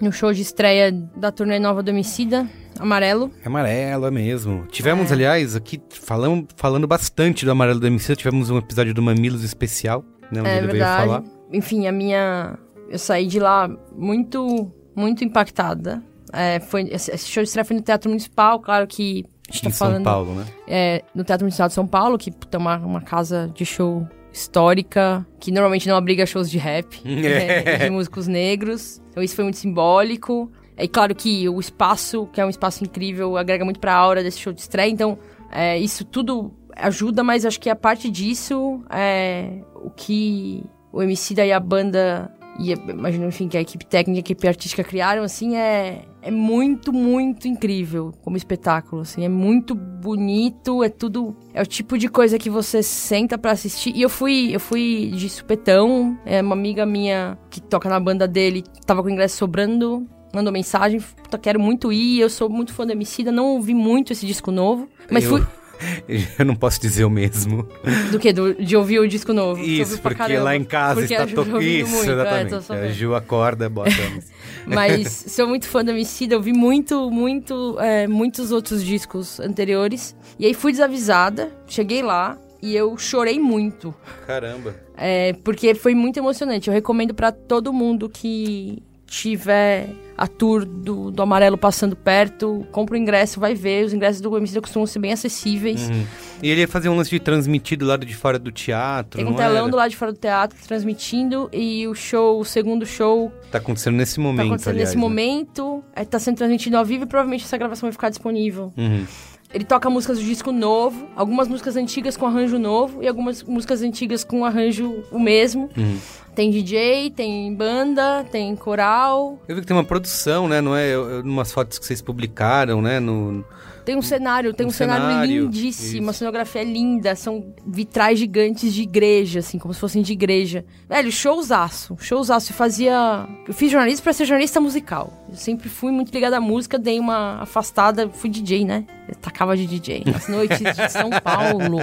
no 0.02 0.12
show 0.12 0.34
de 0.34 0.42
estreia 0.42 0.92
da 0.92 1.32
turnê 1.32 1.60
nova 1.60 1.82
do 1.82 1.90
Homicida, 1.90 2.48
Amarelo. 2.80 3.32
É 3.44 3.48
amarelo, 3.48 4.06
é 4.06 4.12
mesmo. 4.12 4.66
Tivemos, 4.68 5.10
é. 5.10 5.14
aliás, 5.14 5.56
aqui 5.56 5.82
falando, 5.90 6.48
falando 6.56 6.88
bastante 6.88 7.46
do 7.46 7.52
Amarelo 7.52 7.80
do 7.80 7.88
Homicida, 7.88 8.16
tivemos 8.16 8.50
um 8.50 8.58
episódio 8.58 8.94
do 8.94 9.02
Mamilos 9.02 9.44
especial, 9.44 10.04
né, 10.32 10.42
onde 10.42 10.50
é, 10.50 10.58
ele 10.58 10.68
verdade. 10.68 11.08
veio 11.08 11.20
falar. 11.20 11.24
Enfim, 11.52 11.88
a 11.88 11.92
minha... 11.92 12.58
Eu 12.90 13.00
saí 13.00 13.26
de 13.26 13.40
lá 13.40 13.70
muito, 13.96 14.72
muito 14.96 15.24
impactada. 15.24 16.04
É, 16.32 16.60
foi, 16.60 16.90
esse 16.92 17.28
show 17.28 17.42
de 17.42 17.48
estreia 17.48 17.66
foi 17.66 17.78
no 17.78 17.82
Teatro 17.82 18.10
Municipal, 18.10 18.60
claro 18.60 18.86
que 18.86 19.26
a 19.50 19.52
gente 19.52 19.64
tá 19.64 19.70
em 19.70 19.72
falando... 19.72 19.96
São 19.96 20.04
Paulo, 20.04 20.36
né? 20.36 20.46
É, 20.68 21.04
no 21.14 21.24
Teatro 21.24 21.46
Municipal 21.46 21.68
de 21.68 21.74
São 21.74 21.88
Paulo, 21.88 22.18
que 22.18 22.32
tem 22.32 22.60
uma, 22.60 22.78
uma 22.78 23.02
casa 23.02 23.52
de 23.54 23.66
show 23.66 24.08
histórica, 24.32 25.26
que 25.40 25.52
normalmente 25.52 25.88
não 25.88 25.96
abriga 25.96 26.26
shows 26.26 26.50
de 26.50 26.58
rap, 26.58 27.00
né, 27.06 27.78
de 27.78 27.90
músicos 27.90 28.28
negros. 28.28 29.02
Então 29.10 29.24
isso 29.24 29.36
foi 29.36 29.44
muito 29.44 29.58
simbólico. 29.58 30.52
É 30.76 30.88
claro 30.88 31.16
que 31.16 31.48
o 31.48 31.60
espaço, 31.60 32.28
que 32.34 32.42
é 32.42 32.46
um 32.46 32.50
espaço 32.50 32.84
incrível, 32.84 33.38
agrega 33.38 33.64
muito 33.64 33.80
pra 33.80 33.96
aura 33.96 34.22
desse 34.22 34.40
show 34.40 34.52
de 34.52 34.60
estreia. 34.60 34.90
Então, 34.90 35.18
é, 35.52 35.78
isso 35.78 36.04
tudo 36.04 36.52
ajuda, 36.76 37.24
mas 37.24 37.46
acho 37.46 37.60
que 37.60 37.70
a 37.70 37.76
parte 37.76 38.10
disso 38.10 38.84
é 38.90 39.62
o 39.76 39.90
que 39.90 40.64
o 40.92 41.02
MC 41.02 41.34
e 41.36 41.54
a 41.54 41.60
banda 41.60 42.30
e 42.60 42.72
imagino, 42.72 43.28
enfim, 43.28 43.48
que 43.48 43.58
a 43.58 43.62
equipe 43.62 43.86
técnica, 43.86 44.20
a 44.20 44.22
equipe 44.22 44.48
artística 44.48 44.84
criaram, 44.84 45.24
assim, 45.24 45.58
é, 45.58 46.04
é 46.26 46.32
muito, 46.32 46.92
muito 46.92 47.48
incrível 47.48 48.12
como 48.24 48.36
espetáculo, 48.36 49.04
assim, 49.04 49.24
é 49.24 49.30
muito 49.30 49.76
bonito, 49.76 50.84
é 50.84 50.90
tudo, 50.90 51.38
é 51.54 51.62
o 51.62 51.66
tipo 51.68 52.00
de 52.00 52.10
coisa 52.10 52.40
que 52.40 52.50
você 52.50 52.82
senta 52.82 53.38
para 53.38 53.52
assistir, 53.52 53.96
e 53.96 54.02
eu 54.02 54.10
fui, 54.10 54.50
eu 54.52 54.60
fui 54.60 55.12
de 55.16 55.30
supetão, 55.30 56.18
é 56.26 56.42
uma 56.42 56.56
amiga 56.56 56.84
minha 56.84 57.38
que 57.52 57.62
toca 57.62 57.88
na 57.88 58.00
banda 58.00 58.28
dele, 58.28 58.64
tava 58.88 59.04
com 59.04 59.08
o 59.08 59.12
ingresso 59.12 59.38
sobrando, 59.38 60.08
mandou 60.34 60.52
mensagem, 60.52 61.00
quero 61.44 61.60
muito 61.60 61.94
ir, 61.94 62.22
eu 62.22 62.30
sou 62.30 62.50
muito 62.50 62.74
fã 62.74 62.88
do 62.88 62.92
Emicida, 62.92 63.32
não 63.32 63.54
ouvi 63.54 63.76
muito 63.76 64.12
esse 64.12 64.26
disco 64.26 64.50
novo, 64.52 64.90
mas 65.12 65.26
eu... 65.26 65.30
fui... 65.30 65.48
Eu 66.40 66.46
não 66.46 66.56
posso 66.56 66.80
dizer 66.80 67.06
o 67.06 67.10
mesmo. 67.10 67.68
Do 68.12 68.20
que? 68.20 68.34
De 68.34 68.76
ouvir 68.76 69.00
o 69.00 69.08
disco 69.08 69.34
novo? 69.34 69.62
Isso, 69.62 70.02
porque 70.02 70.18
caramba. 70.18 70.44
lá 70.44 70.56
em 70.56 70.64
casa 70.64 71.02
porque 71.02 71.14
está 71.14 71.28
tocando. 71.28 71.62
Isso, 71.62 71.92
muito. 71.92 72.10
É, 72.10 72.14
exatamente. 72.14 72.72
É, 72.72 72.88
a 72.88 72.92
Ju 72.92 73.16
acorda, 73.16 73.70
bota. 73.70 73.90
Mas 74.66 75.26
sou 75.28 75.48
muito 75.48 75.68
fã 75.68 75.84
da 75.84 75.92
Emicida, 75.92 76.36
ouvi 76.36 76.54
muito, 76.54 77.10
muito, 77.12 77.78
é, 77.80 78.08
muitos 78.08 78.52
outros 78.52 78.84
discos 78.84 79.40
anteriores. 79.40 80.16
E 80.40 80.46
aí 80.46 80.54
fui 80.54 80.72
desavisada, 80.72 81.52
cheguei 81.68 82.02
lá, 82.02 82.38
e 82.62 82.76
eu 82.76 82.98
chorei 82.98 83.40
muito. 83.40 83.94
Caramba. 84.26 84.76
É, 84.98 85.34
porque 85.44 85.76
foi 85.76 85.94
muito 85.94 86.18
emocionante. 86.18 86.68
Eu 86.68 86.74
recomendo 86.74 87.14
para 87.14 87.32
todo 87.32 87.72
mundo 87.72 88.10
que 88.10 88.82
tiver 89.08 89.90
a 90.18 90.28
tour 90.28 90.66
do, 90.66 91.12
do 91.12 91.22
Amarelo 91.22 91.58
passando 91.58 91.96
perto, 91.96 92.66
compra 92.72 92.96
o 92.96 92.98
ingresso, 92.98 93.40
vai 93.40 93.54
ver. 93.54 93.86
Os 93.86 93.94
ingressos 93.94 94.22
do 94.22 94.36
Emicida 94.38 94.62
costumam 94.62 94.86
ser 94.86 95.00
bem 95.00 95.12
acessíveis. 95.12 95.90
Uhum. 95.90 96.06
E 96.42 96.50
ele 96.50 96.62
ia 96.62 96.68
fazer 96.68 96.90
um 96.90 96.96
lance 96.96 97.10
de 97.10 97.20
transmitir 97.20 97.78
do 97.78 97.86
lado 97.86 98.06
de 98.06 98.16
fora 98.16 98.40
do 98.40 98.52
teatro, 98.52 99.18
Tem 99.18 99.30
um 99.30 99.36
telão 99.36 99.64
era? 99.64 99.70
do 99.70 99.76
lado 99.76 99.90
de 99.90 99.98
fora 99.98 100.14
do 100.14 100.18
teatro 100.18 100.58
transmitindo 100.66 101.50
e 101.52 101.88
o 101.88 101.94
show, 101.94 102.40
o 102.40 102.46
segundo 102.46 102.86
show... 102.86 103.32
Tá 103.52 103.58
acontecendo 103.58 103.96
nesse 103.96 104.20
momento, 104.20 104.38
Tá 104.38 104.46
acontecendo 104.46 104.74
aliás, 104.74 104.90
nesse 104.90 104.98
né? 104.98 105.02
momento, 105.02 105.84
é, 105.96 106.06
tá 106.06 106.20
sendo 106.20 106.38
transmitido 106.38 106.78
ao 106.78 106.86
vivo 106.86 107.04
e 107.04 107.08
provavelmente 107.08 107.44
essa 107.44 107.58
gravação 107.58 107.88
vai 107.88 107.92
ficar 107.92 108.10
disponível. 108.10 108.74
Uhum. 108.78 109.06
Ele 109.54 109.64
toca 109.64 109.90
músicas 109.90 110.18
do 110.20 110.24
disco 110.26 110.52
novo, 110.52 111.08
algumas 111.16 111.48
músicas 111.48 111.76
antigas 111.76 112.18
com 112.18 112.26
arranjo 112.26 112.60
novo 112.60 113.02
e 113.02 113.08
algumas 113.08 113.44
músicas 113.44 113.82
antigas 113.82 114.24
com 114.24 114.44
arranjo 114.44 115.04
o 115.12 115.20
mesmo. 115.20 115.70
Uhum. 115.78 115.98
Tem 116.36 116.52
DJ, 116.52 117.12
tem 117.12 117.54
banda, 117.54 118.26
tem 118.30 118.54
coral. 118.56 119.40
Eu 119.48 119.56
vi 119.56 119.62
que 119.62 119.68
tem 119.68 119.76
uma 119.76 119.86
produção, 119.86 120.50
né? 120.50 120.60
Não 120.60 120.76
é? 120.76 120.98
Umas 121.24 121.52
fotos 121.54 121.80
que 121.80 121.86
vocês 121.86 122.02
publicaram, 122.02 122.82
né? 122.82 123.00
No, 123.00 123.46
Tem 123.86 123.96
um 123.96 124.02
cenário, 124.02 124.54
tem 124.54 124.66
um, 124.66 124.70
Um 124.70 124.72
cenário, 124.72 125.06
cenário, 125.06 125.44
lindíssimo, 125.46 126.02
uma 126.04 126.12
isso. 126.12 126.20
cenografia 126.20 126.64
linda, 126.64 127.16
são 127.16 127.54
vitrais 127.66 128.18
gigantes 128.20 128.74
de 128.74 128.82
igreja, 128.82 129.40
assim, 129.40 129.58
como 129.60 129.74
se 129.74 129.80
fossem 129.80 130.02
de 130.02 130.12
igreja. 130.14 130.66
Velho, 130.90 131.12
showzaço, 131.12 131.96
showzaço. 132.00 132.52
Eu 132.52 132.56
fazia... 132.56 133.28
Eu 133.48 133.54
fiz 133.54 133.72
jornalismo 133.72 134.04
pra 134.04 134.14
ser 134.14 134.26
jornalista 134.26 134.60
musical. 134.60 135.14
Eu 135.30 135.36
sempre 135.36 135.70
fui 135.70 135.92
muito 135.92 136.12
ligada 136.12 136.38
à 136.38 136.42
música, 136.42 136.78
dei 136.80 137.00
uma 137.00 137.42
afastada, 137.42 138.10
fui 138.10 138.30
DJ, 138.30 138.66
né? 138.66 138.86
Eu 139.08 139.16
tacava 139.16 139.56
de 139.56 139.68
DJ 139.68 140.04
nas 140.06 140.28
noites 140.28 140.58
de 140.60 140.66
São 140.92 141.10
Paulo. 141.24 141.78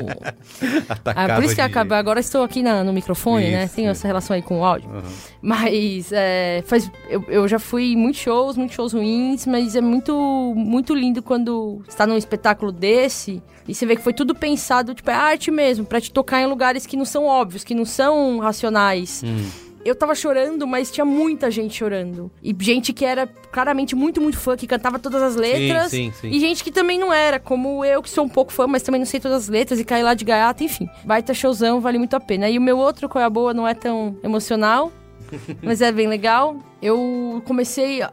Ah, 0.88 0.92
Atacava 0.92 1.34
por 1.36 1.44
isso 1.44 1.54
que 1.54 1.60
acaba. 1.60 1.96
Agora 1.96 2.18
estou 2.20 2.42
aqui 2.42 2.62
na- 2.62 2.82
no 2.82 2.92
microfone, 2.92 3.50
né? 3.50 3.64
Isso, 3.64 3.74
Tem 3.76 3.84
isso. 3.84 3.92
essa 3.92 4.08
relação 4.08 4.34
aí 4.34 4.42
com 4.42 4.60
o 4.60 4.64
áudio. 4.64 4.88
Aham. 4.90 5.02
Mas 5.40 6.10
é, 6.12 6.62
faz, 6.66 6.90
eu, 7.08 7.24
eu 7.28 7.46
já 7.48 7.58
fui 7.58 7.92
em 7.92 7.96
muitos 7.96 8.20
shows, 8.20 8.56
muitos 8.56 8.74
shows 8.74 8.92
ruins, 8.92 9.46
mas 9.46 9.74
é 9.76 9.80
muito, 9.80 10.14
muito 10.56 10.94
lindo 10.94 11.22
quando 11.22 11.82
está 11.92 12.06
num 12.06 12.16
espetáculo 12.16 12.72
desse 12.72 13.42
e 13.66 13.74
você 13.74 13.86
vê 13.86 13.96
que 13.96 14.02
foi 14.02 14.12
tudo 14.12 14.34
pensado, 14.34 14.94
tipo, 14.94 15.10
é 15.10 15.14
arte 15.14 15.50
mesmo, 15.50 15.84
pra 15.84 16.00
te 16.00 16.10
tocar 16.10 16.40
em 16.40 16.46
lugares 16.46 16.86
que 16.86 16.96
não 16.96 17.04
são 17.04 17.24
óbvios, 17.24 17.62
que 17.62 17.74
não 17.74 17.84
são 17.84 18.38
racionais. 18.38 19.22
Hum. 19.24 19.48
Eu 19.84 19.96
tava 19.96 20.14
chorando, 20.14 20.64
mas 20.64 20.92
tinha 20.92 21.04
muita 21.04 21.50
gente 21.50 21.74
chorando. 21.76 22.30
E 22.40 22.54
gente 22.60 22.92
que 22.92 23.04
era 23.04 23.26
claramente 23.26 23.96
muito, 23.96 24.20
muito 24.20 24.38
fã, 24.38 24.56
que 24.56 24.66
cantava 24.66 24.96
todas 24.96 25.20
as 25.20 25.34
letras. 25.34 25.90
sim, 25.90 26.12
sim. 26.20 26.28
E 26.30 26.38
gente 26.38 26.62
que 26.62 26.70
também 26.70 26.98
não 26.98 27.12
era, 27.12 27.40
como 27.40 27.84
eu, 27.84 28.00
que 28.00 28.08
sou 28.08 28.24
um 28.24 28.28
pouco 28.28 28.52
fã, 28.52 28.66
mas 28.68 28.82
também 28.82 29.00
não 29.00 29.06
sei 29.06 29.18
todas 29.18 29.44
as 29.44 29.48
letras 29.48 29.80
e 29.80 29.84
caí 29.84 30.02
lá 30.02 30.14
de 30.14 30.24
gaiata, 30.24 30.62
enfim. 30.62 30.88
Baita 31.04 31.34
showzão, 31.34 31.80
vale 31.80 31.98
muito 31.98 32.14
a 32.14 32.20
pena. 32.20 32.48
E 32.48 32.58
o 32.58 32.62
meu 32.62 32.78
outro, 32.78 33.08
Qual 33.08 33.20
é 33.20 33.24
a 33.24 33.30
Boa, 33.30 33.52
não 33.52 33.66
é 33.66 33.74
tão 33.74 34.16
emocional, 34.22 34.92
mas 35.60 35.80
é 35.80 35.90
bem 35.90 36.06
legal. 36.06 36.56
Eu 36.82 37.40
comecei 37.46 38.02
a 38.02 38.10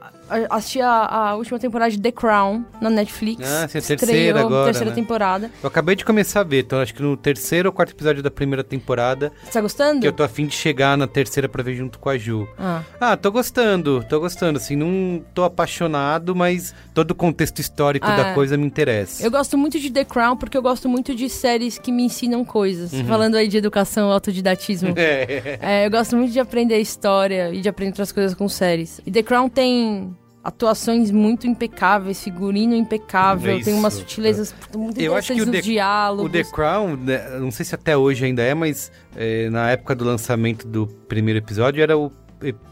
assistir 0.52 0.82
a, 0.82 1.06
a 1.06 1.36
última 1.36 1.58
temporada 1.58 1.90
de 1.90 2.00
The 2.00 2.12
Crown 2.12 2.64
na 2.80 2.88
Netflix. 2.92 3.42
Ah, 3.44 3.68
sim, 3.68 3.78
a 3.78 3.82
Estreou, 3.82 3.98
terceira 4.00 4.40
agora, 4.42 4.66
terceira 4.66 4.90
né? 4.92 4.96
temporada. 4.96 5.52
Eu 5.64 5.68
acabei 5.68 5.96
de 5.96 6.06
começar 6.06 6.42
a 6.42 6.44
ver, 6.44 6.60
então 6.66 6.80
acho 6.80 6.94
que 6.94 7.02
no 7.02 7.18
terceiro 7.18 7.70
ou 7.70 7.74
quarto 7.74 7.94
episódio 7.94 8.22
da 8.22 8.30
primeira 8.30 8.64
temporada, 8.64 9.32
Você 9.44 9.52
tá 9.54 9.62
gostando? 9.62 10.02
que 10.02 10.08
eu 10.08 10.14
tô 10.14 10.22
afim 10.22 10.46
de 10.46 10.54
chegar 10.56 10.96
na 10.96 11.08
terceira 11.08 11.50
pra 11.50 11.64
ver 11.64 11.74
junto 11.74 11.98
com 11.98 12.10
a 12.10 12.18
Ju. 12.18 12.48
Ah. 12.60 12.84
Ah, 13.02 13.18
tô 13.18 13.32
gostando, 13.32 14.06
tô 14.08 14.20
gostando, 14.20 14.58
assim, 14.58 14.76
não 14.76 15.24
tô 15.34 15.44
apaixonado, 15.44 16.36
mas 16.36 16.76
todo 16.94 17.10
o 17.12 17.16
contexto 17.16 17.58
histórico 17.60 18.06
Ah. 18.08 18.16
da 18.16 18.34
coisa 18.36 18.56
me 18.56 18.68
interessa. 18.68 19.24
Eu 19.26 19.32
gosto 19.32 19.58
muito 19.58 19.80
de 19.80 19.90
The 19.90 20.06
Crown 20.06 20.38
porque 20.38 20.56
eu 20.56 20.62
gosto 20.62 20.88
muito 20.88 21.16
de 21.16 21.28
séries 21.28 21.80
que 21.80 21.92
me 21.92 22.04
ensinam 22.04 22.46
coisas. 22.46 22.92
Falando 23.08 23.34
aí 23.36 23.48
de 23.48 23.58
educação, 23.58 24.12
autodidatismo. 24.12 24.90
Uhum. 24.90 24.96
É. 25.00 25.58
É, 25.62 25.86
eu 25.88 25.90
gosto 25.92 26.16
muito 26.16 26.32
de 26.32 26.40
aprender 26.40 26.78
história 26.80 27.52
e 27.52 27.62
de 27.62 27.68
aprender 27.70 27.90
outras 27.94 28.12
coisas 28.12 28.36
com 28.36 28.48
séries. 28.60 29.02
E 29.06 29.12
The 29.12 29.24
Crown 29.24 29.50
tem 29.50 30.16
atuações 30.44 31.12
muito 31.12 31.46
impecáveis, 31.48 32.24
figurino 32.24 32.74
impecável, 32.74 33.58
É 33.58 33.62
tem 33.62 33.74
umas 33.74 33.94
isso. 33.94 34.02
sutilezas 34.04 34.56
muito 34.76 35.00
Eu 35.00 35.14
acho 35.16 35.34
que 35.34 35.42
o 35.42 35.52
The- 35.52 35.62
diálogos. 35.62 36.26
O 36.26 36.30
The 36.30 36.44
Crown, 36.46 36.96
né, 36.96 37.38
não 37.40 37.52
sei 37.52 37.66
se 37.66 37.76
até 37.76 37.96
hoje 37.98 38.26
ainda 38.26 38.42
é, 38.42 38.54
mas 38.54 38.92
é, 39.16 39.50
na 39.50 39.70
época 39.70 39.94
do 39.96 40.06
lançamento 40.06 40.66
do 40.68 40.88
primeiro 41.08 41.40
episódio 41.40 41.84
era 41.84 41.98
o 41.98 42.10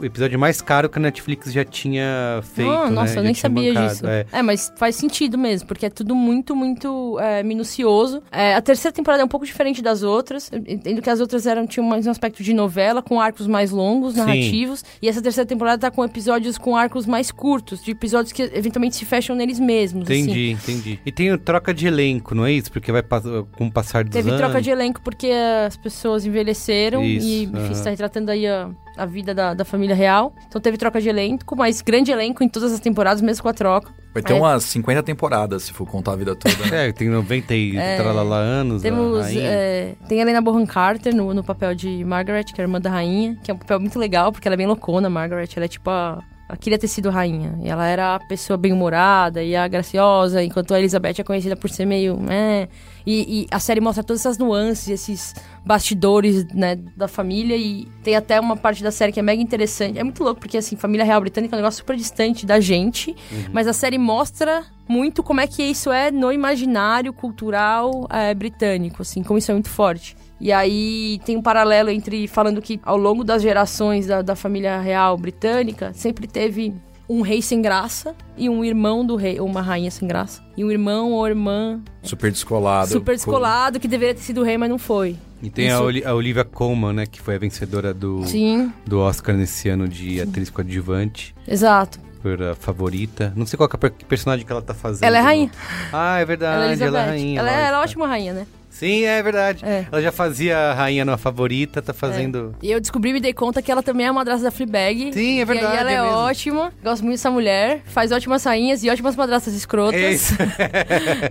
episódio 0.02 0.40
mais 0.40 0.62
caro 0.62 0.90
que 0.90 0.98
a 0.98 1.02
Netflix 1.02 1.52
já 1.52 1.64
tinha 1.64 2.42
feito. 2.44 2.72
Ah, 2.72 2.86
né? 2.86 2.92
nossa, 2.92 3.14
Já 3.14 3.20
eu 3.20 3.24
nem 3.24 3.34
sabia 3.34 3.74
bancado, 3.74 3.90
disso. 3.94 4.08
é. 4.08 4.26
É. 4.32 4.42
mas 4.42 4.72
faz 4.78 4.96
sentido 4.96 5.38
mesmo, 5.38 5.68
porque 5.68 5.86
é 5.86 5.90
tudo 5.90 6.16
muito, 6.16 6.56
muito 6.56 7.18
é, 7.20 7.44
minucioso. 7.44 8.22
É, 8.32 8.56
a 8.56 8.62
terceira 8.62 8.94
temporada 8.94 9.24
é 9.24 9.26
um 9.26 9.30
pouco 9.30 9.46
diferente 9.46 9.82
das 9.82 10.04
outras. 10.04 10.50
Eu 10.52 10.60
entendo 10.68 11.02
que 11.02 11.10
as 11.10 11.20
outras 11.20 11.46
eram, 11.46 11.68
tinham 11.68 11.86
mais 11.86 12.08
um 12.08 12.12
aspecto 12.12 12.42
de 12.44 12.54
novela, 12.54 13.02
com 13.02 13.20
arcos 13.20 13.48
mais 13.48 13.72
longos, 13.72 14.14
Sim. 14.14 14.20
narrativos. 14.20 14.84
E 15.02 15.08
essa 15.10 15.22
terceira 15.22 15.48
temporada 15.48 15.78
tá 15.80 15.92
com 15.92 16.04
episódios 16.04 16.58
com 16.58 16.76
arcos 16.76 17.06
mais 17.06 17.32
curtos, 17.32 17.84
de 17.84 17.92
episódios 17.92 18.32
que 18.32 18.42
eventualmente 18.42 18.96
se 18.96 19.06
fecham 19.06 19.36
neles 19.36 19.60
mesmos. 19.60 20.04
assim. 20.10 20.22
Entendi, 20.22 20.52
entendi. 20.52 21.00
E 21.06 21.12
tem 21.12 21.38
troca 21.38 21.74
de 21.74 21.88
elenco, 21.88 22.34
não 22.34 22.46
é 22.46 22.52
isso? 22.52 22.72
Porque 22.72 22.92
vai 22.92 23.04
com 23.04 23.68
o 23.68 23.72
passar 23.72 24.04
dos 24.04 24.14
Teve 24.14 24.30
anos. 24.30 24.42
troca 24.42 24.62
de 24.62 24.70
elenco 24.70 25.02
porque 25.02 25.32
as 25.66 25.76
pessoas 25.78 26.26
envelheceram 26.26 27.04
Isso, 27.04 27.26
e, 27.28 27.44
enfim, 27.44 27.58
aham. 27.58 27.72
está 27.72 27.90
retratando 27.90 28.32
aí 28.32 28.48
a, 28.48 28.70
a 28.98 29.06
vida 29.06 29.34
da, 29.34 29.54
da 29.54 29.64
família 29.64 29.96
real. 29.96 30.34
Então 30.48 30.60
teve 30.60 30.78
troca 30.78 31.00
de 31.00 31.08
elenco, 31.10 31.56
mas 31.56 31.82
grande 31.82 32.12
elenco 32.12 32.44
em 32.44 32.50
todas 32.50 32.72
as 32.74 32.80
temporadas, 32.80 33.22
mesmo 33.22 33.44
com 33.44 33.50
a 33.50 33.54
troca. 33.54 33.92
Vai 34.14 34.24
ter 34.24 34.34
É. 34.34 34.36
umas 34.36 34.64
50 34.64 35.04
temporadas, 35.04 35.64
se 35.64 35.74
for 35.74 35.86
contar 35.88 36.14
a 36.14 36.16
vida 36.16 36.36
toda. 36.36 36.56
né? 36.72 36.88
É, 36.88 36.92
tem 36.92 37.10
90 37.10 37.54
e 37.54 37.74
tralala 37.98 38.36
anos. 38.38 38.82
Temos. 38.82 39.28
é, 39.36 39.94
tem 40.08 40.20
a 40.20 40.22
Helena 40.24 40.42
Bonham 40.42 40.66
Carter 40.66 41.16
no, 41.16 41.34
no 41.34 41.44
papel 41.44 41.74
de 41.76 42.04
Margaret, 42.04 42.44
que 42.46 42.60
é 42.60 42.64
a 42.64 42.66
irmã 42.66 42.80
da 42.82 42.90
rainha, 42.90 43.36
que 43.44 43.50
é 43.52 43.54
um 43.54 43.58
papel 43.58 43.80
muito 43.80 43.98
legal, 44.00 44.32
porque 44.32 44.48
ela 44.48 44.56
é 44.56 44.58
bem 44.58 44.68
loucona, 44.68 45.10
Margaret. 45.10 45.48
Ela 45.56 45.66
é 45.66 45.68
tipo 45.70 45.90
a. 45.90 46.24
Ela 46.50 46.58
queria 46.58 46.80
ter 46.80 46.88
sido 46.88 47.10
rainha. 47.10 47.60
E 47.62 47.68
ela 47.68 47.86
era 47.86 48.16
a 48.16 48.20
pessoa 48.20 48.56
bem-humorada 48.56 49.44
e 49.44 49.56
a 49.56 49.68
graciosa, 49.68 50.42
enquanto 50.42 50.74
a 50.74 50.80
Elizabeth 50.80 51.16
é 51.20 51.24
conhecida 51.24 51.56
por 51.56 51.70
ser 51.70 51.86
meio. 51.86 52.18
É. 52.30 52.68
E, 53.06 53.42
e 53.42 53.48
a 53.52 53.60
série 53.60 53.82
mostra 53.82 54.04
todas 54.04 54.22
essas 54.22 54.38
nuances, 54.38 54.88
esses 54.88 55.36
bastidores, 55.66 56.46
né, 56.54 56.76
da 56.96 57.08
família. 57.08 57.56
E 57.58 57.86
tem 58.04 58.16
até 58.16 58.40
uma 58.40 58.56
parte 58.56 58.82
da 58.82 58.92
série 58.92 59.12
que 59.12 59.20
é 59.20 59.24
mega 59.24 59.42
interessante. 59.42 60.00
É 60.00 60.04
muito 60.04 60.24
louco, 60.24 60.40
porque, 60.40 60.58
assim, 60.58 60.76
família 60.76 61.06
real 61.06 61.20
britânica 61.20 61.54
é 61.54 61.58
um 61.58 61.62
negócio 61.62 61.80
super 61.80 61.96
distante 61.96 62.46
da 62.46 62.60
gente. 62.60 63.16
Mas 63.52 63.68
a 63.68 63.74
série 63.74 63.98
mostra 63.98 64.64
muito 64.88 65.22
como 65.22 65.42
é 65.42 65.48
que 65.48 65.62
isso 65.62 65.92
é 65.92 66.12
no 66.12 66.32
imaginário 66.32 67.12
cultural 67.12 68.08
é, 68.10 68.34
britânico, 68.34 69.02
assim, 69.02 69.22
como 69.22 69.38
isso 69.38 69.52
é 69.52 69.54
muito 69.54 69.70
forte. 69.70 70.16
E 70.40 70.52
aí 70.52 71.20
tem 71.26 71.36
um 71.36 71.42
paralelo 71.42 71.90
entre 71.90 72.28
falando 72.28 72.62
que 72.62 72.80
ao 72.84 72.98
longo 72.98 73.24
das 73.24 73.42
gerações 73.42 74.06
da, 74.08 74.22
da 74.22 74.36
família 74.36 74.80
real 74.80 75.18
britânica 75.18 75.92
sempre 75.94 76.28
teve 76.28 76.74
um 77.10 77.22
rei 77.22 77.42
sem 77.42 77.62
graça 77.62 78.14
e 78.38 78.50
um 78.50 78.64
irmão 78.66 79.06
do 79.06 79.16
rei, 79.16 79.40
ou 79.40 79.48
uma 79.48 79.62
rainha 79.62 79.90
sem 79.90 80.06
graça, 80.08 80.44
e 80.58 80.64
um 80.66 80.70
irmão 80.70 81.14
ou 81.14 81.26
irmã 81.28 81.80
Super 82.04 82.30
descolado. 82.32 82.90
super 82.92 83.16
descolado 83.16 83.80
que 83.80 83.88
deveria 83.88 84.14
ter 84.14 84.22
sido 84.22 84.44
rei, 84.44 84.58
mas 84.58 84.70
não 84.70 84.78
foi. 84.78 85.16
E 85.42 85.50
tem 85.50 85.70
a, 85.70 85.76
Isso- 85.76 85.84
Oli- 85.84 86.04
a 86.04 86.14
Olivia 86.14 86.44
Colman, 86.44 86.94
né? 86.94 87.06
Que 87.06 87.22
foi 87.22 87.36
a 87.36 87.38
vencedora 87.40 87.94
do, 87.94 88.26
Sim, 88.26 88.72
do 88.86 89.00
Oscar 89.00 89.36
nesse 89.38 89.70
ano 89.70 89.88
de 89.88 90.20
atriz 90.20 90.50
coadjuvante. 90.50 91.34
exato. 91.48 92.00
Por 92.22 92.42
a 92.42 92.56
favorita. 92.56 93.32
Não 93.36 93.46
sei 93.46 93.56
qual 93.56 93.70
que 93.70 93.76
é 93.76 93.88
a 93.88 93.92
personagem 94.06 94.46
que 94.46 94.52
ela 94.52 94.62
tá 94.62 94.74
fazendo. 94.74 95.04
Ela 95.08 95.20
é 95.20 95.22
rainha. 95.22 95.52
Ah, 95.94 96.20
é 96.20 96.26
verdade. 96.26 96.82
ela 96.84 96.84
é 96.84 96.88
ela 96.88 97.00
é 97.02 97.06
rainha. 97.10 97.40
ela, 97.40 97.50
é, 97.52 97.66
ela 97.68 97.78
é 97.78 97.82
ótima 97.82 98.08
rainha, 98.08 98.34
né? 98.34 98.48
Sim, 98.70 99.06
é 99.06 99.22
verdade. 99.24 99.66
É. 99.66 99.86
Ela 99.92 100.02
já 100.02 100.12
fazia 100.12 100.58
a 100.58 100.74
rainha 100.74 101.04
na 101.04 101.18
favorita, 101.18 101.82
tá 101.82 101.94
fazendo. 101.94 102.56
E 102.62 102.72
eu 102.72 102.80
descobri 102.80 103.10
e 103.10 103.14
me 103.14 103.20
dei 103.20 103.34
conta 103.34 103.62
que 103.62 103.72
ela 103.72 103.82
também 103.82 104.06
é 104.06 104.12
uma 104.12 104.20
madrasta 104.20 104.44
da 104.44 104.52
Fleabag. 104.52 105.12
Sim, 105.14 105.40
é 105.40 105.46
verdade, 105.46 105.74
E 105.74 105.78
aí 105.78 105.80
ela 105.80 105.92
é 105.92 105.96
é, 105.96 106.02
ótima. 106.02 106.72
Gosto 106.84 107.04
muito 107.04 107.16
dessa 107.16 107.32
mulher. 107.32 107.82
Faz 107.86 108.12
ótimas 108.12 108.44
rainhas 108.44 108.84
e 108.84 108.90
ótimas 108.90 109.16
madrastas 109.16 109.54
É 109.54 109.58
escrotas. 109.58 110.00
isso. 110.02 110.34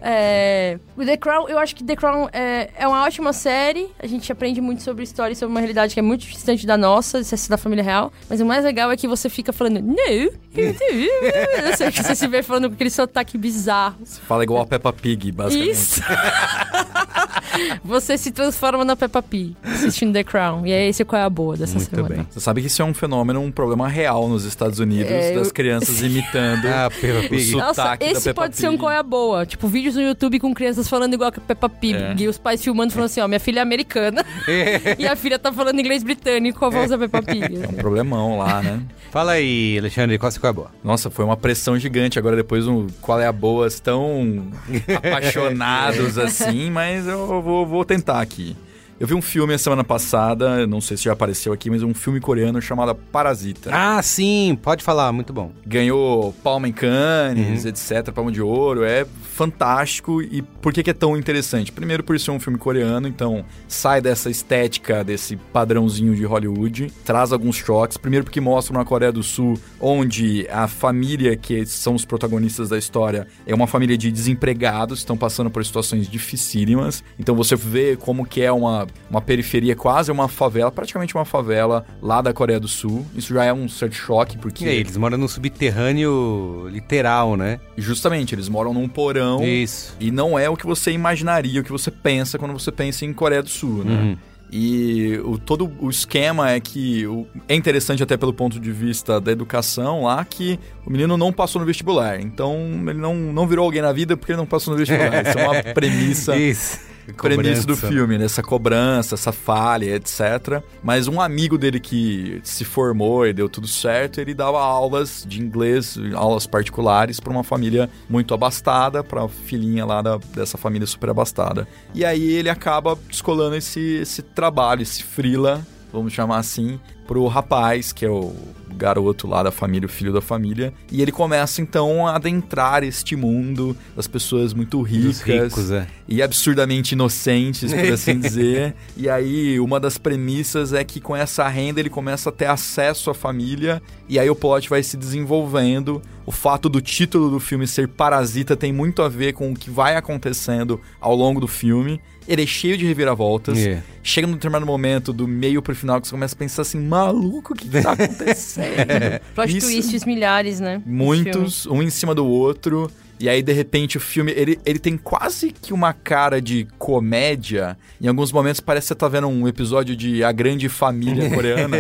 É, 0.02 0.78
o 0.96 1.04
The 1.04 1.16
Crown, 1.16 1.48
eu 1.48 1.58
acho 1.58 1.74
que 1.74 1.82
The 1.84 1.96
Crown 1.96 2.28
é, 2.32 2.70
é 2.76 2.86
uma 2.86 3.04
ótima 3.04 3.32
série. 3.32 3.88
A 3.98 4.06
gente 4.06 4.30
aprende 4.30 4.60
muito 4.60 4.82
sobre 4.82 5.04
história 5.04 5.32
e 5.32 5.36
sobre 5.36 5.52
uma 5.52 5.60
realidade 5.60 5.94
que 5.94 6.00
é 6.00 6.02
muito 6.02 6.26
distante 6.26 6.66
da 6.66 6.76
nossa, 6.76 7.18
essa 7.18 7.48
da 7.48 7.56
família 7.56 7.84
real. 7.84 8.12
Mas 8.28 8.40
o 8.40 8.46
mais 8.46 8.64
legal 8.64 8.90
é 8.90 8.96
que 8.96 9.06
você 9.06 9.28
fica 9.28 9.52
falando, 9.52 9.80
não, 9.80 9.96
eu 10.08 10.32
sei 11.76 11.90
que 11.90 12.02
você 12.02 12.14
se 12.14 12.26
vê 12.26 12.42
falando 12.42 12.68
com 12.68 12.74
aquele 12.74 12.90
sotaque 12.90 13.36
bizarro. 13.38 13.96
Fala 14.26 14.42
igual 14.42 14.62
a 14.62 14.66
Peppa 14.66 14.92
Pig, 14.92 15.32
basicamente. 15.32 15.72
Isso! 15.72 16.02
você 17.84 18.16
se 18.18 18.30
transforma 18.30 18.84
na 18.84 18.96
Peppa 18.96 19.22
Pig 19.22 19.56
assistindo 19.64 20.12
The 20.12 20.24
Crown. 20.24 20.66
E 20.66 20.72
é 20.72 20.88
esse 20.88 21.04
qual 21.04 21.20
é 21.20 21.24
a 21.24 21.30
boa 21.30 21.56
dessa 21.56 21.74
Muito 21.76 21.90
semana. 21.90 22.08
bem. 22.16 22.26
Você 22.30 22.40
sabe 22.40 22.60
que 22.60 22.66
isso 22.66 22.80
é 22.82 22.84
um 22.84 22.94
fenômeno, 22.94 23.40
um 23.40 23.50
problema 23.50 23.88
real 23.88 24.28
nos 24.28 24.44
Estados 24.44 24.78
Unidos, 24.78 25.10
É, 25.10 25.34
eu- 25.34 25.38
das 25.40 25.52
crianças 25.52 26.00
imitando 26.02 26.66
Ah, 26.66 26.90
Peppa 26.90 27.26
o 27.26 27.28
Pig. 27.28 27.44
sotaque 27.52 27.66
Nossa, 27.66 27.96
da 27.96 28.06
esse 28.12 28.24
Peppa 28.24 28.42
pode 28.42 28.56
ser 28.56 28.68
um 28.68 28.72
Pig. 28.72 28.80
qual 28.80 28.92
é 28.92 28.98
a 28.98 29.02
boa. 29.02 29.46
Tipo, 29.46 29.68
vídeos 29.68 29.94
no 29.94 30.02
YouTube 30.02 30.40
com 30.40 30.54
crianças 30.54 30.88
falando 30.88 31.14
igual 31.14 31.28
a 31.28 31.32
Peppa 31.32 31.68
Pig. 31.68 31.94
É. 31.96 32.14
E 32.18 32.28
os 32.28 32.38
pais 32.38 32.62
filmando 32.62 32.92
falando 32.92 33.06
assim, 33.06 33.20
ó, 33.20 33.28
minha 33.28 33.40
filha 33.40 33.60
é 33.60 33.62
americana. 33.62 34.24
e 34.98 35.06
a 35.06 35.16
filha 35.16 35.38
tá 35.38 35.52
falando 35.52 35.78
inglês 35.80 36.02
britânico 36.02 36.58
com 36.58 36.64
a 36.66 36.70
voz 36.70 36.90
da 36.90 36.98
Peppa 36.98 37.22
Pig. 37.22 37.62
É 37.62 37.68
um 37.68 37.72
problemão 37.74 38.38
lá, 38.38 38.62
né? 38.62 38.80
Fala 39.10 39.32
aí, 39.32 39.78
Alexandre, 39.78 40.18
qual 40.18 40.30
é 40.42 40.46
a 40.46 40.52
boa? 40.52 40.70
Nossa, 40.84 41.08
foi 41.10 41.24
uma 41.24 41.36
pressão 41.36 41.78
gigante. 41.78 42.18
Agora, 42.18 42.36
depois, 42.36 42.66
um 42.66 42.86
Qual 43.00 43.18
é 43.20 43.26
a 43.26 43.32
Boas 43.32 43.80
tão 43.80 44.48
apaixonados 44.96 46.18
assim, 46.18 46.70
mas 46.70 47.06
eu 47.06 47.15
vou, 47.42 47.66
vou 47.66 47.84
tentar 47.84 48.20
aqui. 48.20 48.56
Eu 48.98 49.06
vi 49.06 49.12
um 49.12 49.20
filme 49.20 49.52
a 49.52 49.58
semana 49.58 49.84
passada, 49.84 50.66
não 50.66 50.80
sei 50.80 50.96
se 50.96 51.04
já 51.04 51.12
apareceu 51.12 51.52
aqui, 51.52 51.68
mas 51.68 51.82
um 51.82 51.92
filme 51.92 52.18
coreano 52.18 52.62
chamado 52.62 52.94
Parasita. 52.94 53.68
Ah, 53.70 54.00
sim, 54.02 54.58
pode 54.62 54.82
falar, 54.82 55.12
muito 55.12 55.34
bom. 55.34 55.52
Ganhou 55.66 56.32
Palma 56.42 56.66
em 56.66 56.72
Cannes, 56.72 57.66
etc, 57.66 58.10
Palma 58.10 58.32
de 58.32 58.40
Ouro, 58.40 58.84
é 58.84 59.04
fantástico. 59.36 60.22
E 60.22 60.42
por 60.42 60.72
que, 60.72 60.82
que 60.82 60.90
é 60.90 60.94
tão 60.94 61.16
interessante? 61.16 61.70
Primeiro 61.70 62.02
por 62.02 62.18
ser 62.18 62.30
um 62.30 62.40
filme 62.40 62.58
coreano, 62.58 63.06
então 63.06 63.44
sai 63.68 64.00
dessa 64.00 64.30
estética, 64.30 65.04
desse 65.04 65.36
padrãozinho 65.36 66.14
de 66.14 66.24
Hollywood, 66.24 66.92
traz 67.04 67.32
alguns 67.32 67.56
choques. 67.56 67.96
Primeiro 67.96 68.24
porque 68.24 68.40
mostra 68.40 68.76
uma 68.76 68.84
Coreia 68.84 69.12
do 69.12 69.22
Sul 69.22 69.58
onde 69.80 70.46
a 70.50 70.66
família 70.66 71.36
que 71.36 71.66
são 71.66 71.94
os 71.94 72.04
protagonistas 72.04 72.68
da 72.68 72.78
história 72.78 73.26
é 73.46 73.54
uma 73.54 73.66
família 73.66 73.96
de 73.96 74.10
desempregados, 74.10 75.00
estão 75.00 75.16
passando 75.16 75.50
por 75.50 75.64
situações 75.64 76.08
dificílimas. 76.08 77.04
Então 77.18 77.34
você 77.34 77.54
vê 77.54 77.96
como 77.96 78.26
que 78.26 78.42
é 78.42 78.50
uma 78.50 78.86
uma, 79.08 79.20
periferia, 79.20 79.74
quase 79.76 80.10
uma 80.10 80.28
favela, 80.28 80.70
praticamente 80.70 81.14
uma 81.14 81.24
favela 81.24 81.84
lá 82.02 82.20
da 82.20 82.32
Coreia 82.32 82.60
do 82.60 82.68
Sul. 82.68 83.06
Isso 83.14 83.32
já 83.32 83.44
é 83.44 83.52
um 83.52 83.68
certo 83.68 83.94
choque, 83.94 84.36
porque. 84.38 84.64
E 84.64 84.68
aí, 84.68 84.78
eles 84.78 84.96
moram 84.96 85.16
num 85.16 85.28
subterrâneo 85.28 86.68
literal, 86.70 87.36
né? 87.36 87.60
Justamente, 87.76 88.34
eles 88.34 88.48
moram 88.48 88.74
num 88.74 88.88
porão. 88.88 89.25
Isso. 89.44 89.96
E 89.98 90.10
não 90.10 90.38
é 90.38 90.48
o 90.48 90.56
que 90.56 90.66
você 90.66 90.90
imaginaria, 90.92 91.60
o 91.60 91.64
que 91.64 91.72
você 91.72 91.90
pensa 91.90 92.38
quando 92.38 92.52
você 92.52 92.70
pensa 92.70 93.04
em 93.04 93.12
Coreia 93.12 93.42
do 93.42 93.48
Sul, 93.48 93.84
né? 93.84 93.94
Uhum. 93.94 94.16
E 94.50 95.20
o, 95.24 95.38
todo 95.38 95.70
o 95.80 95.90
esquema 95.90 96.52
é 96.52 96.60
que 96.60 97.06
o, 97.06 97.26
é 97.48 97.54
interessante 97.54 98.02
até 98.02 98.16
pelo 98.16 98.32
ponto 98.32 98.60
de 98.60 98.70
vista 98.70 99.20
da 99.20 99.32
educação 99.32 100.04
lá 100.04 100.24
que 100.24 100.58
o 100.84 100.90
menino 100.90 101.16
não 101.16 101.32
passou 101.32 101.60
no 101.60 101.66
vestibular. 101.66 102.20
Então 102.20 102.56
ele 102.86 103.00
não, 103.00 103.14
não 103.14 103.46
virou 103.46 103.64
alguém 103.64 103.82
na 103.82 103.92
vida 103.92 104.16
porque 104.16 104.32
ele 104.32 104.38
não 104.38 104.46
passou 104.46 104.72
no 104.72 104.78
vestibular. 104.78 105.26
Isso 105.26 105.38
é 105.38 105.48
uma 105.48 105.62
premissa 105.74 106.36
Isso. 106.36 106.78
Premissa 107.14 107.66
do 107.66 107.74
filme, 107.88 108.18
né? 108.18 108.24
Essa 108.24 108.42
cobrança, 108.42 109.14
essa 109.14 109.32
falha, 109.32 109.94
etc. 109.96 110.62
Mas 110.82 111.08
um 111.08 111.20
amigo 111.20 111.56
dele 111.58 111.78
que 111.80 112.40
se 112.42 112.64
formou 112.64 113.26
e 113.26 113.32
deu 113.32 113.48
tudo 113.48 113.68
certo, 113.68 114.20
ele 114.20 114.34
dava 114.34 114.60
aulas 114.60 115.24
de 115.26 115.40
inglês, 115.40 115.98
aulas 116.14 116.46
particulares 116.46 117.20
para 117.20 117.30
uma 117.32 117.44
família 117.44 117.88
muito 118.08 118.34
abastada, 118.34 119.02
para 119.04 119.26
filhinha 119.28 119.84
lá 119.84 120.02
da- 120.02 120.18
dessa 120.34 120.56
família 120.58 120.86
super 120.86 121.10
abastada. 121.10 121.66
E 121.94 122.04
aí 122.04 122.22
ele 122.32 122.48
acaba 122.50 122.98
descolando 123.08 123.56
esse, 123.56 123.80
esse 123.80 124.22
trabalho, 124.22 124.82
esse 124.82 125.02
frila, 125.02 125.66
vamos 125.92 126.12
chamar 126.12 126.38
assim, 126.38 126.78
pro 127.06 127.26
rapaz, 127.26 127.92
que 127.92 128.04
é 128.04 128.10
o 128.10 128.34
garoto 128.76 129.26
lá 129.26 129.42
da 129.42 129.50
família, 129.50 129.86
o 129.86 129.88
filho 129.88 130.12
da 130.12 130.20
família, 130.20 130.72
e 130.92 131.00
ele 131.00 131.10
começa 131.10 131.62
então 131.62 132.06
a 132.06 132.16
adentrar 132.16 132.84
este 132.84 133.16
mundo 133.16 133.76
das 133.96 134.06
pessoas 134.06 134.52
muito 134.52 134.80
ricas, 134.82 135.22
ricos, 135.22 135.70
é. 135.70 135.86
e 136.06 136.22
absurdamente 136.22 136.92
inocentes, 136.92 137.72
por 137.72 137.92
assim 137.92 138.18
dizer. 138.20 138.74
E 138.96 139.08
aí, 139.08 139.58
uma 139.58 139.80
das 139.80 139.96
premissas 139.96 140.72
é 140.72 140.84
que 140.84 141.00
com 141.00 141.16
essa 141.16 141.48
renda 141.48 141.80
ele 141.80 141.90
começa 141.90 142.28
a 142.28 142.32
ter 142.32 142.46
acesso 142.46 143.10
à 143.10 143.14
família, 143.14 143.82
e 144.08 144.18
aí 144.18 144.28
o 144.28 144.36
plot 144.36 144.68
vai 144.68 144.82
se 144.82 144.96
desenvolvendo. 144.96 146.02
O 146.24 146.32
fato 146.32 146.68
do 146.68 146.80
título 146.80 147.30
do 147.30 147.40
filme 147.40 147.66
ser 147.66 147.88
Parasita 147.88 148.56
tem 148.56 148.72
muito 148.72 149.00
a 149.00 149.08
ver 149.08 149.32
com 149.32 149.52
o 149.52 149.54
que 149.54 149.70
vai 149.70 149.96
acontecendo 149.96 150.80
ao 151.00 151.14
longo 151.14 151.40
do 151.40 151.46
filme. 151.46 152.00
Ele 152.26 152.42
é 152.42 152.46
cheio 152.46 152.76
de 152.76 152.84
reviravoltas. 152.84 153.56
É. 153.58 153.82
Chega 154.02 154.26
num 154.26 154.34
determinado 154.34 154.66
momento, 154.66 155.12
do 155.12 155.28
meio 155.28 155.62
pro 155.62 155.74
final, 155.74 156.00
que 156.00 156.08
você 156.08 156.10
começa 156.10 156.34
a 156.34 156.38
pensar 156.38 156.62
assim: 156.62 156.80
maluco, 156.96 157.52
o 157.52 157.56
que, 157.56 157.68
que 157.68 157.82
tá 157.82 157.92
acontecendo? 157.98 159.20
Plot 159.34 159.56
Isso- 159.56 159.66
twists 159.66 160.04
milhares, 160.04 160.60
né? 160.60 160.80
Muitos, 160.86 161.66
um 161.66 161.82
em 161.82 161.90
cima 161.90 162.14
do 162.14 162.26
outro. 162.26 162.90
E 163.18 163.28
aí, 163.30 163.42
de 163.42 163.52
repente, 163.52 163.96
o 163.96 164.00
filme, 164.00 164.30
ele, 164.36 164.58
ele 164.66 164.78
tem 164.78 164.96
quase 164.96 165.50
que 165.50 165.72
uma 165.72 165.92
cara 165.94 166.40
de 166.40 166.66
comédia. 166.78 167.76
Em 168.00 168.08
alguns 168.08 168.30
momentos 168.30 168.60
parece 168.60 168.84
que 168.84 168.88
você 168.88 168.94
tá 168.94 169.08
vendo 169.08 169.26
um 169.26 169.48
episódio 169.48 169.96
de 169.96 170.22
A 170.22 170.30
Grande 170.32 170.68
Família 170.68 171.28
Coreana. 171.34 171.78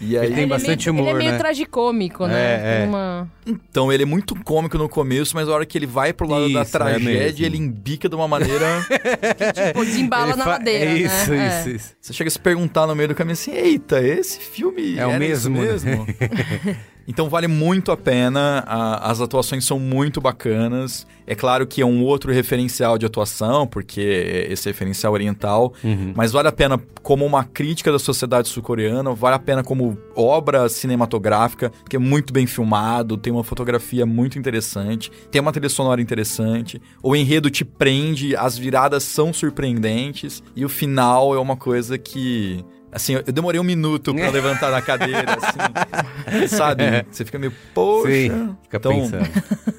e 0.00 0.16
aí, 0.16 0.26
Ele 0.26 0.34
tem 0.34 0.42
Ele 0.42 0.42
é 0.42 0.46
bastante 0.46 0.90
meio, 0.92 1.02
humor, 1.02 1.08
Ele 1.10 1.16
é 1.16 1.18
meio 1.18 1.32
né? 1.32 1.38
tragicômico, 1.38 2.26
né? 2.26 2.34
É, 2.40 2.82
é. 2.82 2.86
Uma... 2.86 3.28
então, 3.44 3.92
ele 3.92 4.04
é 4.04 4.06
muito 4.06 4.34
cômico 4.44 4.78
no 4.78 4.88
começo, 4.88 5.34
mas 5.34 5.48
a 5.48 5.52
hora 5.52 5.66
que 5.66 5.76
ele 5.76 5.86
vai 5.86 6.12
pro 6.12 6.28
lado 6.28 6.52
da 6.52 6.62
Isso, 6.62 6.76
é 6.76 6.78
tragédia, 6.78 7.46
ele 7.46 7.58
embica 7.58 8.08
de 8.08 8.14
uma 8.14 8.28
maneira... 8.28 8.66
Tipo, 9.52 9.84
desembala 9.84 10.28
Ele 10.28 10.36
na 10.36 10.44
fa- 10.44 10.50
ladeira, 10.50 10.90
é 10.90 10.94
isso, 10.98 11.30
né? 11.30 11.58
isso, 11.60 11.68
É. 11.68 11.72
isso. 11.72 11.94
Você 12.00 12.12
chega 12.12 12.28
a 12.28 12.30
se 12.30 12.38
perguntar 12.38 12.86
no 12.86 12.94
meio 12.94 13.08
do 13.08 13.14
caminho 13.14 13.32
assim, 13.32 13.52
eita, 13.52 14.00
esse 14.02 14.38
filme 14.38 14.96
É 14.96 15.06
o 15.06 15.18
mesmo, 15.18 15.56
né?" 15.60 15.66
mesmo? 15.72 16.06
então 17.10 17.28
vale 17.28 17.46
muito 17.48 17.92
a 17.92 17.96
pena, 17.96 18.64
a- 18.66 19.10
as 19.10 19.20
atuações 19.20 19.64
são 19.64 19.78
muito 19.78 20.20
bacanas. 20.20 21.06
É 21.26 21.34
claro 21.34 21.64
que 21.66 21.80
é 21.80 21.86
um 21.86 22.02
outro 22.02 22.32
referencial 22.32 22.98
de 22.98 23.06
atuação, 23.06 23.66
porque 23.66 24.00
esse 24.48 24.68
referencial 24.68 25.12
oriental, 25.12 25.72
Uhum. 25.84 26.12
mas 26.16 26.32
vale 26.32 26.48
a 26.48 26.52
pena 26.52 26.80
como 27.02 27.24
uma 27.24 27.44
crítica 27.44 27.92
da 27.92 27.98
sociedade 27.98 28.48
sul-coreana, 28.48 29.12
vale 29.14 29.36
a 29.36 29.38
pena 29.38 29.62
como 29.62 29.96
obra 30.16 30.68
cinematográfica, 30.68 31.70
porque 31.70 31.96
é 31.96 31.98
muito 32.00 32.32
bem 32.32 32.46
filmado, 32.46 33.16
tem 33.16 33.32
uma 33.32 33.44
fotografia 33.44 34.04
muito 34.04 34.38
interessante, 34.38 35.10
tem 35.30 35.40
uma 35.40 35.52
trilha 35.52 35.68
sonora 35.68 36.00
interessante, 36.00 36.80
o 37.02 37.14
enredo 37.14 37.48
te 37.48 37.64
prende, 37.64 38.34
as 38.34 38.58
viradas 38.58 39.04
são 39.04 39.32
surpreendentes, 39.32 40.42
e 40.56 40.64
o 40.64 40.68
final 40.68 41.34
é 41.34 41.38
uma 41.38 41.56
coisa 41.56 41.96
que. 41.98 42.64
Assim, 42.92 43.14
eu 43.14 43.22
demorei 43.32 43.60
um 43.60 43.64
minuto 43.64 44.14
pra 44.14 44.28
levantar 44.30 44.70
na 44.70 44.82
cadeira, 44.82 45.24
assim. 45.40 46.48
sabe? 46.48 46.84
Você 47.10 47.24
fica 47.24 47.38
meio, 47.38 47.52
poxa. 47.74 48.10
Sim, 48.12 48.56
fica 48.64 48.76
Então, 48.76 48.92
pensando. 48.92 49.28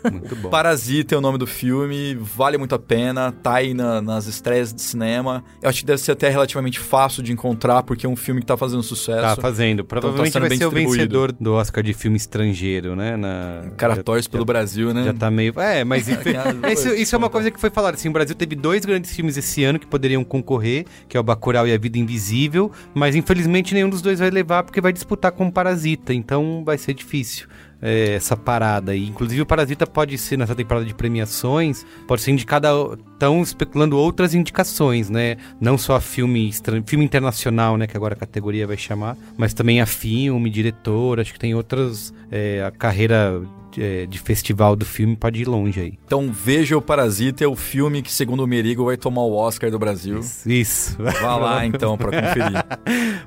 Muito 0.11 0.35
bom. 0.35 0.49
Parasita 0.49 1.13
é 1.13 1.17
o 1.17 1.21
nome 1.21 1.37
do 1.37 1.45
filme, 1.45 2.15
vale 2.15 2.57
muito 2.57 2.73
a 2.73 2.79
pena, 2.79 3.31
tá 3.31 3.55
aí 3.55 3.71
na- 3.73 4.01
nas 4.01 4.25
estreias 4.25 4.73
de 4.73 4.81
cinema. 4.81 5.43
Eu 5.61 5.69
acho 5.69 5.79
que 5.81 5.85
deve 5.85 6.01
ser 6.01 6.11
até 6.13 6.27
relativamente 6.27 6.79
fácil 6.79 7.21
de 7.21 7.31
encontrar, 7.31 7.83
porque 7.83 8.05
é 8.07 8.09
um 8.09 8.15
filme 8.15 8.41
que 8.41 8.47
tá 8.47 8.57
fazendo 8.57 8.81
sucesso. 8.81 9.21
Tá 9.21 9.35
fazendo. 9.35 9.85
Provavelmente 9.85 10.33
sendo 10.33 10.41
vai 10.41 10.49
bem 10.49 10.57
ser 10.57 10.65
o 10.65 10.71
vencedor 10.71 11.31
do 11.31 11.53
Oscar 11.53 11.83
de 11.83 11.93
filme 11.93 12.17
estrangeiro, 12.17 12.95
né? 12.95 13.15
Na... 13.15 13.69
Cara 13.77 13.95
já- 13.95 14.03
torce 14.03 14.27
pelo 14.27 14.43
Brasil, 14.43 14.91
né? 14.93 15.03
Já 15.03 15.13
tá 15.13 15.29
meio. 15.29 15.53
É, 15.59 15.83
mas 15.83 16.09
enfim, 16.09 16.31
Tem 16.61 16.73
isso, 16.73 16.89
isso 16.95 17.13
é 17.13 17.17
uma 17.17 17.29
coisa 17.29 17.51
que 17.51 17.59
foi 17.59 17.69
falada. 17.69 17.95
Assim, 17.95 18.09
o 18.09 18.13
Brasil 18.13 18.35
teve 18.35 18.55
dois 18.55 18.83
grandes 18.83 19.15
filmes 19.15 19.37
esse 19.37 19.63
ano 19.63 19.77
que 19.77 19.85
poderiam 19.85 20.23
concorrer, 20.23 20.85
que 21.07 21.15
é 21.15 21.19
o 21.19 21.23
Bacurau 21.23 21.67
e 21.67 21.73
A 21.73 21.77
Vida 21.77 21.99
Invisível, 21.99 22.71
mas 23.01 23.15
infelizmente 23.15 23.73
nenhum 23.73 23.89
dos 23.89 23.99
dois 23.99 24.19
vai 24.19 24.29
levar 24.29 24.61
porque 24.61 24.79
vai 24.79 24.93
disputar 24.93 25.31
com 25.31 25.47
o 25.47 25.51
Parasita, 25.51 26.13
então 26.13 26.61
vai 26.63 26.77
ser 26.77 26.93
difícil. 26.93 27.47
é, 27.81 28.13
essa 28.13 28.37
parada 28.37 28.91
aí. 28.91 29.07
Inclusive 29.07 29.41
o 29.41 29.45
Parasita 29.45 29.87
pode 29.87 30.15
ser 30.19 30.37
nessa 30.37 30.53
temporada 30.53 30.85
de 30.85 30.93
premiações, 30.93 31.83
pode 32.07 32.21
ser 32.21 32.29
indicada. 32.29 32.69
Estão 33.13 33.41
especulando 33.41 33.97
outras 33.97 34.35
indicações, 34.35 35.09
né? 35.09 35.37
Não 35.59 35.77
só 35.77 35.95
a 35.95 35.99
filme, 35.99 36.51
filme 36.85 37.03
internacional, 37.03 37.77
né? 37.77 37.87
Que 37.87 37.97
agora 37.97 38.13
a 38.13 38.17
categoria 38.17 38.67
vai 38.67 38.77
chamar, 38.77 39.17
mas 39.35 39.53
também 39.53 39.81
a 39.81 39.87
filme, 39.87 40.49
diretor. 40.49 41.19
Acho 41.19 41.33
que 41.33 41.39
tem 41.39 41.55
outras. 41.55 42.13
é, 42.31 42.63
a 42.63 42.69
carreira 42.69 43.41
de, 43.71 44.07
de 44.07 44.19
festival 44.19 44.75
do 44.75 44.85
filme 44.85 45.15
pode 45.15 45.41
ir 45.41 45.47
longe 45.47 45.79
aí. 45.79 45.93
Então 46.05 46.31
veja 46.31 46.77
o 46.77 46.81
Parasita, 46.81 47.43
é 47.43 47.47
o 47.47 47.55
filme 47.55 48.01
que, 48.01 48.11
segundo 48.11 48.43
o 48.43 48.47
Merigo, 48.47 48.85
vai 48.85 48.97
tomar 48.97 49.21
o 49.23 49.33
Oscar 49.33 49.71
do 49.71 49.79
Brasil. 49.79 50.19
Isso. 50.45 50.97
Vá 51.21 51.35
lá 51.37 51.65
então 51.67 51.97
pra 51.97 52.07
conferir. 52.11 52.65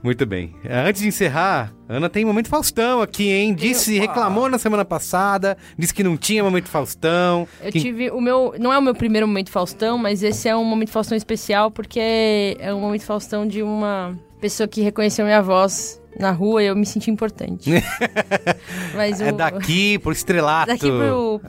Muito 0.03 0.27
bem. 0.27 0.55
Antes 0.69 1.03
de 1.03 1.09
encerrar, 1.09 1.73
Ana 1.89 2.09
tem 2.09 2.25
momento 2.25 2.49
Faustão 2.49 3.01
aqui, 3.03 3.29
hein? 3.31 3.55
Disse, 3.55 3.99
reclamou 3.99 4.49
na 4.49 4.59
semana 4.59 4.85
passada, 4.85 5.57
disse 5.79 5.93
que 5.95 6.03
não 6.03 6.17
tinha 6.17 6.43
momento 6.45 6.69
Faustão. 6.69 7.47
Eu 7.63 7.73
que- 7.73 7.81
tive 7.81 8.11
o 8.11 8.21
meu. 8.21 8.55
Não 8.59 8.73
é 8.73 8.79
o 8.79 8.83
meu 8.83 8.95
primeiro 8.95 9.27
momento 9.27 9.51
Faustão, 9.51 9.97
mas 9.99 10.23
esse 10.23 10.49
é 10.49 10.57
um 10.57 10.65
momento 10.65 10.91
Faustão 10.91 11.17
especial 11.17 11.71
porque 11.71 12.57
é 12.59 12.73
um 12.73 12.81
momento 12.81 13.03
Faustão 13.05 13.47
de 13.47 13.63
uma 13.63 14.19
pessoa 14.45 14.69
que 14.69 14.83
reconheceu 14.83 15.25
minha 15.25 15.41
voz 15.41 15.99
na 16.21 16.31
rua 16.31 16.63
e 16.63 16.67
eu 16.67 16.77
me 16.77 16.85
senti 16.85 17.11
importante. 17.11 17.71
mas 18.95 19.21
o, 19.23 19.25
É 19.25 19.33
daqui 19.33 19.99
pro 19.99 20.13
estrelato. 20.13 20.67
daqui 20.67 20.87
pro. 20.87 20.93
Eu 20.93 21.41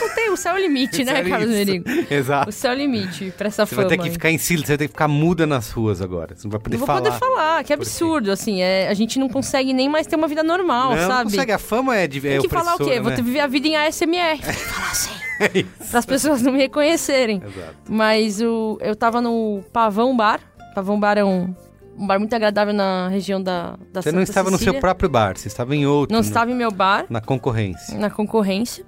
não 0.00 0.14
tenho, 0.14 0.32
o 0.32 0.36
céu 0.36 0.52
é 0.52 0.54
o 0.60 0.62
limite, 0.62 1.02
né, 1.04 1.12
Sério 1.16 1.30
Carlos? 1.30 1.50
Merigo? 1.50 1.84
Exato. 2.08 2.48
O 2.48 2.52
céu 2.52 2.70
é 2.70 2.74
o 2.74 2.78
limite 2.78 3.32
pra 3.36 3.48
essa 3.48 3.66
Você 3.66 3.74
fama. 3.74 3.88
vai 3.88 3.96
ter 3.98 4.02
que 4.04 4.10
ficar 4.10 4.30
em 4.30 4.38
silêncio, 4.38 4.66
você 4.66 4.72
vai 4.72 4.78
ter 4.78 4.84
que 4.86 4.92
ficar 4.92 5.08
muda 5.08 5.46
nas 5.48 5.68
ruas 5.72 6.00
agora. 6.00 6.36
Você 6.36 6.46
não 6.46 6.52
vai 6.52 6.60
poder 6.60 6.76
Não 6.76 6.78
vou 6.78 6.86
falar. 6.86 7.02
poder 7.02 7.18
falar, 7.18 7.64
que 7.64 7.72
absurdo, 7.72 8.30
assim. 8.30 8.62
É, 8.62 8.88
a 8.88 8.94
gente 8.94 9.18
não 9.18 9.28
consegue 9.28 9.72
nem 9.72 9.88
mais 9.88 10.06
ter 10.06 10.14
uma 10.14 10.28
vida 10.28 10.44
normal, 10.44 10.90
Não, 10.94 11.02
não 11.02 11.08
sabe? 11.08 11.30
consegue. 11.32 11.50
A 11.52 11.58
fama 11.58 11.96
é 11.96 12.06
de 12.06 12.18
é 12.18 12.38
Tem 12.38 12.42
que 12.42 12.48
falar 12.48 12.74
o 12.74 12.78
quê? 12.78 12.82
opressora, 12.84 13.02
Vou 13.02 13.10
né? 13.10 13.16
ter 13.16 13.22
que 13.22 13.26
viver 13.26 13.40
a 13.40 13.46
vida 13.48 13.66
em 13.66 13.76
ASMR. 13.76 14.38
Tem 14.40 14.54
que 14.54 14.60
falar 14.60 14.90
assim. 14.92 15.10
É. 15.40 15.64
Para 15.90 15.98
as 15.98 16.06
pessoas 16.06 16.40
não 16.40 16.52
me 16.52 16.58
reconhecerem. 16.58 17.42
Exato. 17.44 17.74
Mas 17.88 18.40
o, 18.40 18.78
eu 18.80 18.94
tava 18.94 19.20
no 19.20 19.62
Pavão 19.72 20.16
Bar. 20.16 20.38
Pavão 20.76 20.98
Bar 20.98 21.18
é 21.18 21.24
um, 21.24 21.52
um 21.96 22.06
bar 22.06 22.18
muito 22.18 22.34
agradável 22.34 22.72
na 22.74 23.08
região 23.08 23.42
da, 23.42 23.76
da 23.92 24.02
Você 24.02 24.10
não 24.12 24.20
Santa 24.20 24.30
estava 24.30 24.50
no 24.50 24.56
Cecília. 24.58 24.72
seu 24.74 24.80
próprio 24.80 25.08
bar, 25.08 25.36
você 25.36 25.48
estava 25.48 25.74
em 25.76 25.86
outro. 25.86 26.12
Não 26.14 26.20
no- 26.22 26.26
estava 26.26 26.50
em 26.50 26.54
meu 26.54 26.70
bar, 26.70 27.06
Na 27.08 27.20
concorrência. 27.20 27.98
na 27.98 28.10
concorrência. 28.10 28.84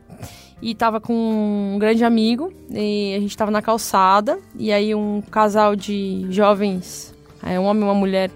E 0.63 0.75
tava 0.75 1.01
com 1.01 1.13
um 1.75 1.79
grande 1.79 2.03
amigo. 2.05 2.53
E 2.71 3.15
a 3.17 3.21
gente 3.21 3.37
tava 3.37 3.51
na 3.51 3.61
calçada. 3.61 4.39
E 4.59 4.73
aí 4.73 4.95
um 4.95 5.21
casal 5.21 5.77
de 5.77 6.27
jovens, 6.31 7.15
é, 7.43 7.61
um 7.61 7.65
homem 7.65 7.83
e 7.83 7.87
uma 7.87 7.95
mulher, 7.95 8.31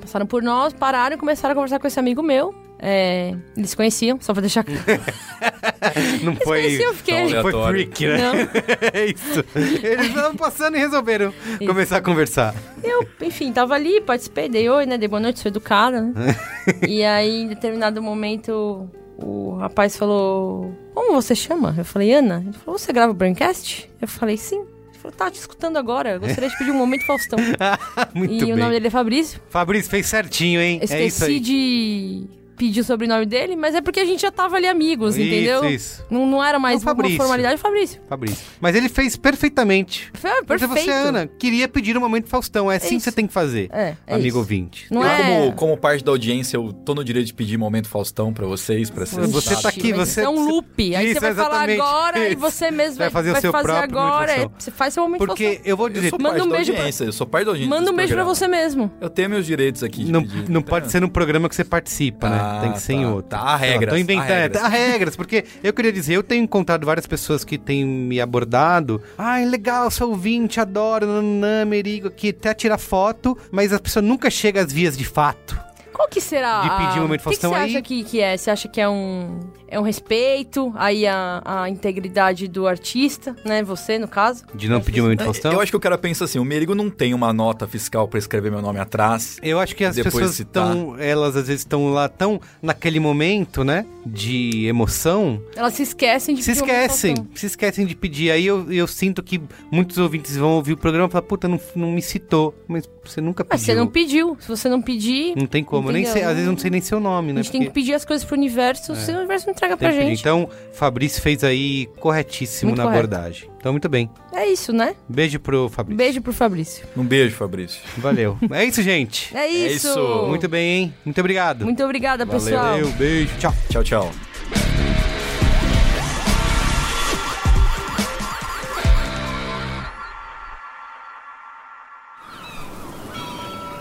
passaram 0.00 0.24
por 0.26 0.42
nós, 0.42 0.72
pararam 0.72 1.16
e 1.16 1.18
começaram 1.18 1.52
a 1.52 1.54
conversar 1.56 1.78
com 1.80 1.86
esse 1.88 1.98
amigo 1.98 2.22
meu. 2.22 2.54
É, 2.78 3.34
eles 3.56 3.70
se 3.70 3.76
conheciam, 3.76 4.18
só 4.20 4.32
pra 4.32 4.40
deixar 4.40 4.62
claro. 4.62 4.80
Não 6.22 6.36
foi. 6.36 6.82
eu 6.82 6.94
fiquei- 6.94 7.34
Não 7.34 7.42
foi 7.42 7.52
freak, 7.52 8.06
né? 8.06 8.18
Não. 8.18 8.34
é 8.92 9.06
isso. 9.06 9.44
Eles 9.54 10.06
estavam 10.06 10.36
passando 10.36 10.76
e 10.76 10.80
resolveram 10.80 11.32
começar 11.66 11.98
a 11.98 12.00
conversar. 12.00 12.54
Eu, 12.82 13.06
enfim, 13.22 13.52
tava 13.52 13.74
ali, 13.74 14.00
participei, 14.00 14.48
dei 14.48 14.68
oi, 14.68 14.86
né? 14.86 14.98
Dei 14.98 15.08
boa 15.08 15.20
noite, 15.20 15.40
sou 15.40 15.48
educada, 15.48 16.00
né? 16.00 16.36
e 16.88 17.02
aí, 17.04 17.42
em 17.42 17.48
determinado 17.48 18.02
momento, 18.02 18.88
o 19.16 19.56
rapaz 19.56 19.96
falou: 19.96 20.74
Como 20.94 21.12
você 21.14 21.34
chama? 21.34 21.74
Eu 21.76 21.84
falei, 21.84 22.12
Ana. 22.14 22.42
Ele 22.46 22.56
falou: 22.58 22.78
Você 22.78 22.92
grava 22.92 23.12
o 23.12 23.14
Braincast? 23.14 23.90
Eu 24.00 24.08
falei, 24.08 24.36
sim. 24.36 24.60
Ele 24.60 24.98
falou: 25.00 25.16
Tá 25.16 25.30
te 25.30 25.38
escutando 25.38 25.76
agora. 25.76 26.12
Eu 26.12 26.20
gostaria 26.20 26.48
de 26.48 26.58
pedir 26.58 26.70
um 26.70 26.78
momento 26.78 27.06
Faustão. 27.06 27.38
Muito 28.14 28.32
e 28.32 28.40
bem. 28.40 28.52
o 28.52 28.56
nome 28.56 28.72
dele 28.72 28.86
é 28.88 28.90
Fabrício. 28.90 29.40
Fabrício 29.48 29.90
fez 29.90 30.06
certinho, 30.06 30.60
hein? 30.60 30.78
Eu 30.82 30.82
é 30.96 31.06
isso 31.06 31.24
esqueci 31.24 31.32
aí. 31.32 31.40
de 31.40 32.24
pedir 32.56 32.80
o 32.80 32.84
sobrenome 32.84 33.26
dele, 33.26 33.56
mas 33.56 33.74
é 33.74 33.80
porque 33.80 34.00
a 34.00 34.04
gente 34.04 34.22
já 34.22 34.30
tava 34.30 34.56
ali 34.56 34.66
amigos, 34.66 35.16
Isso, 35.16 35.26
entendeu? 35.26 35.64
isso. 35.68 36.04
Não, 36.10 36.26
não 36.26 36.42
era 36.42 36.58
mais 36.58 36.82
É 36.84 36.90
o 36.90 36.92
uma 36.92 37.10
formalidade. 37.16 37.60
Fabrício. 37.60 38.00
Fabrício. 38.08 38.38
Mas 38.60 38.74
ele 38.74 38.88
fez 38.88 39.16
perfeitamente. 39.16 40.10
Foi 40.14 40.30
Porque 40.44 40.66
perfeito. 40.66 40.84
você, 40.86 40.90
Ana, 40.90 41.26
queria 41.26 41.68
pedir 41.68 41.96
um 41.96 42.00
momento 42.00 42.28
Faustão. 42.28 42.70
É 42.70 42.76
assim 42.76 42.88
que 42.90 42.94
isso. 42.96 43.04
você 43.04 43.12
tem 43.12 43.26
que 43.26 43.32
fazer, 43.32 43.68
É, 43.72 43.94
é 44.06 44.14
amigo 44.14 44.28
isso. 44.28 44.38
ouvinte. 44.38 44.86
Não 44.90 45.02
eu, 45.02 45.08
é... 45.08 45.22
como, 45.22 45.52
como 45.54 45.76
parte 45.76 46.04
da 46.04 46.10
audiência, 46.10 46.56
eu 46.56 46.72
tô 46.72 46.94
no 46.94 47.04
direito 47.04 47.26
de 47.26 47.34
pedir 47.34 47.56
momento 47.58 47.88
Faustão 47.88 48.32
pra 48.32 48.46
vocês, 48.46 48.90
pra 48.90 49.04
ser 49.06 49.20
Você 49.26 49.56
tá 49.60 49.68
aqui, 49.68 49.92
você- 49.92 50.22
É 50.22 50.28
um 50.28 50.46
loop. 50.48 50.94
Aí 50.96 51.06
Isso, 51.10 51.14
você 51.14 51.20
vai 51.20 51.34
falar 51.34 51.68
exatamente. 51.70 51.80
agora 51.80 52.28
e 52.28 52.34
você 52.34 52.70
mesmo 52.70 52.98
Vai 52.98 53.08
vai, 53.08 53.10
fazer 53.10 53.28
o 53.30 53.32
vai 53.32 53.40
seu 53.40 53.52
fazer 53.52 53.64
próprio 53.64 53.98
agora. 53.98 54.32
é, 54.32 54.48
você 54.58 54.70
faz 54.70 54.94
seu 54.94 55.02
momento 55.02 55.18
Porque 55.26 55.44
Faustão. 55.44 55.62
eu 55.66 55.76
vou 55.76 55.86
Eu 55.88 55.92
dizer, 55.92 56.10
sou 56.10 56.18
Manda 56.18 56.30
parte 56.36 56.46
um 56.46 56.48
da 56.50 56.56
beijo 56.56 56.72
pra- 56.72 56.80
audiência, 56.80 57.04
eu 57.04 57.12
sou 57.12 57.26
parte 57.26 57.44
da 57.44 57.50
audiência 57.52 57.70
Manda 57.70 57.90
um 57.90 57.94
beijo 57.96 58.14
pra 58.14 58.24
você 58.24 58.46
mesmo. 58.48 58.90
Eu 59.00 59.10
tenho 59.10 59.28
meus 59.30 59.44
direitos 59.46 59.82
aqui 59.82 60.04
não, 60.48 60.62
pode 60.62 60.90
ser 60.90 61.00
no 61.00 61.10
programa 61.10 61.48
que 61.48 61.54
você 61.54 61.64
participa, 61.64 62.28
né? 62.28 62.38
Tá, 62.44 62.60
Tem 62.60 62.72
que 62.72 62.80
ser 62.80 62.92
em 62.94 63.02
tá. 63.02 63.08
outro. 63.10 63.30
Tá, 63.30 63.38
há 63.40 63.56
regras, 63.56 63.90
Tô 63.92 63.96
inventando. 63.98 64.30
há 64.30 64.34
regras. 64.36 64.62
Há 64.62 64.68
regras, 64.68 65.16
porque 65.16 65.44
eu 65.62 65.72
queria 65.72 65.92
dizer, 65.92 66.14
eu 66.14 66.22
tenho 66.22 66.42
encontrado 66.44 66.84
várias 66.86 67.06
pessoas 67.06 67.44
que 67.44 67.56
têm 67.58 67.84
me 67.84 68.20
abordado. 68.20 69.02
Ai, 69.16 69.44
legal, 69.44 69.90
sou 69.90 70.10
ouvinte, 70.10 70.60
adoro, 70.60 71.06
nananã, 71.06 71.64
merigo 71.64 72.08
aqui, 72.08 72.30
até 72.30 72.52
tirar 72.54 72.78
foto, 72.78 73.36
mas 73.50 73.72
a 73.72 73.78
pessoa 73.78 74.02
nunca 74.02 74.30
chega 74.30 74.60
às 74.62 74.72
vias 74.72 74.96
de 74.96 75.04
fato. 75.04 75.58
Qual 75.94 76.08
que 76.08 76.20
será? 76.20 76.60
De 76.62 76.68
pedir 76.70 76.98
a- 76.98 77.00
um 77.00 77.02
momento 77.02 77.20
O 77.20 77.30
que, 77.30 77.36
que 77.36 77.40
Faustão 77.42 77.50
você 77.50 77.56
aí? 77.56 77.70
acha 77.70 77.82
que, 77.82 78.04
que 78.04 78.20
é? 78.20 78.36
Você 78.36 78.50
acha 78.50 78.68
que 78.68 78.80
é 78.80 78.88
um, 78.88 79.40
é 79.68 79.78
um 79.78 79.82
respeito 79.82 80.72
aí 80.76 81.06
a, 81.06 81.40
a 81.44 81.70
integridade 81.70 82.48
do 82.48 82.66
artista, 82.66 83.34
né? 83.44 83.62
Você, 83.62 83.98
no 83.98 84.08
caso? 84.08 84.44
De 84.54 84.68
não 84.68 84.80
pedir 84.80 85.00
um 85.00 85.04
momento 85.04 85.24
Faustão? 85.24 85.52
Eu 85.52 85.60
acho 85.60 85.70
que 85.72 85.76
o 85.76 85.80
cara 85.80 85.96
pensa 85.96 86.24
assim, 86.24 86.38
o 86.38 86.44
Merigo 86.44 86.74
não 86.74 86.90
tem 86.90 87.14
uma 87.14 87.32
nota 87.32 87.66
fiscal 87.66 88.06
pra 88.08 88.18
escrever 88.18 88.50
meu 88.50 88.60
nome 88.60 88.78
atrás. 88.80 89.38
Eu 89.42 89.58
acho 89.60 89.74
que 89.76 89.84
as 89.84 89.94
Depois 89.96 90.14
pessoas 90.14 90.40
estão, 90.40 90.96
elas 90.98 91.36
às 91.36 91.46
vezes 91.46 91.60
estão 91.62 91.92
lá 91.92 92.08
tão 92.08 92.40
naquele 92.60 92.98
momento, 93.00 93.62
né, 93.64 93.86
de 94.04 94.66
emoção, 94.66 95.40
Elas 95.56 95.74
se 95.74 95.82
esquecem 95.82 96.34
de 96.34 96.42
se 96.42 96.50
pedir 96.52 96.60
momento 96.62 96.80
esquecem, 96.90 97.14
se 97.34 97.46
esquecem 97.46 97.86
de 97.86 97.94
pedir. 97.94 98.30
Aí 98.30 98.44
eu, 98.46 98.70
eu 98.72 98.86
sinto 98.86 99.22
que 99.22 99.40
muitos 99.70 99.96
ouvintes 99.98 100.36
vão 100.36 100.50
ouvir 100.52 100.72
o 100.72 100.76
programa 100.76 101.08
e 101.08 101.12
falar, 101.12 101.22
puta, 101.22 101.46
não, 101.48 101.60
não 101.76 101.92
me 101.92 102.02
citou, 102.02 102.54
mas 102.66 102.88
você 103.10 103.20
nunca 103.20 103.44
Mas 103.48 103.60
pediu. 103.60 103.74
você 103.74 103.78
não 103.80 103.86
pediu. 103.86 104.36
Se 104.40 104.48
você 104.48 104.68
não 104.68 104.82
pedir, 104.82 105.36
Não 105.36 105.46
tem 105.46 105.62
como, 105.64 105.88
eu 105.88 105.92
nem 105.92 106.04
sei, 106.04 106.22
às 106.22 106.30
vezes 106.30 106.46
eu 106.46 106.52
não 106.52 106.58
sei 106.58 106.70
nem 106.70 106.80
seu 106.80 107.00
nome, 107.00 107.30
a 107.30 107.34
né? 107.34 107.42
gente 107.42 107.52
tem 107.52 107.60
que 107.62 107.66
porque 107.68 107.80
pedir 107.80 107.94
as 107.94 108.04
coisas 108.04 108.24
pro 108.24 108.36
universo, 108.36 108.94
senão 108.96 109.18
o 109.18 109.20
universo 109.22 109.46
não 109.46 109.52
entrega 109.52 109.76
tem 109.76 109.88
pra 109.88 109.96
gente. 109.98 110.20
Então, 110.20 110.48
Fabrício 110.72 111.20
fez 111.22 111.42
aí 111.44 111.86
corretíssimo 111.98 112.70
Muito 112.70 112.78
na 112.78 112.84
correto. 112.84 112.98
abordagem. 113.06 113.50
Então, 113.58 113.72
muito 113.72 113.88
bem. 113.88 114.10
É 114.32 114.46
isso, 114.46 114.72
né? 114.72 114.94
Beijo 115.08 115.38
pro 115.40 115.68
Fabrício. 115.68 115.96
Beijo 115.96 116.20
pro 116.22 116.32
Fabrício. 116.32 116.86
Um 116.96 117.04
beijo, 117.04 117.34
Fabrício. 117.36 117.80
Valeu. 117.96 118.36
é 118.52 118.64
isso, 118.64 118.82
gente. 118.82 119.34
É 119.36 119.46
isso. 119.48 119.88
isso. 119.88 120.26
Muito 120.28 120.48
bem, 120.48 120.70
hein? 120.82 120.94
Muito 121.04 121.18
obrigado. 121.20 121.64
Muito 121.64 121.82
obrigada, 121.82 122.24
Valeu. 122.26 122.40
pessoal. 122.40 122.64
Valeu, 122.72 122.88
beijo, 122.92 123.30
tchau. 123.38 123.54
Tchau, 123.70 123.82
tchau. 123.84 124.83